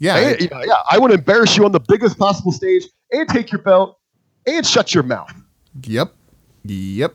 Yeah. 0.02 0.16
And, 0.16 0.40
you 0.40 0.48
know, 0.48 0.60
yeah, 0.64 0.82
I 0.90 0.98
want 0.98 1.12
to 1.12 1.18
embarrass 1.18 1.56
you 1.56 1.64
on 1.64 1.70
the 1.70 1.78
biggest 1.78 2.18
possible 2.18 2.50
stage 2.50 2.82
and 3.12 3.28
take 3.28 3.52
your 3.52 3.62
belt 3.62 4.00
and 4.48 4.66
shut 4.66 4.92
your 4.92 5.04
mouth. 5.04 5.32
yep. 5.84 6.12
Yep. 6.64 7.14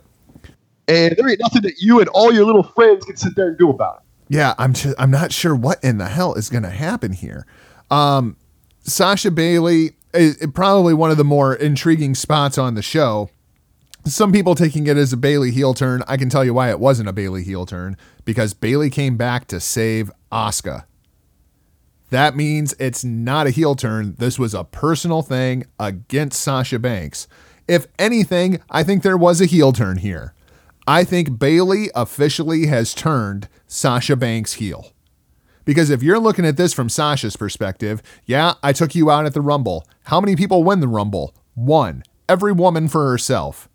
And 0.88 1.14
there 1.18 1.30
ain't 1.30 1.42
nothing 1.42 1.64
that 1.64 1.80
you 1.80 2.00
and 2.00 2.08
all 2.10 2.34
your 2.34 2.46
little 2.46 2.64
friends 2.64 3.04
can 3.04 3.18
sit 3.18 3.36
there 3.36 3.50
and 3.50 3.58
do 3.58 3.70
about 3.70 3.98
it. 3.98 4.02
Yeah, 4.30 4.56
I'm 4.58 4.72
just, 4.72 4.96
I'm 4.98 5.12
not 5.12 5.34
sure 5.34 5.54
what 5.54 5.84
in 5.84 5.98
the 5.98 6.08
hell 6.08 6.34
is 6.36 6.50
going 6.50 6.64
to 6.64 6.70
happen 6.70 7.12
here. 7.12 7.46
Um, 7.92 8.38
Sasha 8.84 9.32
Bayley 9.32 9.92
is 10.14 10.38
probably 10.54 10.94
one 10.94 11.12
of 11.12 11.18
the 11.18 11.26
more 11.26 11.56
intriguing 11.56 12.16
spots 12.16 12.58
on 12.58 12.76
the 12.76 12.82
show. 12.82 13.30
Some 14.06 14.32
people 14.32 14.56
taking 14.56 14.88
it 14.88 14.96
as 14.96 15.12
a 15.12 15.18
Bayley 15.18 15.52
heel 15.52 15.74
turn. 15.74 16.04
I 16.08 16.16
can 16.16 16.30
tell 16.30 16.46
you 16.46 16.54
why 16.54 16.70
it 16.70 16.80
wasn't 16.80 17.10
a 17.10 17.14
Bayley 17.14 17.44
heel 17.44 17.66
turn 17.66 17.98
because 18.24 18.54
Bayley 18.54 18.90
came 18.90 19.18
back 19.18 19.48
to 19.48 19.60
save 19.60 20.10
Asuka. 20.32 20.86
That 22.10 22.36
means 22.36 22.74
it's 22.80 23.04
not 23.04 23.48
a 23.48 23.52
heel 23.52 23.76
turn. 23.76 24.16
This 24.18 24.40
was 24.40 24.54
a 24.54 24.64
personal 24.64 25.22
thing 25.22 25.66
against 25.80 26.42
Sasha 26.42 26.80
Banks. 26.80 27.28
If 27.68 27.88
anything, 28.00 28.62
I 28.70 28.84
think 28.84 29.04
there 29.04 29.18
was 29.18 29.42
a 29.42 29.46
heel 29.46 29.74
turn 29.74 29.98
here. 29.98 30.34
I 30.88 31.04
think 31.04 31.38
Bayley 31.38 31.90
officially 31.94 32.68
has 32.68 32.94
turned 32.94 33.50
Sasha 33.68 34.16
Banks 34.16 34.54
heel. 34.54 34.94
Because 35.66 35.90
if 35.90 36.02
you're 36.02 36.18
looking 36.18 36.46
at 36.46 36.56
this 36.56 36.72
from 36.74 36.88
Sasha's 36.88 37.36
perspective, 37.36 38.02
yeah, 38.26 38.54
I 38.64 38.72
took 38.72 38.96
you 38.96 39.12
out 39.12 39.26
at 39.26 39.34
the 39.34 39.42
Rumble. 39.42 39.86
How 40.04 40.22
many 40.22 40.38
people 40.38 40.64
win 40.64 40.80
the 40.80 40.88
Rumble? 40.88 41.36
One. 41.56 42.04
Every 42.30 42.54
woman 42.54 42.88
for 42.88 43.10
herself. 43.10 43.68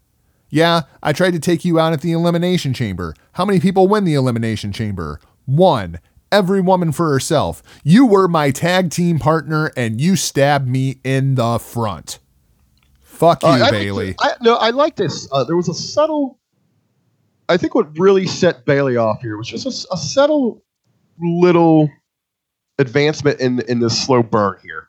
Yeah, 0.48 0.82
I 1.02 1.12
tried 1.12 1.32
to 1.32 1.38
take 1.38 1.66
you 1.66 1.78
out 1.78 1.92
at 1.92 2.00
the 2.00 2.12
Elimination 2.12 2.72
Chamber. 2.72 3.14
How 3.32 3.44
many 3.44 3.60
people 3.60 3.88
win 3.88 4.04
the 4.04 4.14
Elimination 4.14 4.72
Chamber? 4.72 5.20
One. 5.44 6.00
Every 6.32 6.62
woman 6.62 6.90
for 6.92 7.10
herself. 7.12 7.62
You 7.84 8.06
were 8.06 8.26
my 8.26 8.50
tag 8.50 8.90
team 8.90 9.18
partner 9.18 9.70
and 9.76 10.00
you 10.00 10.16
stabbed 10.16 10.66
me 10.66 10.98
in 11.04 11.34
the 11.34 11.58
front. 11.58 12.18
Fuck 13.02 13.42
you, 13.42 13.50
Uh, 13.50 13.66
I 13.66 13.70
Bayley. 13.70 14.14
I, 14.18 14.32
no, 14.40 14.56
I 14.56 14.70
like 14.70 14.96
this. 14.96 15.28
Uh, 15.30 15.44
there 15.44 15.56
was 15.56 15.68
a 15.68 15.74
subtle. 15.74 16.40
I 17.48 17.56
think 17.58 17.74
what 17.74 17.96
really 17.98 18.26
set 18.26 18.64
Bayley 18.64 18.96
off 18.96 19.20
here 19.20 19.36
was 19.36 19.46
just 19.46 19.66
a 19.66 19.96
subtle 19.96 20.64
little 21.20 21.90
advancement 22.78 23.38
in 23.38 23.60
in 23.68 23.80
this 23.80 24.02
slow 24.04 24.22
burn 24.22 24.56
here. 24.62 24.88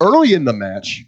Early 0.00 0.34
in 0.34 0.44
the 0.44 0.52
match, 0.52 1.04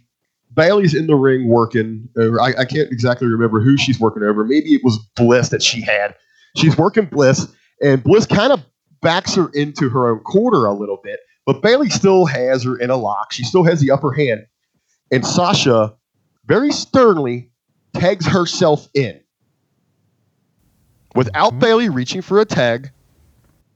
Bayley's 0.53 0.93
in 0.93 1.07
the 1.07 1.15
ring 1.15 1.47
working. 1.47 2.09
Over, 2.17 2.41
I, 2.41 2.53
I 2.59 2.65
can't 2.65 2.91
exactly 2.91 3.27
remember 3.27 3.61
who 3.61 3.77
she's 3.77 3.99
working 3.99 4.23
over. 4.23 4.43
Maybe 4.43 4.75
it 4.75 4.81
was 4.83 4.99
Bliss 5.15 5.49
that 5.49 5.63
she 5.63 5.81
had. 5.81 6.15
She's 6.57 6.77
working 6.77 7.05
Bliss, 7.05 7.47
and 7.81 8.03
Bliss 8.03 8.25
kind 8.25 8.51
of 8.51 8.63
backs 9.07 9.35
her 9.35 9.47
into 9.53 9.87
her 9.87 10.09
own 10.09 10.19
corner 10.19 10.65
a 10.65 10.73
little 10.73 10.99
bit. 11.01 11.21
But 11.45 11.61
Bayley 11.61 11.87
still 11.89 12.25
has 12.25 12.61
her 12.65 12.75
in 12.77 12.89
a 12.89 12.97
lock. 12.97 13.31
She 13.31 13.45
still 13.45 13.63
has 13.63 13.79
the 13.79 13.89
upper 13.89 14.11
hand. 14.11 14.41
And 15.13 15.25
Sasha 15.25 15.93
very 16.45 16.73
sternly 16.73 17.49
tags 17.93 18.25
herself 18.27 18.89
in. 18.93 19.17
Without 21.15 21.53
Mhm. 21.53 21.59
Bayley 21.59 21.87
reaching 21.89 22.21
for 22.21 22.41
a 22.41 22.45
tag, 22.45 22.91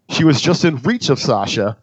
she 0.09 0.25
was 0.25 0.41
just 0.41 0.65
in 0.65 0.75
reach 0.81 1.09
of 1.09 1.17
Sasha, 1.17 1.77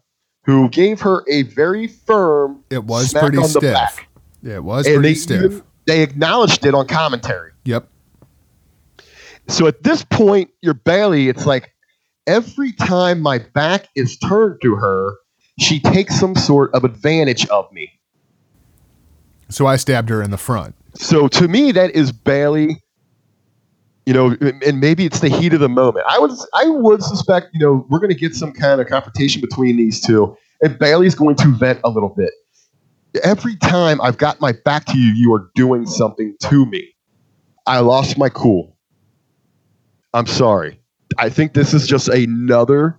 who 0.44 0.68
gave 0.68 1.00
her 1.00 1.24
a 1.26 1.42
very 1.44 1.86
firm. 1.86 2.62
It 2.68 2.84
was 2.84 3.14
pretty 3.14 3.38
on 3.38 3.48
stiff. 3.48 3.62
back. 3.62 4.08
It 4.42 4.62
was 4.62 4.84
and 4.86 4.96
pretty 4.96 5.08
they 5.08 5.14
stiff. 5.14 5.62
they 5.86 6.02
acknowledged 6.02 6.66
it 6.66 6.74
on 6.74 6.86
commentary. 6.86 7.52
yep. 7.64 7.88
So 9.48 9.66
at 9.66 9.82
this 9.82 10.04
point, 10.04 10.50
you're 10.60 10.74
Bayley. 10.74 11.30
It's 11.30 11.46
like 11.46 11.72
every 12.28 12.72
time 12.72 13.20
my 13.20 13.38
back 13.38 13.88
is 13.96 14.16
turned 14.18 14.60
to 14.62 14.76
her, 14.76 15.14
she 15.58 15.80
takes 15.80 16.20
some 16.20 16.36
sort 16.36 16.72
of 16.74 16.84
advantage 16.84 17.46
of 17.48 17.72
me. 17.72 17.90
So 19.48 19.66
I 19.66 19.76
stabbed 19.76 20.10
her 20.10 20.22
in 20.22 20.30
the 20.30 20.38
front. 20.38 20.76
So 20.94 21.26
to 21.28 21.48
me, 21.48 21.72
that 21.72 21.90
is 21.92 22.12
Bayley. 22.12 22.82
You 24.06 24.14
know, 24.14 24.36
and 24.40 24.80
maybe 24.80 25.04
it's 25.04 25.20
the 25.20 25.28
heat 25.28 25.52
of 25.52 25.60
the 25.60 25.68
moment. 25.68 26.06
I 26.08 26.18
would, 26.18 26.30
I 26.54 26.64
would 26.66 27.02
suspect, 27.02 27.48
you 27.52 27.60
know, 27.60 27.86
we're 27.90 27.98
going 27.98 28.08
to 28.10 28.16
get 28.16 28.34
some 28.34 28.52
kind 28.52 28.80
of 28.80 28.86
confrontation 28.86 29.42
between 29.42 29.76
these 29.76 30.00
two, 30.00 30.34
and 30.62 30.78
Bayley's 30.78 31.14
going 31.14 31.36
to 31.36 31.48
vent 31.48 31.80
a 31.84 31.90
little 31.90 32.08
bit. 32.08 32.30
Every 33.22 33.56
time 33.56 34.00
I've 34.00 34.16
got 34.16 34.40
my 34.40 34.52
back 34.64 34.86
to 34.86 34.96
you, 34.96 35.12
you 35.14 35.34
are 35.34 35.50
doing 35.54 35.84
something 35.84 36.34
to 36.40 36.64
me. 36.64 36.88
I 37.66 37.80
lost 37.80 38.16
my 38.16 38.30
cool. 38.30 38.78
I'm 40.14 40.26
sorry. 40.26 40.80
I 41.16 41.30
think 41.30 41.54
this 41.54 41.72
is 41.72 41.86
just 41.86 42.08
another, 42.08 42.98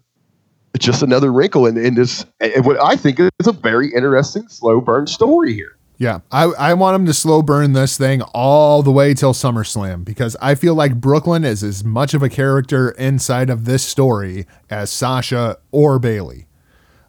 just 0.77 1.03
another 1.03 1.31
wrinkle 1.31 1.65
in, 1.68 1.77
in 1.77 1.95
this. 1.95 2.26
What 2.64 2.81
I 2.84 2.95
think 2.95 3.19
is 3.19 3.48
a 3.48 3.52
very 3.52 3.94
interesting 3.94 4.48
slow 4.48 4.81
burn 4.81 5.07
story 5.07 5.53
here. 5.53 5.77
Yeah, 5.98 6.19
I, 6.31 6.44
I 6.44 6.73
want 6.76 6.95
him 6.95 7.06
to 7.07 7.14
slow 7.14 7.41
burn 7.41 7.73
this 7.73 7.98
thing 7.98 8.22
all 8.34 8.81
the 8.81 8.91
way 8.91 9.14
till 9.14 9.34
SummerSlam 9.34 10.06
because 10.06 10.38
I 10.41 10.56
feel 10.56 10.73
like 10.73 10.95
Brooklyn 10.95 11.44
is 11.44 11.61
as 11.61 11.84
much 11.84 12.14
of 12.14 12.23
a 12.23 12.30
character 12.30 12.91
inside 12.91 13.49
of 13.49 13.65
this 13.65 13.84
story 13.84 14.48
as 14.69 14.90
Sasha 14.90 15.57
or 15.73 15.99
Bayley. 15.99 16.48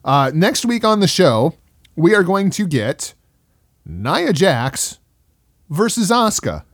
Uh, 0.03 0.31
next 0.33 0.65
week 0.65 0.83
on 0.83 0.99
the 0.99 1.07
show, 1.07 1.53
we 1.95 2.13
are 2.13 2.23
going 2.23 2.49
to 2.49 2.67
get 2.67 3.13
Nia 3.85 4.33
Jax 4.33 4.99
versus 5.69 6.11
Asuka. 6.11 6.65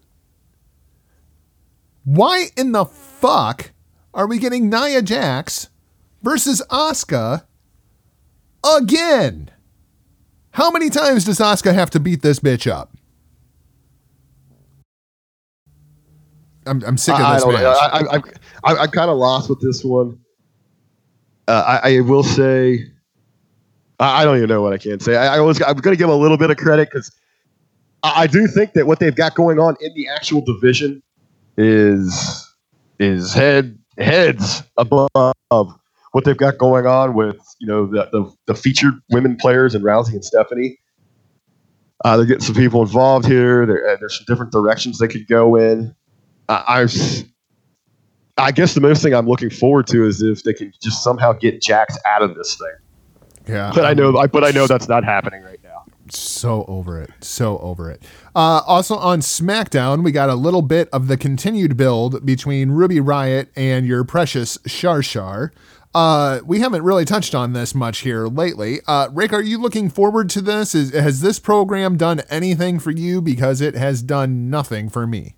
Why 2.03 2.45
in 2.57 2.71
the 2.71 2.85
fuck 2.85 3.73
are 4.17 4.25
we 4.25 4.39
getting 4.39 4.69
Nia 4.69 5.03
Jax 5.03 5.69
versus 6.23 6.61
Asuka 6.71 7.45
again? 8.75 9.51
How 10.51 10.71
many 10.71 10.89
times 10.89 11.23
does 11.25 11.37
Asuka 11.37 11.73
have 11.73 11.91
to 11.91 11.99
beat 11.99 12.23
this 12.23 12.39
bitch 12.39 12.69
up? 12.69 12.97
I'm, 16.65 16.83
I'm 16.83 16.97
sick 16.97 17.13
of 17.13 17.21
I, 17.21 17.37
I 17.37 17.51
match. 17.51 17.63
I, 17.63 17.99
I, 17.99 18.17
I, 18.63 18.77
I'm 18.83 18.89
kind 18.89 19.11
of 19.11 19.17
lost 19.17 19.49
with 19.49 19.61
this 19.61 19.85
one. 19.85 20.19
Uh, 21.47 21.79
I, 21.83 21.97
I 21.97 21.99
will 22.01 22.23
say, 22.23 22.91
I, 23.99 24.21
I 24.21 24.25
don't 24.25 24.37
even 24.37 24.49
know 24.49 24.63
what 24.63 24.73
I 24.73 24.79
can 24.79 24.99
say. 24.99 25.15
I, 25.15 25.37
I 25.37 25.39
was, 25.39 25.61
I'm 25.61 25.77
going 25.77 25.95
to 25.95 25.97
give 25.97 26.09
a 26.09 26.15
little 26.15 26.37
bit 26.37 26.49
of 26.49 26.57
credit 26.57 26.89
because 26.91 27.11
I, 28.01 28.23
I 28.23 28.27
do 28.27 28.47
think 28.47 28.73
that 28.73 28.87
what 28.87 28.99
they've 28.99 29.15
got 29.15 29.35
going 29.35 29.59
on 29.59 29.77
in 29.79 29.93
the 29.93 30.09
actual 30.09 30.41
division 30.41 31.03
is 31.55 32.43
is 32.99 33.31
head 33.33 33.77
heads 33.97 34.63
above 34.77 35.09
what 36.11 36.23
they've 36.23 36.37
got 36.37 36.57
going 36.57 36.85
on 36.85 37.13
with 37.13 37.37
you 37.59 37.67
know 37.67 37.85
the 37.85 38.09
the, 38.11 38.31
the 38.47 38.55
featured 38.55 38.93
women 39.09 39.35
players 39.35 39.75
and 39.75 39.83
Rousey 39.83 40.13
and 40.13 40.23
Stephanie. 40.23 40.79
Uh, 42.05 42.15
they're 42.17 42.25
getting 42.27 42.43
some 42.43 42.55
people 42.55 42.81
involved 42.81 43.25
here. 43.25 43.65
There, 43.65 43.89
uh, 43.89 43.97
there's 43.99 44.17
some 44.17 44.25
different 44.27 44.51
directions 44.51 44.99
they 44.99 45.07
could 45.07 45.27
go 45.27 45.55
in. 45.55 45.95
I, 46.47 46.63
I've, 46.67 47.23
I 48.37 48.51
guess 48.51 48.75
the 48.75 48.81
most 48.81 49.01
thing 49.01 49.15
I'm 49.15 49.27
looking 49.27 49.49
forward 49.49 49.87
to 49.87 50.05
is 50.05 50.21
if 50.21 50.43
they 50.43 50.53
can 50.53 50.71
just 50.81 51.03
somehow 51.03 51.33
get 51.33 51.59
Jax 51.61 51.97
out 52.05 52.21
of 52.21 52.35
this 52.35 52.55
thing. 52.55 53.55
yeah, 53.55 53.71
But 53.73 53.85
I 53.85 53.93
know, 53.95 54.15
I, 54.15 54.27
but 54.27 54.43
I 54.43 54.51
know 54.51 54.67
that's 54.67 54.87
not 54.87 55.03
happening 55.03 55.41
right 55.41 55.56
now. 55.56 55.56
So 56.15 56.65
over 56.67 57.01
it. 57.01 57.11
So 57.21 57.57
over 57.59 57.89
it. 57.91 58.03
Uh, 58.35 58.61
also 58.65 58.95
on 58.95 59.19
SmackDown, 59.19 60.03
we 60.03 60.11
got 60.11 60.29
a 60.29 60.35
little 60.35 60.61
bit 60.61 60.89
of 60.91 61.07
the 61.07 61.17
continued 61.17 61.77
build 61.77 62.25
between 62.25 62.71
Ruby 62.71 62.97
Riott 62.97 63.47
and 63.55 63.85
your 63.85 64.03
precious 64.03 64.57
Shar 64.65 65.01
Shar. 65.01 65.51
Uh, 65.93 66.41
we 66.45 66.59
haven't 66.59 66.83
really 66.83 67.05
touched 67.05 67.33
on 67.33 67.53
this 67.53 67.73
much 67.73 67.99
here 67.99 68.27
lately. 68.27 68.79
Uh, 68.87 69.09
Rick, 69.11 69.33
are 69.33 69.41
you 69.41 69.57
looking 69.57 69.89
forward 69.89 70.29
to 70.31 70.41
this? 70.41 70.75
Is, 70.75 70.93
has 70.93 71.21
this 71.21 71.39
program 71.39 71.97
done 71.97 72.21
anything 72.29 72.79
for 72.79 72.91
you? 72.91 73.21
Because 73.21 73.61
it 73.61 73.73
has 73.73 74.03
done 74.03 74.49
nothing 74.49 74.89
for 74.89 75.07
me. 75.07 75.35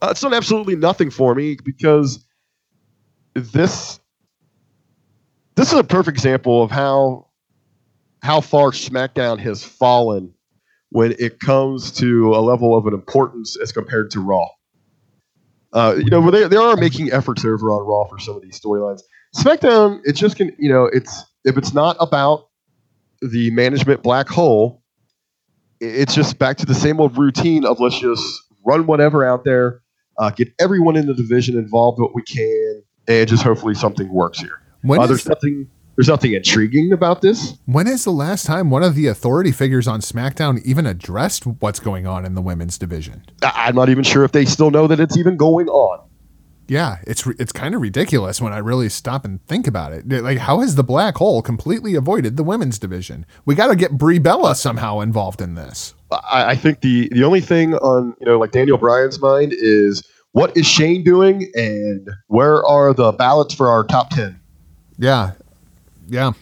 Uh, 0.00 0.08
it's 0.10 0.20
done 0.20 0.32
absolutely 0.32 0.76
nothing 0.76 1.10
for 1.10 1.34
me 1.34 1.56
because 1.62 2.24
this 3.34 4.00
this 5.56 5.72
is 5.72 5.78
a 5.78 5.84
perfect 5.84 6.16
example 6.16 6.62
of 6.62 6.70
how 6.70 7.27
how 8.22 8.40
far 8.40 8.70
SmackDown 8.70 9.38
has 9.40 9.62
fallen 9.62 10.34
when 10.90 11.14
it 11.18 11.40
comes 11.40 11.92
to 11.92 12.34
a 12.34 12.40
level 12.40 12.76
of 12.76 12.86
an 12.86 12.94
importance 12.94 13.56
as 13.60 13.72
compared 13.72 14.10
to 14.12 14.20
Raw. 14.20 14.46
Uh, 15.72 15.96
you 15.98 16.10
know, 16.10 16.30
they, 16.30 16.48
they 16.48 16.56
are 16.56 16.76
making 16.76 17.12
efforts 17.12 17.44
over 17.44 17.70
on 17.70 17.86
Raw 17.86 18.04
for 18.08 18.18
some 18.18 18.36
of 18.36 18.42
these 18.42 18.58
storylines. 18.58 19.00
SmackDown, 19.36 20.00
it's 20.04 20.18
just 20.18 20.36
can, 20.36 20.54
you 20.58 20.70
know, 20.70 20.86
it's 20.86 21.24
if 21.44 21.58
it's 21.58 21.74
not 21.74 21.96
about 22.00 22.48
the 23.20 23.50
management 23.50 24.02
black 24.02 24.28
hole, 24.28 24.82
it's 25.80 26.14
just 26.14 26.38
back 26.38 26.56
to 26.58 26.66
the 26.66 26.74
same 26.74 27.00
old 27.00 27.16
routine 27.18 27.64
of 27.64 27.80
let's 27.80 27.98
just 27.98 28.24
run 28.64 28.86
whatever 28.86 29.24
out 29.24 29.44
there, 29.44 29.82
uh, 30.18 30.30
get 30.30 30.52
everyone 30.58 30.96
in 30.96 31.06
the 31.06 31.14
division 31.14 31.56
involved 31.58 32.00
what 32.00 32.14
we 32.14 32.22
can, 32.22 32.82
and 33.06 33.28
just 33.28 33.42
hopefully 33.42 33.74
something 33.74 34.08
works 34.08 34.40
here. 34.40 34.62
When 34.82 35.00
Uh, 35.00 35.06
there's 35.06 35.28
nothing 35.28 35.68
there's 35.98 36.06
nothing 36.06 36.32
intriguing 36.32 36.92
about 36.92 37.22
this. 37.22 37.58
When 37.66 37.88
is 37.88 38.04
the 38.04 38.12
last 38.12 38.46
time 38.46 38.70
one 38.70 38.84
of 38.84 38.94
the 38.94 39.08
authority 39.08 39.50
figures 39.50 39.88
on 39.88 39.98
SmackDown 40.00 40.62
even 40.64 40.86
addressed 40.86 41.44
what's 41.44 41.80
going 41.80 42.06
on 42.06 42.24
in 42.24 42.36
the 42.36 42.40
women's 42.40 42.78
division? 42.78 43.24
I- 43.42 43.64
I'm 43.66 43.74
not 43.74 43.88
even 43.88 44.04
sure 44.04 44.22
if 44.22 44.30
they 44.30 44.44
still 44.44 44.70
know 44.70 44.86
that 44.86 45.00
it's 45.00 45.16
even 45.16 45.36
going 45.36 45.66
on. 45.68 45.98
Yeah, 46.68 46.98
it's 47.04 47.26
re- 47.26 47.34
it's 47.40 47.50
kind 47.50 47.74
of 47.74 47.80
ridiculous 47.80 48.40
when 48.40 48.52
I 48.52 48.58
really 48.58 48.88
stop 48.90 49.24
and 49.24 49.44
think 49.46 49.66
about 49.66 49.92
it. 49.92 50.06
Like, 50.08 50.38
how 50.38 50.60
has 50.60 50.76
the 50.76 50.84
black 50.84 51.16
hole 51.16 51.42
completely 51.42 51.96
avoided 51.96 52.36
the 52.36 52.44
women's 52.44 52.78
division? 52.78 53.26
We 53.44 53.56
got 53.56 53.66
to 53.68 53.74
get 53.74 53.98
Brie 53.98 54.20
Bella 54.20 54.54
somehow 54.54 55.00
involved 55.00 55.40
in 55.40 55.56
this. 55.56 55.94
I, 56.12 56.50
I 56.50 56.54
think 56.54 56.82
the 56.82 57.08
the 57.10 57.24
only 57.24 57.40
thing 57.40 57.74
on 57.74 58.14
you 58.20 58.26
know 58.26 58.38
like 58.38 58.52
Daniel 58.52 58.78
Bryan's 58.78 59.18
mind 59.20 59.52
is 59.56 60.06
what 60.32 60.56
is 60.56 60.64
Shane 60.66 61.02
doing 61.02 61.50
and 61.54 62.08
where 62.28 62.64
are 62.64 62.94
the 62.94 63.10
ballots 63.10 63.52
for 63.52 63.68
our 63.68 63.82
top 63.82 64.10
ten? 64.10 64.38
Yeah, 64.98 65.32
yeah, 66.08 66.32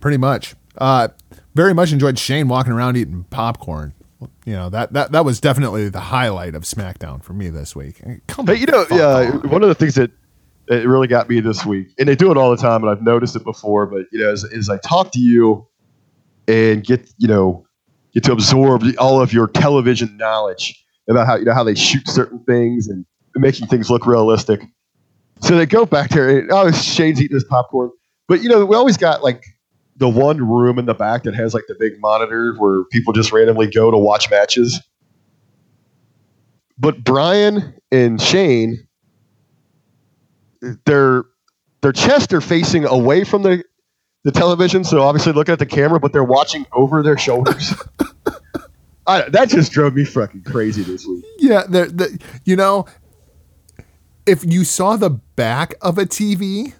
pretty 0.00 0.18
much. 0.18 0.54
Uh, 0.76 1.08
very 1.54 1.74
much 1.74 1.92
enjoyed 1.92 2.18
Shane 2.18 2.48
walking 2.48 2.72
around 2.72 2.96
eating 2.96 3.24
popcorn. 3.30 3.94
You 4.44 4.54
know 4.54 4.70
that 4.70 4.92
that 4.94 5.12
that 5.12 5.24
was 5.24 5.40
definitely 5.40 5.88
the 5.88 6.00
highlight 6.00 6.54
of 6.54 6.62
SmackDown 6.62 7.22
for 7.22 7.32
me 7.32 7.50
this 7.50 7.76
week. 7.76 8.00
Come 8.26 8.46
But 8.46 8.58
you 8.58 8.66
know, 8.66 8.86
yeah, 8.90 9.30
on. 9.30 9.48
one 9.50 9.62
of 9.62 9.68
the 9.68 9.74
things 9.74 9.94
that 9.96 10.10
it 10.68 10.86
really 10.86 11.08
got 11.08 11.28
me 11.28 11.40
this 11.40 11.66
week, 11.66 11.88
and 11.98 12.08
they 12.08 12.16
do 12.16 12.30
it 12.30 12.36
all 12.36 12.50
the 12.50 12.56
time, 12.56 12.82
and 12.82 12.90
I've 12.90 13.02
noticed 13.02 13.36
it 13.36 13.44
before. 13.44 13.86
But 13.86 14.06
you 14.12 14.20
know, 14.20 14.30
as, 14.30 14.44
as 14.44 14.70
I 14.70 14.78
talk 14.78 15.12
to 15.12 15.20
you 15.20 15.66
and 16.48 16.84
get 16.84 17.12
you 17.18 17.28
know 17.28 17.66
get 18.14 18.24
to 18.24 18.32
absorb 18.32 18.82
all 18.98 19.20
of 19.20 19.32
your 19.32 19.48
television 19.48 20.16
knowledge 20.16 20.84
about 21.08 21.26
how 21.26 21.36
you 21.36 21.44
know 21.44 21.54
how 21.54 21.64
they 21.64 21.74
shoot 21.74 22.08
certain 22.08 22.38
things 22.44 22.88
and 22.88 23.04
making 23.36 23.66
things 23.66 23.90
look 23.90 24.06
realistic. 24.06 24.62
So 25.40 25.56
they 25.56 25.66
go 25.66 25.84
back 25.84 26.10
there. 26.10 26.38
And, 26.38 26.50
oh, 26.50 26.70
Shane's 26.70 27.20
eating 27.20 27.34
his 27.34 27.44
popcorn, 27.44 27.90
but 28.28 28.42
you 28.42 28.48
know, 28.48 28.64
we 28.64 28.76
always 28.76 28.96
got 28.96 29.22
like 29.22 29.44
the 29.96 30.08
one 30.08 30.38
room 30.38 30.78
in 30.78 30.86
the 30.86 30.94
back 30.94 31.22
that 31.24 31.34
has 31.34 31.54
like 31.54 31.64
the 31.68 31.76
big 31.78 32.00
monitor 32.00 32.54
where 32.58 32.84
people 32.84 33.12
just 33.12 33.32
randomly 33.32 33.68
go 33.68 33.90
to 33.90 33.96
watch 33.96 34.30
matches. 34.30 34.80
But 36.78 37.04
Bryan 37.04 37.74
and 37.92 38.20
Shane, 38.20 38.86
their 40.84 41.24
their 41.82 41.92
chests 41.92 42.32
are 42.32 42.40
facing 42.40 42.84
away 42.84 43.24
from 43.24 43.42
the 43.42 43.62
the 44.24 44.32
television, 44.32 44.84
so 44.84 45.02
obviously 45.02 45.32
looking 45.32 45.52
at 45.52 45.58
the 45.58 45.66
camera, 45.66 46.00
but 46.00 46.12
they're 46.12 46.24
watching 46.24 46.66
over 46.72 47.02
their 47.02 47.18
shoulders. 47.18 47.74
I, 49.06 49.28
that 49.28 49.50
just 49.50 49.70
drove 49.70 49.94
me 49.94 50.04
fucking 50.04 50.44
crazy 50.44 50.82
this 50.82 51.06
week. 51.06 51.24
Yeah, 51.38 51.64
the, 51.68 51.84
the, 51.84 52.22
you 52.44 52.56
know, 52.56 52.86
if 54.24 54.42
you 54.44 54.64
saw 54.64 54.96
the 54.96 55.10
back 55.10 55.74
of 55.82 55.98
a 55.98 56.06
TV, 56.06 56.72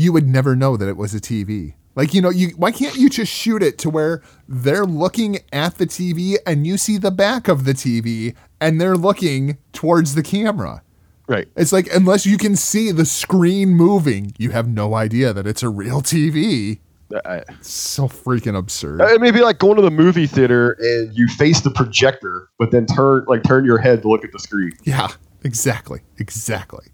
you 0.00 0.12
would 0.14 0.26
never 0.26 0.56
know 0.56 0.76
that 0.78 0.88
it 0.88 0.96
was 0.96 1.14
a 1.14 1.20
TV. 1.20 1.74
Like, 1.94 2.14
you 2.14 2.22
know, 2.22 2.30
you 2.30 2.48
why 2.56 2.70
can't 2.72 2.96
you 2.96 3.10
just 3.10 3.30
shoot 3.30 3.62
it 3.62 3.76
to 3.78 3.90
where 3.90 4.22
they're 4.48 4.86
looking 4.86 5.40
at 5.52 5.74
the 5.76 5.86
TV 5.86 6.36
and 6.46 6.66
you 6.66 6.78
see 6.78 6.96
the 6.96 7.10
back 7.10 7.48
of 7.48 7.64
the 7.64 7.72
TV 7.74 8.34
and 8.60 8.80
they're 8.80 8.96
looking 8.96 9.58
towards 9.72 10.14
the 10.14 10.22
camera? 10.22 10.82
Right. 11.28 11.48
It's 11.56 11.72
like 11.72 11.92
unless 11.94 12.24
you 12.24 12.38
can 12.38 12.56
see 12.56 12.92
the 12.92 13.04
screen 13.04 13.70
moving, 13.70 14.32
you 14.38 14.50
have 14.50 14.66
no 14.66 14.94
idea 14.94 15.32
that 15.34 15.46
it's 15.46 15.62
a 15.62 15.68
real 15.68 16.00
TV. 16.00 16.78
I, 17.26 17.42
It's 17.58 17.68
so 17.70 18.04
freaking 18.08 18.56
absurd. 18.56 19.00
it 19.02 19.20
may 19.20 19.32
be 19.32 19.40
like 19.40 19.58
going 19.58 19.76
to 19.76 19.82
the 19.82 19.90
movie 19.90 20.28
theater 20.28 20.76
and 20.80 21.12
you 21.12 21.26
face 21.26 21.60
the 21.60 21.70
projector, 21.70 22.48
but 22.58 22.70
then 22.70 22.86
turn 22.86 23.24
like 23.26 23.42
turn 23.42 23.64
your 23.66 23.78
head 23.78 24.00
to 24.02 24.08
look 24.08 24.24
at 24.24 24.32
the 24.32 24.38
screen. 24.38 24.72
Yeah, 24.84 25.08
exactly. 25.44 26.00
Exactly. 26.18 26.86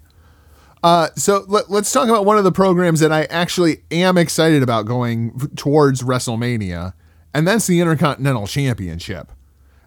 Uh, 0.87 1.09
so 1.17 1.45
let, 1.49 1.69
us 1.69 1.91
talk 1.91 2.09
about 2.09 2.25
one 2.25 2.39
of 2.39 2.45
the 2.45 2.53
programs 2.53 3.01
that 3.01 3.11
I 3.11 3.25
actually 3.25 3.83
am 3.91 4.17
excited 4.17 4.63
about 4.63 4.87
going 4.87 5.37
towards 5.57 6.03
WrestleMania, 6.03 6.93
and 7.35 7.45
that's 7.45 7.67
the 7.67 7.81
Intercontinental 7.81 8.47
Championship. 8.47 9.33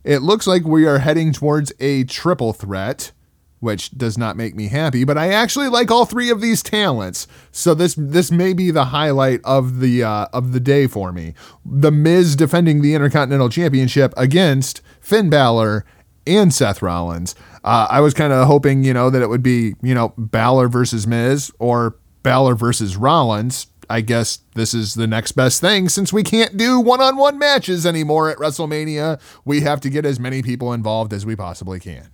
It 0.04 0.22
looks 0.22 0.46
like 0.46 0.66
we 0.66 0.86
are 0.86 0.98
heading 0.98 1.32
towards 1.32 1.72
a 1.80 2.04
triple 2.04 2.52
threat, 2.52 3.14
which 3.62 3.92
does 3.92 4.18
not 4.18 4.36
make 4.36 4.56
me 4.56 4.68
happy, 4.68 5.06
but 5.06 5.18
I 5.18 5.32
actually 5.32 5.70
like 5.70 5.90
all 5.90 6.06
three 6.06 6.30
of 6.30 6.42
these 6.42 6.62
talents. 6.62 7.28
So 7.54 7.74
this 7.74 7.96
this 7.98 8.30
may 8.30 8.52
be 8.52 8.70
the 8.70 8.86
highlight 8.86 9.40
of 9.46 9.80
the 9.80 10.04
uh, 10.04 10.26
of 10.34 10.52
the 10.52 10.60
day 10.60 10.86
for 10.86 11.14
me. 11.14 11.34
The 11.66 11.92
Miz 11.92 12.36
defending 12.36 12.82
the 12.82 12.94
Intercontinental 12.94 13.48
Championship 13.48 14.14
against 14.18 14.82
Finn 15.00 15.30
Balor 15.30 15.86
and 16.28 16.54
Seth 16.54 16.82
Rollins. 16.82 17.36
Uh, 17.64 17.88
I 17.90 18.02
was 18.02 18.14
kind 18.14 18.32
of 18.32 18.48
hoping, 18.48 18.84
you 18.84 18.94
know, 18.94 19.10
that 19.10 19.22
it 19.22 19.28
would 19.28 19.44
be, 19.44 19.76
you 19.82 19.94
know, 19.94 20.14
Balor 20.18 20.70
versus 20.70 21.06
Miz 21.06 21.52
or 21.60 21.98
Balor 22.24 22.56
versus 22.56 22.98
Rollins. 22.98 23.68
I 23.90 24.02
guess 24.02 24.40
this 24.54 24.74
is 24.76 24.94
the 24.94 25.08
next 25.08 25.32
best 25.32 25.62
thing 25.62 25.90
since 25.90 26.14
we 26.14 26.22
can't 26.22 26.56
do 26.58 26.80
one 26.80 27.02
on 27.02 27.18
one 27.18 27.40
matches 27.40 27.86
anymore 27.86 28.30
at 28.30 28.38
WrestleMania. 28.38 29.20
We 29.46 29.62
have 29.62 29.82
to 29.82 29.90
get 29.90 30.06
as 30.06 30.20
many 30.20 30.44
people 30.44 30.74
involved 30.74 31.12
as 31.12 31.26
we 31.26 31.36
possibly 31.36 31.80
can. 31.80 32.10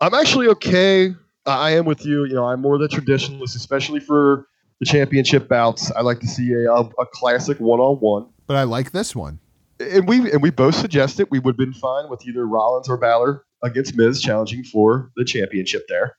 I'm 0.00 0.14
actually 0.14 0.48
okay. 0.48 1.14
I 1.44 1.72
am 1.72 1.84
with 1.84 2.06
you. 2.06 2.24
You 2.24 2.34
know, 2.34 2.46
I'm 2.46 2.62
more 2.62 2.78
the 2.78 2.88
traditionalist, 2.88 3.56
especially 3.56 4.00
for 4.00 4.46
the 4.80 4.86
championship 4.86 5.48
bouts. 5.48 5.90
I 5.92 6.00
like 6.00 6.20
to 6.20 6.26
see 6.26 6.52
a, 6.52 6.72
a, 6.72 6.82
a 6.82 7.06
classic 7.12 7.58
one 7.58 7.80
on 7.80 7.96
one. 7.96 8.26
But 8.46 8.56
I 8.56 8.62
like 8.62 8.92
this 8.92 9.14
one. 9.14 9.38
And 9.80 10.08
we 10.08 10.30
and 10.32 10.42
we 10.42 10.50
both 10.50 10.74
suggested 10.74 11.28
we 11.30 11.38
would 11.38 11.52
have 11.52 11.58
been 11.58 11.72
fine 11.72 12.08
with 12.10 12.26
either 12.26 12.46
Rollins 12.46 12.88
or 12.88 12.96
Balor 12.96 13.44
against 13.62 13.96
Miz 13.96 14.20
challenging 14.20 14.64
for 14.64 15.10
the 15.16 15.24
championship 15.24 15.86
there. 15.88 16.16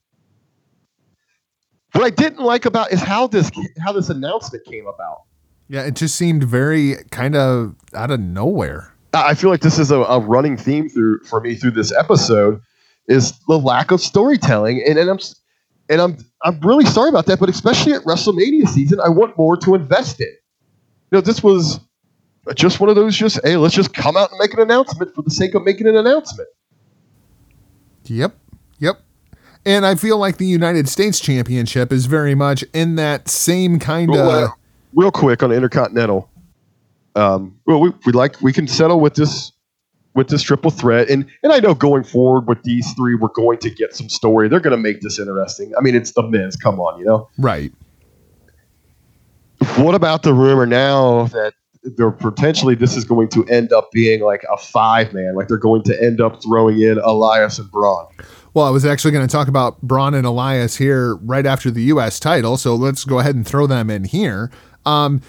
What 1.93 2.03
I 2.03 2.09
didn't 2.09 2.43
like 2.43 2.65
about 2.65 2.91
is 2.91 3.01
how 3.01 3.27
this 3.27 3.51
how 3.79 3.91
this 3.91 4.09
announcement 4.09 4.65
came 4.65 4.87
about. 4.87 5.23
Yeah, 5.67 5.83
it 5.83 5.95
just 5.95 6.15
seemed 6.15 6.43
very 6.43 6.95
kind 7.11 7.35
of 7.35 7.75
out 7.93 8.11
of 8.11 8.19
nowhere. 8.19 8.93
I 9.13 9.33
feel 9.33 9.49
like 9.49 9.61
this 9.61 9.79
is 9.79 9.91
a, 9.91 9.99
a 10.01 10.19
running 10.19 10.55
theme 10.55 10.87
through 10.89 11.23
for 11.23 11.41
me 11.41 11.55
through 11.55 11.71
this 11.71 11.91
episode 11.91 12.61
is 13.07 13.33
the 13.47 13.57
lack 13.57 13.91
of 13.91 13.99
storytelling, 14.01 14.83
and, 14.87 14.97
and 14.97 15.09
I'm 15.09 15.19
and 15.89 16.01
I'm 16.01 16.17
I'm 16.43 16.59
really 16.61 16.85
sorry 16.85 17.09
about 17.09 17.25
that. 17.25 17.39
But 17.39 17.49
especially 17.49 17.93
at 17.93 18.03
WrestleMania 18.03 18.67
season, 18.67 18.99
I 18.99 19.09
want 19.09 19.37
more 19.37 19.57
to 19.57 19.75
invest 19.75 20.21
in. 20.21 20.27
You 20.27 21.17
know, 21.17 21.21
this 21.21 21.41
was 21.41 21.79
just 22.55 22.79
one 22.79 22.89
of 22.89 22.95
those. 22.95 23.15
Just 23.15 23.39
hey, 23.43 23.57
let's 23.57 23.75
just 23.75 23.93
come 23.93 24.17
out 24.17 24.31
and 24.31 24.39
make 24.39 24.53
an 24.53 24.59
announcement 24.59 25.13
for 25.15 25.21
the 25.21 25.31
sake 25.31 25.55
of 25.55 25.63
making 25.63 25.87
an 25.87 25.95
announcement. 25.95 26.49
Yep, 28.05 28.35
yep. 28.79 29.01
And 29.65 29.85
I 29.85 29.95
feel 29.95 30.17
like 30.17 30.37
the 30.37 30.47
United 30.47 30.87
States 30.87 31.19
Championship 31.19 31.91
is 31.91 32.05
very 32.05 32.33
much 32.33 32.63
in 32.73 32.95
that 32.95 33.27
same 33.27 33.79
kind 33.79 34.09
of. 34.09 34.15
Real, 34.15 34.29
uh, 34.29 34.47
real 34.93 35.11
quick 35.11 35.43
on 35.43 35.51
Intercontinental. 35.51 36.29
Um, 37.15 37.59
well, 37.65 37.79
we, 37.79 37.91
we 38.05 38.13
like 38.13 38.41
we 38.41 38.53
can 38.53 38.67
settle 38.67 38.99
with 38.99 39.15
this 39.15 39.51
with 40.15 40.27
this 40.27 40.41
triple 40.41 40.71
threat. 40.71 41.09
And 41.09 41.25
and 41.43 41.51
I 41.51 41.59
know 41.59 41.73
going 41.73 42.03
forward 42.03 42.47
with 42.47 42.63
these 42.63 42.91
three, 42.93 43.15
we're 43.15 43.29
going 43.29 43.57
to 43.59 43.69
get 43.69 43.95
some 43.95 44.09
story. 44.09 44.47
They're 44.47 44.59
going 44.59 44.75
to 44.75 44.81
make 44.81 45.01
this 45.01 45.19
interesting. 45.19 45.73
I 45.77 45.81
mean, 45.81 45.95
it's 45.95 46.11
the 46.11 46.23
Miz. 46.23 46.55
Come 46.55 46.79
on, 46.79 46.99
you 46.99 47.05
know. 47.05 47.29
Right. 47.37 47.71
What 49.77 49.95
about 49.95 50.23
the 50.23 50.33
rumor 50.33 50.65
now 50.65 51.25
that 51.27 51.53
they're 51.83 52.11
potentially 52.11 52.75
this 52.75 52.95
is 52.95 53.05
going 53.05 53.29
to 53.29 53.45
end 53.45 53.71
up 53.71 53.91
being 53.91 54.21
like 54.21 54.43
a 54.51 54.57
five 54.57 55.13
man, 55.13 55.35
like 55.35 55.47
they're 55.47 55.57
going 55.57 55.83
to 55.83 56.03
end 56.03 56.19
up 56.19 56.41
throwing 56.43 56.81
in 56.81 56.99
Elias 56.99 57.59
and 57.59 57.69
Braun. 57.71 58.07
Well, 58.53 58.65
I 58.65 58.69
was 58.69 58.85
actually 58.85 59.11
going 59.11 59.27
to 59.27 59.31
talk 59.31 59.47
about 59.47 59.81
Braun 59.81 60.13
and 60.13 60.25
Elias 60.25 60.75
here 60.77 61.15
right 61.17 61.45
after 61.45 61.71
the 61.71 61.83
U.S. 61.83 62.19
title, 62.19 62.57
so 62.57 62.75
let's 62.75 63.05
go 63.05 63.19
ahead 63.19 63.35
and 63.35 63.47
throw 63.47 63.67
them 63.67 63.89
in 63.89 64.05
here. 64.05 64.51
Um, 64.85 65.21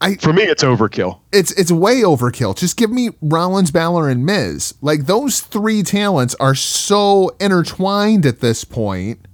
I, 0.00 0.14
for 0.16 0.32
me, 0.32 0.44
it's 0.44 0.62
overkill. 0.62 1.20
It's 1.32 1.52
it's 1.52 1.72
way 1.72 2.02
overkill. 2.02 2.56
Just 2.56 2.76
give 2.76 2.90
me 2.90 3.10
Rollins, 3.20 3.70
Balor, 3.70 4.08
and 4.08 4.24
Miz. 4.24 4.74
Like 4.80 5.06
those 5.06 5.40
three 5.40 5.82
talents 5.82 6.34
are 6.38 6.54
so 6.54 7.34
intertwined 7.40 8.26
at 8.26 8.40
this 8.40 8.64
point 8.64 9.26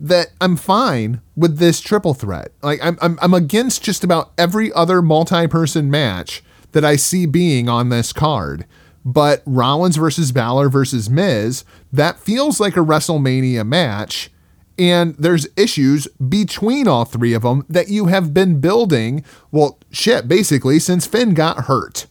that 0.00 0.28
I'm 0.40 0.56
fine 0.56 1.20
with 1.36 1.58
this 1.58 1.80
triple 1.80 2.14
threat. 2.14 2.52
Like 2.62 2.80
I'm 2.82 2.98
I'm, 3.00 3.18
I'm 3.20 3.34
against 3.34 3.82
just 3.82 4.04
about 4.04 4.32
every 4.38 4.72
other 4.72 5.02
multi-person 5.02 5.90
match 5.90 6.42
that 6.72 6.84
I 6.84 6.96
see 6.96 7.26
being 7.26 7.68
on 7.68 7.88
this 7.88 8.12
card. 8.12 8.66
But 9.04 9.42
Rollins 9.44 9.96
versus 9.96 10.32
Balor 10.32 10.70
versus 10.70 11.10
Miz, 11.10 11.64
that 11.92 12.18
feels 12.18 12.58
like 12.58 12.76
a 12.76 12.80
WrestleMania 12.80 13.66
match 13.66 14.30
and 14.78 15.14
there's 15.16 15.46
issues 15.56 16.08
between 16.28 16.88
all 16.88 17.04
three 17.04 17.32
of 17.32 17.42
them 17.42 17.64
that 17.68 17.88
you 17.88 18.06
have 18.06 18.34
been 18.34 18.60
building, 18.60 19.24
well, 19.50 19.78
shit, 19.90 20.26
basically, 20.26 20.78
since 20.78 21.06
Finn 21.06 21.34
got 21.34 21.64
hurt. 21.66 22.06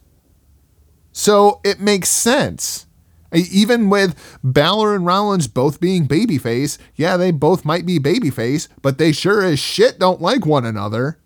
So 1.12 1.60
it 1.64 1.80
makes 1.80 2.10
sense. 2.10 2.88
Even 3.34 3.90
with 3.90 4.40
Balor 4.44 4.96
and 4.96 5.06
Rollins 5.06 5.48
both 5.48 5.80
being 5.80 6.08
babyface, 6.08 6.78
yeah, 6.96 7.18
they 7.18 7.32
both 7.32 7.66
might 7.66 7.86
be 7.86 8.00
babyface, 8.00 8.68
but 8.82 8.98
they 8.98 9.12
sure 9.12 9.44
as 9.44 9.60
shit 9.60 10.00
don't 10.00 10.22
like 10.22 10.46
one 10.46 10.66
another. 10.66 11.20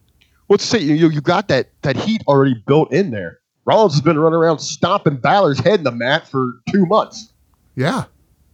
Let's 0.50 0.64
say 0.64 0.80
you 0.80 1.10
you 1.10 1.22
got 1.22 1.50
that 1.50 1.70
that 1.82 1.98
heat 1.98 2.24
already 2.28 2.56
built 2.66 2.92
in 2.94 3.12
there. 3.12 3.40
Rollins 3.66 3.94
has 3.94 4.02
been 4.02 4.18
running 4.18 4.40
around 4.40 4.60
stomping 4.60 5.18
Balor's 5.18 5.60
head 5.60 5.80
in 5.80 5.84
the 5.84 5.92
mat 5.92 6.26
for 6.28 6.62
two 6.70 6.86
months. 6.86 7.34
Yeah. 7.76 8.06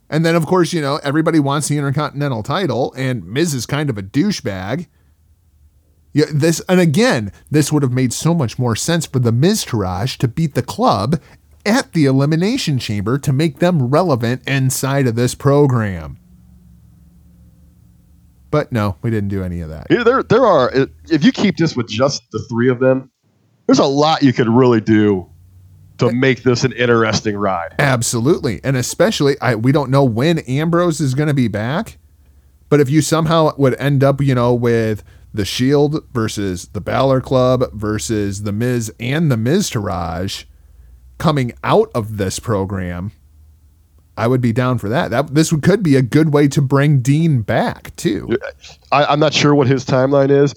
And 0.10 0.26
then, 0.26 0.36
of 0.36 0.46
course, 0.46 0.74
you 0.74 0.82
know, 0.82 1.00
everybody 1.04 1.40
wants 1.40 1.68
the 1.68 1.78
Intercontinental 1.78 2.44
title, 2.44 2.94
and 2.98 3.26
Miz 3.26 3.54
is 3.54 3.66
kind 3.66 3.90
of 3.90 3.98
a 3.98 4.04
douchebag. 4.04 4.88
Yeah, 6.14 6.26
this 6.32 6.62
and 6.70 6.80
again, 6.80 7.32
this 7.50 7.72
would 7.72 7.82
have 7.82 7.92
made 7.92 8.14
so 8.14 8.34
much 8.34 8.60
more 8.60 8.76
sense 8.76 9.06
for 9.06 9.20
the 9.20 9.32
Miztourage 9.32 10.18
to 10.18 10.28
beat 10.28 10.54
the 10.54 10.62
club 10.62 11.20
at 11.66 11.94
the 11.94 12.06
Elimination 12.06 12.80
Chamber 12.80 13.18
to 13.20 13.34
make 13.34 13.60
them 13.60 13.90
relevant 13.90 14.48
inside 14.48 15.08
of 15.08 15.16
this 15.16 15.36
program. 15.36 16.18
But 18.52 18.72
no, 18.72 18.98
we 19.02 19.10
didn't 19.10 19.30
do 19.30 19.44
any 19.44 19.62
of 19.62 19.70
that. 19.70 19.88
Yeah, 19.90 20.04
there, 20.04 20.22
there 20.22 20.46
are. 20.46 20.72
If 21.10 21.24
you 21.24 21.32
keep 21.32 21.58
this 21.58 21.76
with 21.76 21.88
just 21.88 22.30
the 22.32 22.40
three 22.50 22.70
of 22.70 22.80
them, 22.80 23.10
there's 23.66 23.80
a 23.80 23.86
lot 23.86 24.22
you 24.22 24.34
could 24.34 24.50
really 24.50 24.82
do 24.82 25.28
to 25.98 26.12
make 26.12 26.44
this 26.44 26.64
an 26.64 26.72
interesting 26.74 27.36
ride. 27.36 27.74
Absolutely. 27.80 28.60
And 28.64 28.78
especially 28.78 29.40
I 29.42 29.56
we 29.56 29.72
don't 29.72 29.90
know 29.90 30.04
when 30.04 30.40
Ambrose 30.40 31.00
is 31.00 31.14
going 31.14 31.28
to 31.28 31.34
be 31.34 31.48
back, 31.48 31.98
but 32.70 32.80
if 32.80 32.90
you 32.90 33.02
somehow 33.02 33.56
would 33.58 33.76
end 33.80 34.04
up, 34.04 34.22
you 34.22 34.36
know, 34.36 34.54
with 34.54 35.04
the 35.34 35.46
Shield 35.46 36.04
versus 36.12 36.68
the 36.70 36.82
Balor 36.82 37.22
Club 37.22 37.72
versus 37.74 38.44
the 38.44 38.52
Miz 38.52 38.94
and 39.00 39.32
the 39.32 39.36
Miztourage 39.36 40.46
coming 41.24 41.54
out 41.64 41.90
of 41.96 42.18
this 42.18 42.38
program, 42.38 43.14
I 44.18 44.28
would 44.28 44.42
be 44.42 44.52
down 44.52 44.78
for 44.78 44.90
that. 44.90 45.10
That 45.10 45.34
this 45.34 45.54
could 45.54 45.82
be 45.82 45.96
a 45.96 46.02
good 46.02 46.34
way 46.34 46.50
to 46.50 46.62
bring 46.62 47.00
Dean 47.00 47.44
back 47.44 47.96
too. 47.96 48.38
I, 48.92 49.06
I'm 49.06 49.22
not 49.22 49.34
sure 49.34 49.56
what 49.56 49.68
his 49.68 49.86
timeline 49.86 50.30
is. 50.30 50.54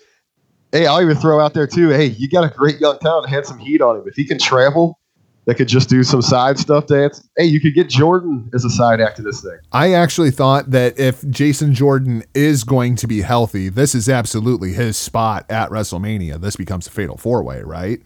Hey, 0.72 0.88
I'll 0.88 1.00
even 1.00 1.16
throw 1.18 1.38
out 1.38 1.54
there 1.54 1.68
too. 1.68 1.90
Hey, 1.90 2.06
you 2.06 2.28
got 2.28 2.42
a 2.42 2.52
great 2.52 2.80
young 2.80 2.98
talent, 2.98 3.28
had 3.28 3.46
some 3.46 3.60
heat 3.60 3.80
on 3.80 3.94
him. 3.94 4.02
If 4.08 4.16
he 4.16 4.24
can 4.24 4.40
travel, 4.40 4.98
that 5.44 5.54
could 5.54 5.68
just 5.68 5.88
do 5.88 6.02
some 6.02 6.20
side 6.20 6.58
stuff 6.58 6.88
dance. 6.88 7.24
Hey, 7.36 7.44
you 7.44 7.60
could 7.60 7.74
get 7.74 7.88
Jordan 7.88 8.50
as 8.52 8.64
a 8.64 8.70
side 8.70 9.00
act 9.00 9.18
to 9.18 9.22
this 9.22 9.42
thing. 9.42 9.58
I 9.70 9.92
actually 9.92 10.32
thought 10.32 10.72
that 10.72 10.98
if 10.98 11.24
Jason 11.30 11.74
Jordan 11.74 12.24
is 12.34 12.64
going 12.64 12.96
to 12.96 13.06
be 13.06 13.22
healthy, 13.22 13.68
this 13.68 13.94
is 13.94 14.08
absolutely 14.08 14.72
his 14.72 14.96
spot 14.96 15.46
at 15.48 15.70
WrestleMania. 15.70 16.40
This 16.40 16.56
becomes 16.56 16.88
a 16.88 16.90
fatal 16.90 17.16
four 17.16 17.44
way, 17.44 17.62
right? 17.62 18.00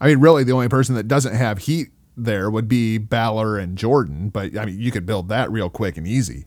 I 0.00 0.06
mean, 0.06 0.20
really, 0.20 0.44
the 0.44 0.52
only 0.52 0.68
person 0.68 0.94
that 0.94 1.08
doesn't 1.08 1.34
have 1.34 1.58
heat 1.58 1.88
there 2.16 2.50
would 2.50 2.68
be 2.68 2.98
Balor 2.98 3.58
and 3.58 3.78
Jordan, 3.78 4.28
but 4.28 4.56
I 4.58 4.64
mean, 4.64 4.80
you 4.80 4.90
could 4.90 5.06
build 5.06 5.28
that 5.28 5.50
real 5.50 5.70
quick 5.70 5.96
and 5.96 6.06
easy. 6.06 6.46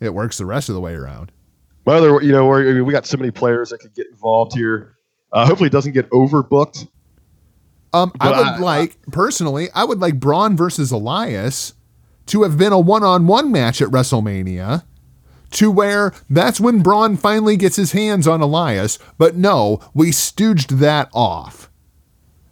It 0.00 0.14
works 0.14 0.38
the 0.38 0.46
rest 0.46 0.68
of 0.68 0.74
the 0.74 0.80
way 0.80 0.94
around. 0.94 1.32
Well, 1.84 2.22
you 2.22 2.32
know, 2.32 2.46
we 2.46 2.92
got 2.92 3.06
so 3.06 3.16
many 3.16 3.30
players 3.30 3.70
that 3.70 3.78
could 3.78 3.94
get 3.94 4.06
involved 4.08 4.54
here. 4.54 4.96
Uh, 5.32 5.46
hopefully, 5.46 5.68
it 5.68 5.72
doesn't 5.72 5.92
get 5.92 6.08
overbooked. 6.10 6.86
Um, 7.94 8.12
I 8.20 8.28
would 8.28 8.46
I, 8.46 8.58
like 8.58 9.00
personally, 9.10 9.68
I 9.74 9.84
would 9.84 9.98
like 9.98 10.20
Braun 10.20 10.56
versus 10.56 10.92
Elias 10.92 11.72
to 12.26 12.42
have 12.42 12.58
been 12.58 12.72
a 12.72 12.78
one-on-one 12.78 13.50
match 13.50 13.80
at 13.80 13.88
WrestleMania, 13.88 14.84
to 15.52 15.70
where 15.70 16.12
that's 16.28 16.60
when 16.60 16.82
Braun 16.82 17.16
finally 17.16 17.56
gets 17.56 17.76
his 17.76 17.92
hands 17.92 18.26
on 18.26 18.40
Elias. 18.40 18.98
But 19.16 19.36
no, 19.36 19.80
we 19.94 20.10
stooged 20.10 20.78
that 20.78 21.08
off. 21.12 21.70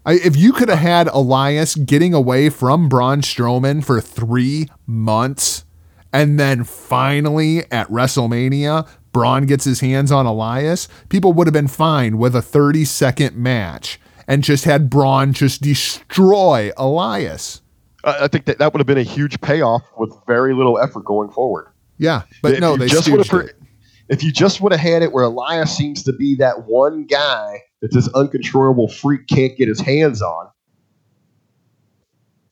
I, 0.05 0.15
if 0.15 0.37
you 0.37 0.53
could 0.53 0.69
have 0.69 0.79
had 0.79 1.09
Elias 1.09 1.75
getting 1.75 2.15
away 2.15 2.49
from 2.49 2.89
Braun 2.89 3.23
Strowman 3.23 3.85
for 3.85 4.01
three 4.01 4.69
months, 4.87 5.65
and 6.13 6.39
then 6.39 6.65
finally 6.65 7.71
at 7.71 7.89
WrestleMania 7.89 8.89
Braun 9.13 9.47
gets 9.47 9.65
his 9.65 9.81
hands 9.81 10.13
on 10.13 10.27
Elias, 10.27 10.89
people 11.09 11.33
would 11.33 11.47
have 11.47 11.55
been 11.55 11.69
fine 11.69 12.19
with 12.19 12.37
a 12.37 12.43
30 12.43 12.85
second 12.85 13.35
match 13.35 13.99
and 14.29 14.45
just 14.45 14.65
had 14.65 14.91
Braun 14.91 15.33
just 15.33 15.63
destroy 15.63 16.71
Elias. 16.77 17.63
I 18.05 18.29
think 18.29 18.45
that 18.45 18.59
that 18.59 18.73
would 18.73 18.79
have 18.79 18.87
been 18.87 18.99
a 18.99 19.03
huge 19.03 19.41
payoff 19.41 19.83
with 19.97 20.15
very 20.27 20.55
little 20.55 20.79
effort 20.79 21.05
going 21.05 21.31
forward. 21.31 21.69
Yeah, 21.99 22.23
but 22.43 22.53
If 22.55 22.61
no, 22.61 22.77
they 22.77 22.89
just 22.89 23.09
would 23.09 23.27
have 23.27 23.51
if 24.09 24.23
you 24.23 24.31
just 24.31 24.61
would 24.61 24.73
have 24.73 24.81
had 24.81 25.03
it 25.03 25.13
where 25.13 25.25
Elias 25.25 25.77
seems 25.77 26.03
to 26.05 26.13
be 26.13 26.37
that 26.37 26.67
one 26.67 27.07
guy 27.07 27.63
that 27.83 27.93
this 27.93 28.09
uncontrollable 28.15 28.89
freak 28.89 29.27
can't 29.27 29.57
get 29.57 29.67
his 29.69 29.81
hands 29.81 30.23
on, 30.23 30.49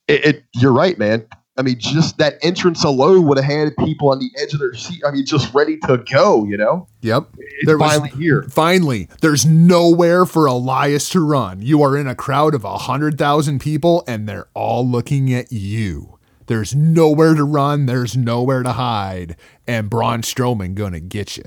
it, 0.08 0.24
it 0.24 0.44
you're 0.54 0.72
right, 0.72 0.98
man. 0.98 1.26
I 1.56 1.62
mean, 1.62 1.76
just 1.78 2.18
that 2.18 2.34
entrance 2.42 2.82
alone 2.82 3.28
would 3.28 3.38
have 3.38 3.44
had 3.44 3.76
people 3.84 4.10
on 4.10 4.18
the 4.18 4.28
edge 4.42 4.52
of 4.54 4.58
their 4.58 4.74
seat. 4.74 5.00
I 5.06 5.12
mean, 5.12 5.24
just 5.24 5.54
ready 5.54 5.76
to 5.86 5.98
go. 6.12 6.44
You 6.44 6.56
know, 6.56 6.88
Yep. 7.02 7.28
it's 7.38 7.66
There 7.66 7.78
was- 7.78 7.92
finally 7.92 8.10
here. 8.10 8.42
Finally, 8.50 9.08
there's 9.20 9.46
nowhere 9.46 10.26
for 10.26 10.46
Elias 10.46 11.08
to 11.10 11.20
run. 11.20 11.62
You 11.62 11.80
are 11.82 11.96
in 11.96 12.08
a 12.08 12.16
crowd 12.16 12.54
of 12.56 12.64
100,000 12.64 13.60
people 13.60 14.02
and 14.08 14.28
they're 14.28 14.48
all 14.54 14.84
looking 14.88 15.32
at 15.32 15.52
you. 15.52 16.13
There's 16.46 16.74
nowhere 16.74 17.34
to 17.34 17.44
run, 17.44 17.86
there's 17.86 18.16
nowhere 18.16 18.62
to 18.62 18.72
hide, 18.72 19.36
and 19.66 19.90
Braun 19.90 20.22
Strowman 20.22 20.74
gonna 20.74 21.00
get 21.00 21.36
you. 21.36 21.44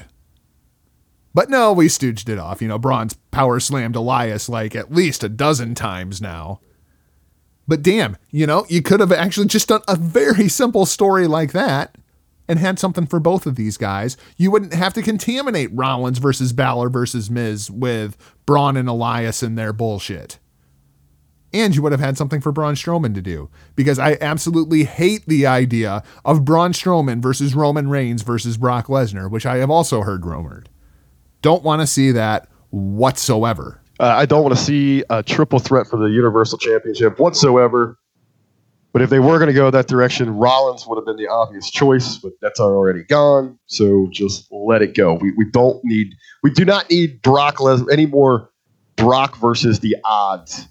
But 1.34 1.50
no, 1.50 1.72
we 1.72 1.88
stooged 1.88 2.30
it 2.30 2.40
off. 2.40 2.62
You 2.62 2.68
know, 2.68 2.80
Braun's 2.80 3.14
power 3.32 3.60
slammed 3.60 3.96
Elias 3.96 4.50
like 4.50 4.76
at 4.76 4.92
least 4.92 5.24
a 5.24 5.30
dozen 5.30 5.76
times 5.76 6.20
now. 6.20 6.62
But 7.68 7.84
damn, 7.84 8.18
you 8.32 8.48
know, 8.48 8.66
you 8.70 8.82
could 8.82 9.02
have 9.02 9.12
actually 9.12 9.48
just 9.48 9.68
done 9.68 9.82
a 9.88 9.96
very 9.96 10.48
simple 10.48 10.86
story 10.86 11.28
like 11.28 11.52
that 11.52 11.96
and 12.48 12.58
had 12.58 12.80
something 12.80 13.06
for 13.06 13.20
both 13.20 13.46
of 13.46 13.56
these 13.56 13.78
guys. 13.78 14.18
You 14.38 14.52
wouldn't 14.52 14.74
have 14.74 14.94
to 14.94 15.02
contaminate 15.02 15.70
Rollins 15.74 16.18
versus 16.18 16.54
Balor 16.54 16.90
versus 16.90 17.30
Miz 17.30 17.70
with 17.70 18.18
Braun 18.46 18.78
and 18.78 18.88
Elias 18.90 19.44
and 19.44 19.58
their 19.58 19.74
bullshit. 19.74 20.40
And 21.54 21.76
you 21.76 21.82
would 21.82 21.94
have 21.94 22.02
had 22.02 22.18
something 22.18 22.42
for 22.42 22.52
Braun 22.52 22.76
Strowman 22.76 23.14
to 23.16 23.22
do 23.22 23.50
because 23.76 24.00
I 24.00 24.18
absolutely 24.20 24.84
hate 24.84 25.26
the 25.28 25.46
idea 25.46 26.04
of 26.26 26.44
Braun 26.44 26.74
Strowman 26.74 27.22
versus 27.22 27.56
Roman 27.56 27.90
Reigns 27.90 28.22
versus 28.22 28.58
Brock 28.58 28.88
Lesnar, 28.88 29.32
which 29.32 29.46
I 29.46 29.58
have 29.58 29.70
also 29.70 30.02
heard 30.02 30.26
rumored. 30.26 30.70
Don't 31.42 31.64
want 31.64 31.82
to 31.82 31.88
see 31.88 32.12
that 32.12 32.50
whatsoever. 32.72 33.80
Uh, 34.00 34.08
I 34.08 34.26
don't 34.26 34.44
want 34.44 34.56
to 34.56 34.62
see 34.62 35.04
a 35.10 35.24
triple 35.24 35.60
threat 35.60 35.88
for 35.88 35.98
the 35.98 36.08
Universal 36.08 36.58
Championship 36.60 37.20
whatsoever. 37.20 37.98
But 38.94 39.02
if 39.02 39.10
they 39.10 39.20
were 39.20 39.38
going 39.38 39.48
to 39.48 39.54
go 39.54 39.70
that 39.70 39.88
direction, 39.88 40.36
Rollins 40.36 40.86
would 40.88 40.96
have 40.96 41.06
been 41.06 41.18
the 41.18 41.28
obvious 41.28 41.70
choice, 41.70 42.18
but 42.18 42.34
that's 42.42 42.60
already 42.60 43.04
gone. 43.04 43.58
So 43.68 44.08
just 44.12 44.48
let 44.52 44.82
it 44.82 44.96
go. 44.96 45.14
We, 45.14 45.32
we 45.38 45.46
don't 45.52 45.84
need, 45.84 46.14
we 46.42 46.52
do 46.52 46.66
not 46.66 46.90
need 46.90 47.22
Brock 47.22 47.58
Lesnar 47.58 47.92
any 47.92 48.06
more 48.06 48.50
Brock 48.96 49.38
versus 49.38 49.80
the 49.80 49.96
odds 50.04 50.68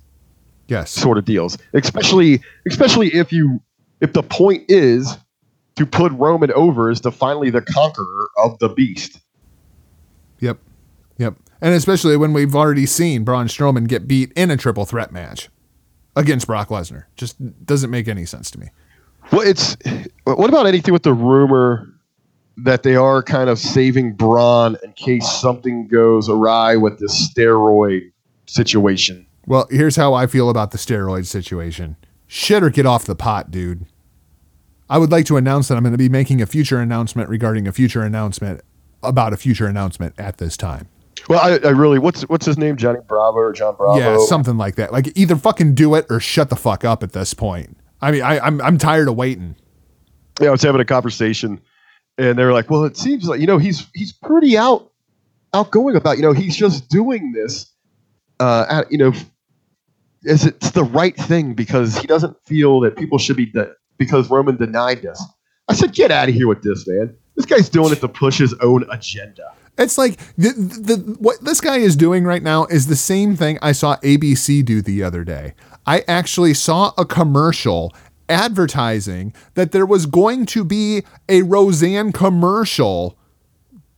Yes. 0.68 0.90
sort 0.90 1.18
of 1.18 1.24
deals. 1.24 1.58
Especially, 1.74 2.40
especially 2.68 3.08
if 3.08 3.32
you, 3.32 3.60
if 4.00 4.12
the 4.12 4.22
point 4.22 4.64
is 4.68 5.16
to 5.76 5.86
put 5.86 6.12
Roman 6.12 6.50
over 6.52 6.90
as 6.90 7.00
the 7.02 7.12
finally 7.12 7.50
the 7.50 7.62
conqueror 7.62 8.28
of 8.38 8.58
the 8.58 8.68
beast. 8.68 9.20
Yep. 10.40 10.58
Yep. 11.18 11.34
And 11.60 11.74
especially 11.74 12.16
when 12.16 12.32
we've 12.32 12.54
already 12.54 12.86
seen 12.86 13.24
Braun 13.24 13.46
Strowman 13.46 13.88
get 13.88 14.06
beat 14.06 14.32
in 14.32 14.50
a 14.50 14.56
triple 14.56 14.84
threat 14.84 15.12
match 15.12 15.48
against 16.14 16.46
Brock 16.46 16.68
Lesnar. 16.68 17.04
Just 17.16 17.64
doesn't 17.64 17.90
make 17.90 18.08
any 18.08 18.24
sense 18.24 18.50
to 18.50 18.60
me. 18.60 18.68
Well, 19.32 19.42
it's 19.42 19.76
what 20.24 20.48
about 20.48 20.66
anything 20.66 20.92
with 20.92 21.02
the 21.02 21.12
rumor 21.14 21.88
that 22.58 22.82
they 22.82 22.96
are 22.96 23.22
kind 23.22 23.50
of 23.50 23.58
saving 23.58 24.14
Braun 24.14 24.76
in 24.82 24.92
case 24.92 25.28
something 25.28 25.88
goes 25.88 26.28
awry 26.28 26.76
with 26.76 26.98
this 26.98 27.30
steroid 27.30 28.12
situation? 28.46 29.26
Well, 29.46 29.66
here's 29.70 29.96
how 29.96 30.14
I 30.14 30.26
feel 30.26 30.50
about 30.50 30.72
the 30.72 30.78
steroid 30.78 31.26
situation. 31.26 31.96
Shit 32.26 32.62
or 32.62 32.70
get 32.70 32.86
off 32.86 33.04
the 33.04 33.14
pot, 33.14 33.50
dude. 33.50 33.86
I 34.88 34.98
would 34.98 35.10
like 35.10 35.26
to 35.26 35.36
announce 35.36 35.68
that 35.68 35.76
I'm 35.76 35.82
going 35.82 35.92
to 35.92 35.98
be 35.98 36.08
making 36.08 36.40
a 36.40 36.46
future 36.46 36.80
announcement 36.80 37.28
regarding 37.28 37.66
a 37.66 37.72
future 37.72 38.02
announcement 38.02 38.60
about 39.02 39.32
a 39.32 39.36
future 39.36 39.66
announcement 39.66 40.14
at 40.18 40.38
this 40.38 40.56
time. 40.56 40.88
Well, 41.28 41.40
I, 41.40 41.66
I 41.66 41.70
really 41.70 41.98
what's 41.98 42.22
what's 42.22 42.46
his 42.46 42.58
name? 42.58 42.76
Johnny 42.76 43.00
Bravo 43.06 43.38
or 43.38 43.52
John 43.52 43.74
Bravo? 43.74 43.98
Yeah, 43.98 44.18
something 44.26 44.56
like 44.56 44.76
that. 44.76 44.92
Like 44.92 45.16
either 45.16 45.34
fucking 45.34 45.74
do 45.74 45.94
it 45.94 46.06
or 46.08 46.20
shut 46.20 46.50
the 46.50 46.56
fuck 46.56 46.84
up 46.84 47.02
at 47.02 47.12
this 47.12 47.34
point. 47.34 47.76
I 48.00 48.12
mean, 48.12 48.22
I, 48.22 48.38
I'm 48.38 48.60
I'm 48.60 48.78
tired 48.78 49.08
of 49.08 49.16
waiting. 49.16 49.56
yeah, 50.40 50.48
I 50.48 50.50
was 50.50 50.62
having 50.62 50.80
a 50.80 50.84
conversation, 50.84 51.60
and 52.18 52.38
they 52.38 52.44
were 52.44 52.52
like, 52.52 52.70
"Well, 52.70 52.84
it 52.84 52.96
seems 52.96 53.26
like 53.26 53.40
you 53.40 53.46
know 53.46 53.58
he's 53.58 53.86
he's 53.94 54.12
pretty 54.12 54.56
out 54.56 54.92
outgoing 55.52 55.96
about 55.96 56.16
you 56.16 56.22
know 56.22 56.32
he's 56.32 56.56
just 56.56 56.88
doing 56.90 57.32
this, 57.32 57.72
uh, 58.38 58.66
at, 58.68 58.92
you 58.92 58.98
know, 58.98 59.12
is 60.26 60.44
it's 60.44 60.72
the 60.72 60.84
right 60.84 61.16
thing 61.16 61.54
because 61.54 61.96
he 61.96 62.06
doesn't 62.06 62.36
feel 62.44 62.80
that 62.80 62.96
people 62.96 63.18
should 63.18 63.36
be 63.36 63.46
de- 63.46 63.72
because 63.98 64.28
Roman 64.30 64.56
denied 64.56 65.02
this." 65.02 65.22
I 65.68 65.74
said, 65.74 65.92
"Get 65.92 66.10
out 66.10 66.28
of 66.28 66.34
here 66.34 66.48
with 66.48 66.62
this, 66.62 66.86
man. 66.86 67.14
This 67.36 67.46
guy's 67.46 67.68
doing 67.68 67.92
it 67.92 68.00
to 68.00 68.08
push 68.08 68.38
his 68.38 68.54
own 68.60 68.84
agenda." 68.90 69.52
It's 69.78 69.98
like 69.98 70.16
the, 70.36 70.52
the 70.52 71.16
what 71.18 71.42
this 71.44 71.60
guy 71.60 71.76
is 71.76 71.96
doing 71.96 72.24
right 72.24 72.42
now 72.42 72.64
is 72.66 72.86
the 72.86 72.96
same 72.96 73.36
thing 73.36 73.58
I 73.60 73.72
saw 73.72 73.96
ABC 73.96 74.64
do 74.64 74.80
the 74.80 75.02
other 75.02 75.22
day. 75.22 75.54
I 75.86 76.02
actually 76.08 76.54
saw 76.54 76.92
a 76.96 77.04
commercial 77.04 77.94
advertising 78.28 79.32
that 79.54 79.72
there 79.72 79.86
was 79.86 80.06
going 80.06 80.46
to 80.46 80.64
be 80.64 81.02
a 81.28 81.42
Roseanne 81.42 82.12
commercial 82.12 83.16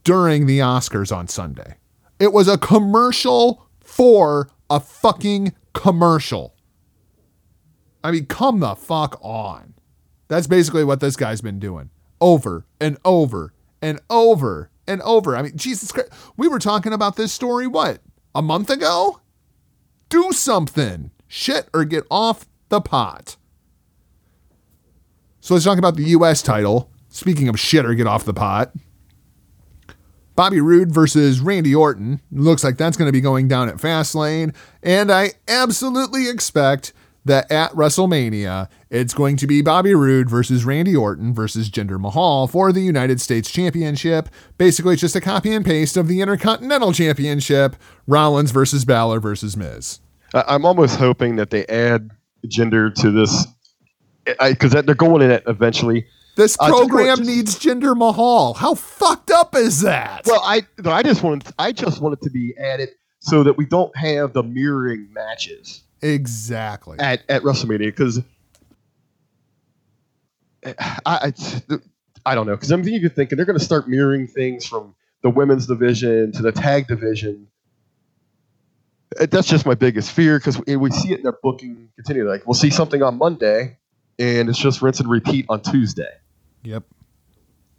during 0.04 0.46
the 0.46 0.58
Oscars 0.58 1.14
on 1.14 1.28
Sunday. 1.28 1.76
It 2.18 2.32
was 2.32 2.48
a 2.48 2.58
commercial 2.58 3.68
for 3.80 4.50
a 4.70 4.80
fucking 4.80 5.54
commercial. 5.72 6.54
I 8.02 8.10
mean, 8.10 8.26
come 8.26 8.60
the 8.60 8.74
fuck 8.74 9.18
on. 9.22 9.74
That's 10.28 10.46
basically 10.46 10.84
what 10.84 11.00
this 11.00 11.16
guy's 11.16 11.40
been 11.40 11.58
doing 11.58 11.90
over 12.20 12.66
and 12.80 12.98
over 13.04 13.52
and 13.80 14.00
over 14.10 14.70
and 14.86 15.02
over. 15.02 15.36
I 15.36 15.42
mean, 15.42 15.56
Jesus 15.56 15.92
Christ. 15.92 16.12
We 16.36 16.48
were 16.48 16.58
talking 16.58 16.92
about 16.92 17.16
this 17.16 17.32
story, 17.32 17.66
what, 17.66 18.00
a 18.34 18.42
month 18.42 18.70
ago? 18.70 19.20
Do 20.08 20.32
something. 20.32 21.10
Shit 21.26 21.68
or 21.74 21.84
get 21.84 22.04
off 22.10 22.46
the 22.68 22.80
pot. 22.80 23.36
So 25.40 25.54
let's 25.54 25.64
talk 25.64 25.78
about 25.78 25.96
the 25.96 26.04
U.S. 26.04 26.42
title. 26.42 26.90
Speaking 27.08 27.48
of 27.48 27.58
shit 27.58 27.84
or 27.84 27.94
get 27.94 28.06
off 28.06 28.24
the 28.24 28.34
pot. 28.34 28.72
Bobby 30.38 30.60
Roode 30.60 30.94
versus 30.94 31.40
Randy 31.40 31.74
Orton. 31.74 32.20
Looks 32.30 32.62
like 32.62 32.76
that's 32.76 32.96
going 32.96 33.08
to 33.08 33.12
be 33.12 33.20
going 33.20 33.48
down 33.48 33.68
at 33.68 33.78
Fastlane. 33.78 34.54
And 34.84 35.10
I 35.10 35.32
absolutely 35.48 36.28
expect 36.28 36.92
that 37.24 37.50
at 37.50 37.72
WrestleMania, 37.72 38.68
it's 38.88 39.14
going 39.14 39.36
to 39.38 39.48
be 39.48 39.62
Bobby 39.62 39.96
Roode 39.96 40.30
versus 40.30 40.64
Randy 40.64 40.94
Orton 40.94 41.34
versus 41.34 41.68
Jinder 41.68 41.98
Mahal 41.98 42.46
for 42.46 42.72
the 42.72 42.82
United 42.82 43.20
States 43.20 43.50
Championship. 43.50 44.28
Basically, 44.58 44.92
it's 44.92 45.00
just 45.00 45.16
a 45.16 45.20
copy 45.20 45.52
and 45.52 45.66
paste 45.66 45.96
of 45.96 46.06
the 46.06 46.20
Intercontinental 46.20 46.92
Championship 46.92 47.74
Rollins 48.06 48.52
versus 48.52 48.84
Balor 48.84 49.18
versus 49.18 49.56
Miz. 49.56 49.98
I'm 50.32 50.64
almost 50.64 51.00
hoping 51.00 51.34
that 51.34 51.50
they 51.50 51.66
add 51.66 52.12
Jinder 52.46 52.94
to 52.94 53.10
this 53.10 53.44
because 54.24 54.70
they're 54.70 54.94
going 54.94 55.22
in 55.22 55.32
it 55.32 55.42
eventually. 55.48 56.06
This 56.38 56.56
Uh, 56.60 56.68
program 56.68 57.16
just- 57.16 57.28
needs 57.28 57.58
Jinder 57.58 57.96
Mahal. 57.96 58.54
How 58.54 58.74
fucked 58.76 59.32
up 59.32 59.56
is 59.56 59.80
that? 59.80 60.22
Well, 60.24 60.40
I 60.44 60.62
no, 60.78 60.92
I 60.92 61.02
just 61.02 61.20
wanted 61.24 61.52
I 61.58 61.72
just 61.72 62.00
want 62.00 62.12
it 62.12 62.22
to 62.22 62.30
be 62.30 62.54
added 62.56 62.90
so 63.18 63.42
that 63.42 63.58
we 63.58 63.66
don't 63.66 63.94
have 63.96 64.34
the 64.34 64.44
mirroring 64.44 65.08
matches 65.12 65.82
exactly. 66.00 66.96
at, 67.00 67.22
at 67.28 67.42
WrestleMania 67.42 67.86
because 67.86 68.22
I, 70.64 70.74
I 71.04 71.32
I 72.24 72.34
don't 72.36 72.46
know 72.46 72.54
because 72.54 72.70
I'm 72.70 72.88
even 72.88 73.10
thinking 73.10 73.34
they're 73.34 73.44
going 73.44 73.58
to 73.58 73.64
start 73.64 73.88
mirroring 73.88 74.28
things 74.28 74.64
from 74.64 74.94
the 75.22 75.30
women's 75.30 75.66
division 75.66 76.30
to 76.32 76.42
the 76.42 76.52
tag 76.52 76.86
division. 76.86 77.48
Uh, 79.18 79.26
That's 79.28 79.48
just 79.48 79.66
my 79.66 79.74
biggest 79.74 80.12
fear 80.12 80.38
because 80.38 80.64
we 80.64 80.76
we 80.76 80.92
see 80.92 81.10
it 81.10 81.16
in 81.16 81.22
their 81.24 81.36
booking 81.42 81.88
continue. 81.96 82.30
Like 82.30 82.46
we'll 82.46 82.54
see 82.54 82.70
something 82.70 83.02
on 83.02 83.18
Monday, 83.18 83.76
and 84.20 84.48
it's 84.48 84.58
just 84.58 84.82
rinse 84.82 85.00
and 85.00 85.10
repeat 85.10 85.46
on 85.48 85.62
Tuesday. 85.62 86.12
Yep. 86.62 86.84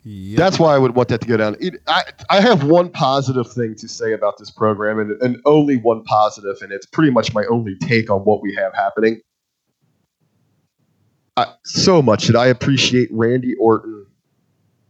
Yep. 0.04 0.38
That's 0.38 0.58
why 0.58 0.74
I 0.74 0.78
would 0.78 0.96
want 0.96 1.10
that 1.10 1.22
to 1.22 1.28
go 1.28 1.38
down. 1.38 1.58
It, 1.60 1.82
I, 1.88 2.04
I 2.30 2.42
have 2.42 2.64
one 2.64 2.90
positive 2.90 3.52
thing 3.52 3.76
to 3.76 3.88
say 3.88 4.14
about 4.14 4.38
this 4.38 4.50
program, 4.50 4.98
and, 5.00 5.22
and 5.22 5.42
only 5.46 5.76
one 5.76 6.04
positive, 6.04 6.58
and 6.62 6.72
it's 6.72 6.86
pretty 6.86 7.12
much 7.12 7.34
my 7.34 7.44
only 7.46 7.76
take 7.78 8.10
on 8.10 8.22
what 8.22 8.42
we 8.42 8.56
have 8.56 8.74
happening. 8.74 9.22
I, 11.36 11.54
so 11.64 12.02
much 12.02 12.28
that 12.28 12.36
I 12.36 12.48
appreciate 12.48 13.10
Randy 13.12 13.56
Orton 13.56 14.06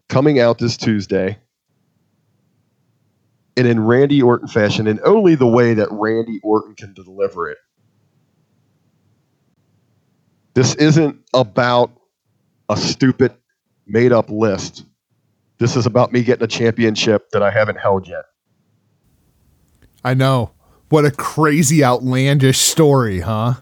coming 0.10 0.40
out 0.40 0.60
this 0.60 0.78
Tuesday, 0.78 1.38
and 3.58 3.68
in 3.68 3.84
Randy 3.84 4.22
Orton 4.22 4.48
fashion, 4.48 4.88
and 4.88 5.00
only 5.04 5.36
the 5.36 5.48
way 5.48 5.74
that 5.74 5.88
Randy 5.92 6.40
Orton 6.44 6.76
can 6.76 6.94
deliver 6.94 7.50
it. 7.50 7.58
This 10.54 10.76
isn't 10.76 11.20
about 11.34 11.92
a 12.70 12.78
stupid, 12.78 13.34
made 13.90 14.12
up 14.12 14.30
list. 14.30 14.86
This 15.58 15.76
is 15.76 15.86
about 15.86 16.14
me 16.14 16.24
getting 16.24 16.44
a 16.44 16.48
championship 16.48 17.30
that 17.32 17.44
I 17.44 17.52
haven't 17.52 17.80
held 17.80 18.08
yet. 18.08 18.26
I 20.04 20.14
know. 20.14 20.52
What 20.90 21.06
a 21.06 21.12
crazy, 21.12 21.84
outlandish 21.84 22.60
story, 22.60 23.20
huh? 23.20 23.56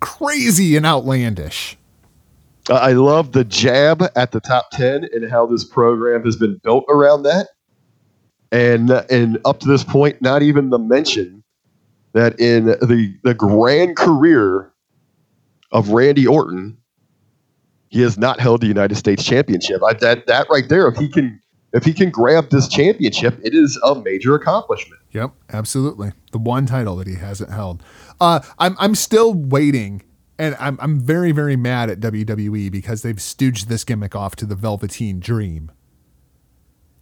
Crazy 0.00 0.76
and 0.76 0.86
outlandish. 0.86 1.76
I 2.70 2.92
love 2.92 3.32
the 3.32 3.44
jab 3.44 4.02
at 4.16 4.32
the 4.32 4.40
top 4.40 4.70
10 4.72 5.08
and 5.12 5.30
how 5.30 5.46
this 5.46 5.64
program 5.64 6.24
has 6.24 6.36
been 6.36 6.60
built 6.62 6.84
around 6.88 7.24
that. 7.24 7.48
And 8.52 8.90
and 8.90 9.38
up 9.44 9.60
to 9.60 9.68
this 9.68 9.84
point, 9.84 10.20
not 10.20 10.42
even 10.42 10.70
the 10.70 10.78
mention 10.78 11.44
that 12.14 12.38
in 12.40 12.66
the 12.66 13.14
the 13.22 13.34
grand 13.34 13.96
career 13.96 14.72
of 15.70 15.90
Randy 15.90 16.26
Orton, 16.26 16.76
he 17.90 18.00
has 18.02 18.16
not 18.16 18.40
held 18.40 18.62
the 18.62 18.66
United 18.66 18.94
States 18.94 19.22
Championship. 19.24 19.82
I, 19.84 19.92
that 19.94 20.26
that 20.26 20.46
right 20.48 20.68
there, 20.68 20.88
if 20.88 20.96
he 20.96 21.08
can 21.08 21.40
if 21.72 21.84
he 21.84 21.92
can 21.92 22.10
grab 22.10 22.50
this 22.50 22.66
championship, 22.68 23.38
it 23.44 23.54
is 23.54 23.78
a 23.84 23.94
major 23.96 24.34
accomplishment. 24.34 25.00
Yep, 25.12 25.32
absolutely. 25.50 26.12
The 26.32 26.38
one 26.38 26.66
title 26.66 26.96
that 26.96 27.06
he 27.06 27.16
hasn't 27.16 27.52
held. 27.52 27.82
Uh, 28.20 28.40
I'm 28.58 28.76
I'm 28.78 28.94
still 28.94 29.34
waiting, 29.34 30.02
and 30.38 30.56
I'm 30.58 30.78
I'm 30.80 31.00
very 31.00 31.32
very 31.32 31.56
mad 31.56 31.90
at 31.90 32.00
WWE 32.00 32.70
because 32.70 33.02
they've 33.02 33.16
stooged 33.16 33.66
this 33.66 33.84
gimmick 33.84 34.14
off 34.14 34.36
to 34.36 34.46
the 34.46 34.54
Velveteen 34.54 35.20
Dream. 35.20 35.72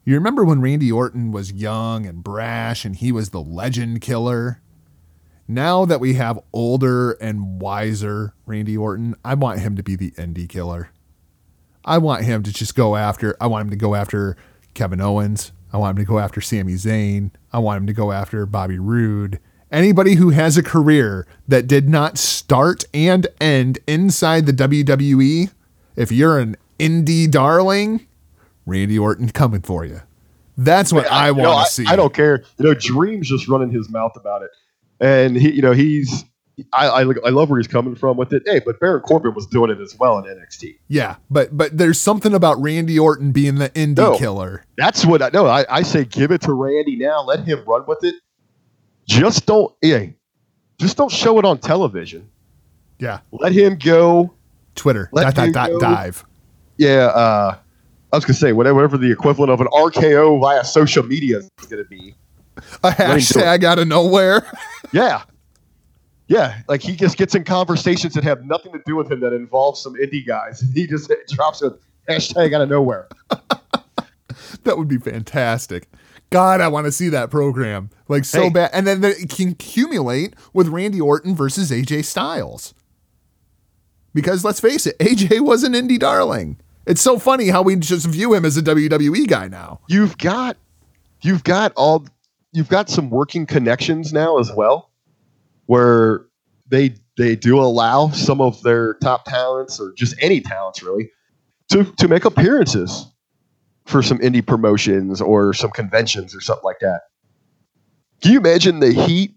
You 0.04 0.14
remember 0.14 0.42
when 0.42 0.62
Randy 0.62 0.90
Orton 0.90 1.32
was 1.32 1.52
young 1.52 2.06
and 2.06 2.24
brash, 2.24 2.86
and 2.86 2.96
he 2.96 3.12
was 3.12 3.28
the 3.28 3.42
legend 3.42 4.00
killer. 4.00 4.62
Now 5.50 5.86
that 5.86 5.98
we 5.98 6.14
have 6.14 6.38
older 6.52 7.12
and 7.12 7.60
wiser 7.60 8.34
Randy 8.44 8.76
Orton, 8.76 9.14
I 9.24 9.32
want 9.34 9.60
him 9.60 9.76
to 9.76 9.82
be 9.82 9.96
the 9.96 10.10
indie 10.12 10.48
killer. 10.48 10.90
I 11.84 11.96
want 11.98 12.24
him 12.24 12.42
to 12.42 12.52
just 12.52 12.74
go 12.74 12.96
after. 12.96 13.34
I 13.40 13.46
want 13.46 13.62
him 13.64 13.70
to 13.70 13.76
go 13.76 13.94
after 13.94 14.36
Kevin 14.74 15.00
Owens. 15.00 15.52
I 15.72 15.78
want 15.78 15.96
him 15.98 16.04
to 16.04 16.08
go 16.08 16.18
after 16.18 16.42
Sami 16.42 16.74
Zayn. 16.74 17.30
I 17.50 17.58
want 17.60 17.78
him 17.80 17.86
to 17.86 17.92
go 17.94 18.12
after 18.12 18.44
Bobby 18.44 18.78
Roode. 18.78 19.40
Anybody 19.70 20.14
who 20.14 20.30
has 20.30 20.56
a 20.58 20.62
career 20.62 21.26
that 21.46 21.66
did 21.66 21.88
not 21.88 22.18
start 22.18 22.84
and 22.92 23.26
end 23.40 23.78
inside 23.86 24.44
the 24.46 24.52
WWE, 24.52 25.50
if 25.96 26.12
you're 26.12 26.38
an 26.38 26.56
indie 26.78 27.30
darling, 27.30 28.06
Randy 28.66 28.98
Orton 28.98 29.30
coming 29.30 29.62
for 29.62 29.84
you. 29.84 30.02
That's 30.58 30.92
what 30.92 31.10
I, 31.10 31.28
know, 31.28 31.34
want 31.48 31.60
I- 31.60 31.64
to 31.64 31.70
see. 31.70 31.86
I 31.86 31.96
don't 31.96 32.12
care. 32.12 32.44
You 32.58 32.66
know, 32.66 32.74
Dream's 32.74 33.28
just 33.28 33.48
running 33.48 33.70
his 33.70 33.88
mouth 33.90 34.16
about 34.16 34.42
it, 34.42 34.50
and 35.00 35.36
he, 35.36 35.52
you 35.52 35.62
know, 35.62 35.72
he's. 35.72 36.24
I, 36.72 36.88
I 36.88 37.00
I 37.02 37.28
love 37.30 37.50
where 37.50 37.60
he's 37.60 37.68
coming 37.68 37.94
from 37.94 38.16
with 38.16 38.32
it. 38.32 38.42
Hey, 38.44 38.60
but 38.66 38.80
Baron 38.80 39.00
Corbin 39.02 39.32
was 39.32 39.46
doing 39.46 39.70
it 39.70 39.78
as 39.80 39.96
well 39.96 40.18
in 40.18 40.24
NXT. 40.24 40.76
Yeah, 40.88 41.14
but 41.30 41.56
but 41.56 41.78
there's 41.78 42.00
something 42.00 42.34
about 42.34 42.60
Randy 42.60 42.98
Orton 42.98 43.30
being 43.30 43.56
the 43.56 43.70
indie 43.70 43.98
No. 43.98 44.18
killer. 44.18 44.64
That's 44.76 45.06
what 45.06 45.22
I 45.22 45.28
know. 45.28 45.46
I, 45.46 45.64
I 45.70 45.82
say 45.82 46.04
give 46.04 46.32
it 46.32 46.40
to 46.42 46.52
Randy 46.52 46.96
now. 46.96 47.22
Let 47.22 47.44
him 47.46 47.62
run 47.64 47.84
with 47.86 48.02
it. 48.02 48.16
Just 49.06 49.46
don't 49.46 49.72
yeah, 49.82 50.06
just 50.80 50.96
don't 50.96 51.12
show 51.12 51.38
it 51.38 51.44
on 51.44 51.58
television. 51.58 52.28
Yeah, 52.98 53.20
Let 53.30 53.52
him 53.52 53.78
go. 53.78 54.34
Twitter 54.74 55.08
Let 55.12 55.36
dot 55.36 55.52
go. 55.70 55.78
dive. 55.78 56.24
Yeah, 56.76 57.06
uh, 57.06 57.56
I 58.12 58.16
was 58.16 58.24
gonna 58.24 58.34
say 58.34 58.52
whatever, 58.52 58.74
whatever 58.74 58.98
the 58.98 59.12
equivalent 59.12 59.52
of 59.52 59.60
an 59.60 59.68
RKO 59.68 60.40
via 60.40 60.64
social 60.64 61.04
media 61.04 61.38
is 61.38 61.50
gonna 61.70 61.84
be. 61.84 62.16
A 62.82 62.90
him 62.92 63.06
do 63.08 63.12
it. 63.14 63.18
hashtag 63.18 63.64
out 63.64 63.78
of 63.78 63.88
nowhere. 63.88 64.46
Yeah. 64.92 65.22
Yeah, 66.28 66.60
like 66.68 66.82
he 66.82 66.94
just 66.94 67.16
gets 67.16 67.34
in 67.34 67.44
conversations 67.44 68.12
that 68.14 68.22
have 68.24 68.44
nothing 68.44 68.72
to 68.72 68.80
do 68.84 68.96
with 68.96 69.10
him 69.10 69.20
that 69.20 69.32
involve 69.32 69.78
some 69.78 69.94
indie 69.94 70.26
guys. 70.26 70.62
He 70.74 70.86
just 70.86 71.10
drops 71.28 71.62
a 71.62 71.76
hashtag 72.08 72.54
out 72.54 72.60
of 72.60 72.68
nowhere. 72.68 73.08
that 74.64 74.76
would 74.76 74.88
be 74.88 74.98
fantastic. 74.98 75.88
God, 76.30 76.60
I 76.60 76.68
want 76.68 76.84
to 76.84 76.92
see 76.92 77.08
that 77.08 77.30
program 77.30 77.88
like 78.08 78.26
so 78.26 78.42
Hey. 78.42 78.50
bad, 78.50 78.70
and 78.74 78.86
then 78.86 79.02
it 79.04 79.30
can 79.30 79.48
accumulate 79.50 80.34
with 80.52 80.68
Randy 80.68 81.00
Orton 81.00 81.34
versus 81.34 81.70
AJ 81.70 82.04
Styles. 82.04 82.74
Because 84.14 84.44
let's 84.44 84.60
face 84.60 84.86
it, 84.86 84.98
AJ 84.98 85.40
was 85.40 85.64
an 85.64 85.72
indie 85.72 85.98
darling. 85.98 86.58
It's 86.86 87.00
so 87.00 87.18
funny 87.18 87.48
how 87.48 87.62
we 87.62 87.76
just 87.76 88.06
view 88.06 88.34
him 88.34 88.44
as 88.44 88.56
a 88.56 88.62
WWE 88.62 89.26
guy 89.28 89.48
now. 89.48 89.80
You've 89.88 90.18
got 90.18 90.56
you've 91.22 91.44
got 91.44 91.72
all 91.76 92.04
you've 92.52 92.68
got 92.68 92.88
some 92.88 93.10
working 93.10 93.46
connections 93.46 94.12
now 94.12 94.38
as 94.38 94.50
well 94.52 94.90
where 95.66 96.24
they 96.68 96.94
they 97.16 97.34
do 97.36 97.58
allow 97.58 98.08
some 98.10 98.40
of 98.40 98.62
their 98.62 98.94
top 98.94 99.24
talents 99.24 99.78
or 99.80 99.92
just 99.96 100.14
any 100.20 100.40
talents 100.40 100.82
really 100.82 101.10
to 101.70 101.84
to 101.98 102.08
make 102.08 102.24
appearances 102.24 103.06
for 103.86 104.02
some 104.02 104.18
indie 104.18 104.44
promotions 104.44 105.20
or 105.20 105.52
some 105.54 105.70
conventions 105.70 106.34
or 106.34 106.40
something 106.40 106.64
like 106.64 106.78
that. 106.80 107.02
Can 108.22 108.32
you 108.32 108.38
imagine 108.38 108.80
the 108.80 108.92
heat 108.92 109.34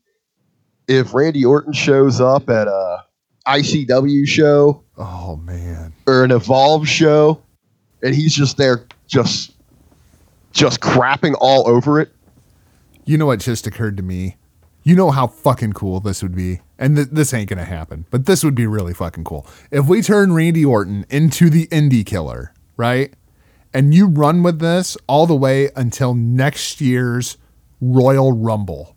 if 0.87 1.13
Randy 1.13 1.45
Orton 1.45 1.71
shows 1.73 2.19
up 2.19 2.49
at 2.49 2.67
a 2.67 3.03
ICW 3.47 4.27
show 4.27 4.83
Oh 4.97 5.35
man. 5.37 5.93
or 6.05 6.23
an 6.23 6.31
Evolve 6.31 6.87
show 6.87 7.41
and 8.03 8.13
he's 8.13 8.33
just 8.35 8.57
there 8.57 8.85
just 9.07 9.53
just 10.51 10.79
crapping 10.81 11.35
all 11.39 11.67
over 11.67 11.99
it? 12.01 12.11
You 13.05 13.17
know 13.17 13.25
what 13.25 13.39
just 13.39 13.67
occurred 13.67 13.97
to 13.97 14.03
me? 14.03 14.37
You 14.83 14.95
know 14.95 15.11
how 15.11 15.27
fucking 15.27 15.73
cool 15.73 15.99
this 15.99 16.23
would 16.23 16.35
be. 16.35 16.61
And 16.79 16.95
th- 16.95 17.09
this 17.11 17.33
ain't 17.33 17.49
going 17.49 17.59
to 17.59 17.65
happen, 17.65 18.05
but 18.09 18.25
this 18.25 18.43
would 18.43 18.55
be 18.55 18.65
really 18.65 18.93
fucking 18.93 19.23
cool. 19.23 19.45
If 19.69 19.87
we 19.87 20.01
turn 20.01 20.33
Randy 20.33 20.65
Orton 20.65 21.05
into 21.09 21.49
the 21.49 21.67
indie 21.67 22.05
killer, 22.05 22.53
right? 22.77 23.13
And 23.73 23.93
you 23.93 24.07
run 24.07 24.43
with 24.43 24.59
this 24.59 24.97
all 25.07 25.27
the 25.27 25.35
way 25.35 25.69
until 25.75 26.13
next 26.13 26.81
year's 26.81 27.37
Royal 27.79 28.33
Rumble, 28.33 28.95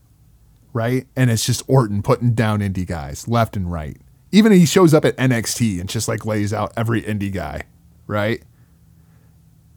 right? 0.72 1.06
And 1.14 1.30
it's 1.30 1.46
just 1.46 1.62
Orton 1.68 2.02
putting 2.02 2.34
down 2.34 2.60
indie 2.60 2.86
guys 2.86 3.28
left 3.28 3.56
and 3.56 3.70
right. 3.70 3.98
Even 4.32 4.52
he 4.52 4.66
shows 4.66 4.94
up 4.94 5.04
at 5.04 5.16
NXT 5.16 5.80
and 5.80 5.88
just 5.88 6.08
like 6.08 6.26
lays 6.26 6.52
out 6.52 6.72
every 6.76 7.02
indie 7.02 7.32
guy, 7.32 7.62
right? 8.06 8.42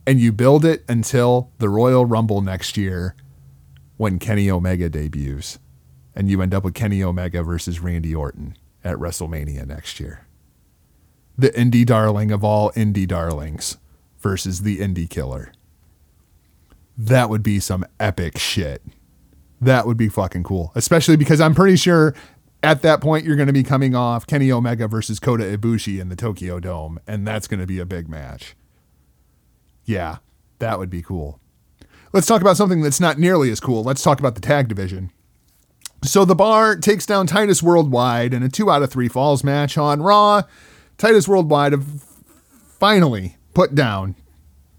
And 0.08 0.20
you 0.20 0.32
build 0.32 0.64
it 0.66 0.84
until 0.88 1.52
the 1.60 1.70
Royal 1.70 2.06
Rumble 2.06 2.42
next 2.42 2.78
year 2.78 3.16
when 3.98 4.20
Kenny 4.20 4.50
Omega 4.50 4.90
debuts, 4.90 5.60
and 6.16 6.30
you 6.30 6.42
end 6.42 6.54
up 6.54 6.64
with 6.64 6.74
Kenny 6.74 7.04
Omega 7.04 7.44
versus 7.44 7.80
Randy 7.80 8.16
Orton 8.16 8.56
at 8.84 8.98
WrestleMania 8.98 9.68
next 9.68 10.00
year. 10.00 10.28
The 11.38 11.50
indie 11.50 11.86
darling 11.86 12.32
of 12.32 12.44
all 12.44 12.72
indie 12.72 13.08
darlings 13.08 13.78
versus 14.20 14.62
the 14.62 14.80
indie 14.80 15.10
killer. 15.10 15.52
That 16.98 17.30
would 17.30 17.44
be 17.44 17.60
some 17.60 17.86
epic 18.00 18.40
shit. 18.40 18.82
That 19.62 19.86
would 19.86 19.98
be 19.98 20.10
fucking 20.10 20.44
cool, 20.44 20.72
especially 20.76 21.18
because 21.18 21.42
I'm 21.42 21.54
pretty 21.54 21.76
sure 21.76 22.16
at 22.64 22.82
that 22.82 23.02
point 23.02 23.26
you're 23.26 23.36
going 23.36 23.48
to 23.48 23.54
be 23.54 23.64
coming 23.64 23.96
off 23.96 24.26
Kenny 24.26 24.52
Omega 24.52 24.88
versus 24.88 25.20
Kota 25.20 25.44
Ibushi 25.44 26.00
in 26.00 26.10
the 26.10 26.16
Tokyo 26.16 26.60
Dome, 26.60 27.00
and 27.08 27.28
that's 27.28 27.48
going 27.48 27.60
to 27.60 27.68
be 27.68 27.80
a 27.80 27.86
big 27.86 28.08
match. 28.08 28.56
Yeah, 29.86 30.18
that 30.60 30.80
would 30.80 30.90
be 30.90 31.02
cool. 31.02 31.40
Let's 32.18 32.26
talk 32.26 32.42
about 32.42 32.58
something 32.58 32.82
that's 32.82 33.00
not 33.00 33.20
nearly 33.20 33.52
as 33.52 33.60
cool. 33.60 33.84
Let's 33.84 34.02
talk 34.02 34.20
about 34.20 34.34
the 34.34 34.42
tag 34.42 34.68
division. 34.68 35.12
So 36.04 36.26
the 36.26 36.34
bar 36.34 36.76
takes 36.76 37.06
down 37.06 37.28
Titus 37.28 37.62
Worldwide 37.62 38.34
in 38.34 38.42
a 38.42 38.50
two 38.50 38.72
out 38.72 38.82
of 38.82 38.90
three 38.90 39.08
falls 39.08 39.44
match 39.44 39.78
on 39.78 40.02
Raw. 40.02 40.42
Titus 40.98 41.28
Worldwide 41.28 41.74
have 41.74 41.86
finally 42.80 43.38
put 43.54 43.76
down 43.76 44.16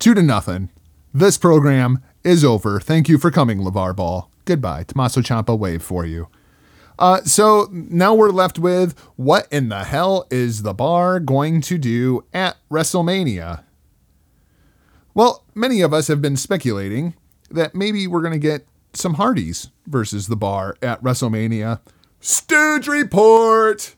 two 0.01 0.15
to 0.15 0.23
nothing. 0.23 0.71
This 1.15 1.39
program 1.39 2.03
is 2.25 2.45
over. 2.45 2.81
Thank 2.81 3.09
you 3.09 3.19
for 3.19 3.31
coming, 3.31 3.61
LeVar 3.61 3.95
Ball. 3.95 4.29
Goodbye. 4.45 4.83
Tommaso 4.83 5.21
Ciampa 5.21 5.57
wave 5.57 5.81
for 5.81 6.05
you. 6.05 6.27
Uh, 6.99 7.23
so 7.23 7.69
now 7.71 8.15
we're 8.15 8.31
left 8.31 8.59
with 8.59 8.99
what 9.15 9.47
in 9.53 9.69
the 9.69 9.85
hell 9.85 10.27
is 10.29 10.63
the 10.63 10.75
bar 10.75 11.21
going 11.21 11.61
to 11.61 11.79
do 11.79 12.25
at 12.35 12.57
WrestleMania? 12.69 13.63
Well, 15.15 15.45
many 15.55 15.83
of 15.83 15.95
us 15.95 16.09
have 16.09 16.21
been 16.21 16.37
speculating 16.37 17.15
that 17.51 17.75
maybe 17.75 18.07
we're 18.07 18.23
going 18.23 18.33
to 18.33 18.39
get 18.39 18.67
some 18.93 19.15
Hardys 19.15 19.71
versus 19.87 20.27
the 20.27 20.37
bar 20.37 20.77
at 20.83 21.03
WrestleMania. 21.03 21.81
Stooge 22.21 22.89
report! 22.89 23.95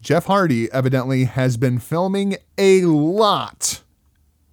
Jeff 0.00 0.26
Hardy 0.26 0.70
evidently 0.70 1.24
has 1.24 1.56
been 1.56 1.80
filming 1.80 2.36
a 2.56 2.82
lot 2.82 3.82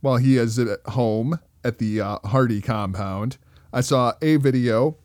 while 0.01 0.17
he 0.17 0.37
is 0.37 0.57
at 0.57 0.79
home 0.87 1.39
at 1.63 1.77
the 1.77 2.01
uh, 2.01 2.17
Hardy 2.25 2.59
compound. 2.59 3.37
I 3.71 3.81
saw 3.81 4.13
a 4.21 4.37
video 4.37 4.97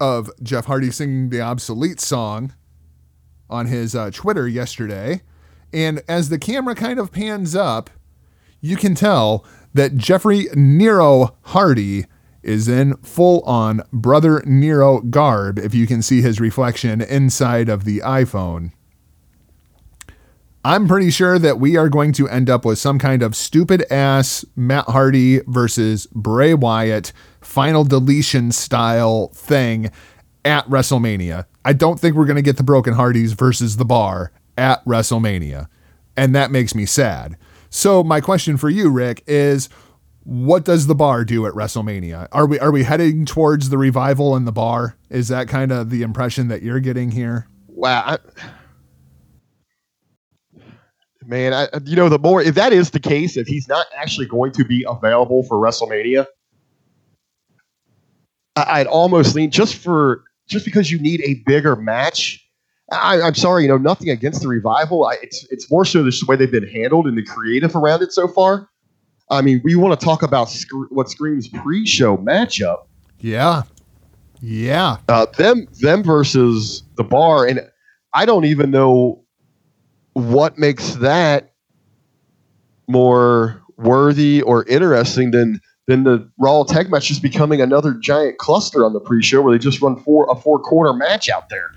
of 0.00 0.30
Jeff 0.42 0.66
Hardy 0.66 0.90
singing 0.90 1.30
the 1.30 1.40
obsolete 1.40 2.00
song 2.00 2.52
on 3.48 3.66
his 3.66 3.94
uh, 3.94 4.10
Twitter 4.10 4.48
yesterday. 4.48 5.22
And 5.72 6.02
as 6.08 6.28
the 6.28 6.38
camera 6.38 6.74
kind 6.74 6.98
of 6.98 7.12
pans 7.12 7.54
up, 7.54 7.90
you 8.60 8.76
can 8.76 8.94
tell 8.94 9.44
that 9.74 9.96
Jeffrey 9.96 10.48
Nero 10.54 11.36
Hardy 11.42 12.06
is 12.42 12.68
in 12.68 12.96
full 12.98 13.40
on 13.42 13.82
Brother 13.92 14.42
Nero 14.46 15.00
garb 15.00 15.58
if 15.58 15.74
you 15.74 15.86
can 15.86 16.02
see 16.02 16.22
his 16.22 16.40
reflection 16.40 17.00
inside 17.00 17.68
of 17.68 17.84
the 17.84 17.98
iPhone. 17.98 18.72
I'm 20.62 20.86
pretty 20.88 21.10
sure 21.10 21.38
that 21.38 21.58
we 21.58 21.76
are 21.76 21.88
going 21.88 22.12
to 22.12 22.28
end 22.28 22.50
up 22.50 22.66
with 22.66 22.78
some 22.78 22.98
kind 22.98 23.22
of 23.22 23.34
stupid 23.34 23.84
ass 23.90 24.44
Matt 24.56 24.84
Hardy 24.86 25.40
versus 25.46 26.06
Bray 26.12 26.52
Wyatt 26.52 27.12
final 27.40 27.82
deletion 27.84 28.52
style 28.52 29.28
thing 29.28 29.90
at 30.44 30.66
WrestleMania. 30.68 31.46
I 31.64 31.72
don't 31.72 31.98
think 31.98 32.14
we're 32.14 32.26
going 32.26 32.36
to 32.36 32.42
get 32.42 32.58
the 32.58 32.62
Broken 32.62 32.94
Hardys 32.94 33.32
versus 33.32 33.76
the 33.76 33.84
Bar 33.86 34.32
at 34.58 34.84
WrestleMania. 34.84 35.68
and 36.16 36.34
that 36.34 36.50
makes 36.50 36.74
me 36.74 36.84
sad. 36.84 37.38
So 37.70 38.02
my 38.02 38.20
question 38.20 38.56
for 38.56 38.68
you, 38.68 38.90
Rick, 38.90 39.22
is 39.26 39.68
what 40.24 40.64
does 40.64 40.86
the 40.86 40.94
bar 40.94 41.24
do 41.24 41.46
at 41.46 41.54
WrestleMania? 41.54 42.28
Are 42.32 42.46
we 42.46 42.58
are 42.58 42.72
we 42.72 42.82
heading 42.82 43.24
towards 43.24 43.70
the 43.70 43.78
revival 43.78 44.36
in 44.36 44.44
the 44.44 44.52
bar? 44.52 44.96
Is 45.08 45.28
that 45.28 45.48
kind 45.48 45.72
of 45.72 45.90
the 45.90 46.02
impression 46.02 46.48
that 46.48 46.62
you're 46.62 46.80
getting 46.80 47.12
here? 47.12 47.46
Wow. 47.68 48.02
I, 48.04 48.18
man, 51.24 51.54
I, 51.54 51.68
you 51.84 51.96
know, 51.96 52.08
the 52.08 52.18
more 52.18 52.42
if 52.42 52.56
that 52.56 52.72
is 52.72 52.90
the 52.90 53.00
case, 53.00 53.36
if 53.36 53.46
he's 53.46 53.68
not 53.68 53.86
actually 53.96 54.26
going 54.26 54.52
to 54.52 54.64
be 54.64 54.84
available 54.86 55.44
for 55.44 55.56
WrestleMania, 55.56 56.26
I, 58.56 58.80
I'd 58.80 58.86
almost 58.88 59.34
lean 59.34 59.50
just 59.50 59.76
for 59.76 60.24
just 60.48 60.64
because 60.64 60.90
you 60.90 60.98
need 60.98 61.22
a 61.22 61.34
bigger 61.46 61.76
match. 61.76 62.44
I, 62.92 63.20
I'm 63.22 63.34
sorry, 63.34 63.62
you 63.62 63.68
know, 63.68 63.78
nothing 63.78 64.10
against 64.10 64.42
the 64.42 64.48
revival. 64.48 65.06
I, 65.06 65.16
it's 65.22 65.46
it's 65.50 65.70
more 65.70 65.84
so 65.84 66.04
just 66.04 66.20
the 66.20 66.26
way 66.26 66.36
they've 66.36 66.50
been 66.50 66.68
handled 66.68 67.06
and 67.06 67.16
the 67.16 67.24
creative 67.24 67.76
around 67.76 68.02
it 68.02 68.12
so 68.12 68.26
far. 68.26 68.68
I 69.30 69.42
mean, 69.42 69.60
we 69.62 69.76
want 69.76 69.98
to 69.98 70.04
talk 70.04 70.22
about 70.22 70.50
sc- 70.50 70.68
what 70.90 71.08
screams 71.08 71.48
pre-show 71.48 72.16
matchup. 72.16 72.78
Yeah. 73.20 73.62
Yeah. 74.40 74.96
Uh, 75.08 75.26
them 75.36 75.68
them 75.80 76.02
versus 76.02 76.82
the 76.96 77.04
bar, 77.04 77.46
and 77.46 77.60
I 78.12 78.26
don't 78.26 78.44
even 78.44 78.70
know 78.70 79.24
what 80.14 80.58
makes 80.58 80.94
that 80.96 81.52
more 82.88 83.62
worthy 83.76 84.42
or 84.42 84.64
interesting 84.64 85.30
than 85.30 85.60
than 85.86 86.04
the 86.04 86.28
Raw 86.38 86.64
tag 86.64 86.90
match 86.90 87.06
just 87.08 87.22
becoming 87.22 87.60
another 87.60 87.94
giant 87.94 88.38
cluster 88.38 88.84
on 88.84 88.92
the 88.92 89.00
pre-show 89.00 89.42
where 89.42 89.52
they 89.52 89.58
just 89.58 89.80
run 89.80 89.96
four 89.96 90.26
a 90.30 90.34
four 90.34 90.58
corner 90.58 90.92
match 90.92 91.28
out 91.28 91.48
there. 91.50 91.70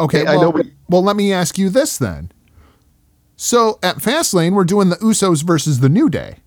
Okay, 0.00 0.26
I 0.26 0.36
well, 0.36 0.42
know 0.42 0.50
we- 0.50 0.72
well, 0.88 1.02
let 1.02 1.16
me 1.16 1.32
ask 1.32 1.58
you 1.58 1.68
this 1.68 1.98
then. 1.98 2.32
So 3.36 3.78
at 3.82 3.96
Fastlane, 3.96 4.52
we're 4.52 4.64
doing 4.64 4.90
the 4.90 4.96
Usos 4.96 5.44
versus 5.44 5.80
the 5.80 5.88
New 5.88 6.10
Day. 6.10 6.38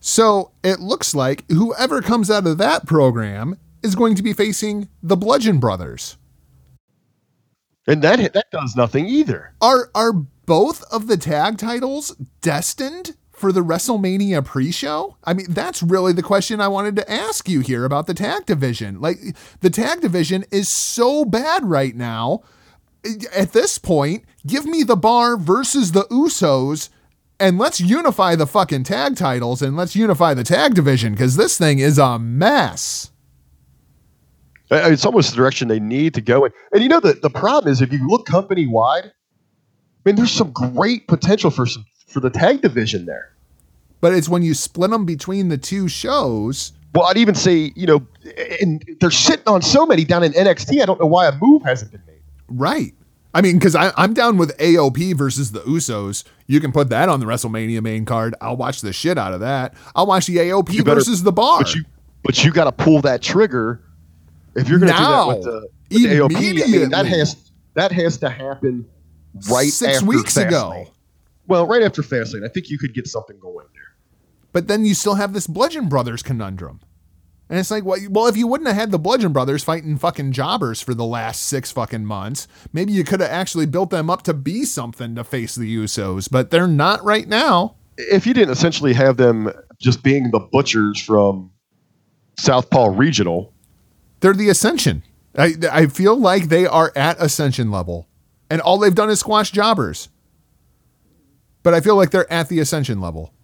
So 0.00 0.52
it 0.62 0.80
looks 0.80 1.14
like 1.14 1.48
whoever 1.50 2.00
comes 2.02 2.30
out 2.30 2.46
of 2.46 2.58
that 2.58 2.86
program 2.86 3.58
is 3.82 3.94
going 3.94 4.14
to 4.16 4.22
be 4.22 4.32
facing 4.32 4.88
the 5.02 5.16
Bludgeon 5.16 5.58
Brothers. 5.58 6.16
And 7.86 8.02
that 8.02 8.32
that 8.32 8.50
does 8.50 8.74
nothing 8.74 9.06
either. 9.06 9.54
Are 9.60 9.90
are 9.94 10.12
both 10.12 10.82
of 10.92 11.06
the 11.06 11.16
tag 11.16 11.58
titles 11.58 12.16
destined 12.40 13.16
for 13.36 13.52
the 13.52 13.60
WrestleMania 13.60 14.44
pre-show? 14.44 15.16
I 15.24 15.34
mean, 15.34 15.46
that's 15.50 15.82
really 15.82 16.12
the 16.12 16.22
question 16.22 16.60
I 16.60 16.68
wanted 16.68 16.96
to 16.96 17.10
ask 17.10 17.48
you 17.48 17.60
here 17.60 17.84
about 17.84 18.06
the 18.06 18.14
tag 18.14 18.46
division. 18.46 19.00
Like 19.00 19.18
the 19.60 19.70
tag 19.70 20.00
division 20.00 20.44
is 20.50 20.68
so 20.68 21.24
bad 21.24 21.64
right 21.64 21.94
now. 21.94 22.42
At 23.34 23.52
this 23.52 23.78
point, 23.78 24.24
give 24.46 24.64
me 24.64 24.82
the 24.82 24.96
bar 24.96 25.36
versus 25.36 25.92
the 25.92 26.04
Usos 26.04 26.88
and 27.38 27.58
let's 27.58 27.80
unify 27.80 28.34
the 28.34 28.46
fucking 28.46 28.84
tag 28.84 29.16
titles 29.16 29.60
and 29.62 29.76
let's 29.76 29.94
unify 29.94 30.32
the 30.34 30.42
tag 30.42 30.74
division 30.74 31.14
cuz 31.14 31.36
this 31.36 31.58
thing 31.58 31.78
is 31.78 31.98
a 31.98 32.18
mess. 32.18 33.10
It's 34.70 35.04
almost 35.04 35.30
the 35.30 35.36
direction 35.36 35.68
they 35.68 35.78
need 35.78 36.14
to 36.14 36.20
go 36.20 36.44
in. 36.44 36.52
And 36.72 36.82
you 36.82 36.88
know 36.88 36.98
the 36.98 37.12
the 37.12 37.30
problem 37.30 37.70
is 37.70 37.82
if 37.82 37.92
you 37.92 38.08
look 38.08 38.26
company 38.26 38.66
wide, 38.66 39.04
I 40.06 40.08
mean, 40.08 40.16
there's 40.16 40.30
some 40.30 40.52
great 40.52 41.08
potential 41.08 41.50
for 41.50 41.66
some 41.66 41.84
for 42.06 42.20
the 42.20 42.30
tag 42.30 42.62
division 42.62 43.06
there. 43.06 43.32
But 44.00 44.14
it's 44.14 44.28
when 44.28 44.42
you 44.42 44.54
split 44.54 44.90
them 44.90 45.04
between 45.04 45.48
the 45.48 45.58
two 45.58 45.88
shows 45.88 46.72
Well, 46.94 47.04
I'd 47.04 47.16
even 47.18 47.34
say, 47.34 47.72
you 47.74 47.86
know, 47.86 48.06
and 48.60 48.82
they're 49.00 49.10
sitting 49.10 49.46
on 49.46 49.62
so 49.62 49.84
many 49.86 50.04
down 50.04 50.22
in 50.22 50.32
NXT. 50.32 50.80
I 50.80 50.86
don't 50.86 51.00
know 51.00 51.06
why 51.06 51.26
a 51.26 51.32
move 51.36 51.62
hasn't 51.62 51.92
been 51.92 52.02
made. 52.06 52.20
Right. 52.48 52.94
I 53.34 53.42
mean, 53.42 53.58
because 53.58 53.74
I'm 53.76 54.14
down 54.14 54.38
with 54.38 54.56
AOP 54.56 55.14
versus 55.14 55.52
the 55.52 55.60
Usos. 55.60 56.24
You 56.46 56.58
can 56.58 56.72
put 56.72 56.88
that 56.88 57.10
on 57.10 57.20
the 57.20 57.26
WrestleMania 57.26 57.82
main 57.82 58.06
card. 58.06 58.34
I'll 58.40 58.56
watch 58.56 58.80
the 58.80 58.94
shit 58.94 59.18
out 59.18 59.34
of 59.34 59.40
that. 59.40 59.74
I'll 59.94 60.06
watch 60.06 60.26
the 60.26 60.36
AOP 60.38 60.78
better- 60.78 60.94
versus 60.94 61.22
the 61.22 61.32
Bar. 61.32 61.58
But 61.58 61.74
you, 61.74 61.84
but 62.22 62.44
you 62.44 62.50
got 62.52 62.64
to 62.64 62.72
pull 62.72 63.02
that 63.02 63.20
trigger 63.20 63.82
if 64.54 64.68
you're 64.68 64.78
going 64.78 64.90
to 64.90 64.96
do 64.96 65.04
that 65.04 65.26
with 65.26 65.36
Now. 65.38 65.42
the, 65.42 65.68
with 65.90 66.02
the 66.02 66.08
AOP. 66.08 66.62
I 66.64 66.66
mean, 66.70 66.90
that 66.90 67.04
has 67.04 67.36
that 67.74 67.92
has 67.92 68.16
to 68.18 68.30
happen 68.30 68.86
right 69.50 69.68
Six 69.68 70.02
weeks 70.02 70.36
ago. 70.38 70.86
Well, 71.48 71.66
right 71.66 71.82
after 71.82 72.02
Fastlane, 72.02 72.44
I 72.44 72.48
think 72.48 72.70
you 72.70 72.78
could 72.78 72.94
get 72.94 73.06
something 73.06 73.38
going 73.38 73.66
there. 73.72 73.94
But 74.52 74.68
then 74.68 74.84
you 74.84 74.94
still 74.94 75.14
have 75.14 75.32
this 75.32 75.46
Bludgeon 75.46 75.88
Brothers 75.88 76.22
conundrum. 76.22 76.80
And 77.48 77.58
it's 77.58 77.70
like, 77.70 77.84
well, 77.84 78.00
well, 78.10 78.26
if 78.26 78.36
you 78.36 78.46
wouldn't 78.46 78.66
have 78.66 78.76
had 78.76 78.90
the 78.90 78.98
Bludgeon 78.98 79.32
Brothers 79.32 79.62
fighting 79.62 79.98
fucking 79.98 80.32
jobbers 80.32 80.80
for 80.80 80.94
the 80.94 81.04
last 81.04 81.42
six 81.42 81.70
fucking 81.70 82.04
months, 82.04 82.48
maybe 82.72 82.92
you 82.92 83.04
could 83.04 83.20
have 83.20 83.30
actually 83.30 83.66
built 83.66 83.90
them 83.90 84.10
up 84.10 84.22
to 84.22 84.34
be 84.34 84.64
something 84.64 85.14
to 85.14 85.22
face 85.22 85.54
the 85.54 85.76
Usos, 85.76 86.28
but 86.28 86.50
they're 86.50 86.66
not 86.66 87.04
right 87.04 87.28
now. 87.28 87.76
If 87.96 88.26
you 88.26 88.34
didn't 88.34 88.50
essentially 88.50 88.92
have 88.94 89.16
them 89.16 89.52
just 89.78 90.02
being 90.02 90.30
the 90.32 90.40
butchers 90.40 91.00
from 91.00 91.52
Southpaw 92.38 92.88
Regional, 92.96 93.52
They're 94.20 94.34
the 94.34 94.48
Ascension. 94.48 95.04
I, 95.38 95.54
I 95.70 95.86
feel 95.86 96.16
like 96.16 96.48
they 96.48 96.66
are 96.66 96.92
at 96.96 97.20
Ascension 97.20 97.70
level, 97.70 98.08
and 98.50 98.60
all 98.60 98.78
they've 98.78 98.94
done 98.94 99.10
is 99.10 99.20
squash 99.20 99.52
jobbers. 99.52 100.08
But 101.66 101.74
I 101.74 101.80
feel 101.80 101.96
like 101.96 102.12
they're 102.12 102.32
at 102.32 102.48
the 102.48 102.60
Ascension 102.60 103.00
level. 103.00 103.34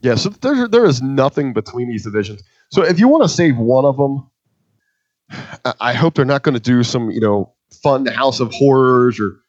Yeah, 0.00 0.14
so 0.14 0.28
there 0.28 0.68
there 0.68 0.84
is 0.84 1.02
nothing 1.02 1.52
between 1.52 1.88
these 1.88 2.04
divisions. 2.04 2.40
So 2.70 2.84
if 2.84 3.00
you 3.00 3.08
want 3.08 3.24
to 3.24 3.28
save 3.28 3.56
one 3.56 3.84
of 3.84 3.96
them, 3.96 4.30
I- 5.80 5.92
hope 5.92 6.14
they're 6.14 6.24
not 6.24 6.44
going 6.44 6.54
to 6.54 6.60
do 6.60 6.84
some 6.84 7.10
you 7.10 7.18
know 7.18 7.52
fun 7.82 8.06
House 8.06 8.38
of 8.38 8.52
Horrors 8.52 9.18
or 9.18 9.40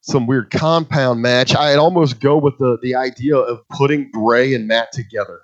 some 0.00 0.26
weird 0.26 0.50
compound 0.50 1.20
match. 1.20 1.54
I'd 1.54 1.76
almost 1.76 2.18
go 2.18 2.38
with 2.38 2.56
the 2.56 2.78
the 2.80 2.94
idea 2.94 3.36
of 3.36 3.60
putting 3.68 4.10
Bray 4.10 4.54
and 4.54 4.66
Matt 4.66 4.90
together. 4.92 5.42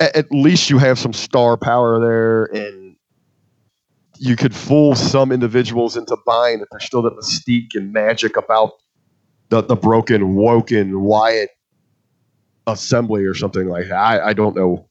At, 0.00 0.16
at 0.16 0.32
least 0.32 0.70
you 0.70 0.78
have 0.78 0.98
some 0.98 1.12
star 1.12 1.56
power 1.56 2.00
there, 2.00 2.46
and 2.46 2.96
you 4.18 4.34
could 4.34 4.56
fool 4.56 4.96
some 4.96 5.30
individuals 5.30 5.96
into 5.96 6.16
buying 6.26 6.58
that 6.58 6.66
there's 6.72 6.84
still 6.84 7.02
that 7.02 7.14
mystique 7.14 7.76
and 7.76 7.92
magic 7.92 8.36
about 8.36 8.72
the 9.48 9.62
the 9.62 9.76
broken, 9.76 10.34
woken 10.34 11.00
Wyatt 11.02 11.50
assembly 12.66 13.24
or 13.24 13.34
something 13.34 13.68
like 13.68 13.88
that. 13.88 13.98
I, 13.98 14.28
I 14.28 14.32
don't 14.32 14.56
know, 14.56 14.88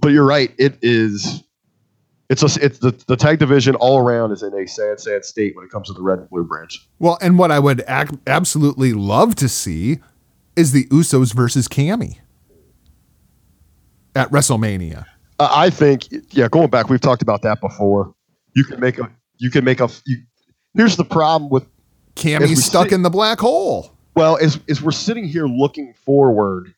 but 0.00 0.08
you're 0.08 0.26
right. 0.26 0.52
It 0.58 0.78
is. 0.82 1.42
It's 2.30 2.42
a, 2.42 2.64
it's 2.64 2.78
the, 2.78 2.90
the 3.06 3.16
tag 3.16 3.38
division 3.38 3.74
all 3.74 3.98
around 3.98 4.32
is 4.32 4.42
in 4.42 4.58
a 4.58 4.66
sad, 4.66 4.98
sad 4.98 5.26
state 5.26 5.54
when 5.54 5.64
it 5.66 5.70
comes 5.70 5.88
to 5.88 5.92
the 5.92 6.02
red 6.02 6.20
and 6.20 6.28
blue 6.30 6.42
branch. 6.42 6.88
Well, 6.98 7.18
and 7.20 7.38
what 7.38 7.50
I 7.50 7.58
would 7.58 7.84
ac- 7.86 8.16
absolutely 8.26 8.94
love 8.94 9.34
to 9.36 9.48
see 9.48 9.98
is 10.56 10.72
the 10.72 10.86
Usos 10.86 11.34
versus 11.34 11.68
Cammy 11.68 12.20
at 14.16 14.30
WrestleMania. 14.30 15.04
Uh, 15.38 15.50
I 15.52 15.68
think, 15.68 16.08
yeah, 16.30 16.48
going 16.48 16.70
back, 16.70 16.88
we've 16.88 17.00
talked 17.00 17.20
about 17.20 17.42
that 17.42 17.60
before. 17.60 18.14
You 18.56 18.64
can 18.64 18.80
make 18.80 18.98
a, 18.98 19.10
you 19.36 19.50
can 19.50 19.62
make 19.62 19.80
a. 19.80 19.90
You, 20.06 20.22
here's 20.74 20.96
the 20.96 21.04
problem 21.04 21.50
with 21.50 21.66
Cammy's 22.16 22.64
stuck 22.64 22.84
sit- 22.84 22.92
in 22.94 23.02
the 23.02 23.10
black 23.10 23.38
hole. 23.40 23.92
well, 24.14 24.38
as 24.40 24.60
as 24.68 24.82
we're 24.82 24.92
sitting 24.92 25.24
here 25.24 25.46
looking 25.46 25.94
forward 25.94 26.74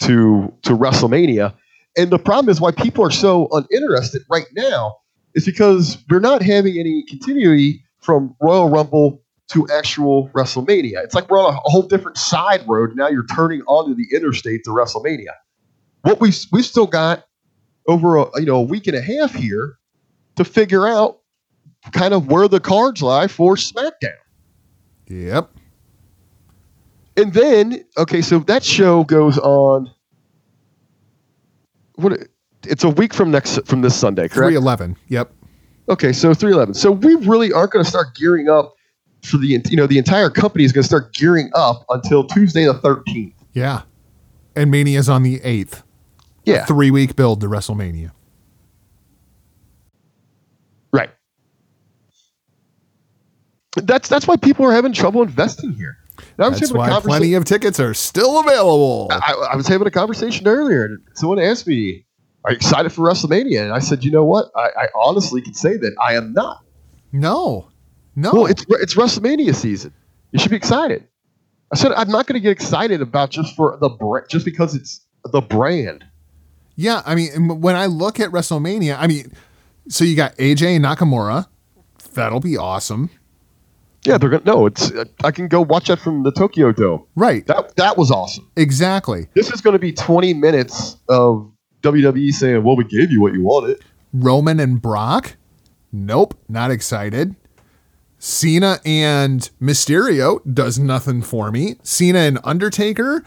to 0.00 0.52
to 0.62 0.76
WrestleMania, 0.76 1.54
and 1.96 2.10
the 2.10 2.18
problem 2.18 2.50
is 2.50 2.60
why 2.60 2.72
people 2.72 3.04
are 3.04 3.10
so 3.10 3.48
uninterested 3.52 4.22
right 4.30 4.46
now 4.54 4.96
is 5.34 5.44
because 5.44 5.98
we're 6.08 6.20
not 6.20 6.42
having 6.42 6.78
any 6.78 7.04
continuity 7.04 7.82
from 8.00 8.34
Royal 8.40 8.68
Rumble 8.68 9.20
to 9.48 9.66
actual 9.72 10.28
WrestleMania. 10.30 11.02
It's 11.04 11.14
like 11.14 11.28
we're 11.30 11.38
on 11.38 11.54
a, 11.54 11.56
a 11.56 11.70
whole 11.70 11.82
different 11.82 12.16
side 12.16 12.64
road. 12.66 12.96
Now 12.96 13.08
you're 13.08 13.26
turning 13.26 13.62
onto 13.62 13.94
the 13.94 14.06
interstate 14.14 14.64
to 14.64 14.70
WrestleMania. 14.70 15.32
What 16.02 16.20
we 16.20 16.32
we 16.52 16.62
still 16.62 16.86
got 16.86 17.24
over 17.86 18.16
a 18.16 18.26
you 18.40 18.46
know 18.46 18.56
a 18.56 18.62
week 18.62 18.86
and 18.86 18.96
a 18.96 19.02
half 19.02 19.34
here 19.34 19.78
to 20.36 20.44
figure 20.44 20.86
out 20.86 21.20
kind 21.92 22.14
of 22.14 22.28
where 22.28 22.48
the 22.48 22.60
cards 22.60 23.02
lie 23.02 23.26
for 23.26 23.56
SmackDown. 23.56 24.16
Yep. 25.08 25.50
And 27.16 27.32
then, 27.32 27.84
okay, 27.96 28.20
so 28.20 28.40
that 28.40 28.64
show 28.64 29.04
goes 29.04 29.38
on. 29.38 29.90
What? 31.96 32.18
It's 32.66 32.82
a 32.82 32.88
week 32.88 33.12
from 33.14 33.30
next 33.30 33.64
from 33.66 33.82
this 33.82 33.94
Sunday, 33.94 34.22
correct? 34.22 34.52
311. 34.52 34.96
Yep. 35.08 35.32
Okay, 35.88 36.12
so 36.12 36.32
three 36.32 36.52
eleven. 36.52 36.72
So 36.74 36.90
we 36.90 37.14
really 37.16 37.52
aren't 37.52 37.72
going 37.72 37.84
to 37.84 37.88
start 37.88 38.14
gearing 38.16 38.48
up 38.48 38.74
for 39.22 39.36
the 39.36 39.60
you 39.68 39.76
know 39.76 39.86
the 39.86 39.98
entire 39.98 40.30
company 40.30 40.64
is 40.64 40.72
going 40.72 40.82
to 40.82 40.88
start 40.88 41.12
gearing 41.12 41.50
up 41.54 41.84
until 41.90 42.24
Tuesday 42.26 42.64
the 42.64 42.74
thirteenth. 42.74 43.34
Yeah. 43.52 43.82
And 44.56 44.70
Mania's 44.70 45.08
on 45.08 45.22
the 45.24 45.40
8th. 45.40 45.82
Yeah, 46.44 46.64
Three 46.66 46.90
week 46.90 47.16
build 47.16 47.40
to 47.40 47.48
WrestleMania. 47.48 48.12
right. 50.92 51.10
That's 53.76 54.08
that's 54.08 54.26
why 54.26 54.36
people 54.36 54.64
are 54.66 54.72
having 54.72 54.92
trouble 54.92 55.22
investing 55.22 55.72
here. 55.72 55.98
Was 56.38 56.60
That's 56.60 56.72
why 56.72 56.90
conversa- 56.90 57.02
plenty 57.02 57.34
of 57.34 57.44
tickets 57.44 57.80
are 57.80 57.94
still 57.94 58.40
available. 58.40 59.08
I, 59.10 59.48
I 59.52 59.56
was 59.56 59.66
having 59.66 59.86
a 59.86 59.90
conversation 59.90 60.46
earlier, 60.46 60.84
and 60.84 61.00
someone 61.14 61.38
asked 61.38 61.66
me, 61.66 62.04
"Are 62.44 62.52
you 62.52 62.56
excited 62.56 62.92
for 62.92 63.02
WrestleMania?" 63.02 63.62
And 63.62 63.72
I 63.72 63.80
said, 63.80 64.04
"You 64.04 64.10
know 64.10 64.24
what? 64.24 64.50
I, 64.56 64.68
I 64.76 64.88
honestly 64.94 65.42
can 65.42 65.54
say 65.54 65.76
that 65.76 65.94
I 66.02 66.14
am 66.14 66.32
not." 66.32 66.64
No. 67.12 67.68
No. 68.16 68.32
Well, 68.32 68.46
it's 68.46 68.64
it's 68.68 68.94
WrestleMania 68.94 69.54
season. 69.54 69.92
You 70.30 70.38
should 70.38 70.50
be 70.50 70.56
excited. 70.56 71.06
I 71.72 71.76
said 71.76 71.92
I'm 71.92 72.08
not 72.08 72.26
going 72.26 72.34
to 72.34 72.40
get 72.40 72.52
excited 72.52 73.00
about 73.00 73.30
just 73.30 73.56
for 73.56 73.76
the 73.80 73.88
brand, 73.88 74.26
just 74.28 74.44
because 74.44 74.74
it's 74.74 75.04
the 75.24 75.40
brand. 75.40 76.04
Yeah, 76.76 77.02
I 77.06 77.14
mean, 77.14 77.60
when 77.60 77.76
I 77.76 77.86
look 77.86 78.18
at 78.18 78.30
WrestleMania, 78.30 78.96
I 78.98 79.06
mean, 79.06 79.32
so 79.88 80.04
you 80.04 80.16
got 80.16 80.36
AJ 80.36 80.76
and 80.76 80.84
Nakamura. 80.84 81.46
That'll 82.14 82.40
be 82.40 82.56
awesome. 82.56 83.10
Yeah, 84.04 84.18
they're 84.18 84.28
gonna 84.28 84.44
no. 84.44 84.66
It's 84.66 84.92
I 85.22 85.30
can 85.30 85.48
go 85.48 85.62
watch 85.62 85.88
that 85.88 85.98
from 85.98 86.22
the 86.24 86.32
Tokyo 86.32 86.72
Dome. 86.72 87.04
Right. 87.16 87.46
That 87.46 87.74
that 87.76 87.96
was 87.96 88.10
awesome. 88.10 88.50
Exactly. 88.56 89.28
This 89.34 89.50
is 89.50 89.60
going 89.60 89.72
to 89.72 89.78
be 89.78 89.92
20 89.92 90.34
minutes 90.34 90.98
of 91.08 91.50
WWE 91.82 92.30
saying, 92.30 92.62
"Well, 92.64 92.76
we 92.76 92.84
gave 92.84 93.10
you 93.10 93.20
what 93.20 93.32
you 93.32 93.42
wanted." 93.42 93.82
Roman 94.12 94.60
and 94.60 94.80
Brock? 94.80 95.36
Nope, 95.92 96.34
not 96.48 96.70
excited. 96.70 97.34
Cena 98.18 98.78
and 98.84 99.50
Mysterio 99.60 100.40
does 100.52 100.78
nothing 100.78 101.20
for 101.22 101.50
me. 101.50 101.76
Cena 101.82 102.20
and 102.20 102.38
Undertaker, 102.42 103.22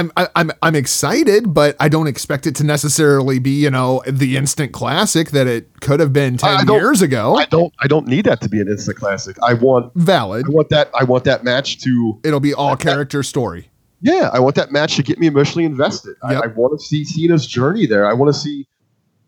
I'm 0.00 0.12
I, 0.16 0.28
I'm 0.34 0.50
I'm 0.62 0.74
excited, 0.74 1.52
but 1.52 1.76
I 1.78 1.90
don't 1.90 2.06
expect 2.06 2.46
it 2.46 2.54
to 2.56 2.64
necessarily 2.64 3.38
be 3.38 3.50
you 3.50 3.70
know 3.70 4.02
the 4.06 4.36
instant 4.38 4.72
classic 4.72 5.30
that 5.30 5.46
it 5.46 5.80
could 5.80 6.00
have 6.00 6.12
been 6.12 6.38
ten 6.38 6.66
years 6.66 7.02
ago. 7.02 7.36
I 7.36 7.44
don't 7.44 7.72
I 7.80 7.86
don't 7.86 8.06
need 8.06 8.24
that 8.24 8.40
to 8.40 8.48
be 8.48 8.60
an 8.60 8.68
instant 8.68 8.96
classic. 8.96 9.36
I 9.42 9.54
want 9.54 9.92
Valid. 9.94 10.46
I 10.46 10.50
want 10.50 10.70
that 10.70 10.90
I 10.98 11.04
want 11.04 11.24
that 11.24 11.44
match 11.44 11.80
to 11.82 12.18
It'll 12.24 12.40
be 12.40 12.54
all 12.54 12.76
character 12.76 13.22
story. 13.22 13.68
yeah, 14.00 14.30
I 14.32 14.40
want 14.40 14.56
that 14.56 14.72
match 14.72 14.96
to 14.96 15.02
get 15.02 15.18
me 15.18 15.26
emotionally 15.26 15.66
invested. 15.66 16.16
I, 16.22 16.32
Yep. 16.32 16.42
I 16.44 16.46
want 16.48 16.80
to 16.80 16.84
see 16.84 17.04
Cena's 17.04 17.46
journey 17.46 17.84
there. 17.84 18.06
I 18.06 18.14
want 18.14 18.32
to 18.34 18.40
see 18.40 18.66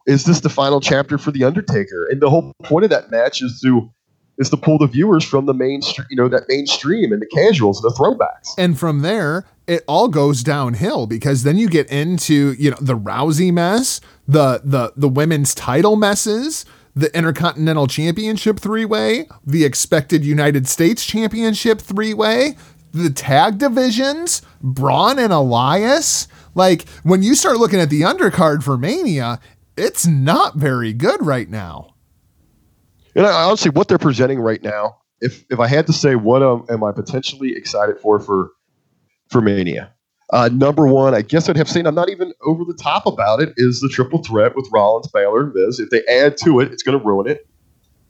is 0.07 0.25
this 0.25 0.41
the 0.41 0.49
final 0.49 0.81
chapter 0.81 1.19
for 1.19 1.31
the 1.31 1.45
Undertaker? 1.45 2.09
And 2.11 2.21
the 2.21 2.31
whole 2.31 2.53
point 2.65 2.85
of 2.85 2.91
that 2.91 3.11
match 3.11 3.43
is 3.43 3.61
to 3.61 3.91
is 4.39 4.49
to 4.49 4.57
pull 4.57 4.79
the 4.79 4.87
viewers 4.87 5.23
from 5.23 5.45
the 5.45 5.53
mainstream, 5.53 6.07
you 6.11 6.17
know, 6.17 6.29
that 6.29 6.45
mainstream 6.49 7.13
and 7.13 7.21
the 7.21 7.27
casuals 7.27 7.83
and 7.85 7.93
the 7.93 7.95
throwbacks. 7.95 8.55
And 8.57 8.79
from 8.79 9.01
there, 9.03 9.45
it 9.67 9.85
all 9.87 10.09
goes 10.09 10.43
downhill 10.43 11.07
because 11.07 11.43
then 11.43 11.57
you 11.57 11.69
get 11.69 11.91
into, 11.91 12.53
you 12.53 12.71
know, 12.71 12.77
the 12.81 12.97
Rousey 12.97 13.53
mess, 13.53 14.01
the 14.27 14.61
the 14.65 14.93
the 14.97 15.09
women's 15.09 15.55
title 15.55 15.97
messes, 15.97 16.65
the 16.95 17.17
Intercontinental 17.17 17.87
Championship 17.87 18.59
three-way, 18.59 19.27
the 19.47 19.65
expected 19.65 20.25
United 20.25 20.67
States 20.69 21.07
Championship 21.07 21.81
three-way, 21.81 22.57
the 22.93 23.11
tag 23.11 23.59
divisions, 23.59 24.43
Braun 24.61 25.19
and 25.19 25.33
Elias. 25.33 26.29
Like 26.55 26.89
when 27.03 27.23
you 27.23 27.35
start 27.35 27.59
looking 27.59 27.81
at 27.81 27.91
the 27.91 28.03
undercard 28.03 28.63
for 28.63 28.77
Mania, 28.77 29.41
it's 29.77 30.07
not 30.07 30.57
very 30.57 30.93
good 30.93 31.25
right 31.25 31.49
now. 31.49 31.95
And 33.15 33.27
I, 33.27 33.45
honestly, 33.45 33.71
what 33.71 33.89
they're 33.89 33.99
presenting 33.99 34.41
right 34.41 34.63
now, 34.63 34.99
if 35.21 35.45
if 35.51 35.61
I 35.61 35.67
had 35.69 35.87
to 35.87 35.93
say 35.93 36.17
what 36.17 36.43
um, 36.43 36.67
am 36.69 36.83
I 36.83 36.93
potentially 36.93 37.57
excited 37.57 37.99
for 38.01 38.19
for 38.19 38.51
for 39.33 39.41
Mania, 39.41 39.93
uh, 40.33 40.49
number 40.51 40.87
one, 40.87 41.15
I 41.15 41.23
guess 41.23 41.49
I'd 41.49 41.57
have 41.57 41.69
seen. 41.69 41.87
I'm 41.87 41.95
not 41.95 42.09
even 42.09 42.33
over 42.43 42.65
the 42.65 42.75
top 42.75 43.07
about 43.07 43.41
it, 43.43 43.53
is 43.57 43.81
the 43.81 43.89
triple 43.89 44.23
threat 44.23 44.57
with 44.57 44.67
Rollins, 44.73 45.09
Balor, 45.09 45.45
and 45.45 45.55
Miz. 45.55 45.79
If 45.79 45.91
they 45.91 46.03
add 46.07 46.37
to 46.39 46.61
it, 46.61 46.73
it's 46.73 46.83
going 46.83 46.99
to 46.99 47.05
ruin 47.05 47.29
it. 47.29 47.47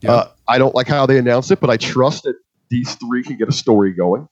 Yeah. 0.00 0.12
Uh, 0.12 0.28
I 0.46 0.58
don't 0.58 0.74
like 0.74 0.86
how 0.86 1.04
they 1.04 1.18
announced 1.18 1.50
it, 1.50 1.60
but 1.60 1.68
I 1.68 1.76
trust 1.76 2.22
that 2.24 2.36
these 2.70 2.94
three 2.94 3.24
can 3.24 3.36
get 3.36 3.48
a 3.48 3.52
story 3.52 3.92
going. 3.92 4.28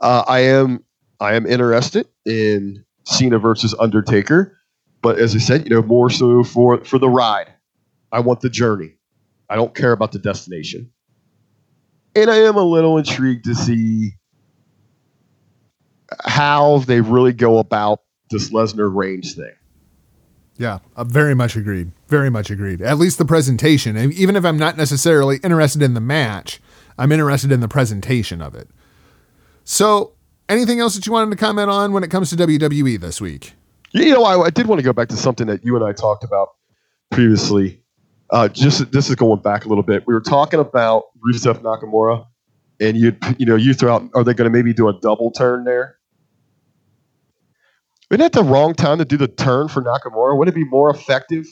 Uh, 0.00 0.24
I 0.26 0.40
am 0.40 0.84
I 1.20 1.34
am 1.34 1.46
interested 1.46 2.06
in 2.24 2.84
Cena 3.04 3.38
versus 3.38 3.74
Undertaker, 3.78 4.56
but 5.02 5.18
as 5.18 5.34
I 5.34 5.38
said, 5.38 5.64
you 5.64 5.70
know, 5.70 5.82
more 5.82 6.10
so 6.10 6.44
for 6.44 6.84
for 6.84 6.98
the 6.98 7.08
ride. 7.08 7.52
I 8.12 8.20
want 8.20 8.40
the 8.40 8.50
journey. 8.50 8.92
I 9.50 9.56
don't 9.56 9.74
care 9.74 9.90
about 9.90 10.12
the 10.12 10.20
destination. 10.20 10.92
And 12.14 12.30
I 12.30 12.36
am 12.36 12.54
a 12.56 12.62
little 12.62 12.96
intrigued 12.96 13.44
to 13.46 13.56
see 13.56 14.12
how 16.24 16.78
they 16.78 17.00
really 17.00 17.32
go 17.32 17.58
about 17.58 18.00
this 18.30 18.50
Lesnar 18.50 18.94
Reigns 18.94 19.34
thing. 19.34 19.52
Yeah, 20.56 20.78
uh, 20.96 21.04
very 21.04 21.34
much 21.34 21.56
agreed. 21.56 21.90
Very 22.08 22.30
much 22.30 22.50
agreed. 22.50 22.80
At 22.80 22.98
least 22.98 23.18
the 23.18 23.24
presentation. 23.24 23.96
And 23.96 24.12
Even 24.12 24.36
if 24.36 24.44
I'm 24.44 24.56
not 24.56 24.76
necessarily 24.76 25.38
interested 25.42 25.82
in 25.82 25.94
the 25.94 26.00
match, 26.00 26.60
I'm 26.96 27.10
interested 27.10 27.50
in 27.50 27.60
the 27.60 27.68
presentation 27.68 28.40
of 28.40 28.54
it. 28.54 28.68
So, 29.64 30.12
anything 30.48 30.78
else 30.78 30.94
that 30.94 31.06
you 31.06 31.12
wanted 31.12 31.30
to 31.32 31.36
comment 31.36 31.70
on 31.70 31.92
when 31.92 32.04
it 32.04 32.10
comes 32.10 32.30
to 32.30 32.36
WWE 32.36 33.00
this 33.00 33.20
week? 33.20 33.54
You 33.92 34.10
know, 34.10 34.24
I, 34.24 34.46
I 34.46 34.50
did 34.50 34.66
want 34.66 34.78
to 34.78 34.84
go 34.84 34.92
back 34.92 35.08
to 35.08 35.16
something 35.16 35.46
that 35.46 35.64
you 35.64 35.74
and 35.76 35.84
I 35.84 35.92
talked 35.92 36.24
about 36.24 36.50
previously. 37.10 37.80
Uh, 38.30 38.48
just 38.48 38.90
this 38.90 39.08
is 39.08 39.16
going 39.16 39.40
back 39.40 39.64
a 39.64 39.68
little 39.68 39.84
bit. 39.84 40.06
We 40.06 40.14
were 40.14 40.20
talking 40.20 40.60
about 40.60 41.04
Rusev 41.26 41.62
Nakamura, 41.62 42.26
and 42.80 42.96
you 42.96 43.16
you 43.38 43.46
know 43.46 43.56
you 43.56 43.74
throw 43.74 43.94
out, 43.94 44.10
are 44.14 44.24
they 44.24 44.34
going 44.34 44.50
to 44.50 44.56
maybe 44.56 44.72
do 44.72 44.88
a 44.88 44.92
double 45.00 45.30
turn 45.30 45.64
there? 45.64 45.98
Isn't 48.10 48.20
that 48.20 48.32
the 48.32 48.44
wrong 48.44 48.74
time 48.74 48.98
to 48.98 49.04
do 49.04 49.16
the 49.16 49.28
turn 49.28 49.68
for 49.68 49.82
Nakamura? 49.82 50.36
Would 50.36 50.48
it 50.48 50.54
be 50.54 50.64
more 50.64 50.90
effective 50.90 51.46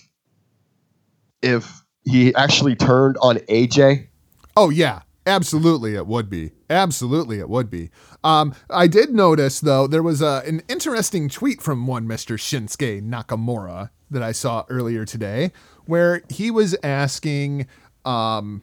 if 1.40 1.82
he 2.04 2.34
actually 2.34 2.76
turned 2.76 3.16
on 3.20 3.36
AJ? 3.48 4.08
Oh 4.56 4.70
yeah, 4.70 5.00
absolutely 5.26 5.94
it 5.94 6.06
would 6.06 6.28
be. 6.28 6.52
Absolutely 6.68 7.38
it 7.38 7.48
would 7.48 7.70
be. 7.70 7.90
Um, 8.22 8.54
I 8.70 8.86
did 8.86 9.10
notice 9.10 9.60
though 9.60 9.86
there 9.86 10.02
was 10.02 10.20
a, 10.20 10.42
an 10.46 10.62
interesting 10.68 11.28
tweet 11.28 11.62
from 11.62 11.86
one 11.86 12.06
Mr. 12.06 12.36
Shinsuke 12.36 13.02
Nakamura 13.02 13.90
that 14.10 14.22
I 14.22 14.32
saw 14.32 14.64
earlier 14.68 15.04
today, 15.04 15.52
where 15.86 16.22
he 16.28 16.50
was 16.50 16.76
asking 16.82 17.66
um, 18.04 18.62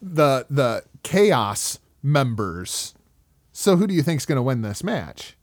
the 0.00 0.46
the 0.48 0.84
Chaos 1.02 1.78
members, 2.02 2.94
so 3.52 3.76
who 3.76 3.86
do 3.86 3.92
you 3.92 4.02
think's 4.02 4.24
going 4.24 4.36
to 4.36 4.42
win 4.42 4.62
this 4.62 4.82
match? 4.82 5.36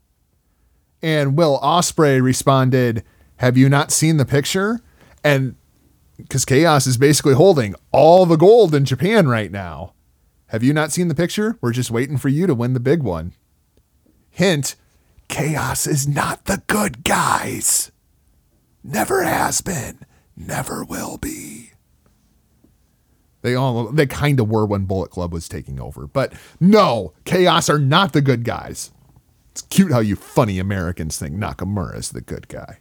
And 1.02 1.36
Will 1.36 1.58
Ospreay 1.60 2.22
responded, 2.22 3.02
"Have 3.36 3.56
you 3.56 3.68
not 3.68 3.90
seen 3.90 4.16
the 4.18 4.24
picture?" 4.24 4.80
And 5.24 5.56
because 6.16 6.44
Chaos 6.44 6.86
is 6.86 6.96
basically 6.96 7.34
holding 7.34 7.74
all 7.90 8.26
the 8.26 8.36
gold 8.36 8.74
in 8.74 8.84
Japan 8.84 9.28
right 9.28 9.50
now. 9.50 9.94
Have 10.46 10.62
you 10.62 10.72
not 10.72 10.92
seen 10.92 11.08
the 11.08 11.14
picture? 11.14 11.56
We're 11.60 11.72
just 11.72 11.90
waiting 11.90 12.18
for 12.18 12.28
you 12.28 12.46
to 12.46 12.54
win 12.54 12.74
the 12.74 12.80
big 12.80 13.02
one. 13.02 13.32
Hint 14.30 14.76
Chaos 15.28 15.86
is 15.86 16.06
not 16.06 16.44
the 16.44 16.62
good 16.66 17.04
guys. 17.04 17.90
Never 18.84 19.22
has 19.22 19.60
been, 19.60 20.00
never 20.36 20.84
will 20.84 21.16
be. 21.16 21.70
They 23.40 23.54
all 23.54 23.90
they 23.90 24.06
kind 24.06 24.38
of 24.38 24.48
were 24.48 24.66
when 24.66 24.84
Bullet 24.84 25.10
Club 25.10 25.32
was 25.32 25.48
taking 25.48 25.80
over, 25.80 26.06
but 26.06 26.32
no, 26.60 27.12
Chaos 27.24 27.68
are 27.68 27.78
not 27.78 28.12
the 28.12 28.20
good 28.20 28.44
guys. 28.44 28.90
It's 29.52 29.60
cute 29.62 29.92
how 29.92 30.00
you 30.00 30.16
funny 30.16 30.58
Americans 30.58 31.18
think 31.18 31.36
Nakamura 31.36 31.98
is 31.98 32.08
the 32.08 32.22
good 32.22 32.48
guy. 32.48 32.78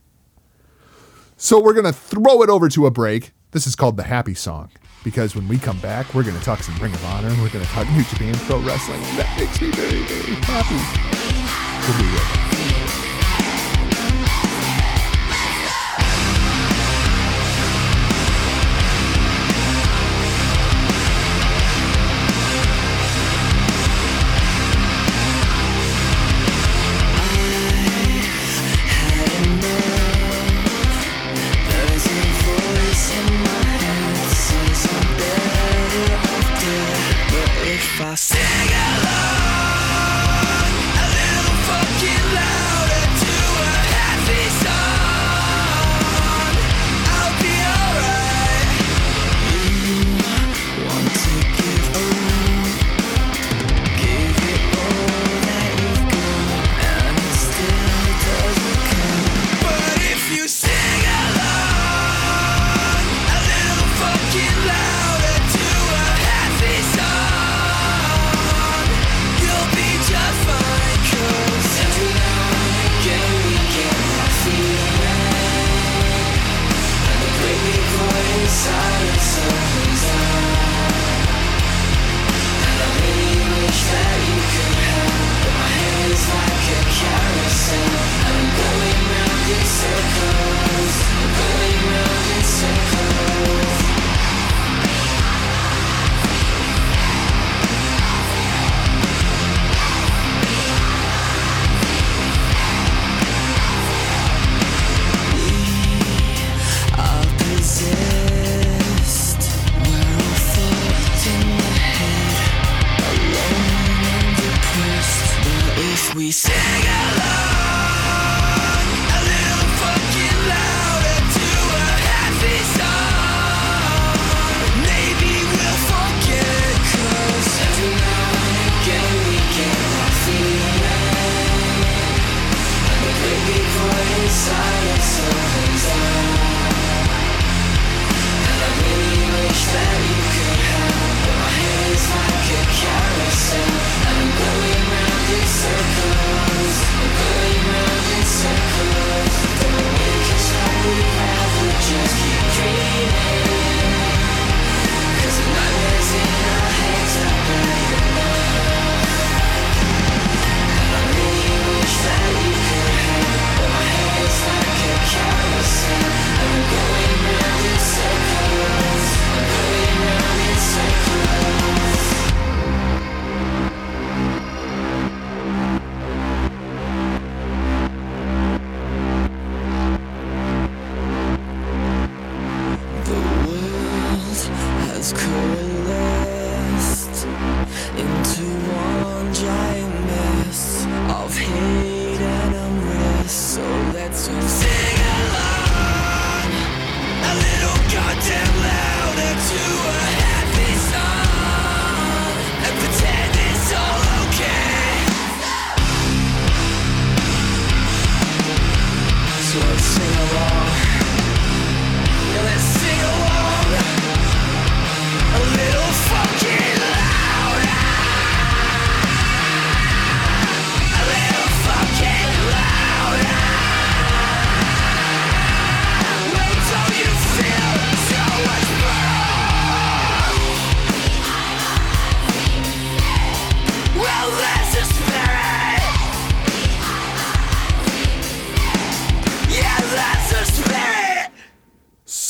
So 1.36 1.60
we're 1.60 1.74
going 1.74 1.86
to 1.86 1.92
throw 1.92 2.42
it 2.44 2.50
over 2.50 2.70
to 2.70 2.86
a 2.86 2.92
break. 2.92 3.34
This 3.52 3.68
is 3.68 3.76
called 3.76 3.98
the 3.98 4.04
Happy 4.04 4.34
Song 4.34 4.70
because 5.04 5.36
when 5.36 5.50
we 5.50 5.58
come 5.58 5.80
back, 5.80 6.14
we're 6.14 6.24
going 6.24 6.38
to 6.38 6.44
talk 6.44 6.64
some 6.64 6.78
Ring 6.78 6.94
of 6.94 7.04
Honor 7.04 7.28
and 7.28 7.42
we're 7.42 7.50
going 7.50 7.66
to 7.66 7.72
talk 7.72 7.90
New 7.90 8.04
Japan 8.04 8.36
Pro 8.36 8.60
Wrestling. 8.60 9.02
That 9.18 9.36
makes 9.38 9.60
me 9.60 9.72
very, 9.72 10.02
very 10.04 10.36
happy. 10.46 11.92
We'll 11.92 12.00
be 12.00 12.16
right 12.16 12.36
back. 12.36 12.41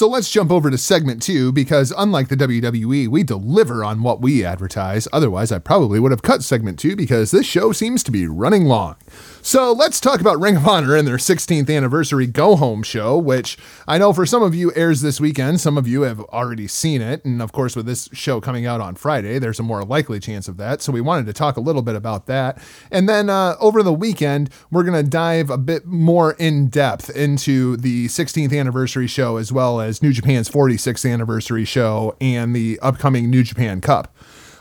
So 0.01 0.07
let's 0.07 0.31
jump 0.31 0.49
over 0.49 0.71
to 0.71 0.79
segment 0.79 1.21
two 1.21 1.51
because, 1.51 1.93
unlike 1.95 2.29
the 2.29 2.35
WWE, 2.35 3.07
we 3.07 3.21
deliver 3.21 3.83
on 3.83 4.01
what 4.01 4.19
we 4.19 4.43
advertise. 4.43 5.07
Otherwise, 5.13 5.51
I 5.51 5.59
probably 5.59 5.99
would 5.99 6.09
have 6.09 6.23
cut 6.23 6.41
segment 6.41 6.79
two 6.79 6.95
because 6.95 7.29
this 7.29 7.45
show 7.45 7.71
seems 7.71 8.01
to 8.05 8.11
be 8.11 8.25
running 8.25 8.65
long. 8.65 8.95
So 9.43 9.71
let's 9.71 9.99
talk 9.99 10.21
about 10.21 10.39
Ring 10.39 10.57
of 10.57 10.67
Honor 10.67 10.95
and 10.95 11.07
their 11.07 11.17
16th 11.17 11.75
anniversary 11.75 12.27
Go 12.27 12.55
Home 12.55 12.83
show, 12.83 13.17
which 13.17 13.57
I 13.87 13.97
know 13.97 14.13
for 14.13 14.23
some 14.23 14.43
of 14.43 14.53
you 14.53 14.71
airs 14.75 15.01
this 15.01 15.19
weekend. 15.19 15.59
Some 15.59 15.79
of 15.79 15.87
you 15.87 16.03
have 16.03 16.19
already 16.25 16.67
seen 16.67 17.01
it. 17.01 17.25
And 17.25 17.41
of 17.41 17.51
course, 17.51 17.75
with 17.75 17.87
this 17.87 18.07
show 18.13 18.39
coming 18.39 18.67
out 18.67 18.81
on 18.81 18.93
Friday, 18.93 19.39
there's 19.39 19.59
a 19.59 19.63
more 19.63 19.83
likely 19.83 20.19
chance 20.19 20.47
of 20.47 20.57
that. 20.57 20.83
So 20.83 20.91
we 20.91 21.01
wanted 21.01 21.25
to 21.25 21.33
talk 21.33 21.57
a 21.57 21.59
little 21.59 21.81
bit 21.81 21.95
about 21.95 22.27
that. 22.27 22.61
And 22.91 23.09
then 23.09 23.31
uh, 23.31 23.55
over 23.59 23.81
the 23.81 23.91
weekend, 23.91 24.51
we're 24.69 24.83
going 24.83 25.03
to 25.03 25.09
dive 25.09 25.49
a 25.49 25.57
bit 25.57 25.87
more 25.87 26.33
in 26.33 26.67
depth 26.67 27.09
into 27.09 27.77
the 27.77 28.09
16th 28.09 28.57
anniversary 28.57 29.07
show 29.07 29.37
as 29.37 29.51
well 29.51 29.81
as 29.81 30.03
New 30.03 30.13
Japan's 30.13 30.49
46th 30.49 31.11
anniversary 31.11 31.65
show 31.65 32.15
and 32.21 32.55
the 32.55 32.79
upcoming 32.81 33.31
New 33.31 33.41
Japan 33.41 33.81
Cup. 33.81 34.15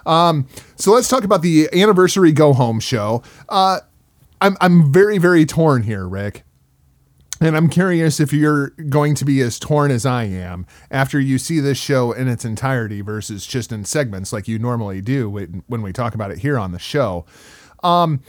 Um, 0.06 0.48
so 0.76 0.92
let's 0.92 1.08
talk 1.08 1.24
about 1.24 1.42
the 1.42 1.68
anniversary 1.74 2.32
go 2.32 2.54
home 2.54 2.80
show. 2.80 3.22
Uh, 3.48 3.80
I'm 4.40 4.56
I'm 4.60 4.92
very 4.92 5.18
very 5.18 5.44
torn 5.44 5.82
here, 5.82 6.08
Rick. 6.08 6.44
And 7.42 7.56
I'm 7.56 7.70
curious 7.70 8.20
if 8.20 8.34
you're 8.34 8.68
going 8.90 9.14
to 9.14 9.24
be 9.24 9.40
as 9.40 9.58
torn 9.58 9.90
as 9.90 10.04
I 10.04 10.24
am 10.24 10.66
after 10.90 11.18
you 11.18 11.38
see 11.38 11.58
this 11.58 11.78
show 11.78 12.12
in 12.12 12.28
its 12.28 12.44
entirety 12.44 13.00
versus 13.00 13.46
just 13.46 13.72
in 13.72 13.86
segments 13.86 14.30
like 14.30 14.46
you 14.46 14.58
normally 14.58 15.00
do 15.00 15.30
when 15.30 15.80
we 15.80 15.90
talk 15.90 16.14
about 16.14 16.30
it 16.30 16.38
here 16.38 16.58
on 16.58 16.72
the 16.72 16.78
show. 16.78 17.24
Um, 17.82 18.20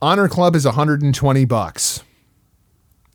Honor 0.00 0.28
Club 0.28 0.54
is 0.54 0.64
120 0.64 1.44
bucks. 1.46 2.04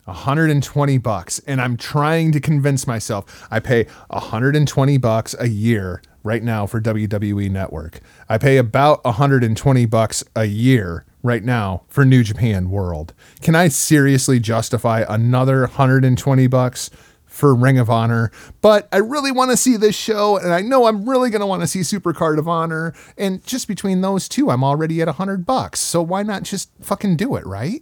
120 0.03 0.97
bucks 0.97 1.39
and 1.47 1.61
I'm 1.61 1.77
trying 1.77 2.33
to 2.33 2.41
convince 2.41 2.85
myself 2.85 3.47
I 3.49 3.61
pay 3.61 3.85
120 4.09 4.97
bucks 4.97 5.33
a 5.39 5.47
year 5.47 6.01
right 6.23 6.43
now 6.43 6.65
for 6.65 6.81
WWE 6.81 7.49
Network. 7.49 8.01
I 8.27 8.37
pay 8.37 8.57
about 8.57 9.01
120 9.05 9.85
bucks 9.85 10.21
a 10.35 10.43
year 10.43 11.05
right 11.23 11.43
now 11.43 11.83
for 11.87 12.05
New 12.05 12.21
Japan 12.21 12.69
World. 12.69 13.13
Can 13.41 13.55
I 13.55 13.69
seriously 13.69 14.39
justify 14.39 15.05
another 15.07 15.61
120 15.61 16.47
bucks 16.47 16.89
for 17.25 17.55
Ring 17.55 17.79
of 17.79 17.89
Honor? 17.89 18.29
But 18.61 18.89
I 18.91 18.97
really 18.97 19.31
want 19.31 19.49
to 19.51 19.57
see 19.57 19.77
this 19.77 19.95
show 19.95 20.37
and 20.37 20.53
I 20.53 20.61
know 20.61 20.85
I'm 20.85 21.09
really 21.09 21.29
going 21.29 21.39
to 21.39 21.47
want 21.47 21.61
to 21.61 21.67
see 21.67 21.79
Supercard 21.79 22.37
of 22.37 22.47
Honor 22.47 22.93
and 23.17 23.43
just 23.45 23.67
between 23.67 24.01
those 24.01 24.27
two 24.27 24.51
I'm 24.51 24.63
already 24.63 25.01
at 25.01 25.07
100 25.07 25.45
bucks. 25.45 25.79
So 25.79 26.01
why 26.01 26.23
not 26.23 26.43
just 26.43 26.69
fucking 26.81 27.15
do 27.15 27.35
it, 27.35 27.45
right? 27.45 27.81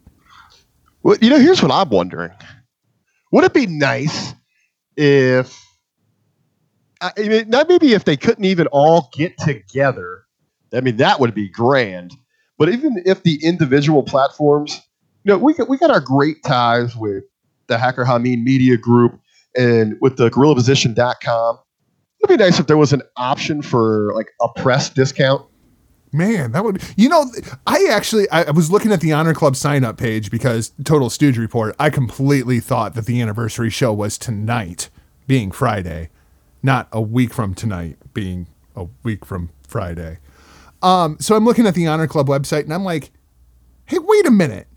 Well, 1.03 1.18
you 1.19 1.31
know, 1.31 1.39
here's 1.39 1.63
what 1.63 1.72
I'm 1.72 1.89
wondering. 1.89 2.31
Would 3.31 3.43
it 3.43 3.53
be 3.53 3.65
nice 3.65 4.35
if, 4.95 5.57
I 7.01 7.11
mean, 7.18 7.49
not 7.49 7.68
maybe 7.68 7.93
if 7.93 8.03
they 8.05 8.18
couldn't 8.18 8.45
even 8.45 8.68
all 8.68 9.09
get 9.13 9.35
together? 9.39 10.26
I 10.72 10.81
mean, 10.81 10.97
that 10.97 11.19
would 11.19 11.34
be 11.34 11.49
grand. 11.49 12.13
But 12.61 12.69
even 12.69 13.01
if 13.07 13.23
the 13.23 13.43
individual 13.43 14.03
platforms, 14.03 14.79
you 15.23 15.33
know, 15.33 15.39
we 15.39 15.55
got, 15.55 15.67
we 15.67 15.79
got 15.79 15.89
our 15.89 15.99
great 15.99 16.43
ties 16.43 16.95
with 16.95 17.23
the 17.65 17.75
Hacker 17.75 18.05
Hameen 18.05 18.43
Media 18.43 18.77
Group 18.77 19.19
and 19.57 19.97
with 19.99 20.17
the 20.17 20.29
GorillaPosition.com. 20.29 21.57
It'd 22.19 22.38
be 22.38 22.43
nice 22.43 22.59
if 22.59 22.67
there 22.67 22.77
was 22.77 22.93
an 22.93 23.01
option 23.17 23.63
for 23.63 24.13
like 24.13 24.27
a 24.41 24.49
press 24.49 24.91
discount. 24.91 25.43
Man, 26.11 26.51
that 26.51 26.63
would 26.63 26.83
you 26.95 27.09
know. 27.09 27.25
I 27.65 27.88
actually 27.89 28.29
I 28.29 28.51
was 28.51 28.69
looking 28.69 28.91
at 28.91 29.01
the 29.01 29.11
Honor 29.11 29.33
Club 29.33 29.55
sign 29.55 29.83
up 29.83 29.97
page 29.97 30.29
because 30.29 30.71
Total 30.83 31.09
Stooge 31.09 31.39
Report. 31.39 31.75
I 31.79 31.89
completely 31.89 32.59
thought 32.59 32.93
that 32.93 33.07
the 33.07 33.21
anniversary 33.23 33.71
show 33.71 33.91
was 33.91 34.19
tonight, 34.19 34.89
being 35.25 35.49
Friday, 35.49 36.09
not 36.61 36.88
a 36.91 37.01
week 37.01 37.33
from 37.33 37.55
tonight, 37.55 37.97
being 38.13 38.45
a 38.75 38.85
week 39.01 39.25
from 39.25 39.49
Friday. 39.67 40.19
Um, 40.82 41.18
so 41.20 41.36
I'm 41.36 41.45
looking 41.45 41.68
at 41.68 41.76
the 41.76 41.88
Honor 41.88 42.08
Club 42.08 42.28
website 42.28 42.64
and 42.64 42.74
I'm 42.74 42.84
like, 42.84 43.12
hey, 43.86 43.99
wait 43.99 44.26
a 44.26 44.32
minute. 44.32 44.68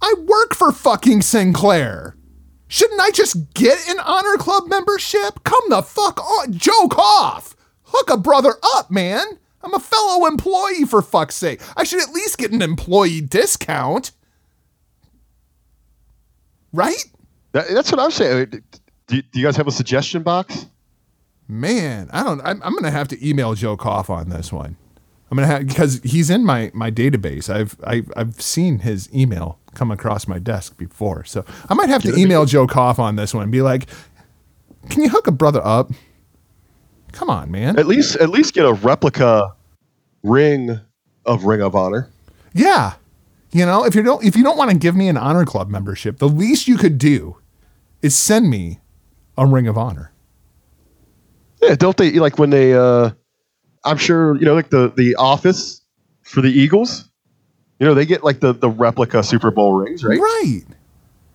I 0.00 0.14
work 0.26 0.54
for 0.54 0.72
fucking 0.72 1.22
Sinclair. 1.22 2.16
Shouldn't 2.68 3.00
I 3.00 3.10
just 3.10 3.54
get 3.54 3.78
an 3.88 3.98
Honor 4.00 4.36
Club 4.36 4.68
membership? 4.68 5.42
Come 5.44 5.62
the 5.68 5.82
fuck 5.82 6.20
on, 6.20 6.52
Joe 6.52 6.88
Koff. 6.88 7.56
Hook 7.84 8.10
a 8.10 8.18
brother 8.18 8.54
up, 8.76 8.90
man. 8.90 9.24
I'm 9.62 9.74
a 9.74 9.80
fellow 9.80 10.26
employee 10.26 10.84
for 10.84 11.02
fuck's 11.02 11.34
sake. 11.34 11.60
I 11.76 11.84
should 11.84 12.02
at 12.02 12.12
least 12.12 12.38
get 12.38 12.52
an 12.52 12.62
employee 12.62 13.20
discount. 13.20 14.12
Right? 16.72 17.02
That, 17.52 17.68
that's 17.70 17.90
what 17.90 18.00
I'm 18.00 18.10
saying. 18.10 18.62
Do, 19.06 19.22
do 19.22 19.22
you 19.32 19.44
guys 19.44 19.56
have 19.56 19.66
a 19.66 19.72
suggestion 19.72 20.22
box? 20.22 20.66
Man, 21.48 22.10
I 22.12 22.22
don't. 22.22 22.40
I'm, 22.42 22.62
I'm 22.62 22.74
gonna 22.74 22.90
have 22.90 23.08
to 23.08 23.26
email 23.28 23.54
Joe 23.54 23.76
Koff 23.76 24.10
on 24.10 24.28
this 24.28 24.52
one. 24.52 24.76
I'm 25.30 25.36
gonna 25.36 25.46
have 25.46 25.66
because 25.66 26.00
he's 26.02 26.30
in 26.30 26.44
my 26.44 26.70
my 26.72 26.90
database. 26.90 27.50
I've 27.50 27.76
I've 27.84 28.10
I've 28.16 28.40
seen 28.40 28.80
his 28.80 29.12
email 29.14 29.58
come 29.74 29.90
across 29.90 30.26
my 30.26 30.38
desk 30.38 30.78
before, 30.78 31.24
so 31.24 31.44
I 31.68 31.74
might 31.74 31.90
have 31.90 32.02
to 32.02 32.16
email 32.16 32.46
Joe 32.46 32.66
Koff 32.66 32.98
on 32.98 33.16
this 33.16 33.34
one 33.34 33.42
and 33.42 33.52
be 33.52 33.60
like, 33.60 33.86
"Can 34.88 35.02
you 35.02 35.10
hook 35.10 35.26
a 35.26 35.32
brother 35.32 35.60
up? 35.64 35.90
Come 37.12 37.28
on, 37.28 37.50
man. 37.50 37.78
At 37.78 37.86
least 37.86 38.16
at 38.16 38.30
least 38.30 38.54
get 38.54 38.64
a 38.64 38.72
replica 38.72 39.54
ring 40.22 40.80
of 41.26 41.44
Ring 41.44 41.60
of 41.60 41.76
Honor. 41.76 42.08
Yeah, 42.54 42.94
you 43.52 43.66
know, 43.66 43.84
if 43.84 43.94
you 43.94 44.02
don't 44.02 44.24
if 44.24 44.34
you 44.34 44.42
don't 44.42 44.56
want 44.56 44.70
to 44.70 44.76
give 44.78 44.96
me 44.96 45.08
an 45.08 45.18
honor 45.18 45.44
club 45.44 45.68
membership, 45.68 46.18
the 46.18 46.28
least 46.28 46.68
you 46.68 46.76
could 46.78 46.96
do 46.96 47.36
is 48.00 48.16
send 48.16 48.48
me 48.48 48.80
a 49.36 49.46
ring 49.46 49.68
of 49.68 49.76
honor. 49.76 50.12
Yeah, 51.60 51.74
don't 51.74 51.96
they 51.96 52.12
like 52.12 52.38
when 52.38 52.50
they? 52.50 52.72
uh 52.72 53.10
I'm 53.88 53.96
sure 53.96 54.36
you 54.36 54.44
know, 54.44 54.54
like 54.54 54.70
the 54.70 54.92
the 54.96 55.14
office 55.16 55.80
for 56.22 56.40
the 56.40 56.50
Eagles. 56.50 57.08
You 57.78 57.86
know, 57.86 57.94
they 57.94 58.06
get 58.06 58.24
like 58.24 58.40
the 58.40 58.52
the 58.52 58.68
replica 58.68 59.22
Super 59.22 59.50
Bowl 59.50 59.72
rings, 59.72 60.04
right? 60.04 60.18
Right. 60.18 60.62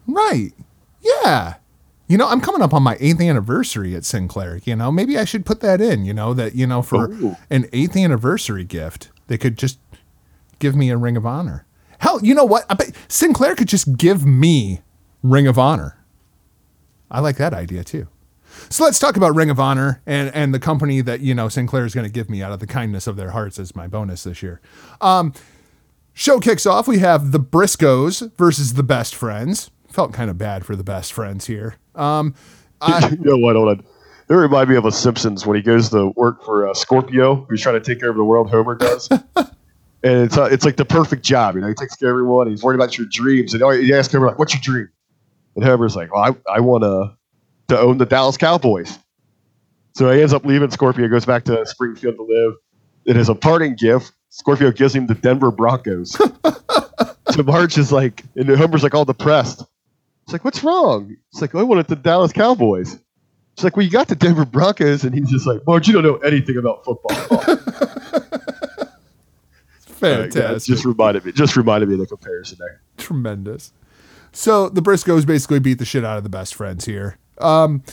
Right. 0.07 0.51
Yeah. 1.01 1.55
You 2.07 2.17
know, 2.17 2.27
I'm 2.27 2.41
coming 2.41 2.61
up 2.61 2.73
on 2.73 2.83
my 2.83 2.97
eighth 2.99 3.21
anniversary 3.21 3.95
at 3.95 4.03
Sinclair. 4.03 4.59
You 4.65 4.75
know, 4.75 4.91
maybe 4.91 5.17
I 5.17 5.25
should 5.25 5.45
put 5.45 5.61
that 5.61 5.79
in, 5.81 6.05
you 6.05 6.13
know, 6.13 6.33
that, 6.33 6.53
you 6.53 6.67
know, 6.67 6.81
for 6.81 7.09
Ooh. 7.11 7.35
an 7.49 7.67
eighth 7.71 7.95
anniversary 7.95 8.65
gift, 8.65 9.09
they 9.27 9.37
could 9.37 9.57
just 9.57 9.79
give 10.59 10.75
me 10.75 10.89
a 10.89 10.97
Ring 10.97 11.17
of 11.17 11.25
Honor. 11.25 11.65
Hell, 11.99 12.19
you 12.23 12.35
know 12.35 12.43
what? 12.43 12.65
I 12.69 12.73
bet 12.73 12.93
Sinclair 13.07 13.55
could 13.55 13.69
just 13.69 13.97
give 13.97 14.25
me 14.25 14.81
Ring 15.21 15.47
of 15.47 15.57
Honor. 15.57 15.97
I 17.09 17.21
like 17.21 17.37
that 17.37 17.53
idea 17.53 17.83
too. 17.83 18.07
So 18.69 18.83
let's 18.83 18.99
talk 18.99 19.17
about 19.17 19.35
Ring 19.35 19.49
of 19.49 19.59
Honor 19.59 20.01
and, 20.05 20.33
and 20.33 20.53
the 20.53 20.59
company 20.59 21.01
that, 21.01 21.19
you 21.19 21.35
know, 21.35 21.49
Sinclair 21.49 21.85
is 21.85 21.93
going 21.93 22.05
to 22.05 22.11
give 22.11 22.29
me 22.29 22.41
out 22.41 22.51
of 22.51 22.59
the 22.59 22.67
kindness 22.67 23.07
of 23.07 23.15
their 23.15 23.31
hearts 23.31 23.59
as 23.59 23.75
my 23.75 23.87
bonus 23.87 24.23
this 24.23 24.41
year. 24.41 24.61
Um, 25.01 25.33
show 26.13 26.39
kicks 26.39 26.65
off. 26.65 26.87
We 26.87 26.99
have 26.99 27.31
the 27.31 27.39
Briscoes 27.39 28.31
versus 28.37 28.73
the 28.73 28.83
Best 28.83 29.15
Friends. 29.15 29.71
Felt 29.89 30.13
kind 30.13 30.29
of 30.29 30.37
bad 30.37 30.65
for 30.65 30.75
the 30.75 30.83
Best 30.83 31.13
Friends 31.13 31.47
here. 31.47 31.75
Um, 31.95 32.33
I, 32.81 33.09
you 33.11 33.17
know 33.17 33.37
what? 33.37 33.55
Hold 33.55 33.69
on. 33.69 33.85
They 34.27 34.35
remind 34.35 34.69
me 34.69 34.75
of 34.75 34.85
a 34.85 34.91
Simpsons 34.91 35.45
when 35.45 35.57
he 35.57 35.61
goes 35.61 35.89
to 35.89 36.13
work 36.15 36.43
for 36.43 36.67
uh, 36.67 36.73
Scorpio, 36.73 37.45
who's 37.49 37.61
trying 37.61 37.75
to 37.75 37.81
take 37.81 37.99
care 37.99 38.09
of 38.09 38.15
the 38.15 38.23
world. 38.23 38.49
Homer 38.49 38.75
does, 38.75 39.09
and 39.35 39.47
it's 40.03 40.37
uh, 40.37 40.45
it's 40.45 40.63
like 40.63 40.77
the 40.77 40.85
perfect 40.85 41.23
job. 41.23 41.55
You 41.55 41.61
know, 41.61 41.67
he 41.67 41.73
takes 41.73 41.95
care 41.95 42.09
of 42.09 42.13
everyone. 42.13 42.47
He's 42.47 42.63
worried 42.63 42.75
about 42.75 42.97
your 42.97 43.05
dreams, 43.11 43.53
and 43.53 43.61
oh, 43.61 43.71
you 43.71 43.95
ask 43.95 44.11
Homer 44.11 44.27
like, 44.27 44.39
"What's 44.39 44.53
your 44.53 44.61
dream?" 44.61 44.89
And 45.55 45.65
Homer's 45.65 45.95
like, 45.95 46.13
"Well, 46.13 46.23
I 46.23 46.55
I 46.55 46.61
want 46.61 46.83
to 46.83 47.17
to 47.67 47.79
own 47.79 47.97
the 47.97 48.05
Dallas 48.05 48.37
Cowboys." 48.37 48.97
So 49.95 50.11
he 50.11 50.21
ends 50.21 50.33
up 50.33 50.43
leaving 50.45 50.71
Scorpio, 50.71 51.07
goes 51.07 51.25
back 51.25 51.43
to 51.45 51.65
Springfield 51.65 52.15
to 52.15 52.23
live. 52.23 52.55
It 53.05 53.15
is 53.15 53.29
a 53.29 53.35
parting 53.35 53.75
gift. 53.75 54.11
Scorpio 54.29 54.71
gives 54.71 54.95
him 54.95 55.05
the 55.05 55.13
Denver 55.13 55.51
Broncos. 55.51 56.11
so 57.31 57.43
Marge 57.43 57.77
is 57.77 57.91
like, 57.91 58.23
and 58.35 58.49
Homer's 58.49 58.81
like 58.81 58.95
all 58.95 59.05
depressed. 59.05 59.63
It's 60.23 60.33
like, 60.33 60.43
what's 60.43 60.63
wrong? 60.63 61.15
It's 61.31 61.41
like, 61.41 61.53
I 61.53 61.61
wanted 61.61 61.87
the 61.87 61.95
Dallas 61.95 62.31
Cowboys. 62.31 62.97
It's 63.53 63.63
like, 63.63 63.77
well, 63.77 63.85
you 63.85 63.91
got 63.91 64.07
the 64.07 64.15
Denver 64.15 64.45
Broncos, 64.45 65.03
and 65.03 65.13
he's 65.13 65.29
just 65.29 65.45
like, 65.45 65.61
Marge, 65.67 65.87
you 65.87 65.93
don't 65.93 66.03
know 66.03 66.17
anything 66.17 66.57
about 66.57 66.83
football. 66.83 67.15
fantastic. 69.79 70.41
Yeah, 70.41 70.57
just 70.75 70.85
reminded 70.85 71.25
me, 71.25 71.31
just 71.33 71.55
reminded 71.55 71.89
me 71.89 71.95
of 71.95 71.99
the 71.99 72.07
comparison 72.07 72.57
there. 72.59 72.81
tremendous. 72.97 73.71
So 74.31 74.69
the 74.69 74.81
Briscoes 74.81 75.27
basically 75.27 75.59
beat 75.59 75.77
the 75.77 75.85
shit 75.85 76.03
out 76.03 76.17
of 76.17 76.23
the 76.23 76.29
best 76.29 76.55
friends 76.55 76.85
here. 76.85 77.19
Um, 77.37 77.83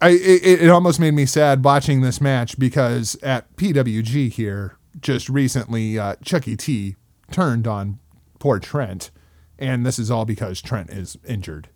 I 0.00 0.10
it, 0.10 0.62
it 0.62 0.68
almost 0.68 0.98
made 0.98 1.14
me 1.14 1.26
sad 1.26 1.64
watching 1.64 2.00
this 2.00 2.20
match 2.20 2.58
because 2.58 3.16
at 3.22 3.54
PWG 3.56 4.30
here 4.30 4.76
just 5.00 5.28
recently, 5.28 5.98
uh, 5.98 6.16
Chucky 6.22 6.56
T 6.56 6.96
turned 7.30 7.66
on 7.66 7.98
poor 8.38 8.58
Trent, 8.58 9.10
and 9.58 9.86
this 9.86 9.98
is 9.98 10.10
all 10.10 10.24
because 10.24 10.60
Trent 10.60 10.90
is 10.90 11.16
injured. 11.26 11.68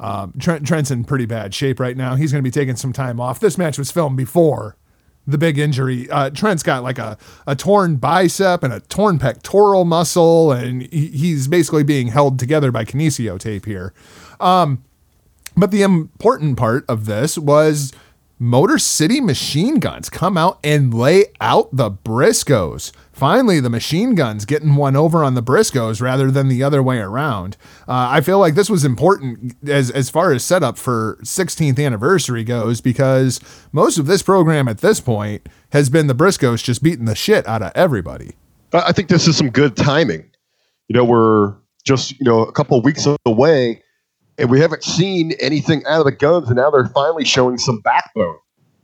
Um, 0.00 0.34
Trent 0.38 0.66
Trent's 0.66 0.90
in 0.90 1.04
pretty 1.04 1.26
bad 1.26 1.54
shape 1.54 1.78
right 1.78 1.96
now. 1.96 2.16
He's 2.16 2.32
going 2.32 2.42
to 2.42 2.46
be 2.46 2.50
taking 2.50 2.76
some 2.76 2.92
time 2.92 3.20
off. 3.20 3.40
This 3.40 3.56
match 3.56 3.78
was 3.78 3.90
filmed 3.90 4.16
before 4.16 4.76
the 5.26 5.38
big 5.38 5.58
injury. 5.58 6.08
Uh, 6.10 6.30
Trent's 6.30 6.62
got 6.62 6.82
like 6.82 6.98
a, 6.98 7.18
a 7.46 7.56
torn 7.56 7.96
bicep 7.96 8.62
and 8.62 8.72
a 8.72 8.80
torn 8.80 9.18
pectoral 9.18 9.84
muscle, 9.84 10.52
and 10.52 10.82
he, 10.82 11.08
he's 11.08 11.48
basically 11.48 11.82
being 11.82 12.08
held 12.08 12.38
together 12.38 12.70
by 12.70 12.84
kinesio 12.84 13.38
tape 13.38 13.66
here. 13.66 13.92
Um, 14.40 14.84
but 15.56 15.70
the 15.70 15.82
important 15.82 16.56
part 16.56 16.84
of 16.88 17.06
this 17.06 17.38
was 17.38 17.92
Motor 18.38 18.78
City 18.78 19.20
Machine 19.20 19.80
Guns 19.80 20.10
come 20.10 20.36
out 20.36 20.58
and 20.62 20.92
lay 20.92 21.24
out 21.40 21.74
the 21.74 21.90
Briscoes. 21.90 22.92
Finally, 23.10 23.60
the 23.60 23.70
machine 23.70 24.14
guns 24.14 24.44
getting 24.44 24.76
one 24.76 24.94
over 24.94 25.24
on 25.24 25.32
the 25.32 25.42
Briscoes 25.42 26.02
rather 26.02 26.30
than 26.30 26.48
the 26.48 26.62
other 26.62 26.82
way 26.82 26.98
around. 26.98 27.56
Uh, 27.88 28.08
I 28.10 28.20
feel 28.20 28.38
like 28.38 28.54
this 28.54 28.68
was 28.68 28.84
important 28.84 29.56
as 29.66 29.90
as 29.90 30.10
far 30.10 30.32
as 30.32 30.44
setup 30.44 30.76
for 30.76 31.16
16th 31.22 31.82
anniversary 31.82 32.44
goes 32.44 32.82
because 32.82 33.40
most 33.72 33.96
of 33.96 34.04
this 34.04 34.22
program 34.22 34.68
at 34.68 34.78
this 34.78 35.00
point 35.00 35.48
has 35.72 35.88
been 35.88 36.08
the 36.08 36.14
Briscoes 36.14 36.62
just 36.62 36.82
beating 36.82 37.06
the 37.06 37.14
shit 37.14 37.48
out 37.48 37.62
of 37.62 37.72
everybody. 37.74 38.34
I 38.74 38.92
think 38.92 39.08
this 39.08 39.26
is 39.26 39.38
some 39.38 39.48
good 39.48 39.78
timing. 39.78 40.30
You 40.88 40.96
know, 40.98 41.04
we're 41.04 41.54
just 41.86 42.20
you 42.20 42.26
know 42.26 42.42
a 42.42 42.52
couple 42.52 42.82
weeks 42.82 43.08
away, 43.24 43.82
and 44.38 44.50
we 44.50 44.60
haven't 44.60 44.84
seen 44.84 45.32
anything 45.40 45.84
out 45.86 46.00
of 46.00 46.04
the 46.04 46.12
guns, 46.12 46.48
and 46.48 46.56
now 46.56 46.70
they're 46.70 46.88
finally 46.88 47.24
showing 47.24 47.58
some 47.58 47.80
backbone. 47.80 48.36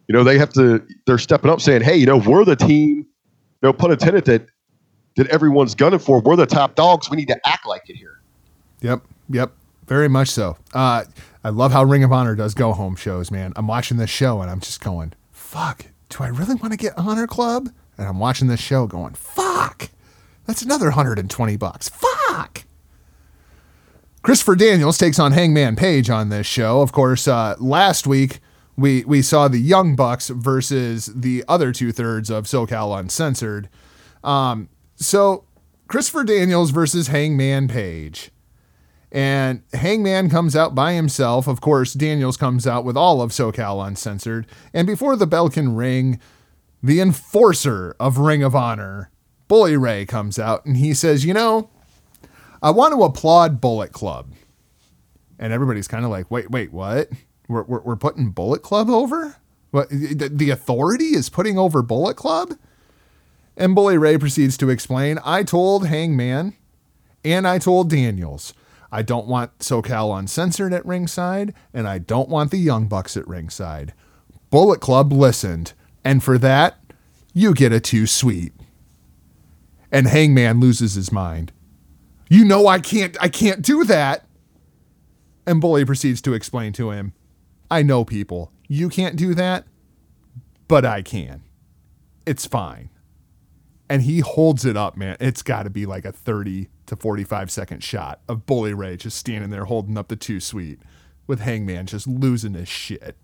You 0.09 0.15
know, 0.15 0.24
they 0.24 0.39
have 0.39 0.53
to. 0.55 0.85
They're 1.07 1.19
stepping 1.19 1.51
up, 1.51 1.61
saying, 1.61 1.83
"Hey, 1.83 1.97
you 1.97 2.07
know, 2.07 2.19
we're 2.19 2.45
the 2.45 2.57
team." 2.57 3.07
No 3.62 3.73
pun 3.73 3.93
intended. 3.93 4.24
That 4.24 4.49
that 5.16 5.27
everyone's 5.29 5.74
gunning 5.74 5.99
for. 5.99 6.20
We're 6.20 6.37
the 6.37 6.47
top 6.47 6.74
dogs. 6.74 7.11
We 7.11 7.16
need 7.16 7.29
to 7.29 7.49
act 7.49 7.66
like 7.66 7.89
it 7.89 7.97
here. 7.97 8.20
Yep, 8.81 9.03
yep, 9.29 9.53
very 9.87 10.09
much 10.09 10.29
so. 10.29 10.57
Uh, 10.74 11.05
I 11.45 11.49
love 11.51 11.73
how 11.73 11.85
Ring 11.85 12.05
of 12.05 12.12
Honor 12.12 12.35
does 12.35 12.55
go 12.55 12.73
home 12.73 12.97
shows, 12.97 13.31
man. 13.31 13.53
I'm 13.57 13.66
watching 13.66 13.97
this 13.97 14.11
show 14.11 14.41
and 14.41 14.51
I'm 14.51 14.61
just 14.61 14.81
going, 14.81 15.12
fuck, 15.31 15.87
do 16.09 16.19
I 16.24 16.29
really 16.29 16.55
want 16.55 16.73
to 16.73 16.77
get 16.77 16.95
Honor 16.97 17.27
Club? 17.27 17.69
And 17.99 18.07
I'm 18.07 18.19
watching 18.19 18.49
this 18.49 18.61
show 18.61 18.87
going, 18.87 19.15
fuck, 19.15 19.91
that's 20.47 20.62
another 20.62 20.87
120 20.87 21.57
bucks. 21.57 21.89
Fuck. 21.89 22.65
Christopher 24.23 24.55
Daniels 24.55 24.99
takes 24.99 25.19
on 25.19 25.32
Hangman 25.32 25.74
Page 25.74 26.09
on 26.09 26.28
this 26.28 26.47
show. 26.47 26.81
Of 26.81 26.93
course, 26.93 27.27
uh, 27.27 27.57
last 27.59 28.07
week 28.07 28.39
we 28.77 29.05
we 29.05 29.20
saw 29.20 29.49
the 29.49 29.59
Young 29.59 29.97
Bucks 29.97 30.28
versus 30.28 31.07
the 31.07 31.44
other 31.49 31.73
two 31.73 31.90
thirds 31.90 32.31
of 32.31 32.44
SoCal 32.44 32.97
Uncensored. 32.97 33.69
Um, 34.23 34.69
so 34.94 35.44
Christopher 35.89 36.23
Daniels 36.23 36.70
versus 36.70 37.09
Hangman 37.09 37.66
Page. 37.66 38.31
And 39.11 39.62
Hangman 39.74 40.31
comes 40.31 40.55
out 40.55 40.74
by 40.74 40.93
himself. 40.93 41.49
Of 41.49 41.61
course, 41.61 41.93
Daniels 41.93 42.36
comes 42.36 42.66
out 42.66 42.85
with 42.85 42.97
all 42.97 43.20
of 43.20 43.32
SoCal 43.32 43.85
Uncensored. 43.86 44.47
And 44.73 44.86
before 44.86 45.16
the 45.16 45.27
bell 45.27 45.51
can 45.51 45.74
ring, 45.74 46.19
the 46.81 47.01
enforcer 47.01 47.94
of 47.99 48.19
Ring 48.19 48.43
of 48.43 48.55
Honor, 48.55 49.11
Bully 49.49 49.77
Ray, 49.77 50.07
comes 50.07 50.39
out 50.39 50.65
and 50.65 50.77
he 50.77 50.94
says, 50.94 51.27
You 51.27 51.35
know, 51.35 51.69
I 52.63 52.71
want 52.71 52.95
to 52.95 53.03
applaud 53.03 53.61
Bullet 53.61 53.93
Club. 53.93 54.33
And 55.39 55.53
everybody's 55.53 55.89
kind 55.89 56.05
of 56.05 56.11
like, 56.11 56.31
Wait, 56.31 56.51
wait, 56.51 56.73
what? 56.73 57.09
We're, 57.49 57.65
we're, 57.65 57.81
we're 57.81 57.97
putting 57.97 58.31
Bullet 58.31 58.63
Club 58.63 58.89
over? 58.89 59.37
What? 59.73 59.89
The, 59.91 60.31
the 60.33 60.51
authority 60.51 61.17
is 61.17 61.29
putting 61.29 61.59
over 61.59 61.83
Bullet 61.83 62.17
Club? 62.17 62.55
And 63.57 63.75
Bully 63.75 63.99
Ray 63.99 64.17
proceeds 64.17 64.57
to 64.59 64.71
explain 64.71 65.19
I 65.25 65.43
told 65.43 65.87
Hangman 65.87 66.55
and 67.25 67.47
I 67.47 67.59
told 67.59 67.91
Daniels, 67.91 68.55
I 68.91 69.03
don't 69.03 69.27
want 69.27 69.59
SoCal 69.59 70.19
Uncensored 70.19 70.73
at 70.73 70.85
ringside, 70.85 71.55
and 71.73 71.89
I 71.89 71.99
don't 71.99 72.29
want 72.29 72.51
the 72.51 72.59
Young 72.59 72.89
Bucks 72.89 73.17
at 73.17 73.27
ringside. 73.27 73.95
Bullet 74.51 74.81
Club 74.81 75.13
listened, 75.13 75.73
and 76.05 76.23
for 76.23 76.37
that, 76.39 76.79
you 77.33 77.55
get 77.55 77.73
a 77.73 77.81
Too 77.81 78.07
Sweet. 78.07 78.53
And 79.91 80.09
Hangman 80.09 80.61
loses 80.61 80.95
his 80.95 81.11
mind. 81.11 81.53
You 82.33 82.45
know 82.45 82.67
I 82.67 82.79
can't 82.81 83.17
I 83.21 83.29
can't 83.29 83.61
do 83.63 83.85
that. 83.85 84.27
And 85.47 85.61
Bully 85.61 85.85
proceeds 85.85 86.23
to 86.23 86.35
explain 86.35 86.73
to 86.75 86.91
him, 86.91 87.13
I 87.71 87.83
know 87.83 88.05
people. 88.05 88.53
You 88.69 88.89
can't 88.89 89.17
do 89.17 89.35
that, 89.35 89.67
but 90.67 90.85
I 90.85 91.03
can. 91.03 91.43
It's 92.25 92.47
fine 92.47 92.89
and 93.93 94.01
he 94.01 94.21
holds 94.21 94.65
it 94.65 94.75
up, 94.75 94.97
man. 94.97 95.19
It's 95.21 95.43
got 95.43 95.65
to 95.65 95.71
be 95.71 95.85
like 95.85 96.07
a 96.07 96.13
30 96.13 96.69
to 96.87 96.97
45 96.97 97.51
second 97.51 97.85
shot 97.85 98.23
of 98.27 98.47
Bully 98.47 98.73
Ray 98.73 98.97
just 98.97 99.19
standing 99.19 99.51
there 99.51 99.67
holding 99.67 99.99
up 99.99 100.09
the 100.09 100.17
Too 100.17 100.41
Sweet 100.41 100.81
with 101.27 101.41
Hangman 101.41 101.85
just 101.85 102.07
losing 102.07 102.55
his 102.55 102.69
shit. 102.69 103.17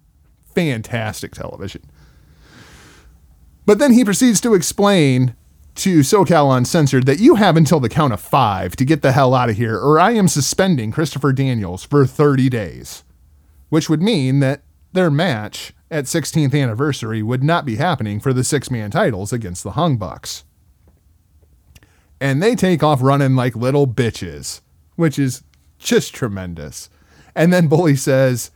Fantastic 0.54 1.32
television. 1.32 1.84
But 3.64 3.78
then 3.78 3.94
he 3.94 4.04
proceeds 4.04 4.42
to 4.42 4.52
explain 4.52 5.34
to 5.78 6.00
SoCal 6.00 6.56
Uncensored 6.56 7.06
that 7.06 7.20
you 7.20 7.36
have 7.36 7.56
until 7.56 7.80
the 7.80 7.88
count 7.88 8.12
of 8.12 8.20
five 8.20 8.76
to 8.76 8.84
get 8.84 9.02
the 9.02 9.12
hell 9.12 9.34
out 9.34 9.50
of 9.50 9.56
here, 9.56 9.78
or 9.78 9.98
I 9.98 10.12
am 10.12 10.28
suspending 10.28 10.92
Christopher 10.92 11.32
Daniels 11.32 11.84
for 11.84 12.06
30 12.06 12.48
days, 12.48 13.04
which 13.68 13.88
would 13.88 14.02
mean 14.02 14.40
that 14.40 14.62
their 14.92 15.10
match 15.10 15.72
at 15.90 16.04
16th 16.04 16.60
anniversary 16.60 17.22
would 17.22 17.42
not 17.42 17.64
be 17.64 17.76
happening 17.76 18.20
for 18.20 18.32
the 18.32 18.44
six 18.44 18.70
man 18.70 18.90
titles 18.90 19.32
against 19.32 19.64
the 19.64 19.72
Young 19.72 19.96
Bucks 19.96 20.44
and 22.20 22.42
they 22.42 22.54
take 22.54 22.82
off 22.82 23.02
running 23.02 23.36
like 23.36 23.54
little 23.54 23.86
bitches, 23.86 24.60
which 24.96 25.18
is 25.18 25.42
just 25.78 26.14
tremendous. 26.14 26.90
And 27.34 27.52
then 27.52 27.68
Bully 27.68 27.96
says, 27.96 28.50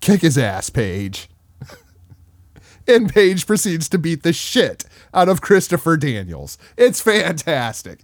kick 0.00 0.22
his 0.22 0.38
ass, 0.38 0.70
Page. 0.70 1.28
and 2.88 3.12
Page 3.12 3.46
proceeds 3.46 3.88
to 3.90 3.98
beat 3.98 4.22
the 4.22 4.32
shit 4.32 4.84
out 5.14 5.28
of 5.28 5.40
Christopher 5.40 5.96
Daniels. 5.96 6.58
It's 6.76 7.00
fantastic. 7.00 8.00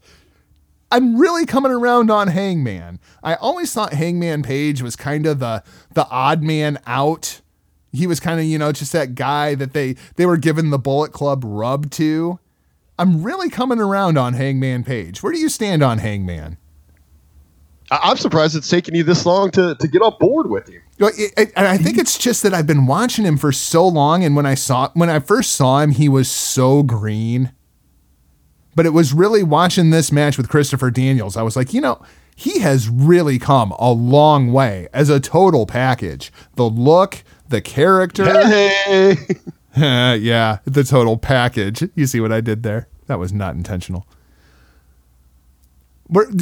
I'm 0.91 1.19
really 1.19 1.45
coming 1.45 1.73
around 1.73 2.11
on 2.11 2.29
Hangman. 2.29 2.99
I 3.23 3.35
always 3.35 3.73
thought 3.73 3.93
Hangman 3.93 4.43
Page 4.43 4.83
was 4.83 4.97
kind 4.97 5.27
of 5.27 5.39
the 5.39 5.63
the 5.93 6.09
odd 6.09 6.43
man 6.43 6.79
out. 6.87 7.41
He 7.93 8.07
was 8.07 8.21
kind 8.21 8.41
of, 8.41 8.47
you 8.47 8.59
know, 8.59 8.73
just 8.73 8.93
that 8.93 9.15
guy 9.15 9.55
that 9.55 9.73
they 9.75 9.97
they 10.17 10.25
were 10.27 10.39
giving 10.39 10.71
the 10.71 10.79
Bullet 10.79 11.13
Club 11.13 11.43
rub 11.45 11.91
to. 11.93 12.39
I'm 12.99 13.23
really 13.23 13.51
coming 13.51 13.79
around 13.79 14.19
on 14.19 14.33
Hangman 14.33 14.83
Page. 14.83 15.23
Where 15.23 15.33
do 15.33 15.39
you 15.39 15.49
stand 15.49 15.83
on 15.83 15.99
Hangman? 15.99 16.57
I'm 17.91 18.17
surprised 18.17 18.55
it's 18.57 18.69
taken 18.69 18.95
you 18.95 19.03
this 19.03 19.25
long 19.25 19.51
to, 19.53 19.75
to 19.77 19.89
get 19.89 20.03
on 20.03 20.15
board 20.21 20.51
with 20.51 20.69
him. 20.69 20.83
Well, 20.99 21.11
it- 21.17 21.33
it- 21.37 21.53
and 21.57 21.67
I 21.67 21.77
think 21.79 21.97
it's 21.99 22.19
just 22.19 22.43
that 22.43 22.53
I've 22.53 22.67
been 22.67 22.87
watching 22.87 23.25
him 23.25 23.37
for 23.39 23.53
so 23.53 23.87
long, 23.87 24.25
and 24.25 24.37
when 24.37 24.47
I 24.47 24.55
saw 24.55 24.91
when 24.95 25.09
I 25.11 25.19
first 25.21 25.53
saw 25.53 25.81
him, 25.81 25.93
he 25.93 26.09
was 26.09 26.31
so 26.31 26.83
green. 26.83 27.53
But 28.75 28.87
it 28.87 28.91
was 28.93 29.13
really 29.13 29.43
watching 29.43 29.91
this 29.91 30.13
match 30.13 30.37
with 30.37 30.49
Christopher 30.49 30.91
Daniels. 30.91 31.37
I 31.37 31.43
was 31.43 31.57
like, 31.57 31.73
you 31.75 31.81
know, 31.81 32.01
he 32.37 32.61
has 32.61 32.89
really 32.89 33.39
come 33.39 33.73
a 33.79 33.91
long 33.91 34.53
way 34.53 34.87
as 34.93 35.09
a 35.11 35.19
total 35.19 35.67
package. 35.67 36.33
The 36.55 36.65
look, 36.69 37.25
the 37.49 37.61
character, 37.61 38.25
Hey, 38.47 39.17
yeah, 39.77 40.59
the 40.65 40.85
total 40.85 41.17
package. 41.17 41.89
You 41.97 42.07
see 42.07 42.21
what 42.21 42.31
I 42.33 42.41
did 42.41 42.63
there? 42.63 42.87
That 43.07 43.19
was 43.19 43.33
not 43.33 43.55
intentional. 43.55 44.07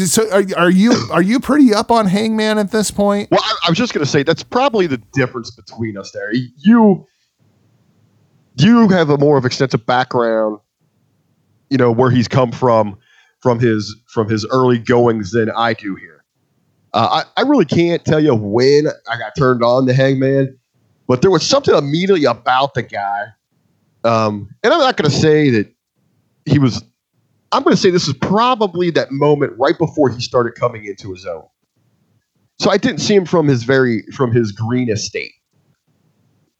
So 0.06 0.30
are, 0.30 0.44
are 0.56 0.70
you 0.70 0.93
are 1.10 1.22
you 1.22 1.40
pretty 1.40 1.74
up 1.74 1.90
on 1.90 2.06
Hangman 2.06 2.59
at 2.59 2.70
this 2.70 2.90
point? 2.90 3.30
well, 3.32 3.40
I, 3.43 3.56
I 3.66 3.70
was 3.70 3.78
just 3.78 3.93
going 3.93 4.05
to 4.05 4.10
say 4.10 4.22
that's 4.22 4.44
probably 4.44 4.86
the 4.86 4.98
difference 5.12 5.51
between 5.51 5.97
us. 5.98 6.12
There, 6.12 6.32
you 6.32 7.06
you 8.59 8.88
have 8.88 9.10
a 9.10 9.18
more 9.18 9.36
of 9.36 9.44
extensive 9.44 9.84
background, 9.84 10.60
you 11.68 11.76
know, 11.76 11.90
where 11.90 12.10
he's 12.10 12.28
come 12.28 12.52
from, 12.52 12.97
from 13.40 13.59
his 13.59 13.94
from 14.06 14.28
his 14.28 14.47
early 14.47 14.78
goings 14.78 15.32
than 15.32 15.51
I 15.51 15.74
do 15.74 15.97
here. 15.97 16.24
Uh, 16.94 17.24
I, 17.36 17.40
I 17.40 17.44
really 17.44 17.64
can't 17.64 18.05
tell 18.05 18.20
you 18.20 18.34
when 18.34 18.86
I 19.10 19.18
got 19.18 19.32
turned 19.36 19.62
on 19.62 19.86
to 19.86 19.93
Hangman, 19.93 20.56
but 21.06 21.22
there 21.22 21.30
was 21.30 21.47
something 21.47 21.74
immediately 21.74 22.24
about 22.24 22.74
the 22.74 22.82
guy. 22.82 23.26
Um, 24.05 24.48
and 24.62 24.72
I'm 24.72 24.78
not 24.78 24.97
going 24.97 25.10
to 25.10 25.16
say 25.16 25.51
that 25.51 25.74
he 26.44 26.59
was. 26.59 26.82
I'm 27.57 27.62
going 27.62 27.74
to 27.74 27.81
say 27.81 27.89
this 27.89 28.07
is 28.07 28.12
probably 28.12 28.91
that 28.91 29.11
moment 29.12 29.55
right 29.59 29.78
before 29.78 30.11
he 30.11 30.20
started 30.20 30.57
coming 30.57 30.85
into 30.85 31.11
his 31.11 31.24
own. 31.24 31.47
So 32.59 32.70
I 32.70 32.77
didn't 32.77 32.99
see 33.01 33.15
him 33.15 33.24
from 33.24 33.49
his 33.49 33.62
very 33.62 34.03
from 34.15 34.31
his 34.31 34.53
green 34.53 34.91
estate. 34.91 35.33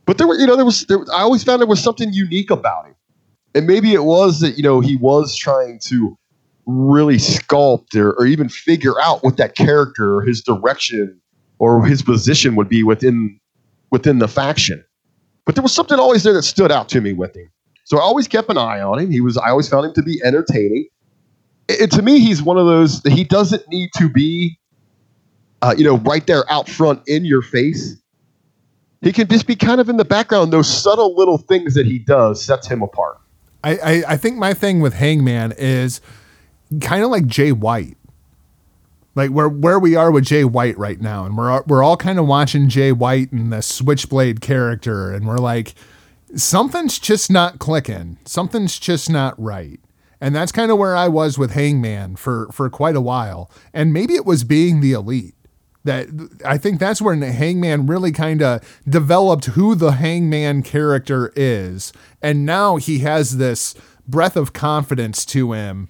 But 0.06 0.16
there 0.16 0.27
were, 0.27 0.36
you 0.36 0.47
know, 0.47 0.56
there 0.56 0.64
was 0.64 0.86
there, 0.86 1.01
I 1.12 1.20
always 1.20 1.44
found 1.44 1.60
there 1.60 1.68
was 1.68 1.82
something 1.82 2.14
unique 2.14 2.51
about 2.51 2.86
him. 2.86 2.94
And 3.55 3.66
maybe 3.66 3.93
it 3.93 4.05
was 4.05 4.40
that, 4.40 4.56
you 4.56 4.62
know, 4.62 4.81
he 4.81 4.97
was 4.97 5.36
trying 5.36 5.81
to 5.85 6.16
really 6.64 7.16
sculpt 7.16 7.94
or, 7.94 8.12
or 8.12 8.24
even 8.24 8.48
figure 8.48 8.98
out 9.02 9.23
what 9.23 9.36
that 9.36 9.55
character 9.55 10.23
his 10.23 10.40
direction 10.40 11.20
or 11.59 11.85
his 11.85 12.01
position 12.01 12.56
would 12.56 12.70
be 12.70 12.82
within 12.82 13.39
within 13.90 14.18
the 14.18 14.28
faction. 14.28 14.82
But 15.44 15.56
there 15.56 15.62
was 15.62 15.74
something 15.74 15.98
always 15.98 16.23
there 16.23 16.32
that 16.32 16.43
stood 16.44 16.73
out 16.73 16.89
to 16.89 17.02
me 17.02 17.12
with 17.12 17.36
him. 17.36 17.51
So 17.86 17.98
I 17.98 18.02
always 18.02 18.28
kept 18.28 18.50
an 18.50 18.58
eye 18.58 18.80
on 18.80 18.98
him. 18.98 19.10
He 19.10 19.20
was 19.20 19.38
I 19.38 19.48
always 19.50 19.68
found 19.68 19.86
him 19.86 19.94
to 19.94 20.02
be 20.02 20.20
entertaining. 20.22 20.88
And 21.68 21.90
to 21.92 22.02
me, 22.02 22.20
he's 22.20 22.42
one 22.42 22.58
of 22.58 22.66
those 22.66 23.02
he 23.04 23.24
doesn't 23.24 23.66
need 23.68 23.90
to 23.96 24.08
be 24.08 24.58
uh, 25.62 25.74
you 25.76 25.84
know, 25.84 25.98
right 25.98 26.26
there 26.26 26.50
out 26.50 26.68
front 26.68 27.02
in 27.06 27.24
your 27.24 27.42
face. 27.42 27.96
He 29.02 29.12
can 29.12 29.28
just 29.28 29.46
be 29.46 29.56
kind 29.56 29.80
of 29.80 29.88
in 29.88 29.96
the 29.96 30.04
background. 30.04 30.52
Those 30.52 30.68
subtle 30.68 31.14
little 31.16 31.38
things 31.38 31.74
that 31.74 31.86
he 31.86 31.98
does 31.98 32.44
sets 32.44 32.66
him 32.66 32.82
apart. 32.82 33.18
I, 33.64 33.76
I, 33.76 34.04
I 34.08 34.16
think 34.16 34.36
my 34.36 34.54
thing 34.54 34.80
with 34.80 34.94
Hangman 34.94 35.52
is 35.52 36.00
kind 36.80 37.02
of 37.02 37.10
like 37.10 37.26
Jay 37.26 37.52
White. 37.52 37.96
Like 39.14 39.30
where 39.30 39.48
where 39.48 39.78
we 39.78 39.96
are 39.96 40.10
with 40.10 40.24
Jay 40.24 40.44
White 40.44 40.76
right 40.76 41.00
now, 41.00 41.24
and 41.24 41.38
we're 41.38 41.62
we're 41.62 41.82
all 41.82 41.96
kind 41.96 42.18
of 42.18 42.26
watching 42.26 42.68
Jay 42.68 42.92
White 42.92 43.32
and 43.32 43.50
the 43.50 43.62
Switchblade 43.62 44.42
character, 44.42 45.10
and 45.10 45.26
we're 45.26 45.38
like, 45.38 45.74
something's 46.35 46.98
just 46.98 47.31
not 47.31 47.59
clicking, 47.59 48.19
something's 48.24 48.78
just 48.78 49.09
not 49.11 49.40
right, 49.40 49.81
and 50.20 50.35
that's 50.35 50.53
kind 50.53 50.70
of 50.70 50.78
where 50.78 50.97
I 50.97 51.09
was 51.09 51.39
with 51.39 51.53
Hangman 51.53 52.16
for 52.16 52.48
for 52.53 52.69
quite 52.70 52.97
a 52.97 53.01
while, 53.01 53.51
and 53.73 53.93
maybe 53.93 54.15
it 54.15 54.27
was 54.27 54.44
being 54.44 54.81
the 54.81 54.93
elite 54.93 55.36
that 55.86 56.09
I 56.44 56.59
think 56.59 56.78
that's 56.78 57.01
where 57.01 57.16
Hangman 57.16 57.86
really 57.86 58.12
kind 58.12 58.43
of 58.43 58.81
developed 58.89 59.47
who 59.47 59.74
the 59.74 59.93
Hangman 59.93 60.62
character 60.62 61.32
is. 61.35 61.93
And 62.20 62.44
now 62.44 62.77
he 62.77 62.98
has 63.01 63.39
this 63.39 63.74
breath 64.07 64.36
of 64.36 64.53
confidence 64.53 65.24
to 65.27 65.53
him 65.53 65.89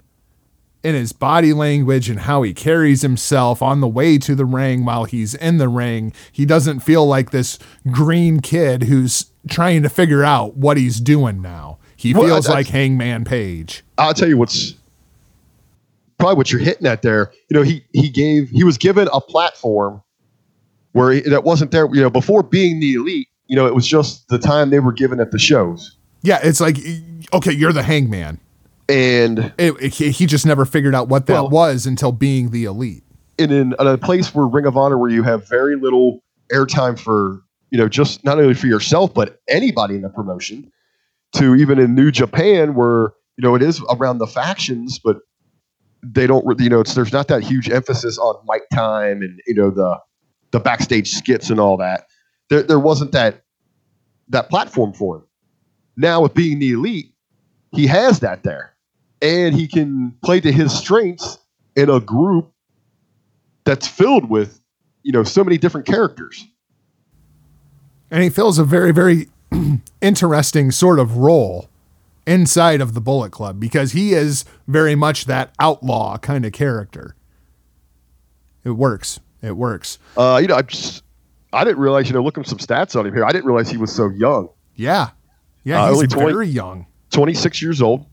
in 0.83 0.95
his 0.95 1.13
body 1.13 1.53
language 1.53 2.09
and 2.09 2.21
how 2.21 2.43
he 2.43 2.55
carries 2.55 3.03
himself 3.03 3.61
on 3.61 3.81
the 3.81 3.89
way 3.89 4.19
to 4.19 4.35
the 4.35 4.45
ring 4.45 4.85
while 4.85 5.05
he's 5.05 5.35
in 5.35 5.59
the 5.59 5.69
ring. 5.69 6.13
He 6.31 6.47
doesn't 6.47 6.81
feel 6.81 7.07
like 7.07 7.31
this 7.31 7.59
green 7.91 8.41
kid 8.41 8.85
who's 8.85 9.33
trying 9.49 9.83
to 9.83 9.89
figure 9.89 10.25
out 10.25 10.57
what 10.57 10.77
he's 10.77 11.01
doing 11.01 11.41
now. 11.43 11.79
He 11.97 12.13
Well, 12.15 12.25
feels 12.27 12.49
I- 12.49 12.53
like 12.55 12.67
Hangman 12.69 13.25
Page. 13.25 13.83
I'll 13.99 14.15
tell 14.15 14.29
you 14.29 14.37
what's 14.37 14.75
probably 16.19 16.37
what 16.37 16.51
you're 16.53 16.61
hitting 16.61 16.87
at 16.87 17.03
there. 17.03 17.33
You 17.49 17.57
know, 17.57 17.63
he 17.63 17.85
he 17.93 18.09
gave 18.09 18.49
he 18.51 18.65
was 18.65 18.79
given 18.79 19.09
a 19.13 19.21
platform 19.21 20.03
where 20.93 21.13
he, 21.13 21.21
that 21.23 21.45
wasn't 21.45 21.71
there. 21.71 21.87
You 21.95 22.03
know, 22.03 22.11
before 22.11 22.43
being 22.43 22.81
the 22.81 22.95
elite. 22.95 23.29
You 23.49 23.55
know, 23.55 23.67
it 23.67 23.77
was 23.77 23.87
just 23.87 24.27
the 24.29 24.41
time 24.41 24.71
they 24.71 24.81
were 24.81 24.91
given 24.91 25.21
at 25.21 25.31
the 25.31 25.39
shows, 25.39 25.97
Yeah, 26.23 26.41
it's 26.43 26.61
like, 26.61 26.79
okay, 27.33 27.53
you're 27.53 27.73
the 27.73 27.85
Hangman. 27.85 28.41
and 28.89 29.53
It, 29.57 29.73
it- 29.81 29.95
he 29.95 30.11
he 30.11 30.27
just 30.27 30.45
never 30.45 30.65
figured 30.65 30.97
out 30.97 31.07
what 31.09 31.27
that 31.27 31.33
Well- 31.35 31.51
was 31.51 31.87
until 31.87 32.11
being 32.11 32.51
the 32.51 32.65
elite. 32.65 33.05
And 33.39 33.53
in 33.53 33.75
in 33.79 33.87
a 33.87 33.97
place 33.99 34.35
where 34.35 34.47
Ring 34.47 34.67
of 34.67 34.77
Honor, 34.77 34.99
where 34.99 35.11
you 35.11 35.23
have 35.23 35.49
very 35.49 35.77
little 35.77 36.25
airtime 36.53 36.99
for 36.99 37.43
you 37.71 37.79
know 37.79 37.89
just 37.89 38.25
not 38.25 38.39
only 38.39 38.55
for 38.55 38.67
yourself 38.67 39.13
but 39.13 39.41
anybody 39.49 39.97
in 39.97 40.03
the 40.03 40.09
promotion, 40.09 40.71
to 41.33 41.55
even 41.55 41.79
in 41.79 41.95
New 41.95 42.11
Japan 42.11 42.75
where 42.75 43.13
you 43.37 43.43
know 43.43 43.55
it 43.55 43.63
is 43.63 43.83
around 43.91 44.19
the 44.19 44.27
factions, 44.27 44.99
but 44.99 45.19
they 46.03 46.27
don't 46.27 46.61
you 46.61 46.69
know 46.69 46.81
it's 46.81 46.95
there's 46.95 47.13
not 47.13 47.29
that 47.29 47.43
huge 47.43 47.69
emphasis 47.71 48.19
on 48.19 48.37
mic 48.49 48.63
time 48.71 49.23
and 49.23 49.41
you 49.47 49.55
know 49.55 49.71
the 49.71 49.99
the 50.53 50.61
backstage 50.61 51.11
skits 51.11 51.51
and 51.51 51.61
all 51.61 51.77
that. 51.77 52.07
There 52.49 52.63
there 52.63 52.81
wasn't 52.81 53.13
that 53.13 53.43
that 54.29 54.49
platform 54.49 54.93
for 54.93 55.17
him. 55.17 55.23
Now 55.97 56.21
with 56.23 56.35
being 56.35 56.59
the 56.59 56.73
elite, 56.73 57.13
he 57.73 57.87
has 57.87 58.21
that 58.21 58.43
there, 58.43 58.75
and 59.23 59.55
he 59.55 59.67
can 59.67 60.17
play 60.25 60.41
to 60.41 60.53
his 60.53 60.73
strengths 60.77 61.39
in 61.75 61.91
a 61.91 62.01
group 62.01 62.53
that's 63.65 63.89
filled 63.89 64.31
with 64.31 64.61
you 65.03 65.13
know 65.13 65.25
so 65.25 65.43
many 65.45 65.59
different 65.59 65.87
characters 65.87 66.47
And 68.11 68.23
he 68.23 68.31
fills 68.31 68.59
a 68.59 68.65
very, 68.65 68.93
very 68.93 69.29
interesting 70.01 70.71
sort 70.71 70.99
of 70.99 71.17
role 71.17 71.69
inside 72.27 72.81
of 72.81 72.95
the 72.95 73.01
Bullet 73.01 73.31
Club 73.33 73.59
because 73.61 73.93
he 73.93 74.13
is 74.13 74.45
very 74.67 74.95
much 74.95 75.25
that 75.27 75.53
outlaw 75.61 76.19
kind 76.19 76.45
of 76.45 76.53
character. 76.53 77.15
It 78.65 78.71
works. 78.71 79.21
It 79.43 79.57
works. 79.57 79.99
uh 80.17 80.39
you 80.43 80.49
know 80.49 80.57
i 80.57 80.63
just 80.63 81.05
i 81.53 81.63
didn't 81.63 81.79
realize 81.79 82.09
you 82.09 82.15
know 82.15 82.23
looking 82.23 82.43
some 82.43 82.59
stats 82.59 82.99
on 82.99 83.07
him 83.07 83.15
here 83.15 83.25
i 83.25 83.31
didn't 83.31 83.45
realize 83.45 83.71
he 83.71 83.77
was 83.77 83.93
so 83.93 84.09
young 84.09 84.49
Yeah. 84.75 85.11
Yeah, 85.63 85.83
Uh, 85.85 85.89
he's 85.89 85.95
only 85.99 86.07
20 86.09 86.33
very 86.33 86.49
young. 86.49 86.87
26 87.11 87.63
years 87.63 87.81
old 87.81 88.07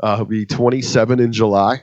uh 0.00 0.16
he'll 0.16 0.24
be 0.24 0.46
27 0.46 1.20
in 1.20 1.30
july 1.32 1.82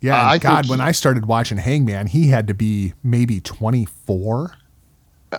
Yeah, 0.00 0.30
Uh, 0.30 0.38
God, 0.38 0.68
when 0.68 0.80
I 0.80 0.90
started 0.92 1.26
watching 1.26 1.58
Hangman, 1.58 2.08
he 2.08 2.28
had 2.28 2.46
to 2.48 2.54
be 2.54 2.94
maybe 3.04 3.40
24. 3.40 4.54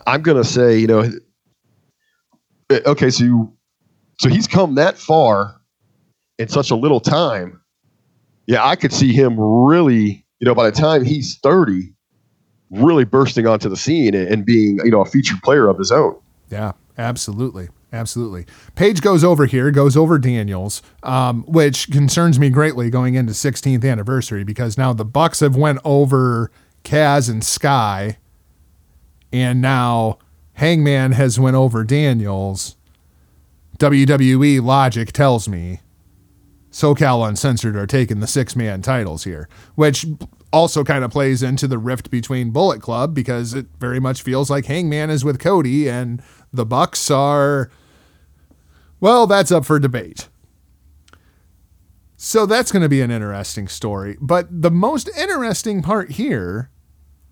I'm 0.07 0.21
gonna 0.21 0.43
say 0.43 0.77
you 0.77 0.87
know 0.87 1.09
uh, 2.69 2.79
okay 2.85 3.09
so 3.09 3.23
you 3.23 3.53
so 4.19 4.29
he's 4.29 4.47
come 4.47 4.75
that 4.75 4.97
far 4.97 5.59
in 6.37 6.47
such 6.47 6.71
a 6.71 6.75
little 6.75 6.99
time 6.99 7.61
yeah 8.47 8.65
i 8.65 8.75
could 8.75 8.93
see 8.93 9.13
him 9.13 9.39
really 9.39 10.25
you 10.39 10.45
know 10.45 10.55
by 10.55 10.69
the 10.69 10.75
time 10.75 11.03
he's 11.03 11.37
30 11.39 11.93
really 12.71 13.03
bursting 13.03 13.47
onto 13.47 13.67
the 13.67 13.77
scene 13.77 14.13
and, 14.13 14.27
and 14.27 14.45
being 14.45 14.79
you 14.83 14.91
know 14.91 15.01
a 15.01 15.05
featured 15.05 15.41
player 15.41 15.67
of 15.67 15.77
his 15.77 15.91
own 15.91 16.15
Yeah, 16.49 16.73
absolutely. 16.97 17.69
Absolutely. 17.91 18.45
Page 18.75 19.01
goes 19.01 19.23
over 19.23 19.47
here, 19.47 19.71
goes 19.71 19.97
over 19.97 20.19
Daniels, 20.19 20.83
um, 21.01 21.43
which 21.47 21.89
concerns 21.89 22.37
me 22.37 22.51
greatly 22.51 22.91
going 22.91 23.15
into 23.15 23.33
16th 23.33 23.83
anniversary 23.83 24.43
because 24.43 24.77
now 24.77 24.93
the 24.93 25.05
Bucks 25.05 25.39
have 25.39 25.55
went 25.55 25.79
over 25.83 26.51
Kaz 26.83 27.31
and 27.31 27.43
Sky, 27.43 28.19
and 29.31 29.61
now 29.61 30.17
Hangman 30.53 31.13
has 31.13 31.39
went 31.39 31.55
over 31.55 31.83
Daniels. 31.83 32.75
WWE 33.77 34.61
logic 34.61 35.11
tells 35.13 35.47
me 35.47 35.79
SoCal 36.71 37.27
Uncensored 37.27 37.75
are 37.75 37.87
taking 37.87 38.19
the 38.19 38.27
six 38.27 38.55
man 38.55 38.81
titles 38.81 39.23
here, 39.23 39.47
which 39.75 40.05
also 40.51 40.83
kind 40.83 41.03
of 41.03 41.11
plays 41.11 41.41
into 41.43 41.67
the 41.67 41.77
rift 41.77 42.09
between 42.09 42.51
Bullet 42.51 42.81
Club 42.81 43.13
because 43.13 43.53
it 43.53 43.67
very 43.79 43.99
much 43.99 44.21
feels 44.21 44.49
like 44.49 44.65
Hangman 44.65 45.09
is 45.09 45.23
with 45.23 45.39
Cody 45.39 45.89
and 45.89 46.21
the 46.51 46.65
Bucks 46.65 47.09
are, 47.09 47.71
well, 48.99 49.27
that's 49.27 49.51
up 49.51 49.65
for 49.65 49.79
debate. 49.79 50.27
So 52.17 52.45
that's 52.45 52.71
going 52.71 52.81
to 52.81 52.89
be 52.89 53.01
an 53.01 53.11
interesting 53.11 53.67
story. 53.67 54.17
But 54.19 54.47
the 54.49 54.71
most 54.71 55.09
interesting 55.17 55.81
part 55.81 56.11
here 56.11 56.69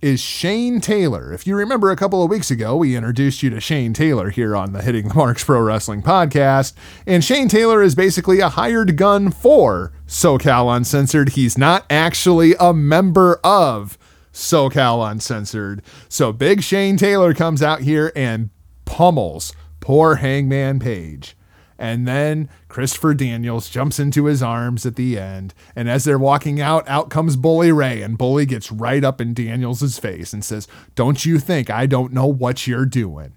is 0.08 0.22
Shane 0.22 0.80
Taylor. 0.80 1.34
If 1.34 1.46
you 1.46 1.54
remember 1.54 1.92
a 1.92 1.98
couple 1.98 2.24
of 2.24 2.30
weeks 2.30 2.50
ago, 2.50 2.78
we 2.78 2.96
introduced 2.96 3.44
you 3.44 3.50
to 3.50 3.60
Shane 3.60 3.92
Taylor 3.92 4.30
here 4.30 4.56
on 4.56 4.72
the 4.72 4.82
Hitting 4.82 5.10
the 5.10 5.14
Marks 5.14 5.44
Pro 5.44 5.60
Wrestling 5.60 6.02
podcast. 6.02 6.74
And 7.06 7.24
Shane 7.24 7.50
Taylor 7.50 7.82
is 7.82 7.94
basically 7.94 8.40
a 8.40 8.48
hired 8.48 8.96
gun 8.96 9.32
for 9.32 9.92
SoCal 10.08 10.74
Uncensored. 10.74 11.30
He's 11.30 11.58
not 11.58 11.86
actually 11.90 12.56
a 12.58 12.74
member 12.74 13.42
of 13.44 13.98
SoCal 14.32 15.12
Uncensored. 15.12 15.82
So 16.08 16.32
Big 16.32 16.64
Shane 16.64 16.96
Taylor 16.96 17.34
comes 17.34 17.62
out 17.62 17.82
here 17.82 18.14
and 18.16 18.50
pummels 18.86 19.52
poor 19.82 20.16
Hangman 20.16 20.80
Page. 20.80 21.36
And 21.80 22.08
then 22.08 22.50
Christopher 22.70 23.14
Daniels 23.14 23.70
jumps 23.70 24.00
into 24.00 24.26
his 24.26 24.42
arms 24.42 24.86
at 24.86 24.96
the 24.96 25.20
end. 25.20 25.54
And 25.76 25.90
as 25.90 26.06
they're 26.06 26.18
walking 26.18 26.60
out, 26.60 26.88
out 26.90 27.10
comes 27.10 27.36
Bully 27.36 27.72
Ray. 27.72 28.02
And 28.02 28.18
Bully 28.18 28.46
gets 28.46 28.72
right 28.72 29.04
up 29.04 29.22
in 29.22 29.34
Daniels' 29.34 30.00
face 30.00 30.34
and 30.34 30.44
says, 30.44 30.68
Don't 30.96 31.26
you 31.26 31.40
think 31.40 31.70
I 31.70 31.86
don't 31.86 32.14
know 32.14 32.28
what 32.28 32.66
you're 32.66 32.86
doing? 32.86 33.34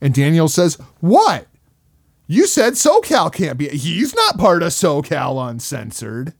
And 0.00 0.14
Daniels 0.14 0.54
says, 0.54 0.78
What? 1.00 1.46
You 2.26 2.46
said 2.46 2.74
SoCal 2.74 3.32
can't 3.32 3.56
be. 3.56 3.68
He's 3.68 4.14
not 4.14 4.38
part 4.38 4.62
of 4.62 4.68
SoCal 4.68 5.48
Uncensored. 5.48 6.34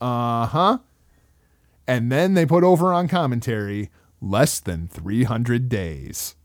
Uh 0.00 0.46
huh. 0.46 0.78
And 1.86 2.10
then 2.10 2.34
they 2.34 2.46
put 2.46 2.64
over 2.64 2.92
on 2.92 3.08
commentary 3.08 3.90
less 4.20 4.60
than 4.60 4.88
300 4.88 5.68
days. 5.68 6.36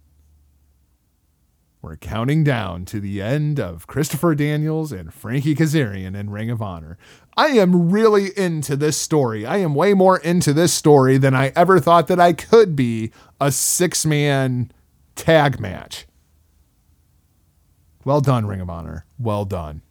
We're 1.82 1.96
counting 1.96 2.44
down 2.44 2.86
to 2.86 3.00
the 3.00 3.22
end 3.22 3.60
of 3.60 3.86
Christopher 3.86 4.34
Daniels 4.34 4.92
and 4.92 5.14
Frankie 5.14 5.56
Kazarian 5.56 6.16
in 6.16 6.32
Ring 6.32 6.50
of 6.50 6.62
Honor. 6.62 6.98
I 7.36 7.50
am 7.50 7.92
really 7.92 8.38
into 8.38 8.76
this 8.76 8.98
story. 8.98 9.46
I 9.46 9.58
am 9.58 9.76
way 9.76 9.94
more 9.94 10.18
into 10.18 10.54
this 10.54 10.74
story 10.74 11.18
than 11.18 11.36
I 11.36 11.52
ever 11.56 11.80
thought 11.80 12.08
that 12.08 12.20
I 12.20 12.34
could 12.34 12.76
be 12.76 13.12
a 13.40 13.52
six 13.52 14.06
man 14.06 14.72
tag 15.16 15.60
match. 15.60 16.08
Well 18.04 18.22
done, 18.22 18.48
Ring 18.48 18.62
of 18.62 18.70
Honor. 18.70 19.06
Well 19.20 19.46
done. 19.46 19.84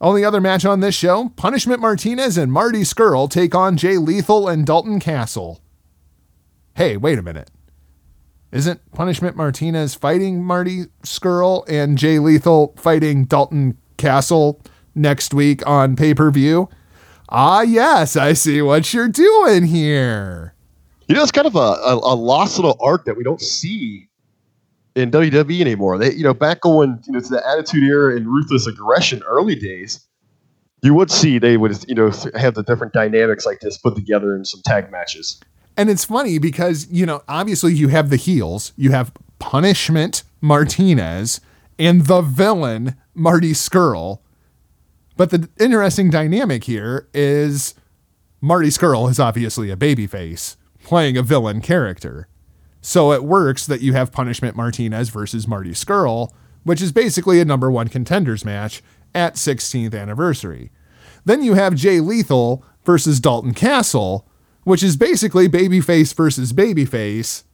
Only 0.00 0.22
other 0.22 0.40
match 0.40 0.66
on 0.66 0.80
this 0.80 0.94
show 0.94 1.30
Punishment 1.30 1.80
Martinez 1.80 2.36
and 2.36 2.52
Marty 2.52 2.82
Scurll 2.82 3.30
take 3.30 3.54
on 3.54 3.78
Jay 3.78 3.96
Lethal 3.96 4.48
and 4.48 4.66
Dalton 4.66 5.00
Castle. 5.00 5.62
Hey, 6.74 6.98
wait 6.98 7.18
a 7.18 7.22
minute. 7.22 7.50
Isn't 8.54 8.80
Punishment 8.92 9.36
Martinez 9.36 9.96
fighting 9.96 10.44
Marty 10.44 10.84
Scurll 11.02 11.64
and 11.68 11.98
Jay 11.98 12.20
Lethal 12.20 12.72
fighting 12.76 13.24
Dalton 13.24 13.76
Castle 13.96 14.62
next 14.94 15.34
week 15.34 15.66
on 15.66 15.96
pay 15.96 16.14
per 16.14 16.30
view? 16.30 16.68
Ah, 17.28 17.62
yes, 17.62 18.14
I 18.16 18.32
see 18.32 18.62
what 18.62 18.94
you're 18.94 19.08
doing 19.08 19.64
here. 19.64 20.54
You 21.08 21.16
know, 21.16 21.22
it's 21.22 21.32
kind 21.32 21.48
of 21.48 21.56
a, 21.56 21.58
a, 21.58 21.94
a 21.96 22.14
lost 22.14 22.56
little 22.56 22.76
art 22.80 23.06
that 23.06 23.16
we 23.16 23.24
don't 23.24 23.40
see 23.40 24.08
in 24.94 25.10
WWE 25.10 25.60
anymore. 25.60 25.98
They, 25.98 26.12
you 26.12 26.22
know, 26.22 26.32
back 26.32 26.60
going, 26.60 27.02
you 27.08 27.12
know, 27.12 27.18
to 27.18 27.28
the 27.28 27.44
Attitude 27.48 27.82
Era 27.82 28.14
and 28.14 28.28
Ruthless 28.28 28.68
Aggression 28.68 29.20
early 29.24 29.56
days, 29.56 30.06
you 30.80 30.94
would 30.94 31.10
see 31.10 31.40
they 31.40 31.56
would, 31.56 31.84
you 31.88 31.96
know, 31.96 32.12
have 32.36 32.54
the 32.54 32.62
different 32.62 32.92
dynamics 32.92 33.44
like 33.44 33.58
this 33.58 33.78
put 33.78 33.96
together 33.96 34.36
in 34.36 34.44
some 34.44 34.62
tag 34.64 34.92
matches. 34.92 35.40
And 35.76 35.90
it's 35.90 36.04
funny 36.04 36.38
because, 36.38 36.88
you 36.90 37.04
know, 37.04 37.22
obviously 37.28 37.74
you 37.74 37.88
have 37.88 38.10
the 38.10 38.16
heels, 38.16 38.72
you 38.76 38.90
have 38.92 39.12
Punishment 39.38 40.22
Martinez 40.40 41.40
and 41.78 42.06
the 42.06 42.20
villain 42.20 42.96
Marty 43.14 43.52
Scurll. 43.52 44.20
But 45.16 45.30
the 45.30 45.48
interesting 45.58 46.10
dynamic 46.10 46.64
here 46.64 47.08
is 47.12 47.74
Marty 48.40 48.68
Scurll 48.68 49.10
is 49.10 49.18
obviously 49.18 49.70
a 49.70 49.76
babyface 49.76 50.56
playing 50.82 51.16
a 51.16 51.22
villain 51.22 51.60
character. 51.60 52.28
So 52.80 53.12
it 53.12 53.24
works 53.24 53.66
that 53.66 53.80
you 53.80 53.94
have 53.94 54.12
Punishment 54.12 54.56
Martinez 54.56 55.08
versus 55.08 55.48
Marty 55.48 55.70
Scurll, 55.70 56.32
which 56.62 56.82
is 56.82 56.92
basically 56.92 57.40
a 57.40 57.44
number 57.44 57.70
one 57.70 57.88
contenders 57.88 58.44
match 58.44 58.82
at 59.14 59.34
16th 59.34 59.98
anniversary. 59.98 60.70
Then 61.24 61.42
you 61.42 61.54
have 61.54 61.74
Jay 61.74 62.00
Lethal 62.00 62.64
versus 62.84 63.20
Dalton 63.20 63.54
Castle, 63.54 64.28
which 64.64 64.82
is 64.82 64.96
basically 64.96 65.48
babyface 65.48 66.14
versus 66.14 66.52
babyface. 66.52 67.44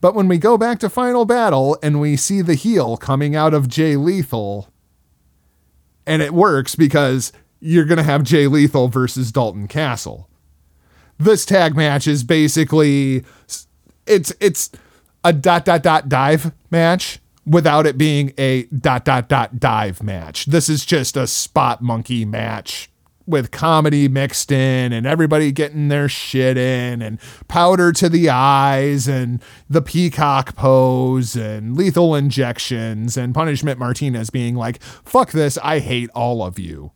But 0.00 0.14
when 0.14 0.28
we 0.28 0.38
go 0.38 0.56
back 0.56 0.78
to 0.78 0.88
Final 0.88 1.24
Battle 1.24 1.76
and 1.82 2.00
we 2.00 2.16
see 2.16 2.40
the 2.40 2.54
heel 2.54 2.96
coming 2.96 3.36
out 3.36 3.52
of 3.52 3.68
Jay 3.68 3.96
Lethal, 3.96 4.68
and 6.06 6.22
it 6.22 6.32
works 6.32 6.74
because 6.74 7.32
you're 7.60 7.84
going 7.84 7.98
to 7.98 8.02
have 8.02 8.22
Jay 8.22 8.46
Lethal 8.46 8.88
versus 8.88 9.30
Dalton 9.30 9.68
Castle. 9.68 10.28
This 11.18 11.44
tag 11.44 11.76
match 11.76 12.06
is 12.06 12.24
basically 12.24 13.24
it's 14.06 14.32
it's 14.40 14.70
a 15.22 15.34
dot 15.34 15.66
dot 15.66 15.82
dot 15.82 16.08
dive 16.08 16.52
match 16.70 17.20
without 17.44 17.86
it 17.86 17.98
being 17.98 18.32
a 18.38 18.62
dot 18.64 19.04
dot 19.04 19.28
dot 19.28 19.60
dive 19.60 20.02
match. 20.02 20.46
This 20.46 20.70
is 20.70 20.86
just 20.86 21.18
a 21.18 21.26
spot 21.26 21.82
monkey 21.82 22.24
match 22.24 22.90
with 23.30 23.50
comedy 23.50 24.08
mixed 24.08 24.52
in 24.52 24.92
and 24.92 25.06
everybody 25.06 25.52
getting 25.52 25.88
their 25.88 26.08
shit 26.08 26.56
in 26.56 27.00
and 27.00 27.18
powder 27.48 27.92
to 27.92 28.08
the 28.08 28.28
eyes 28.28 29.08
and 29.08 29.42
the 29.68 29.82
peacock 29.82 30.54
pose 30.56 31.36
and 31.36 31.76
lethal 31.76 32.14
injections 32.14 33.16
and 33.16 33.34
punishment 33.34 33.78
Martinez 33.78 34.30
being 34.30 34.54
like, 34.54 34.82
fuck 34.82 35.30
this, 35.32 35.58
I 35.62 35.78
hate 35.78 36.10
all 36.14 36.42
of 36.42 36.58
you. 36.58 36.92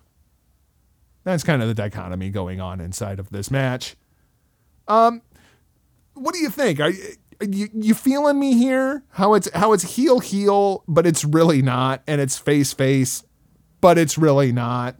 That's 1.24 1.42
kind 1.42 1.62
of 1.62 1.68
the 1.68 1.74
dichotomy 1.74 2.30
going 2.30 2.60
on 2.60 2.80
inside 2.80 3.18
of 3.18 3.30
this 3.30 3.50
match. 3.50 3.96
Um, 4.86 5.22
what 6.14 6.34
do 6.34 6.40
you 6.40 6.50
think? 6.50 6.80
Are 6.80 6.90
you, 6.90 7.02
are 7.40 7.46
you 7.46 7.68
you 7.72 7.94
feeling 7.94 8.38
me 8.38 8.54
here? 8.54 9.02
How 9.10 9.34
it's 9.34 9.50
how 9.54 9.72
it's 9.72 9.96
heel 9.96 10.20
heel, 10.20 10.84
but 10.86 11.06
it's 11.06 11.24
really 11.24 11.62
not, 11.62 12.02
and 12.06 12.20
it's 12.20 12.38
face 12.38 12.72
face, 12.72 13.24
but 13.80 13.98
it's 13.98 14.18
really 14.18 14.52
not. 14.52 14.96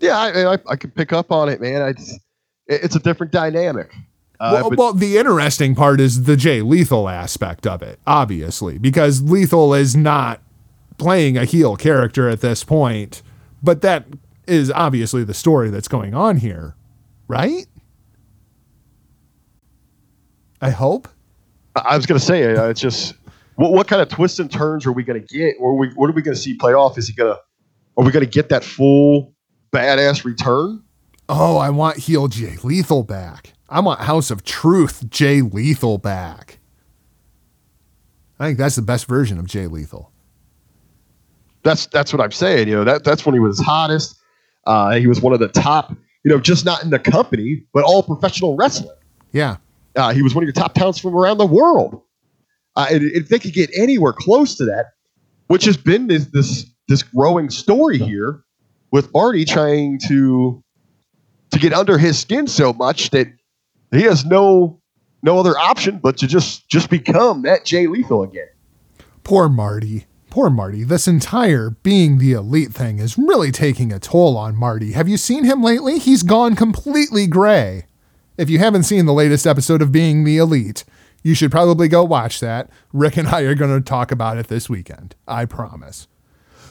Yeah, 0.00 0.18
I, 0.18 0.54
I, 0.54 0.58
I 0.68 0.76
could 0.76 0.94
pick 0.94 1.12
up 1.12 1.32
on 1.32 1.48
it, 1.48 1.60
man. 1.60 1.82
I 1.82 1.92
just, 1.92 2.20
it's 2.66 2.94
a 2.96 3.00
different 3.00 3.32
dynamic. 3.32 3.92
Uh, 4.40 4.50
well, 4.60 4.70
but- 4.70 4.78
well, 4.78 4.92
the 4.92 5.16
interesting 5.18 5.74
part 5.74 6.00
is 6.00 6.24
the 6.24 6.36
Jay 6.36 6.62
Lethal 6.62 7.08
aspect 7.08 7.66
of 7.66 7.82
it, 7.82 7.98
obviously, 8.06 8.78
because 8.78 9.22
Lethal 9.22 9.74
is 9.74 9.96
not 9.96 10.40
playing 10.98 11.36
a 11.36 11.44
heel 11.44 11.76
character 11.76 12.28
at 12.28 12.40
this 12.40 12.62
point, 12.64 13.22
but 13.62 13.82
that 13.82 14.04
is 14.46 14.70
obviously 14.70 15.24
the 15.24 15.34
story 15.34 15.70
that's 15.70 15.88
going 15.88 16.14
on 16.14 16.36
here, 16.38 16.74
right? 17.26 17.66
I 20.60 20.70
hope. 20.70 21.08
I 21.76 21.96
was 21.96 22.06
going 22.06 22.18
to 22.18 22.24
say, 22.24 22.54
uh, 22.56 22.64
it's 22.68 22.80
just 22.80 23.14
what, 23.56 23.72
what 23.72 23.86
kind 23.86 24.02
of 24.02 24.08
twists 24.08 24.38
and 24.40 24.50
turns 24.50 24.86
are 24.86 24.92
we 24.92 25.04
going 25.04 25.20
to 25.24 25.26
get, 25.26 25.54
or 25.60 25.76
we, 25.76 25.88
what 25.94 26.08
are 26.10 26.12
we 26.12 26.22
going 26.22 26.34
to 26.36 26.40
see 26.40 26.54
play 26.54 26.72
off? 26.74 26.98
Is 26.98 27.06
he 27.08 27.14
going 27.14 27.32
to, 27.32 27.40
are 27.96 28.04
we 28.04 28.10
going 28.10 28.24
to 28.24 28.30
get 28.30 28.48
that 28.48 28.64
full 28.64 29.32
badass 29.72 30.24
return? 30.24 30.82
Oh, 31.28 31.58
I 31.58 31.70
want 31.70 31.98
heel 31.98 32.28
Jay 32.28 32.56
Lethal 32.62 33.02
back. 33.02 33.52
I 33.68 33.80
want 33.80 34.00
House 34.00 34.30
of 34.30 34.44
Truth 34.44 35.10
Jay 35.10 35.42
Lethal 35.42 35.98
back. 35.98 36.58
I 38.40 38.46
think 38.46 38.58
that's 38.58 38.76
the 38.76 38.82
best 38.82 39.06
version 39.06 39.38
of 39.38 39.46
Jay 39.46 39.66
Lethal. 39.66 40.12
That's 41.64 41.86
that's 41.86 42.12
what 42.12 42.22
I'm 42.22 42.32
saying. 42.32 42.68
You 42.68 42.76
know, 42.76 42.84
that 42.84 43.04
that's 43.04 43.26
when 43.26 43.34
he 43.34 43.40
was 43.40 43.60
hottest. 43.60 44.18
Uh, 44.66 44.94
he 44.94 45.06
was 45.06 45.20
one 45.20 45.32
of 45.32 45.40
the 45.40 45.48
top. 45.48 45.90
You 46.24 46.30
know, 46.30 46.40
just 46.40 46.64
not 46.64 46.82
in 46.82 46.90
the 46.90 46.98
company, 46.98 47.64
but 47.72 47.84
all 47.84 48.02
professional 48.02 48.56
wrestling. 48.56 48.96
Yeah. 49.32 49.56
Uh, 49.96 50.12
he 50.12 50.22
was 50.22 50.34
one 50.34 50.44
of 50.44 50.46
your 50.46 50.52
top 50.52 50.74
talents 50.74 50.98
from 50.98 51.14
around 51.14 51.38
the 51.38 51.46
world. 51.46 52.02
Uh, 52.76 52.86
and 52.90 53.02
if 53.02 53.28
they 53.28 53.38
could 53.38 53.52
get 53.52 53.70
anywhere 53.76 54.12
close 54.12 54.56
to 54.56 54.64
that, 54.64 54.86
which 55.48 55.64
has 55.64 55.76
been 55.76 56.06
this 56.06 56.26
this 56.26 56.66
this 56.88 57.02
growing 57.02 57.50
story 57.50 57.98
here, 57.98 58.44
with 58.90 59.12
Marty 59.12 59.44
trying 59.44 59.98
to 60.08 60.62
to 61.50 61.58
get 61.58 61.72
under 61.72 61.98
his 61.98 62.18
skin 62.18 62.46
so 62.46 62.72
much 62.72 63.10
that 63.10 63.28
he 63.90 64.02
has 64.02 64.24
no 64.24 64.80
no 65.22 65.38
other 65.38 65.56
option 65.58 65.98
but 65.98 66.16
to 66.18 66.26
just 66.26 66.68
just 66.68 66.90
become 66.90 67.42
that 67.42 67.64
Jay 67.64 67.86
Lethal 67.86 68.22
again. 68.22 68.48
Poor 69.24 69.48
Marty. 69.48 70.06
Poor 70.30 70.50
Marty. 70.50 70.84
This 70.84 71.08
entire 71.08 71.70
being 71.70 72.18
the 72.18 72.32
elite 72.32 72.72
thing 72.72 72.98
is 72.98 73.16
really 73.18 73.50
taking 73.50 73.92
a 73.92 73.98
toll 73.98 74.36
on 74.36 74.54
Marty. 74.54 74.92
Have 74.92 75.08
you 75.08 75.16
seen 75.16 75.44
him 75.44 75.62
lately? 75.62 75.98
He's 75.98 76.22
gone 76.22 76.54
completely 76.54 77.26
gray. 77.26 77.86
If 78.36 78.48
you 78.48 78.58
haven't 78.60 78.84
seen 78.84 79.06
the 79.06 79.12
latest 79.12 79.46
episode 79.46 79.82
of 79.82 79.90
Being 79.90 80.22
the 80.22 80.36
Elite, 80.36 80.84
you 81.24 81.34
should 81.34 81.50
probably 81.50 81.88
go 81.88 82.04
watch 82.04 82.38
that. 82.38 82.70
Rick 82.92 83.16
and 83.16 83.26
I 83.26 83.40
are 83.40 83.56
going 83.56 83.76
to 83.76 83.80
talk 83.80 84.12
about 84.12 84.38
it 84.38 84.46
this 84.46 84.70
weekend. 84.70 85.16
I 85.26 85.44
promise. 85.44 86.06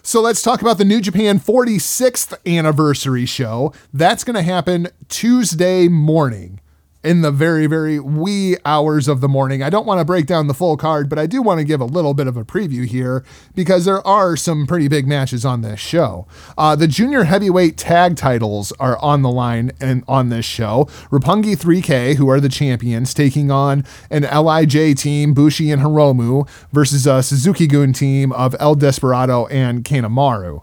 So 0.07 0.21
let's 0.21 0.41
talk 0.41 0.61
about 0.61 0.77
the 0.77 0.85
New 0.85 1.01
Japan 1.01 1.38
46th 1.38 2.38
anniversary 2.45 3.25
show. 3.25 3.73
That's 3.93 4.23
going 4.23 4.38
to 4.38 4.41
happen 4.41 4.88
Tuesday 5.09 5.89
morning 5.89 6.61
in 7.07 7.21
the 7.21 7.31
very, 7.31 7.67
very 7.67 8.01
wee 8.01 8.57
hours 8.65 9.07
of 9.07 9.21
the 9.21 9.29
morning. 9.29 9.63
I 9.63 9.69
don't 9.69 9.85
want 9.85 9.99
to 9.99 10.05
break 10.05 10.25
down 10.25 10.47
the 10.47 10.53
full 10.53 10.75
card, 10.75 11.07
but 11.07 11.17
I 11.17 11.25
do 11.25 11.41
want 11.41 11.59
to 11.59 11.63
give 11.63 11.79
a 11.79 11.85
little 11.85 12.13
bit 12.13 12.27
of 12.27 12.35
a 12.35 12.43
preview 12.43 12.85
here 12.85 13.23
because 13.55 13.85
there 13.85 14.05
are 14.05 14.35
some 14.35 14.67
pretty 14.67 14.89
big 14.89 15.07
matches 15.07 15.45
on 15.45 15.61
this 15.61 15.79
show. 15.79 16.27
Uh, 16.57 16.75
the 16.75 16.85
junior 16.85 17.23
heavyweight 17.23 17.77
tag 17.77 18.17
titles 18.17 18.73
are 18.73 18.97
on 18.97 19.21
the 19.21 19.31
line 19.31 19.71
and 19.79 20.03
on 20.05 20.27
this 20.27 20.43
show. 20.43 20.84
Roppongi 21.09 21.55
3K, 21.55 22.15
who 22.15 22.29
are 22.29 22.41
the 22.41 22.49
champions, 22.49 23.13
taking 23.13 23.49
on 23.49 23.85
an 24.11 24.23
LIJ 24.23 24.97
team, 24.97 25.34
Bushi 25.34 25.71
and 25.71 25.81
Hiromu, 25.81 26.45
versus 26.73 27.07
a 27.07 27.23
Suzuki 27.23 27.67
Gun 27.67 27.93
team 27.93 28.34
of 28.34 28.53
El 28.59 28.75
Desperado 28.75 29.47
and 29.47 29.85
Kanemaru. 29.85 30.61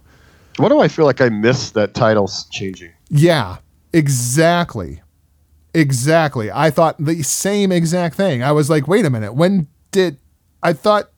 Why 0.59 0.69
do 0.69 0.81
I 0.81 0.89
feel 0.89 1.07
like 1.07 1.23
I 1.23 1.31
missed 1.31 1.73
that 1.73 1.95
titles 1.95 2.45
changing? 2.51 2.93
Yeah, 3.09 3.57
exactly. 3.95 5.01
Exactly. 5.75 6.51
I 6.53 6.71
thought 6.71 6.97
the 6.99 7.23
same 7.23 7.73
exact 7.73 8.15
thing. 8.15 8.43
I 8.43 8.53
was 8.53 8.71
like, 8.71 8.87
wait 8.87 9.05
a 9.05 9.11
minute. 9.11 9.35
When 9.35 9.67
did 9.91 10.19
I 10.63 10.73
thought 10.73 11.11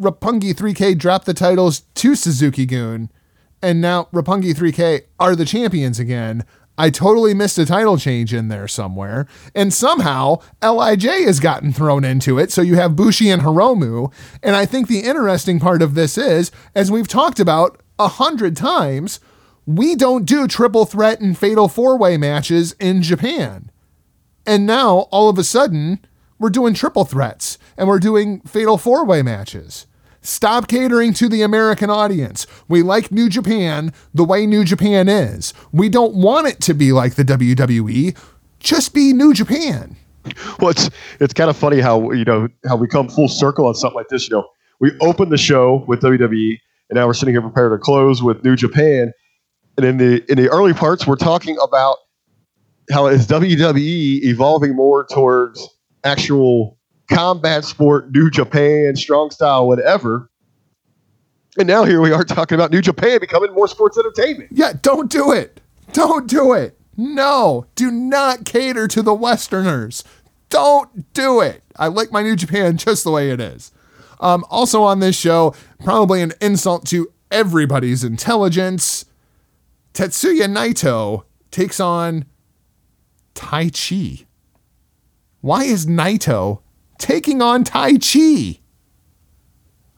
Roppongi 0.00 0.54
3K 0.54 0.98
dropped 0.98 1.24
the 1.24 1.34
titles 1.34 1.80
to 1.80 2.14
Suzuki-gun 2.14 3.10
and 3.62 3.80
now 3.80 4.04
Roppongi 4.12 4.54
3K 4.54 5.02
are 5.18 5.34
the 5.34 5.46
champions 5.46 5.98
again? 5.98 6.44
I 6.78 6.90
totally 6.90 7.32
missed 7.32 7.56
a 7.56 7.64
title 7.64 7.96
change 7.96 8.34
in 8.34 8.48
there 8.48 8.68
somewhere. 8.68 9.26
And 9.54 9.72
somehow 9.72 10.42
LIJ 10.62 11.24
has 11.24 11.40
gotten 11.40 11.72
thrown 11.72 12.04
into 12.04 12.38
it. 12.38 12.52
So 12.52 12.60
you 12.60 12.74
have 12.74 12.96
Bushi 12.96 13.30
and 13.30 13.40
Hiromu. 13.40 14.12
And 14.42 14.54
I 14.54 14.66
think 14.66 14.86
the 14.86 15.00
interesting 15.00 15.58
part 15.58 15.80
of 15.80 15.94
this 15.94 16.18
is, 16.18 16.50
as 16.74 16.90
we've 16.90 17.08
talked 17.08 17.40
about 17.40 17.80
a 17.98 18.08
hundred 18.08 18.58
times, 18.58 19.20
we 19.64 19.96
don't 19.96 20.26
do 20.26 20.46
triple 20.46 20.84
threat 20.84 21.18
and 21.20 21.36
fatal 21.36 21.66
four 21.66 21.96
way 21.96 22.18
matches 22.18 22.74
in 22.78 23.00
Japan. 23.00 23.70
And 24.46 24.66
now 24.66 25.08
all 25.10 25.28
of 25.28 25.38
a 25.38 25.44
sudden, 25.44 26.00
we're 26.38 26.50
doing 26.50 26.74
triple 26.74 27.04
threats 27.04 27.58
and 27.76 27.88
we're 27.88 27.98
doing 27.98 28.40
fatal 28.42 28.78
four 28.78 29.04
way 29.04 29.22
matches. 29.22 29.86
Stop 30.20 30.66
catering 30.66 31.12
to 31.14 31.28
the 31.28 31.42
American 31.42 31.88
audience. 31.88 32.46
We 32.68 32.82
like 32.82 33.12
New 33.12 33.28
Japan 33.28 33.92
the 34.12 34.24
way 34.24 34.44
New 34.46 34.64
Japan 34.64 35.08
is. 35.08 35.54
We 35.72 35.88
don't 35.88 36.14
want 36.14 36.48
it 36.48 36.60
to 36.62 36.74
be 36.74 36.92
like 36.92 37.14
the 37.14 37.24
WWE. 37.24 38.16
Just 38.58 38.92
be 38.92 39.12
New 39.12 39.32
Japan. 39.32 39.96
Well, 40.58 40.70
it's 40.70 40.90
it's 41.20 41.32
kind 41.32 41.48
of 41.48 41.56
funny 41.56 41.80
how 41.80 42.10
you 42.10 42.24
know 42.24 42.48
how 42.66 42.74
we 42.74 42.88
come 42.88 43.08
full 43.08 43.28
circle 43.28 43.66
on 43.66 43.74
something 43.74 43.94
like 43.94 44.08
this. 44.08 44.28
You 44.28 44.36
know, 44.36 44.48
we 44.80 44.90
opened 45.00 45.30
the 45.30 45.38
show 45.38 45.84
with 45.86 46.00
WWE, 46.02 46.58
and 46.90 46.96
now 46.96 47.06
we're 47.06 47.14
sitting 47.14 47.32
here 47.32 47.42
prepared 47.42 47.70
to 47.70 47.78
close 47.78 48.22
with 48.22 48.42
New 48.44 48.56
Japan. 48.56 49.12
And 49.76 49.86
in 49.86 49.98
the 49.98 50.24
in 50.28 50.36
the 50.36 50.48
early 50.48 50.72
parts, 50.72 51.06
we're 51.06 51.14
talking 51.14 51.56
about 51.62 51.98
how 52.90 53.06
is 53.06 53.26
WWE 53.26 54.22
evolving 54.24 54.74
more 54.74 55.06
towards 55.06 55.68
actual 56.04 56.78
combat 57.10 57.64
sport, 57.64 58.12
New 58.12 58.30
Japan, 58.30 58.96
strong 58.96 59.30
style, 59.30 59.66
whatever. 59.66 60.30
And 61.58 61.66
now 61.66 61.84
here 61.84 62.00
we 62.00 62.12
are 62.12 62.24
talking 62.24 62.54
about 62.54 62.70
New 62.70 62.82
Japan 62.82 63.18
becoming 63.20 63.52
more 63.54 63.68
sports 63.68 63.96
entertainment. 63.96 64.50
Yeah, 64.52 64.74
don't 64.82 65.10
do 65.10 65.32
it. 65.32 65.60
Don't 65.92 66.26
do 66.26 66.52
it. 66.52 66.78
No, 66.96 67.66
do 67.74 67.90
not 67.90 68.44
cater 68.44 68.88
to 68.88 69.02
the 69.02 69.14
Westerners. 69.14 70.04
Don't 70.48 71.12
do 71.12 71.40
it. 71.40 71.62
I 71.76 71.88
like 71.88 72.12
my 72.12 72.22
New 72.22 72.36
Japan 72.36 72.76
just 72.76 73.04
the 73.04 73.10
way 73.10 73.30
it 73.30 73.40
is. 73.40 73.72
Um, 74.20 74.44
also 74.50 74.82
on 74.82 75.00
this 75.00 75.16
show, 75.16 75.54
probably 75.84 76.22
an 76.22 76.32
insult 76.40 76.86
to 76.88 77.12
everybody's 77.30 78.02
intelligence. 78.02 79.04
Tetsuya 79.92 80.46
Naito 80.46 81.24
takes 81.50 81.80
on 81.80 82.24
Taichi. 83.36 84.26
Why 85.40 85.62
is 85.62 85.86
Naito 85.86 86.62
taking 86.98 87.40
on 87.40 87.62
Taichi? 87.62 88.60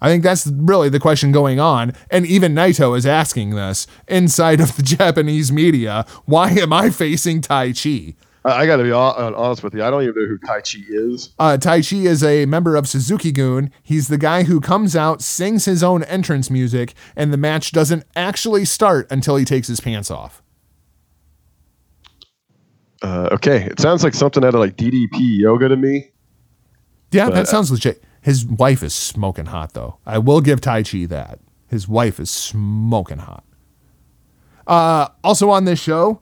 I 0.01 0.09
think 0.09 0.23
that's 0.23 0.47
really 0.47 0.89
the 0.89 1.01
question 1.01 1.33
going 1.33 1.59
on. 1.59 1.93
And 2.11 2.27
even 2.27 2.55
Naito 2.55 2.97
is 2.97 3.07
asking 3.07 3.51
this 3.51 3.87
inside 4.07 4.61
of 4.61 4.77
the 4.77 4.83
Japanese 4.99 5.51
media. 5.51 6.05
Why 6.27 6.51
am 6.51 6.73
I 6.73 6.91
facing 6.91 7.41
Taichi? 7.41 8.15
I, 8.45 8.67
got 8.67 8.77
to 8.77 8.85
be 8.85 8.93
honest 8.93 9.63
with 9.63 9.75
you. 9.75 9.83
I 9.83 9.91
don't 9.91 10.03
even 10.03 10.15
know 10.15 10.29
who 10.29 10.39
Taichi 10.39 10.85
is. 10.89 11.35
Uh, 11.39 11.59
Taichi 11.61 12.05
is 12.07 12.23
a 12.23 12.47
member 12.47 12.77
of 12.77 12.89
Suzuki-gun. 12.89 13.71
He's 13.83 14.09
the 14.09 14.17
guy 14.17 14.45
who 14.45 14.61
comes 14.61 14.97
out, 14.97 15.23
sings 15.23 15.65
his 15.65 15.83
own 15.83 16.05
entrance 16.05 16.49
music, 16.49 16.95
and 17.17 17.33
the 17.33 17.37
match 17.37 17.73
doesn't 17.73 18.05
actually 18.17 18.65
start 18.65 19.11
until 19.11 19.37
he 19.37 19.45
takes 19.45 19.69
his 19.69 19.81
pants 19.81 20.11
off. 20.11 20.43
Uh, 23.03 23.29
okay, 23.33 23.65
it 23.65 23.79
sounds 23.81 24.03
like 24.03 24.15
something 24.15 24.45
out 24.45 24.55
of 24.55 24.61
like 24.61 24.77
DDP 24.77 25.39
yoga 25.39 25.69
to 25.69 25.77
me. 25.77 26.11
Yeah, 27.11 27.27
But, 27.27 27.33
uh, 27.33 27.37
that 27.37 27.49
sounds 27.49 27.71
legit. 27.71 28.03
His 28.21 28.45
wife 28.45 28.83
is 28.83 28.95
smoking 28.95 29.47
hot, 29.47 29.73
though. 29.75 29.99
I 30.05 30.19
will 30.19 30.41
give 30.41 30.61
Taichi 30.61 31.09
that. 31.09 31.39
His 31.69 31.87
wife 31.87 32.19
is 32.19 32.31
smoking 32.31 33.19
hot. 33.19 33.45
Uh, 34.67 35.09
also 35.25 35.51
on 35.51 35.65
this 35.65 35.81
show, 35.81 36.21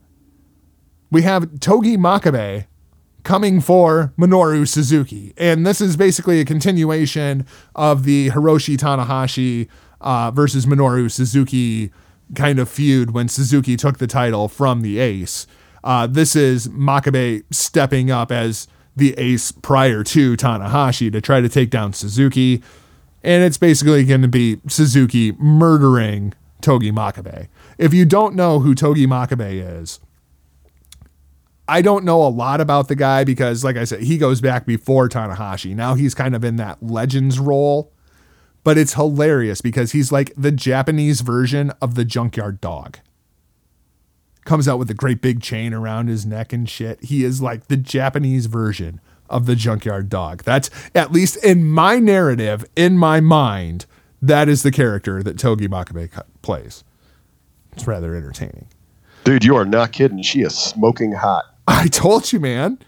we 1.10 1.22
have 1.22 1.58
Togi 1.60 1.96
Makabe 1.96 2.66
coming 3.24 3.60
for 3.60 4.12
Minoru 4.16 4.68
Suzuki. 4.68 5.32
And 5.36 5.66
this 5.66 5.80
is 5.80 5.96
basically 5.96 6.40
a 6.40 6.44
continuation 6.44 7.44
of 7.74 8.04
the 8.04 8.30
Hiroshi 8.30 8.76
Tanahashi 8.76 9.68
uh, 10.00 10.30
versus 10.30 10.66
Minoru 10.66 11.10
Suzuki 11.10 11.90
kind 12.34 12.58
of 12.58 12.68
feud 12.68 13.12
when 13.12 13.28
Suzuki 13.28 13.76
took 13.76 13.98
the 13.98 14.06
title 14.06 14.48
from 14.48 14.82
the 14.82 14.98
ace. 14.98 15.46
Uh, 15.86 16.04
this 16.04 16.34
is 16.34 16.66
Makabe 16.66 17.44
stepping 17.52 18.10
up 18.10 18.32
as 18.32 18.66
the 18.96 19.14
ace 19.18 19.52
prior 19.52 20.02
to 20.02 20.36
Tanahashi 20.36 21.12
to 21.12 21.20
try 21.20 21.40
to 21.40 21.48
take 21.48 21.70
down 21.70 21.92
Suzuki. 21.92 22.60
And 23.22 23.44
it's 23.44 23.56
basically 23.56 24.04
going 24.04 24.22
to 24.22 24.28
be 24.28 24.60
Suzuki 24.66 25.30
murdering 25.38 26.34
Togi 26.60 26.90
Makabe. 26.90 27.46
If 27.78 27.94
you 27.94 28.04
don't 28.04 28.34
know 28.34 28.58
who 28.58 28.74
Togi 28.74 29.06
Makabe 29.06 29.80
is, 29.80 30.00
I 31.68 31.82
don't 31.82 32.04
know 32.04 32.20
a 32.20 32.30
lot 32.30 32.60
about 32.60 32.88
the 32.88 32.96
guy 32.96 33.22
because, 33.22 33.62
like 33.62 33.76
I 33.76 33.84
said, 33.84 34.00
he 34.00 34.18
goes 34.18 34.40
back 34.40 34.66
before 34.66 35.08
Tanahashi. 35.08 35.72
Now 35.76 35.94
he's 35.94 36.16
kind 36.16 36.34
of 36.34 36.42
in 36.42 36.56
that 36.56 36.82
legends 36.82 37.38
role. 37.38 37.92
But 38.64 38.76
it's 38.76 38.94
hilarious 38.94 39.60
because 39.60 39.92
he's 39.92 40.10
like 40.10 40.32
the 40.36 40.50
Japanese 40.50 41.20
version 41.20 41.70
of 41.80 41.94
the 41.94 42.04
junkyard 42.04 42.60
dog. 42.60 42.98
Comes 44.46 44.66
out 44.66 44.78
with 44.78 44.88
a 44.90 44.94
great 44.94 45.20
big 45.20 45.42
chain 45.42 45.74
around 45.74 46.06
his 46.06 46.24
neck 46.24 46.52
and 46.52 46.70
shit. 46.70 47.02
He 47.04 47.24
is 47.24 47.42
like 47.42 47.66
the 47.66 47.76
Japanese 47.76 48.46
version 48.46 49.00
of 49.28 49.46
the 49.46 49.56
junkyard 49.56 50.08
dog. 50.08 50.44
That's 50.44 50.70
at 50.94 51.12
least 51.12 51.44
in 51.44 51.64
my 51.64 51.98
narrative, 51.98 52.64
in 52.76 52.96
my 52.96 53.20
mind, 53.20 53.86
that 54.22 54.48
is 54.48 54.62
the 54.62 54.70
character 54.70 55.22
that 55.22 55.36
Togi 55.36 55.68
Makabe 55.68 56.22
plays. 56.42 56.84
It's 57.72 57.86
rather 57.86 58.14
entertaining. 58.14 58.68
Dude, 59.24 59.44
you 59.44 59.56
are 59.56 59.64
not 59.64 59.92
kidding. 59.92 60.22
She 60.22 60.42
is 60.42 60.56
smoking 60.56 61.12
hot. 61.12 61.44
I 61.66 61.88
told 61.88 62.32
you, 62.32 62.38
man. 62.38 62.78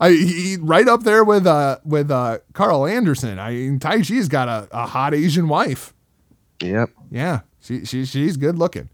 I 0.00 0.12
he, 0.12 0.56
right 0.58 0.88
up 0.88 1.02
there 1.02 1.22
with 1.22 1.46
uh 1.46 1.80
with 1.84 2.10
uh 2.10 2.38
Karl 2.54 2.86
Anderson. 2.86 3.38
I 3.38 3.50
mean, 3.50 3.78
Taichi's 3.78 4.28
got 4.28 4.48
a, 4.48 4.68
a 4.70 4.86
hot 4.86 5.12
Asian 5.12 5.48
wife. 5.48 5.92
Yep. 6.62 6.90
Yeah, 7.10 7.40
she, 7.60 7.84
she 7.84 8.04
she's 8.04 8.36
good 8.36 8.58
looking. 8.58 8.88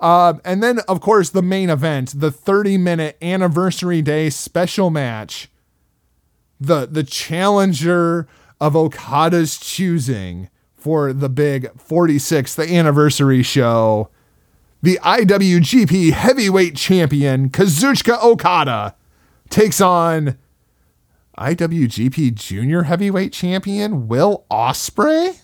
Um, 0.00 0.40
and 0.44 0.62
then 0.62 0.80
of 0.88 1.00
course 1.00 1.30
the 1.30 1.42
main 1.42 1.70
event, 1.70 2.18
the 2.18 2.30
30 2.30 2.78
minute 2.78 3.16
anniversary 3.20 4.02
day 4.02 4.30
special 4.30 4.90
match. 4.90 5.50
The 6.58 6.86
the 6.86 7.04
challenger 7.04 8.26
of 8.60 8.76
Okada's 8.76 9.58
choosing 9.58 10.48
for 10.74 11.12
the 11.12 11.28
big 11.28 11.70
46th 11.76 12.66
anniversary 12.70 13.42
show. 13.42 14.10
The 14.82 14.98
IWGP 15.02 16.12
Heavyweight 16.12 16.74
Champion 16.76 17.50
Kazuchika 17.50 18.22
Okada 18.22 18.94
takes 19.50 19.80
on 19.80 20.38
IWGP 21.38 22.34
Junior 22.34 22.84
Heavyweight 22.84 23.32
Champion 23.32 24.08
Will 24.08 24.44
Ospreay. 24.50 25.40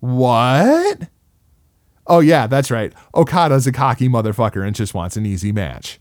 What? 0.00 1.08
Oh 2.06 2.20
yeah, 2.20 2.46
that's 2.46 2.70
right. 2.70 2.92
Okada's 3.14 3.66
a 3.66 3.72
cocky 3.72 4.08
motherfucker 4.08 4.66
and 4.66 4.74
just 4.76 4.94
wants 4.94 5.16
an 5.16 5.24
easy 5.26 5.52
match. 5.52 6.00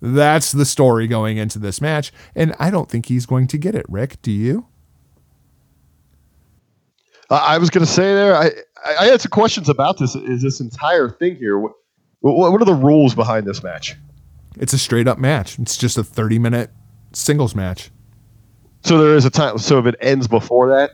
That's 0.00 0.52
the 0.52 0.64
story 0.64 1.06
going 1.06 1.36
into 1.36 1.58
this 1.58 1.80
match, 1.80 2.12
and 2.34 2.54
I 2.58 2.70
don't 2.70 2.88
think 2.88 3.06
he's 3.06 3.26
going 3.26 3.46
to 3.48 3.58
get 3.58 3.74
it. 3.74 3.84
Rick, 3.88 4.22
do 4.22 4.30
you? 4.30 4.66
I 7.30 7.54
I 7.54 7.58
was 7.58 7.70
going 7.70 7.84
to 7.84 7.90
say 7.92 8.14
there, 8.14 8.34
I, 8.36 8.46
I 8.84 8.96
I 9.00 9.04
had 9.06 9.20
some 9.20 9.30
questions 9.30 9.68
about 9.68 9.98
this. 9.98 10.14
Is 10.14 10.42
this 10.42 10.60
entire 10.60 11.08
thing 11.10 11.36
here? 11.36 11.58
What, 11.58 11.72
what, 12.20 12.52
what 12.52 12.62
are 12.62 12.66
the 12.66 12.74
rules 12.74 13.14
behind 13.14 13.46
this 13.46 13.62
match? 13.62 13.96
It's 14.56 14.72
a 14.72 14.78
straight 14.78 15.06
up 15.08 15.18
match. 15.18 15.58
It's 15.58 15.76
just 15.76 15.96
a 15.98 16.04
30 16.04 16.38
minute 16.38 16.70
singles 17.12 17.54
match. 17.54 17.90
So 18.82 18.98
there 18.98 19.14
is 19.14 19.24
a 19.24 19.30
time. 19.30 19.58
So 19.58 19.78
if 19.78 19.86
it 19.86 19.94
ends 20.00 20.26
before 20.28 20.68
that, 20.70 20.92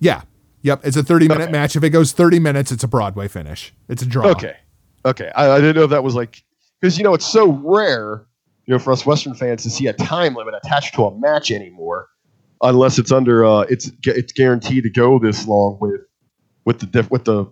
Yeah. 0.00 0.22
Yep. 0.64 0.80
It's 0.84 0.96
a 0.96 1.02
30 1.04 1.28
minute 1.28 1.42
Okay. 1.44 1.52
match. 1.52 1.76
If 1.76 1.84
it 1.84 1.90
goes 1.90 2.10
30 2.12 2.40
minutes, 2.40 2.72
it's 2.72 2.82
a 2.82 2.88
Broadway 2.88 3.28
finish. 3.28 3.72
It's 3.88 4.02
a 4.02 4.06
draw. 4.06 4.26
okay, 4.30 4.56
okay. 5.04 5.30
I, 5.36 5.50
I 5.52 5.60
didn't 5.60 5.76
know 5.76 5.84
if 5.84 5.90
that 5.90 6.02
was 6.02 6.14
like 6.16 6.42
because 6.80 6.98
you 6.98 7.04
know 7.04 7.14
it's 7.14 7.26
so 7.26 7.52
rare, 7.52 8.26
you 8.66 8.72
know, 8.72 8.78
for 8.78 8.92
us 8.92 9.06
Western 9.06 9.34
fans 9.34 9.62
to 9.62 9.70
see 9.70 9.86
a 9.86 9.92
time 9.92 10.34
limit 10.34 10.54
attached 10.62 10.94
to 10.94 11.04
a 11.04 11.16
match 11.20 11.50
anymore, 11.50 12.08
unless 12.62 12.98
it's 12.98 13.12
under 13.12 13.44
uh, 13.44 13.60
it's 13.68 13.92
it's 14.04 14.32
guaranteed 14.32 14.82
to 14.84 14.90
go 14.90 15.18
this 15.18 15.46
long 15.46 15.76
with 15.80 16.00
with 16.64 16.80
the 16.80 16.86
diff, 16.86 17.10
with 17.10 17.24
the 17.24 17.46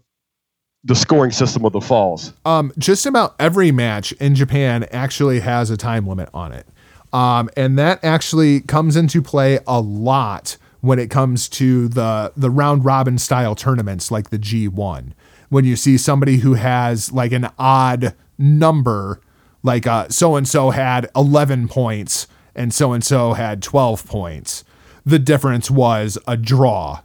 the 0.85 0.95
scoring 0.97 1.31
system 1.31 1.65
of 1.65 1.73
the 1.73 1.81
falls. 1.81 2.33
Um, 2.45 2.73
just 2.79 3.07
about 3.07 3.37
every 3.39 3.71
match 3.71 4.11
in 4.13 4.35
Japan 4.35 4.85
actually 4.91 5.39
has 5.41 5.71
a 5.71 5.77
time 5.77 6.09
limit 6.09 6.29
on 6.35 6.51
it. 6.53 6.67
Um, 7.13 7.51
and 7.59 7.79
that 7.79 8.03
actually 8.03 8.61
comes 8.63 8.97
into 8.97 9.21
play 9.23 9.61
a 9.67 9.81
lot 9.81 10.57
when 10.83 10.99
it 10.99 11.09
comes 11.09 11.49
to 11.49 11.89
the 11.89 12.33
the 12.37 12.51
round 12.51 12.85
robin 12.85 13.17
style 13.17 13.55
tournaments 13.55 14.11
like 14.11 14.29
the 14.29 14.39
G1. 14.39 15.13
When 15.49 15.65
you 15.65 15.77
see 15.77 15.97
somebody 15.97 16.39
who 16.39 16.55
has 16.55 17.13
like 17.13 17.33
an 17.33 17.49
odd 17.59 18.15
number, 18.37 19.21
like 19.63 19.87
uh 19.87 20.09
so 20.11 20.37
and 20.37 20.47
so 20.47 20.71
had 20.71 21.09
11 21.17 21.69
points 21.69 22.27
and 22.55 22.75
so 22.75 22.93
and 22.93 23.03
so 23.03 23.33
had 23.33 23.63
12 23.63 24.07
points. 24.07 24.65
The 25.07 25.19
difference 25.19 25.71
was 25.71 26.19
a 26.27 26.37
draw. 26.37 27.01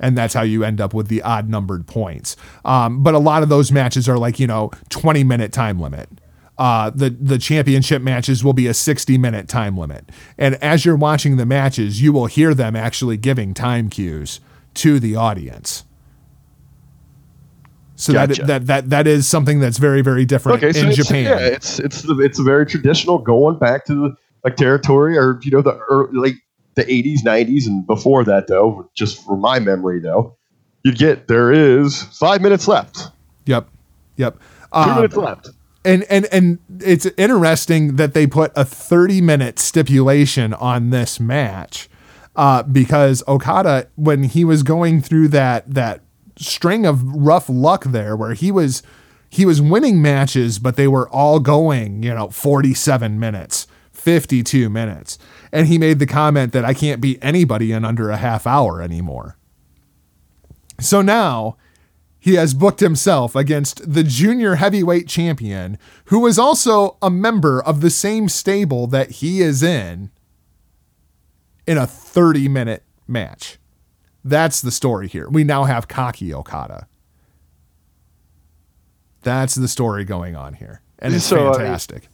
And 0.00 0.16
that's 0.16 0.34
how 0.34 0.42
you 0.42 0.64
end 0.64 0.80
up 0.80 0.94
with 0.94 1.08
the 1.08 1.22
odd 1.22 1.48
numbered 1.48 1.86
points. 1.86 2.36
Um, 2.64 3.02
but 3.02 3.14
a 3.14 3.18
lot 3.18 3.42
of 3.42 3.48
those 3.48 3.72
matches 3.72 4.08
are 4.08 4.16
like, 4.16 4.38
you 4.38 4.46
know, 4.46 4.70
20 4.90 5.24
minute 5.24 5.52
time 5.52 5.80
limit. 5.80 6.08
Uh, 6.58 6.90
the 6.90 7.10
the 7.10 7.38
championship 7.38 8.02
matches 8.02 8.42
will 8.42 8.52
be 8.52 8.66
a 8.66 8.74
60 8.74 9.16
minute 9.16 9.48
time 9.48 9.76
limit. 9.76 10.10
And 10.36 10.56
as 10.56 10.84
you're 10.84 10.96
watching 10.96 11.36
the 11.36 11.46
matches, 11.46 12.02
you 12.02 12.12
will 12.12 12.26
hear 12.26 12.52
them 12.52 12.74
actually 12.74 13.16
giving 13.16 13.54
time 13.54 13.88
cues 13.88 14.40
to 14.74 14.98
the 14.98 15.14
audience. 15.16 15.84
So 17.96 18.12
Gotcha. 18.12 18.42
that, 18.42 18.46
that 18.46 18.66
that 18.66 18.90
that 18.90 19.06
is 19.06 19.26
something 19.26 19.58
that's 19.60 19.78
very 19.78 20.02
very 20.02 20.24
different 20.24 20.62
Okay, 20.62 20.72
so 20.72 20.86
in 20.86 20.92
Japan. 20.92 21.24
yeah, 21.24 21.38
it's 21.38 21.78
it's 21.80 22.02
the, 22.02 22.18
it's 22.20 22.38
a 22.38 22.44
very 22.44 22.64
traditional 22.66 23.18
going 23.18 23.58
back 23.58 23.84
to 23.86 23.94
the 23.94 24.16
like 24.44 24.56
territory 24.56 25.16
or 25.18 25.40
you 25.42 25.50
know 25.50 25.62
the 25.62 25.76
early, 25.90 26.12
like 26.16 26.34
the 26.76 26.84
80s, 26.84 27.24
90s, 27.24 27.66
and 27.66 27.84
before 27.88 28.22
that 28.24 28.46
though. 28.46 28.88
Just 28.94 29.24
from 29.24 29.40
my 29.40 29.58
memory 29.58 29.98
though, 29.98 30.36
you 30.84 30.92
get 30.94 31.26
there 31.26 31.50
is 31.52 32.02
five 32.02 32.40
minutes 32.40 32.68
left, 32.68 33.10
Yep, 33.46 33.68
yep. 34.16 34.34
two 34.38 34.78
Um, 34.78 34.94
minutes 34.96 35.16
left. 35.16 35.48
And 35.88 36.04
and 36.04 36.26
and 36.32 36.58
it's 36.80 37.06
interesting 37.16 37.96
that 37.96 38.14
they 38.14 38.26
put 38.26 38.52
a 38.54 38.64
30 38.64 39.20
minute 39.20 39.58
stipulation 39.58 40.54
on 40.54 40.90
this 40.90 41.18
match 41.18 41.88
uh, 42.36 42.62
because 42.62 43.22
Okada 43.26 43.88
when 43.96 44.24
he 44.24 44.44
was 44.44 44.62
going 44.62 45.00
through 45.00 45.28
that 45.28 45.72
that 45.72 46.02
string 46.36 46.86
of 46.86 47.02
rough 47.02 47.48
luck 47.48 47.84
there 47.84 48.16
where 48.16 48.34
he 48.34 48.52
was 48.52 48.82
he 49.28 49.44
was 49.44 49.60
winning 49.60 50.00
matches 50.00 50.58
but 50.58 50.76
they 50.76 50.86
were 50.86 51.08
all 51.08 51.40
going 51.40 52.02
you 52.02 52.14
know 52.14 52.28
47 52.28 53.18
minutes 53.18 53.66
52 53.98 54.70
minutes. 54.70 55.18
And 55.52 55.66
he 55.66 55.76
made 55.76 55.98
the 55.98 56.06
comment 56.06 56.52
that 56.52 56.64
I 56.64 56.72
can't 56.72 57.00
beat 57.00 57.18
anybody 57.20 57.72
in 57.72 57.84
under 57.84 58.10
a 58.10 58.16
half 58.16 58.46
hour 58.46 58.80
anymore. 58.80 59.36
So 60.80 61.02
now 61.02 61.56
he 62.20 62.34
has 62.34 62.54
booked 62.54 62.80
himself 62.80 63.36
against 63.36 63.92
the 63.92 64.02
junior 64.02 64.56
heavyweight 64.56 65.06
champion, 65.06 65.78
who 66.06 66.26
is 66.26 66.38
also 66.38 66.96
a 67.00 67.10
member 67.10 67.62
of 67.62 67.80
the 67.80 67.90
same 67.90 68.28
stable 68.28 68.86
that 68.88 69.10
he 69.12 69.40
is 69.40 69.62
in, 69.62 70.10
in 71.66 71.78
a 71.78 71.86
30 71.86 72.48
minute 72.48 72.82
match. 73.06 73.58
That's 74.24 74.60
the 74.60 74.70
story 74.70 75.08
here. 75.08 75.28
We 75.28 75.44
now 75.44 75.64
have 75.64 75.88
Kaki 75.88 76.34
Okada. 76.34 76.88
That's 79.22 79.54
the 79.54 79.68
story 79.68 80.04
going 80.04 80.36
on 80.36 80.54
here. 80.54 80.82
And 80.98 81.14
it's 81.14 81.24
So, 81.24 81.36
mean, 81.36 81.54
fantastic. 81.54 82.08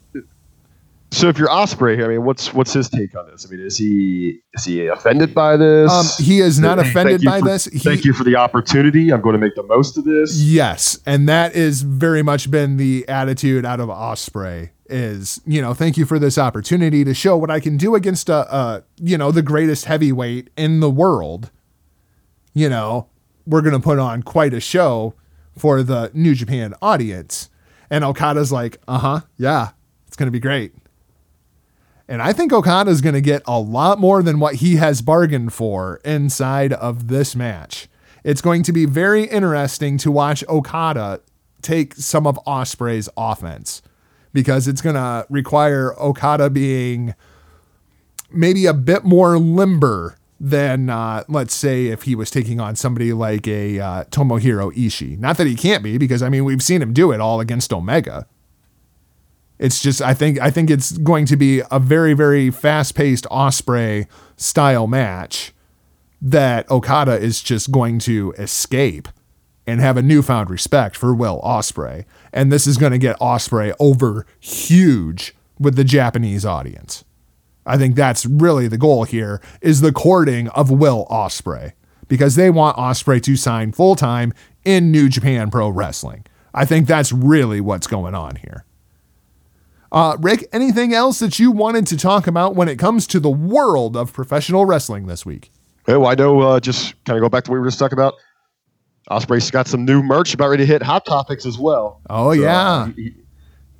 So 1.15 1.29
if 1.29 1.39
you're 1.39 1.49
Ospreay, 1.49 1.95
here, 1.95 2.07
I 2.07 2.09
mean, 2.09 2.25
what's 2.25 2.53
what's 2.53 2.73
his 2.73 2.89
take 2.89 3.17
on 3.17 3.27
this? 3.31 3.47
I 3.47 3.51
mean, 3.51 3.61
is 3.65 3.77
he 3.79 4.41
is 4.55 4.65
he 4.65 4.87
offended 4.89 5.33
by 5.33 5.57
this? 5.57 5.91
Um, 5.91 6.07
he 6.25 6.41
is 6.41 6.59
not 6.59 6.79
Hey, 6.83 6.91
offended 6.91 7.23
by 7.25 7.39
for- 7.39 7.47
this. 7.47 7.67
He- 7.67 7.79
thank 7.79 8.05
you 8.05 8.13
for 8.13 8.25
the 8.25 8.35
opportunity. 8.37 9.13
I'm 9.13 9.21
going 9.21 9.35
to 9.35 9.39
make 9.39 9.55
the 9.55 9.63
most 9.63 9.97
of 9.97 10.05
this. 10.05 10.43
Yes, 10.43 10.99
and 11.07 11.29
that 11.29 11.55
is 11.55 11.83
very 11.83 12.23
much 12.23 12.51
been 12.51 12.77
the 12.79 13.09
attitude 13.09 13.65
out 13.65 13.79
of 13.81 13.89
Ospreay 13.89 14.71
is, 14.91 15.41
you 15.47 15.63
know, 15.63 15.73
thank 15.73 15.97
you 15.97 16.05
for 16.05 16.19
this 16.19 16.37
opportunity 16.37 17.05
to 17.05 17.15
show 17.15 17.37
what 17.39 17.51
I 17.51 17.59
can 17.61 17.77
do 17.79 17.95
against 17.95 18.29
a, 18.29 18.55
a 18.55 18.85
you 19.01 19.17
know, 19.17 19.31
the 19.31 19.41
greatest 19.41 19.85
heavyweight 19.87 20.51
in 20.57 20.81
the 20.81 20.91
world. 20.91 21.51
You 22.55 22.69
know, 22.69 23.09
we're 23.47 23.63
going 23.63 23.73
to 23.75 23.81
put 23.81 23.99
on 23.99 24.23
quite 24.25 24.53
a 24.53 24.61
show 24.61 25.15
for 25.57 25.83
the 25.83 26.11
New 26.13 26.35
Japan 26.35 26.75
audience. 26.83 27.51
And 27.89 28.03
Okada's 28.05 28.51
like, 28.51 28.79
"Uh-huh, 28.89 29.21
yeah, 29.39 29.71
it's 30.09 30.17
going 30.17 30.27
to 30.27 30.33
be 30.33 30.41
great." 30.41 30.73
And 32.09 32.21
I 32.21 32.33
think 32.33 32.53
Okada 32.53 32.91
is 32.91 33.01
going 33.01 33.15
to 33.15 33.21
get 33.21 33.43
a 33.47 33.59
lot 33.59 33.99
more 33.99 34.23
than 34.23 34.39
what 34.39 34.57
he 34.57 34.77
has 34.77 35.01
bargained 35.01 35.53
for 35.53 36.01
inside 36.05 36.73
of 36.73 37.09
this 37.09 37.35
match. 37.35 37.89
It's 38.23 38.43
going 38.43 38.63
to 38.65 38.73
be 38.73 38.85
very 38.85 39.25
interesting 39.25 39.97
to 39.99 40.11
watch 40.11 40.45
Okada 40.49 41.21
take 41.63 41.95
some 41.95 42.27
of 42.27 42.39
Ospreay's 42.47 43.09
offense 43.17 43.81
because 44.33 44.69
it's 44.69 44.83
going 44.83 44.97
to 44.97 45.27
require 45.31 45.99
Okada 45.99 46.51
being 46.51 47.15
maybe 48.31 48.67
a 48.67 48.75
bit 48.75 49.05
more 49.05 49.39
limber 49.39 50.17
than, 50.39 50.91
uh, 50.91 51.25
let's 51.29 51.55
say, 51.55 51.87
if 51.87 52.03
he 52.03 52.15
was 52.15 52.31
taking 52.31 52.61
on 52.61 52.77
somebody 52.77 53.13
like 53.15 53.49
a 53.49 53.81
uh, 53.81 54.05
Tomohiro 54.05 54.75
Ishii. 54.77 55.19
Not 55.19 55.39
that 55.39 55.47
he 55.47 55.55
can't 55.55 55.83
be, 55.83 55.97
because 55.97 56.23
I 56.23 56.29
mean, 56.29 56.45
we've 56.45 56.63
seen 56.63 56.83
him 56.83 56.93
do 56.93 57.13
it 57.13 57.21
all 57.21 57.41
against 57.41 57.73
Omega. 57.73 58.27
It's 59.65 59.81
just 59.81 60.03
I 60.03 60.13
think 60.13 60.39
I 60.43 60.51
think 60.51 60.69
it's 60.69 60.93
going 60.99 61.25
to 61.25 61.39
be 61.39 61.63
a 61.71 61.79
very 61.79 62.13
very 62.13 62.51
fast 62.51 62.95
paced 62.95 63.25
Ospreay 63.31 64.07
style 64.37 64.87
match 64.87 65.55
that 66.21 66.71
Okada 66.71 67.19
is 67.19 67.43
just 67.43 67.73
going 67.73 67.99
to 68.01 68.35
escape 68.37 69.09
and 69.67 69.81
have 69.81 69.97
a 69.97 70.03
newfound 70.03 70.51
respect 70.51 70.99
for 70.99 71.15
Will 71.15 71.41
Ospreay, 71.43 72.05
and 72.31 72.53
this 72.53 72.67
is 72.67 72.77
going 72.77 72.93
to 72.93 72.99
get 72.99 73.19
Ospreay 73.21 73.75
over 73.81 74.27
huge 74.39 75.35
with 75.59 75.77
the 75.77 75.85
Japanese 75.85 76.45
audience. 76.45 77.03
I 77.65 77.79
think 77.79 77.95
that's 77.95 78.27
really 78.27 78.69
the 78.69 78.77
goal 78.77 79.05
here 79.05 79.41
is 79.63 79.81
the 79.81 79.93
courting 79.93 80.49
of 80.49 80.71
Will 80.71 81.07
Ospreay 81.11 81.73
because 82.07 82.37
they 82.37 82.51
want 82.51 82.77
Ospreay 82.77 83.23
to 83.23 83.35
sign 83.35 83.73
full 83.73 83.97
time 83.97 84.35
in 84.63 84.93
New 84.93 85.09
Japan 85.09 85.51
Pro 85.51 85.71
Wrestling. 85.71 86.27
I 86.53 86.67
think 86.67 86.87
that's 86.87 87.13
really 87.13 87.63
what's 87.63 87.87
going 87.87 88.15
on 88.15 88.37
here. 88.37 88.67
Uh, 89.95 90.17
Rick, 90.21 90.47
anything 90.53 90.93
else 90.93 91.21
that 91.21 91.39
you 91.39 91.53
wanted 91.53 91.87
to 91.87 91.97
talk 91.97 92.27
about 92.27 92.57
when 92.57 92.69
it 92.69 92.79
comes 92.81 93.07
to 93.07 93.21
the 93.21 93.31
world 93.31 93.97
of 93.97 94.13
professional 94.13 94.67
wrestling 94.67 95.07
this 95.07 95.25
week? 95.25 95.53
Oh, 95.87 96.05
I 96.05 96.15
know. 96.17 96.41
Uh, 96.41 96.59
just 96.61 96.95
kind 97.05 97.17
of 97.17 97.23
go 97.23 97.29
back 97.29 97.45
to 97.45 97.51
what 97.53 97.55
we 97.57 97.61
were 97.61 97.67
just 97.69 97.79
talking 97.79 97.97
about. 97.97 98.15
Ospreay's 99.11 99.51
got 99.51 99.69
some 99.69 99.85
new 99.85 100.03
merch 100.03 100.35
about 100.35 100.49
ready 100.49 100.65
to 100.65 100.67
hit 100.67 100.83
Hot 100.83 101.07
Topics 101.07 101.47
as 101.47 101.59
well. 101.59 102.01
Oh, 102.11 102.35
So, 102.35 102.41
yeah. 102.43 102.69
uh, 102.69 102.85
he- 102.87 103.03
he- 103.03 103.15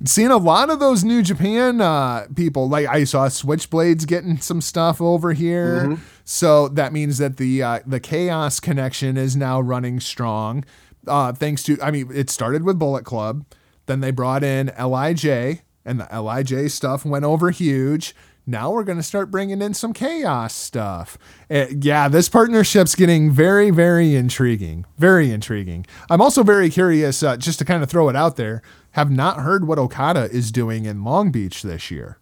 Seen 0.03 0.29
a 0.29 0.37
lot 0.37 0.69
of 0.69 0.79
those 0.81 1.03
New 1.05 1.23
Japan 1.23 1.79
uh, 1.81 2.27
people. 2.35 2.67
Like 2.69 2.85
I 2.85 3.05
saw 3.05 3.27
Switchblades 3.27 4.05
getting 4.05 4.37
some 4.37 4.59
stuff 4.61 5.01
over 5.01 5.31
here, 5.33 5.97
so 6.25 6.67
that 6.67 6.91
means 6.91 7.17
that 7.17 7.37
the 7.37 7.63
uh, 7.63 7.79
the 7.87 8.01
Chaos 8.01 8.59
connection 8.59 9.15
is 9.15 9.37
now 9.37 9.61
running 9.61 10.01
strong. 10.01 10.65
Uh, 11.07 11.31
thanks 11.31 11.63
to, 11.63 11.77
I 11.81 11.91
mean, 11.91 12.09
it 12.13 12.29
started 12.29 12.63
with 12.63 12.77
Bullet 12.77 13.05
Club, 13.05 13.45
then 13.85 14.01
they 14.01 14.11
brought 14.11 14.43
in 14.43 14.67
Lij, 14.77 15.61
and 15.85 15.99
the 15.99 16.21
Lij 16.21 16.69
stuff 16.69 17.05
went 17.05 17.25
over 17.25 17.51
huge. 17.51 18.15
Now 18.47 18.71
we're 18.71 18.83
going 18.83 18.97
to 18.97 19.03
start 19.03 19.31
bringing 19.31 19.61
in 19.61 19.73
some 19.73 19.91
chaos 19.91 20.53
stuff. 20.53 21.17
Uh, 21.49 21.65
yeah, 21.81 22.07
this 22.07 22.29
partnership's 22.29 22.93
getting 22.93 23.31
very, 23.31 23.71
very 23.71 24.13
intriguing. 24.15 24.85
Very 24.99 25.31
intriguing. 25.31 25.85
I'm 26.11 26.21
also 26.21 26.43
very 26.43 26.69
curious, 26.69 27.23
uh, 27.23 27.37
just 27.37 27.57
to 27.59 27.65
kind 27.65 27.81
of 27.81 27.89
throw 27.89 28.07
it 28.07 28.15
out 28.15 28.35
there, 28.35 28.61
have 28.91 29.09
not 29.09 29.39
heard 29.39 29.67
what 29.67 29.79
Okada 29.79 30.29
is 30.31 30.51
doing 30.51 30.85
in 30.85 31.03
Long 31.03 31.31
Beach 31.31 31.63
this 31.63 31.89
year. 31.89 32.19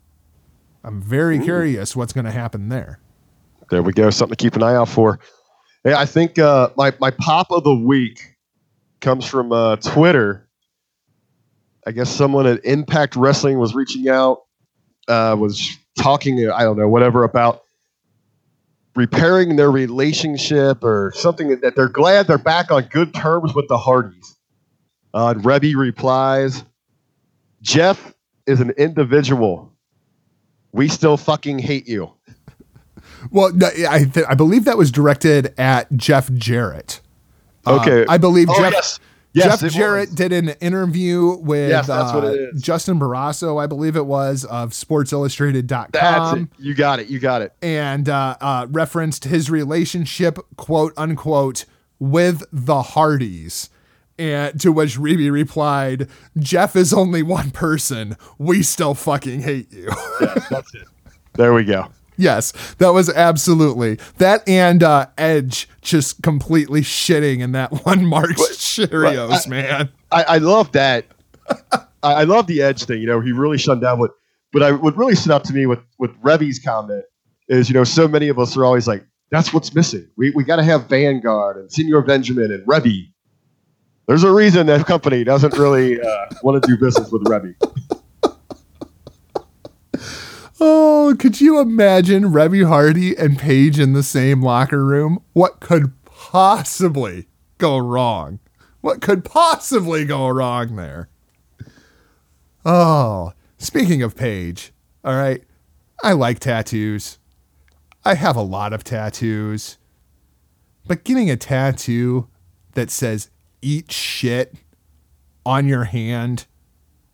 I'm 0.83 1.01
very 1.01 1.39
curious 1.39 1.95
what's 1.95 2.13
going 2.13 2.25
to 2.25 2.31
happen 2.31 2.69
there. 2.69 2.99
there 3.69 3.83
we 3.83 3.93
go. 3.93 4.09
Something 4.09 4.35
to 4.35 4.43
keep 4.43 4.55
an 4.55 4.63
eye 4.63 4.75
out 4.75 4.89
for. 4.89 5.19
Hey, 5.83 5.93
I 5.93 6.05
think 6.05 6.39
uh, 6.39 6.69
my 6.77 6.93
my 6.99 7.11
pop 7.11 7.51
of 7.51 7.63
the 7.65 7.75
week 7.75 8.37
comes 9.01 9.25
from 9.25 9.51
uh, 9.51 9.75
Twitter. 9.77 10.47
I 11.85 11.91
guess 11.91 12.09
someone 12.09 12.45
at 12.47 12.63
Impact 12.65 13.15
Wrestling 13.15 13.59
was 13.59 13.75
reaching 13.75 14.07
out, 14.09 14.43
uh, 15.07 15.35
was 15.37 15.77
talking, 15.99 16.49
I 16.49 16.63
don't 16.63 16.77
know, 16.77 16.87
whatever 16.87 17.23
about 17.23 17.61
repairing 18.95 19.55
their 19.55 19.71
relationship 19.71 20.83
or 20.83 21.11
something 21.15 21.59
that 21.61 21.75
they're 21.75 21.89
glad 21.89 22.27
they're 22.27 22.37
back 22.37 22.71
on 22.71 22.83
good 22.85 23.13
terms 23.13 23.53
with 23.53 23.67
the 23.67 23.77
Hardys. 23.77 24.37
Uh, 25.13 25.33
and 25.35 25.43
Reby 25.43 25.75
replies, 25.75 26.63
Jeff 27.61 28.13
is 28.45 28.59
an 28.59 28.71
individual. 28.71 29.73
We 30.71 30.87
still 30.87 31.17
fucking 31.17 31.59
hate 31.59 31.87
you. 31.87 32.11
Well, 33.31 33.51
I, 33.89 34.05
th- 34.05 34.25
I 34.27 34.35
believe 34.35 34.65
that 34.65 34.77
was 34.77 34.91
directed 34.91 35.57
at 35.59 35.91
Jeff 35.95 36.31
Jarrett. 36.33 36.99
Uh, 37.65 37.79
Okay. 37.81 38.05
I 38.09 38.17
believe 38.17 38.49
Oh, 38.49 38.59
Jeff, 38.59 38.73
yes. 38.73 38.99
Yes, 39.33 39.61
Jeff 39.61 39.71
Jarrett 39.71 40.09
was. 40.09 40.15
did 40.15 40.31
an 40.31 40.49
interview 40.61 41.37
with 41.37 41.69
Yes, 41.69 41.87
that's 41.87 42.11
uh. 42.11 42.51
Justin 42.57 42.99
Barrasso, 42.99 43.61
I 43.61 43.65
believe 43.67 43.95
it 43.95 44.05
was, 44.05 44.45
of 44.45 44.69
That's 44.69 44.83
SportsIllustrated.com. 44.83 46.49
it. 46.53 46.63
You 46.63 46.75
got 46.75 46.99
it. 46.99 47.07
You 47.07 47.19
got 47.19 47.41
it. 47.41 47.53
and 47.61 48.07
uh, 48.07 48.35
uh, 48.39 48.67
referenced 48.69 49.25
his 49.25 49.49
relationship, 49.49 50.37
quote 50.57 50.93
unquote, 50.97 51.65
with 51.99 52.43
the 52.51 52.81
Hardys. 52.81 53.69
And 54.19 54.59
to 54.61 54.71
which 54.71 54.97
Reby 54.99 55.31
replied, 55.31 56.07
Jeff 56.37 56.75
is 56.75 56.93
only 56.93 57.23
one 57.23 57.49
person. 57.49 58.15
We 58.37 58.61
still 58.61 58.93
fucking 58.93 59.41
hate 59.41 59.73
you. 59.73 59.89
That's 60.51 60.75
it. 60.75 60.87
There 61.33 61.53
we 61.55 61.63
go. 61.63 61.87
Yes, 62.17 62.51
that 62.75 62.89
was 62.89 63.09
absolutely 63.09 63.99
that. 64.17 64.47
And 64.47 64.83
uh, 64.83 65.07
Edge 65.17 65.67
just 65.81 66.21
completely 66.21 66.81
shitting 66.81 67.39
in 67.39 67.51
that 67.53 67.71
one 67.85 68.05
Mark 68.05 68.31
Cheerios, 68.31 69.47
man. 69.47 69.89
I, 70.11 70.23
I 70.23 70.37
love 70.37 70.71
that. 70.73 71.05
I, 71.71 71.83
I 72.03 72.23
love 72.23 72.47
the 72.47 72.61
edge 72.61 72.83
thing. 72.83 73.01
You 73.01 73.07
know, 73.07 73.21
he 73.21 73.31
really 73.31 73.57
shut 73.57 73.81
down 73.81 73.99
what 73.99 74.11
But 74.51 74.63
I, 74.63 74.71
what 74.71 74.95
really 74.97 75.15
stood 75.15 75.31
out 75.31 75.43
to 75.45 75.53
me 75.53 75.65
with 75.65 75.79
with 75.97 76.11
Reby's 76.21 76.59
comment 76.59 77.05
is, 77.47 77.69
you 77.69 77.73
know, 77.73 77.83
so 77.83 78.07
many 78.07 78.27
of 78.27 78.39
us 78.39 78.55
are 78.55 78.65
always 78.65 78.87
like, 78.87 79.05
"That's 79.31 79.53
what's 79.53 79.73
missing. 79.73 80.07
We 80.17 80.31
we 80.31 80.43
got 80.43 80.57
to 80.57 80.63
have 80.63 80.87
Vanguard 80.87 81.57
and 81.57 81.71
Senor 81.71 82.01
Benjamin 82.03 82.51
and 82.51 82.65
Reby." 82.67 83.09
There's 84.07 84.23
a 84.23 84.31
reason 84.31 84.67
that 84.67 84.85
company 84.85 85.23
doesn't 85.23 85.57
really 85.57 86.01
uh, 86.01 86.25
want 86.43 86.61
to 86.61 86.67
do 86.67 86.77
business 86.77 87.09
with 87.09 87.23
Reby. 87.23 87.55
Oh, 90.65 91.13
could 91.19 91.41
you 91.41 91.59
imagine 91.59 92.31
Reby 92.31 92.65
Hardy 92.65 93.17
and 93.17 93.37
Paige 93.37 93.79
in 93.79 93.91
the 93.91 94.01
same 94.01 94.41
locker 94.41 94.85
room? 94.85 95.19
What 95.33 95.59
could 95.59 95.91
possibly 96.05 97.27
go 97.57 97.77
wrong? 97.77 98.39
What 98.79 99.01
could 99.01 99.25
possibly 99.25 100.05
go 100.05 100.29
wrong 100.29 100.77
there? 100.77 101.09
Oh, 102.63 103.33
speaking 103.57 104.01
of 104.01 104.15
Paige, 104.15 104.71
all 105.03 105.17
right, 105.17 105.43
I 106.01 106.13
like 106.13 106.39
tattoos. 106.39 107.19
I 108.05 108.13
have 108.13 108.37
a 108.37 108.41
lot 108.41 108.71
of 108.71 108.85
tattoos. 108.85 109.77
But 110.87 111.03
getting 111.03 111.29
a 111.29 111.35
tattoo 111.35 112.29
that 112.71 112.89
says 112.89 113.29
eat 113.61 113.91
shit 113.91 114.55
on 115.45 115.67
your 115.67 115.83
hand 115.83 116.45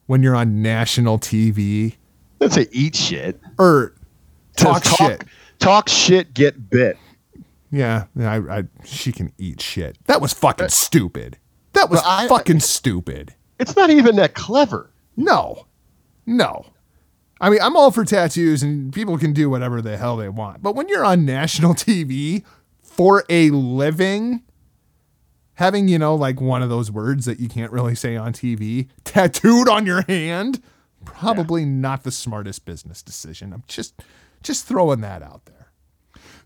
when 0.06 0.22
you're 0.22 0.36
on 0.36 0.62
national 0.62 1.18
TV 1.18 1.96
Let's 2.40 2.56
say 2.56 2.68
eat 2.72 2.96
shit. 2.96 3.40
or 3.58 3.94
talk, 4.56 4.84
Says 4.86 4.96
shit. 4.96 5.24
Talk 5.60 5.90
shit, 5.90 6.34
get 6.34 6.70
bit. 6.70 6.98
Yeah, 7.72 8.06
I, 8.20 8.38
I, 8.38 8.64
she 8.84 9.12
can 9.12 9.32
eat 9.38 9.62
shit. 9.62 9.98
That 10.08 10.22
was 10.22 10.34
fucking 10.34 10.70
stupid. 10.70 11.38
That 11.74 11.90
was 11.90 12.02
I- 12.06 12.28
fucking 12.28 12.62
stupid. 12.62 13.36
It's 13.60 13.76
not 13.76 13.90
even 13.90 14.16
that 14.16 14.34
clever. 14.36 14.90
No, 15.18 15.66
no. 16.26 16.66
I 17.42 17.50
mean, 17.50 17.60
I'm 17.62 17.76
all 17.76 17.92
for 17.92 18.06
tattoos 18.06 18.64
and 18.64 18.92
people 18.94 19.18
can 19.18 19.34
do 19.34 19.50
whatever 19.50 19.82
the 19.82 19.98
hell 19.98 20.16
they 20.18 20.30
want. 20.30 20.62
But 20.64 20.76
when 20.76 20.88
you're 20.88 21.04
on 21.06 21.26
national 21.26 21.74
TV 21.76 22.44
for 22.82 23.24
a 23.30 23.50
living, 23.50 24.44
having, 25.56 25.88
you 25.90 26.00
know, 26.00 26.16
like 26.16 26.40
one 26.42 26.62
of 26.64 26.70
those 26.70 26.90
words 26.92 27.26
that 27.26 27.40
you 27.40 27.50
can't 27.50 27.72
really 27.72 27.96
say 27.96 28.16
on 28.16 28.32
TV 28.34 28.88
tattooed 29.04 29.68
on 29.70 29.86
your 29.86 30.02
hand, 30.04 30.62
probably 31.14 31.66
not 31.66 32.04
the 32.04 32.12
smartest 32.12 32.66
business 32.66 33.02
decision. 33.02 33.54
I'm 33.54 33.64
just 33.68 33.94
just 34.44 34.66
throwing 34.66 35.02
that 35.02 35.22
out 35.22 35.46
there. 35.46 35.59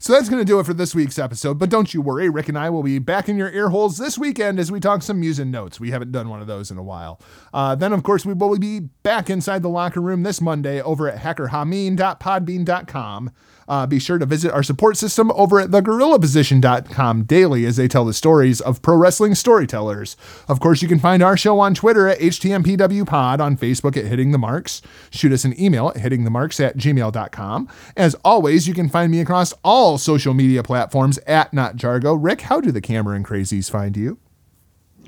So 0.04 0.12
that's 0.12 0.28
going 0.28 0.42
to 0.42 0.46
do 0.46 0.60
it 0.60 0.66
for 0.66 0.74
this 0.74 0.94
week's 0.94 1.18
episode. 1.18 1.58
But 1.58 1.70
don't 1.70 1.94
you 1.94 2.02
worry, 2.02 2.28
Rick 2.28 2.50
and 2.50 2.58
I 2.58 2.70
will 2.70 2.84
be 2.84 3.00
back 3.00 3.30
in 3.30 3.38
your 3.38 3.50
ear 3.52 3.70
holes 3.70 3.98
this 3.98 4.18
weekend 4.18 4.60
as 4.60 4.70
we 4.70 4.82
talk 4.82 5.02
some 5.02 5.18
music 5.18 5.48
notes. 5.48 5.80
We 5.80 5.92
haven't 5.92 6.12
done 6.12 6.28
one 6.28 6.42
of 6.42 6.48
those 6.48 6.70
in 6.70 6.78
a 6.78 6.84
while. 6.84 7.22
Uh, 7.54 7.76
then, 7.76 7.94
of 7.94 8.04
course, 8.04 8.26
we 8.26 8.34
will 8.34 8.60
be 8.60 8.82
back 8.82 9.30
inside 9.30 9.62
the 9.62 9.70
locker 9.70 10.02
room 10.02 10.24
this 10.24 10.42
Monday 10.42 10.82
over 10.82 11.08
at 11.08 11.20
hackerhameen.podbean.com. 11.20 13.32
Uh, 13.68 13.86
be 13.88 14.00
sure 14.00 14.18
to 14.18 14.26
visit 14.26 14.52
our 14.52 14.64
support 14.64 14.98
system 14.98 15.32
over 15.32 15.60
at 15.60 15.70
thegorillaposition.com 15.70 17.24
daily 17.24 17.66
as 17.66 17.78
they 17.78 17.88
tell 17.88 18.04
the 18.04 18.14
stories 18.14 18.60
of 18.60 18.82
pro 18.82 18.98
wrestling 18.98 19.36
storytellers. 19.36 20.18
Of 20.50 20.60
course, 20.60 20.82
you 20.82 20.90
can 20.90 21.00
find 21.00 21.24
our 21.24 21.38
show 21.38 21.62
on 21.62 21.74
Twitter 21.74 22.10
at 22.10 22.20
HTMPWPod, 22.20 23.40
on 23.40 23.56
Facebook 23.56 23.96
at 23.96 24.06
Hitting 24.06 24.32
the 24.32 24.38
Marks. 24.38 24.82
Shoot 25.12 25.32
us 25.32 25.46
an 25.46 25.58
email 25.58 25.88
at 25.90 25.96
hittingthemarks 25.96 26.60
at 26.60 26.78
gmail.com. 26.78 27.70
As 27.96 28.16
always, 28.26 28.68
you 28.68 28.74
can 28.74 28.90
find 28.90 29.12
me 29.12 29.22
across 29.22 29.54
all 29.64 29.93
social 29.98 30.34
media 30.34 30.64
platforms 30.64 31.18
at 31.20 31.54
Not 31.54 31.76
Jargo. 31.76 32.18
Rick, 32.20 32.42
how 32.42 32.62
do 32.62 32.72
the 32.72 32.82
Cameron 32.82 33.24
Crazies 33.24 33.70
find 33.70 33.96
you? 33.96 34.18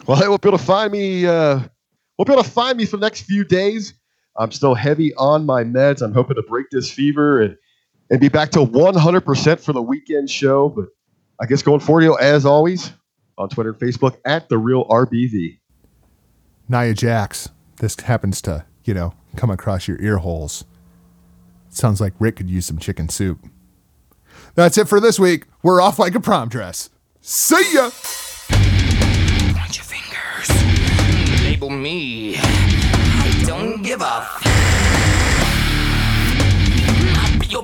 Well, 0.07 0.23
I 0.23 0.27
will 0.27 0.37
be 0.37 0.49
able 0.49 0.57
to 0.57 0.63
find 0.63 0.91
me. 0.91 1.25
Uh, 1.25 1.59
will 2.17 2.25
be 2.25 2.33
able 2.33 2.43
to 2.43 2.49
find 2.49 2.77
me 2.77 2.85
for 2.85 2.97
the 2.97 3.05
next 3.05 3.21
few 3.21 3.43
days. 3.43 3.93
I'm 4.37 4.51
still 4.51 4.75
heavy 4.75 5.13
on 5.15 5.45
my 5.45 5.63
meds. 5.63 6.01
I'm 6.01 6.13
hoping 6.13 6.35
to 6.35 6.43
break 6.43 6.67
this 6.71 6.89
fever 6.91 7.41
and 7.41 7.57
and 8.09 8.19
be 8.19 8.29
back 8.29 8.51
to 8.51 8.59
100% 8.59 9.59
for 9.59 9.73
the 9.73 9.81
weekend 9.81 10.29
show. 10.29 10.69
But 10.69 10.89
I 11.39 11.45
guess 11.45 11.61
going 11.61 11.79
forward, 11.79 12.03
you 12.03 12.09
know, 12.09 12.15
as 12.15 12.45
always, 12.45 12.91
on 13.37 13.49
Twitter 13.49 13.71
and 13.71 13.79
Facebook 13.79 14.17
at 14.25 14.49
the 14.49 14.57
Real 14.57 14.85
RBV. 14.85 15.59
Nia 16.69 16.93
Jax, 16.93 17.49
this 17.77 17.99
happens 17.99 18.41
to, 18.43 18.65
you 18.83 18.93
know, 18.93 19.13
come 19.35 19.49
across 19.49 19.87
your 19.87 19.99
ear 20.01 20.17
holes. 20.17 20.65
Sounds 21.69 21.99
like 21.99 22.13
Rick 22.19 22.37
could 22.37 22.49
use 22.49 22.65
some 22.65 22.79
chicken 22.79 23.09
soup. 23.09 23.39
That's 24.55 24.77
it 24.77 24.87
for 24.87 24.99
this 25.01 25.19
week. 25.19 25.43
We're 25.61 25.81
off 25.81 25.99
like 25.99 26.15
a 26.15 26.19
prom 26.19 26.47
dress. 26.49 26.89
See 27.21 27.73
ya! 27.73 27.89
Fingers. 29.83 30.49
Label 31.43 31.69
me. 31.69 32.35
I 32.37 33.43
don't 33.45 33.83
give 33.83 34.01
a 34.01 34.05
f- 34.05 34.41
I'll 37.17 37.39
be 37.39 37.47
your. 37.47 37.63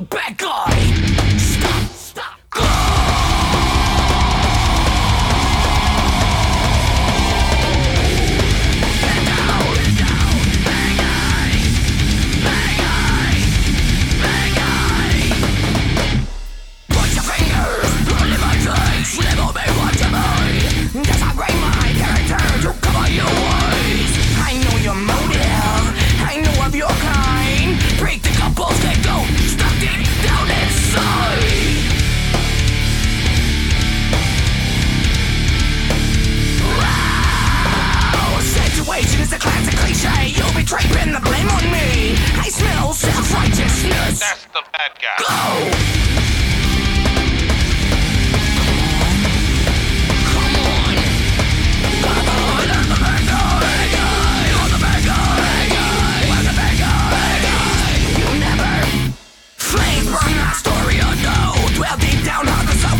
That's 44.19 44.45
the 44.45 44.61
bad 44.72 44.91
guy. 45.01 45.18
Go! 45.18 46.40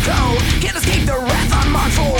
Can't 0.02 0.76
escape 0.76 1.06
the 1.06 1.14
wrath 1.14 1.52
I'm 1.54 1.76
on 1.76 1.90
for 1.94 2.10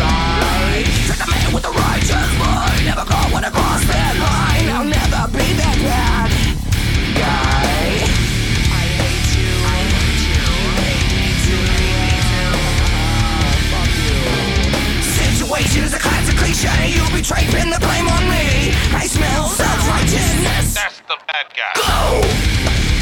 Light 0.00 0.88
Take 1.04 1.20
the 1.20 1.28
man 1.28 1.52
with 1.52 1.62
the 1.62 1.70
righteous 1.70 2.30
mind 2.40 2.84
Never 2.86 3.04
caught 3.04 3.30
when 3.32 3.44
I 3.44 3.50
cross 3.50 3.84
that 3.84 4.16
line 4.16 4.68
I'll 4.72 4.88
never 4.88 5.28
be 5.28 5.44
that 5.60 5.76
bad 5.84 6.32
guy 7.20 8.00
I 8.72 8.88
hate 8.96 9.28
you. 9.36 9.52
I 9.68 9.92
hate 9.92 10.24
you. 10.24 10.40
Hate 10.80 11.08
me 11.12 11.36
too. 11.44 11.68
Hate 11.76 12.24
fuck 13.68 13.92
you. 14.00 14.16
Situation 15.04 15.84
is 15.84 15.92
a 15.92 15.98
classic 15.98 16.36
cliche. 16.36 16.96
You 16.96 17.04
betrayed, 17.12 17.52
pin 17.52 17.68
the 17.68 17.78
blame 17.78 18.08
on 18.08 18.24
me. 18.24 18.72
I 18.96 19.06
smell 19.06 19.48
self-righteousness. 19.48 20.74
That's 20.74 21.00
the 21.00 21.16
bad 21.28 21.46
guy. 21.52 21.76
Go! 21.76 22.95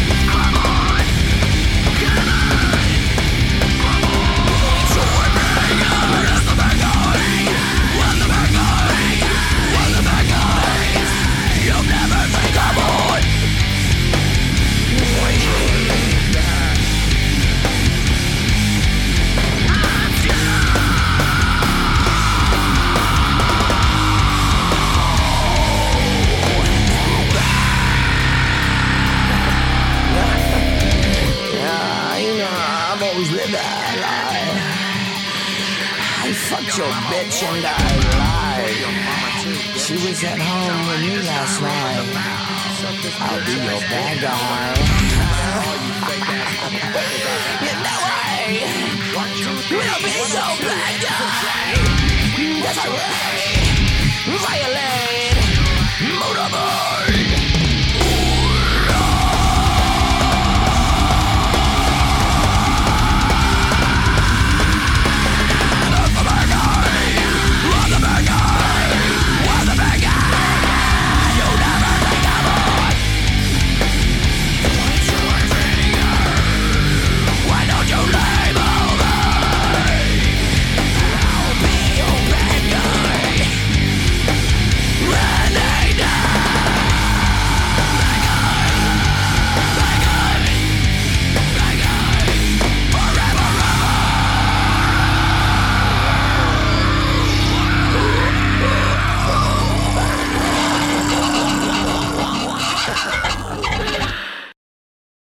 your 36.77 36.91
bitch 37.07 37.41
and 37.45 37.65
I 37.65 37.69
lied. 38.19 38.75
She 39.79 39.95
was 39.95 40.25
at 40.25 40.41
home 40.41 40.89
with 40.89 41.03
me 41.07 41.19
last 41.23 41.63
night. 41.63 42.09
I'll 43.21 43.45
be 43.47 43.53
your 43.63 43.79
bad 43.79 44.21
guy. 44.21 44.75
you 47.63 47.75
know 47.79 47.95
I 47.95 48.59
will 49.71 49.99
be 50.03 50.19
your 50.35 50.51
bad 50.67 50.99
guy. 51.05 51.79
That's 52.65 52.83
right. 52.91 53.55
Violate. 54.43 55.39
Motorboat. 56.19 56.94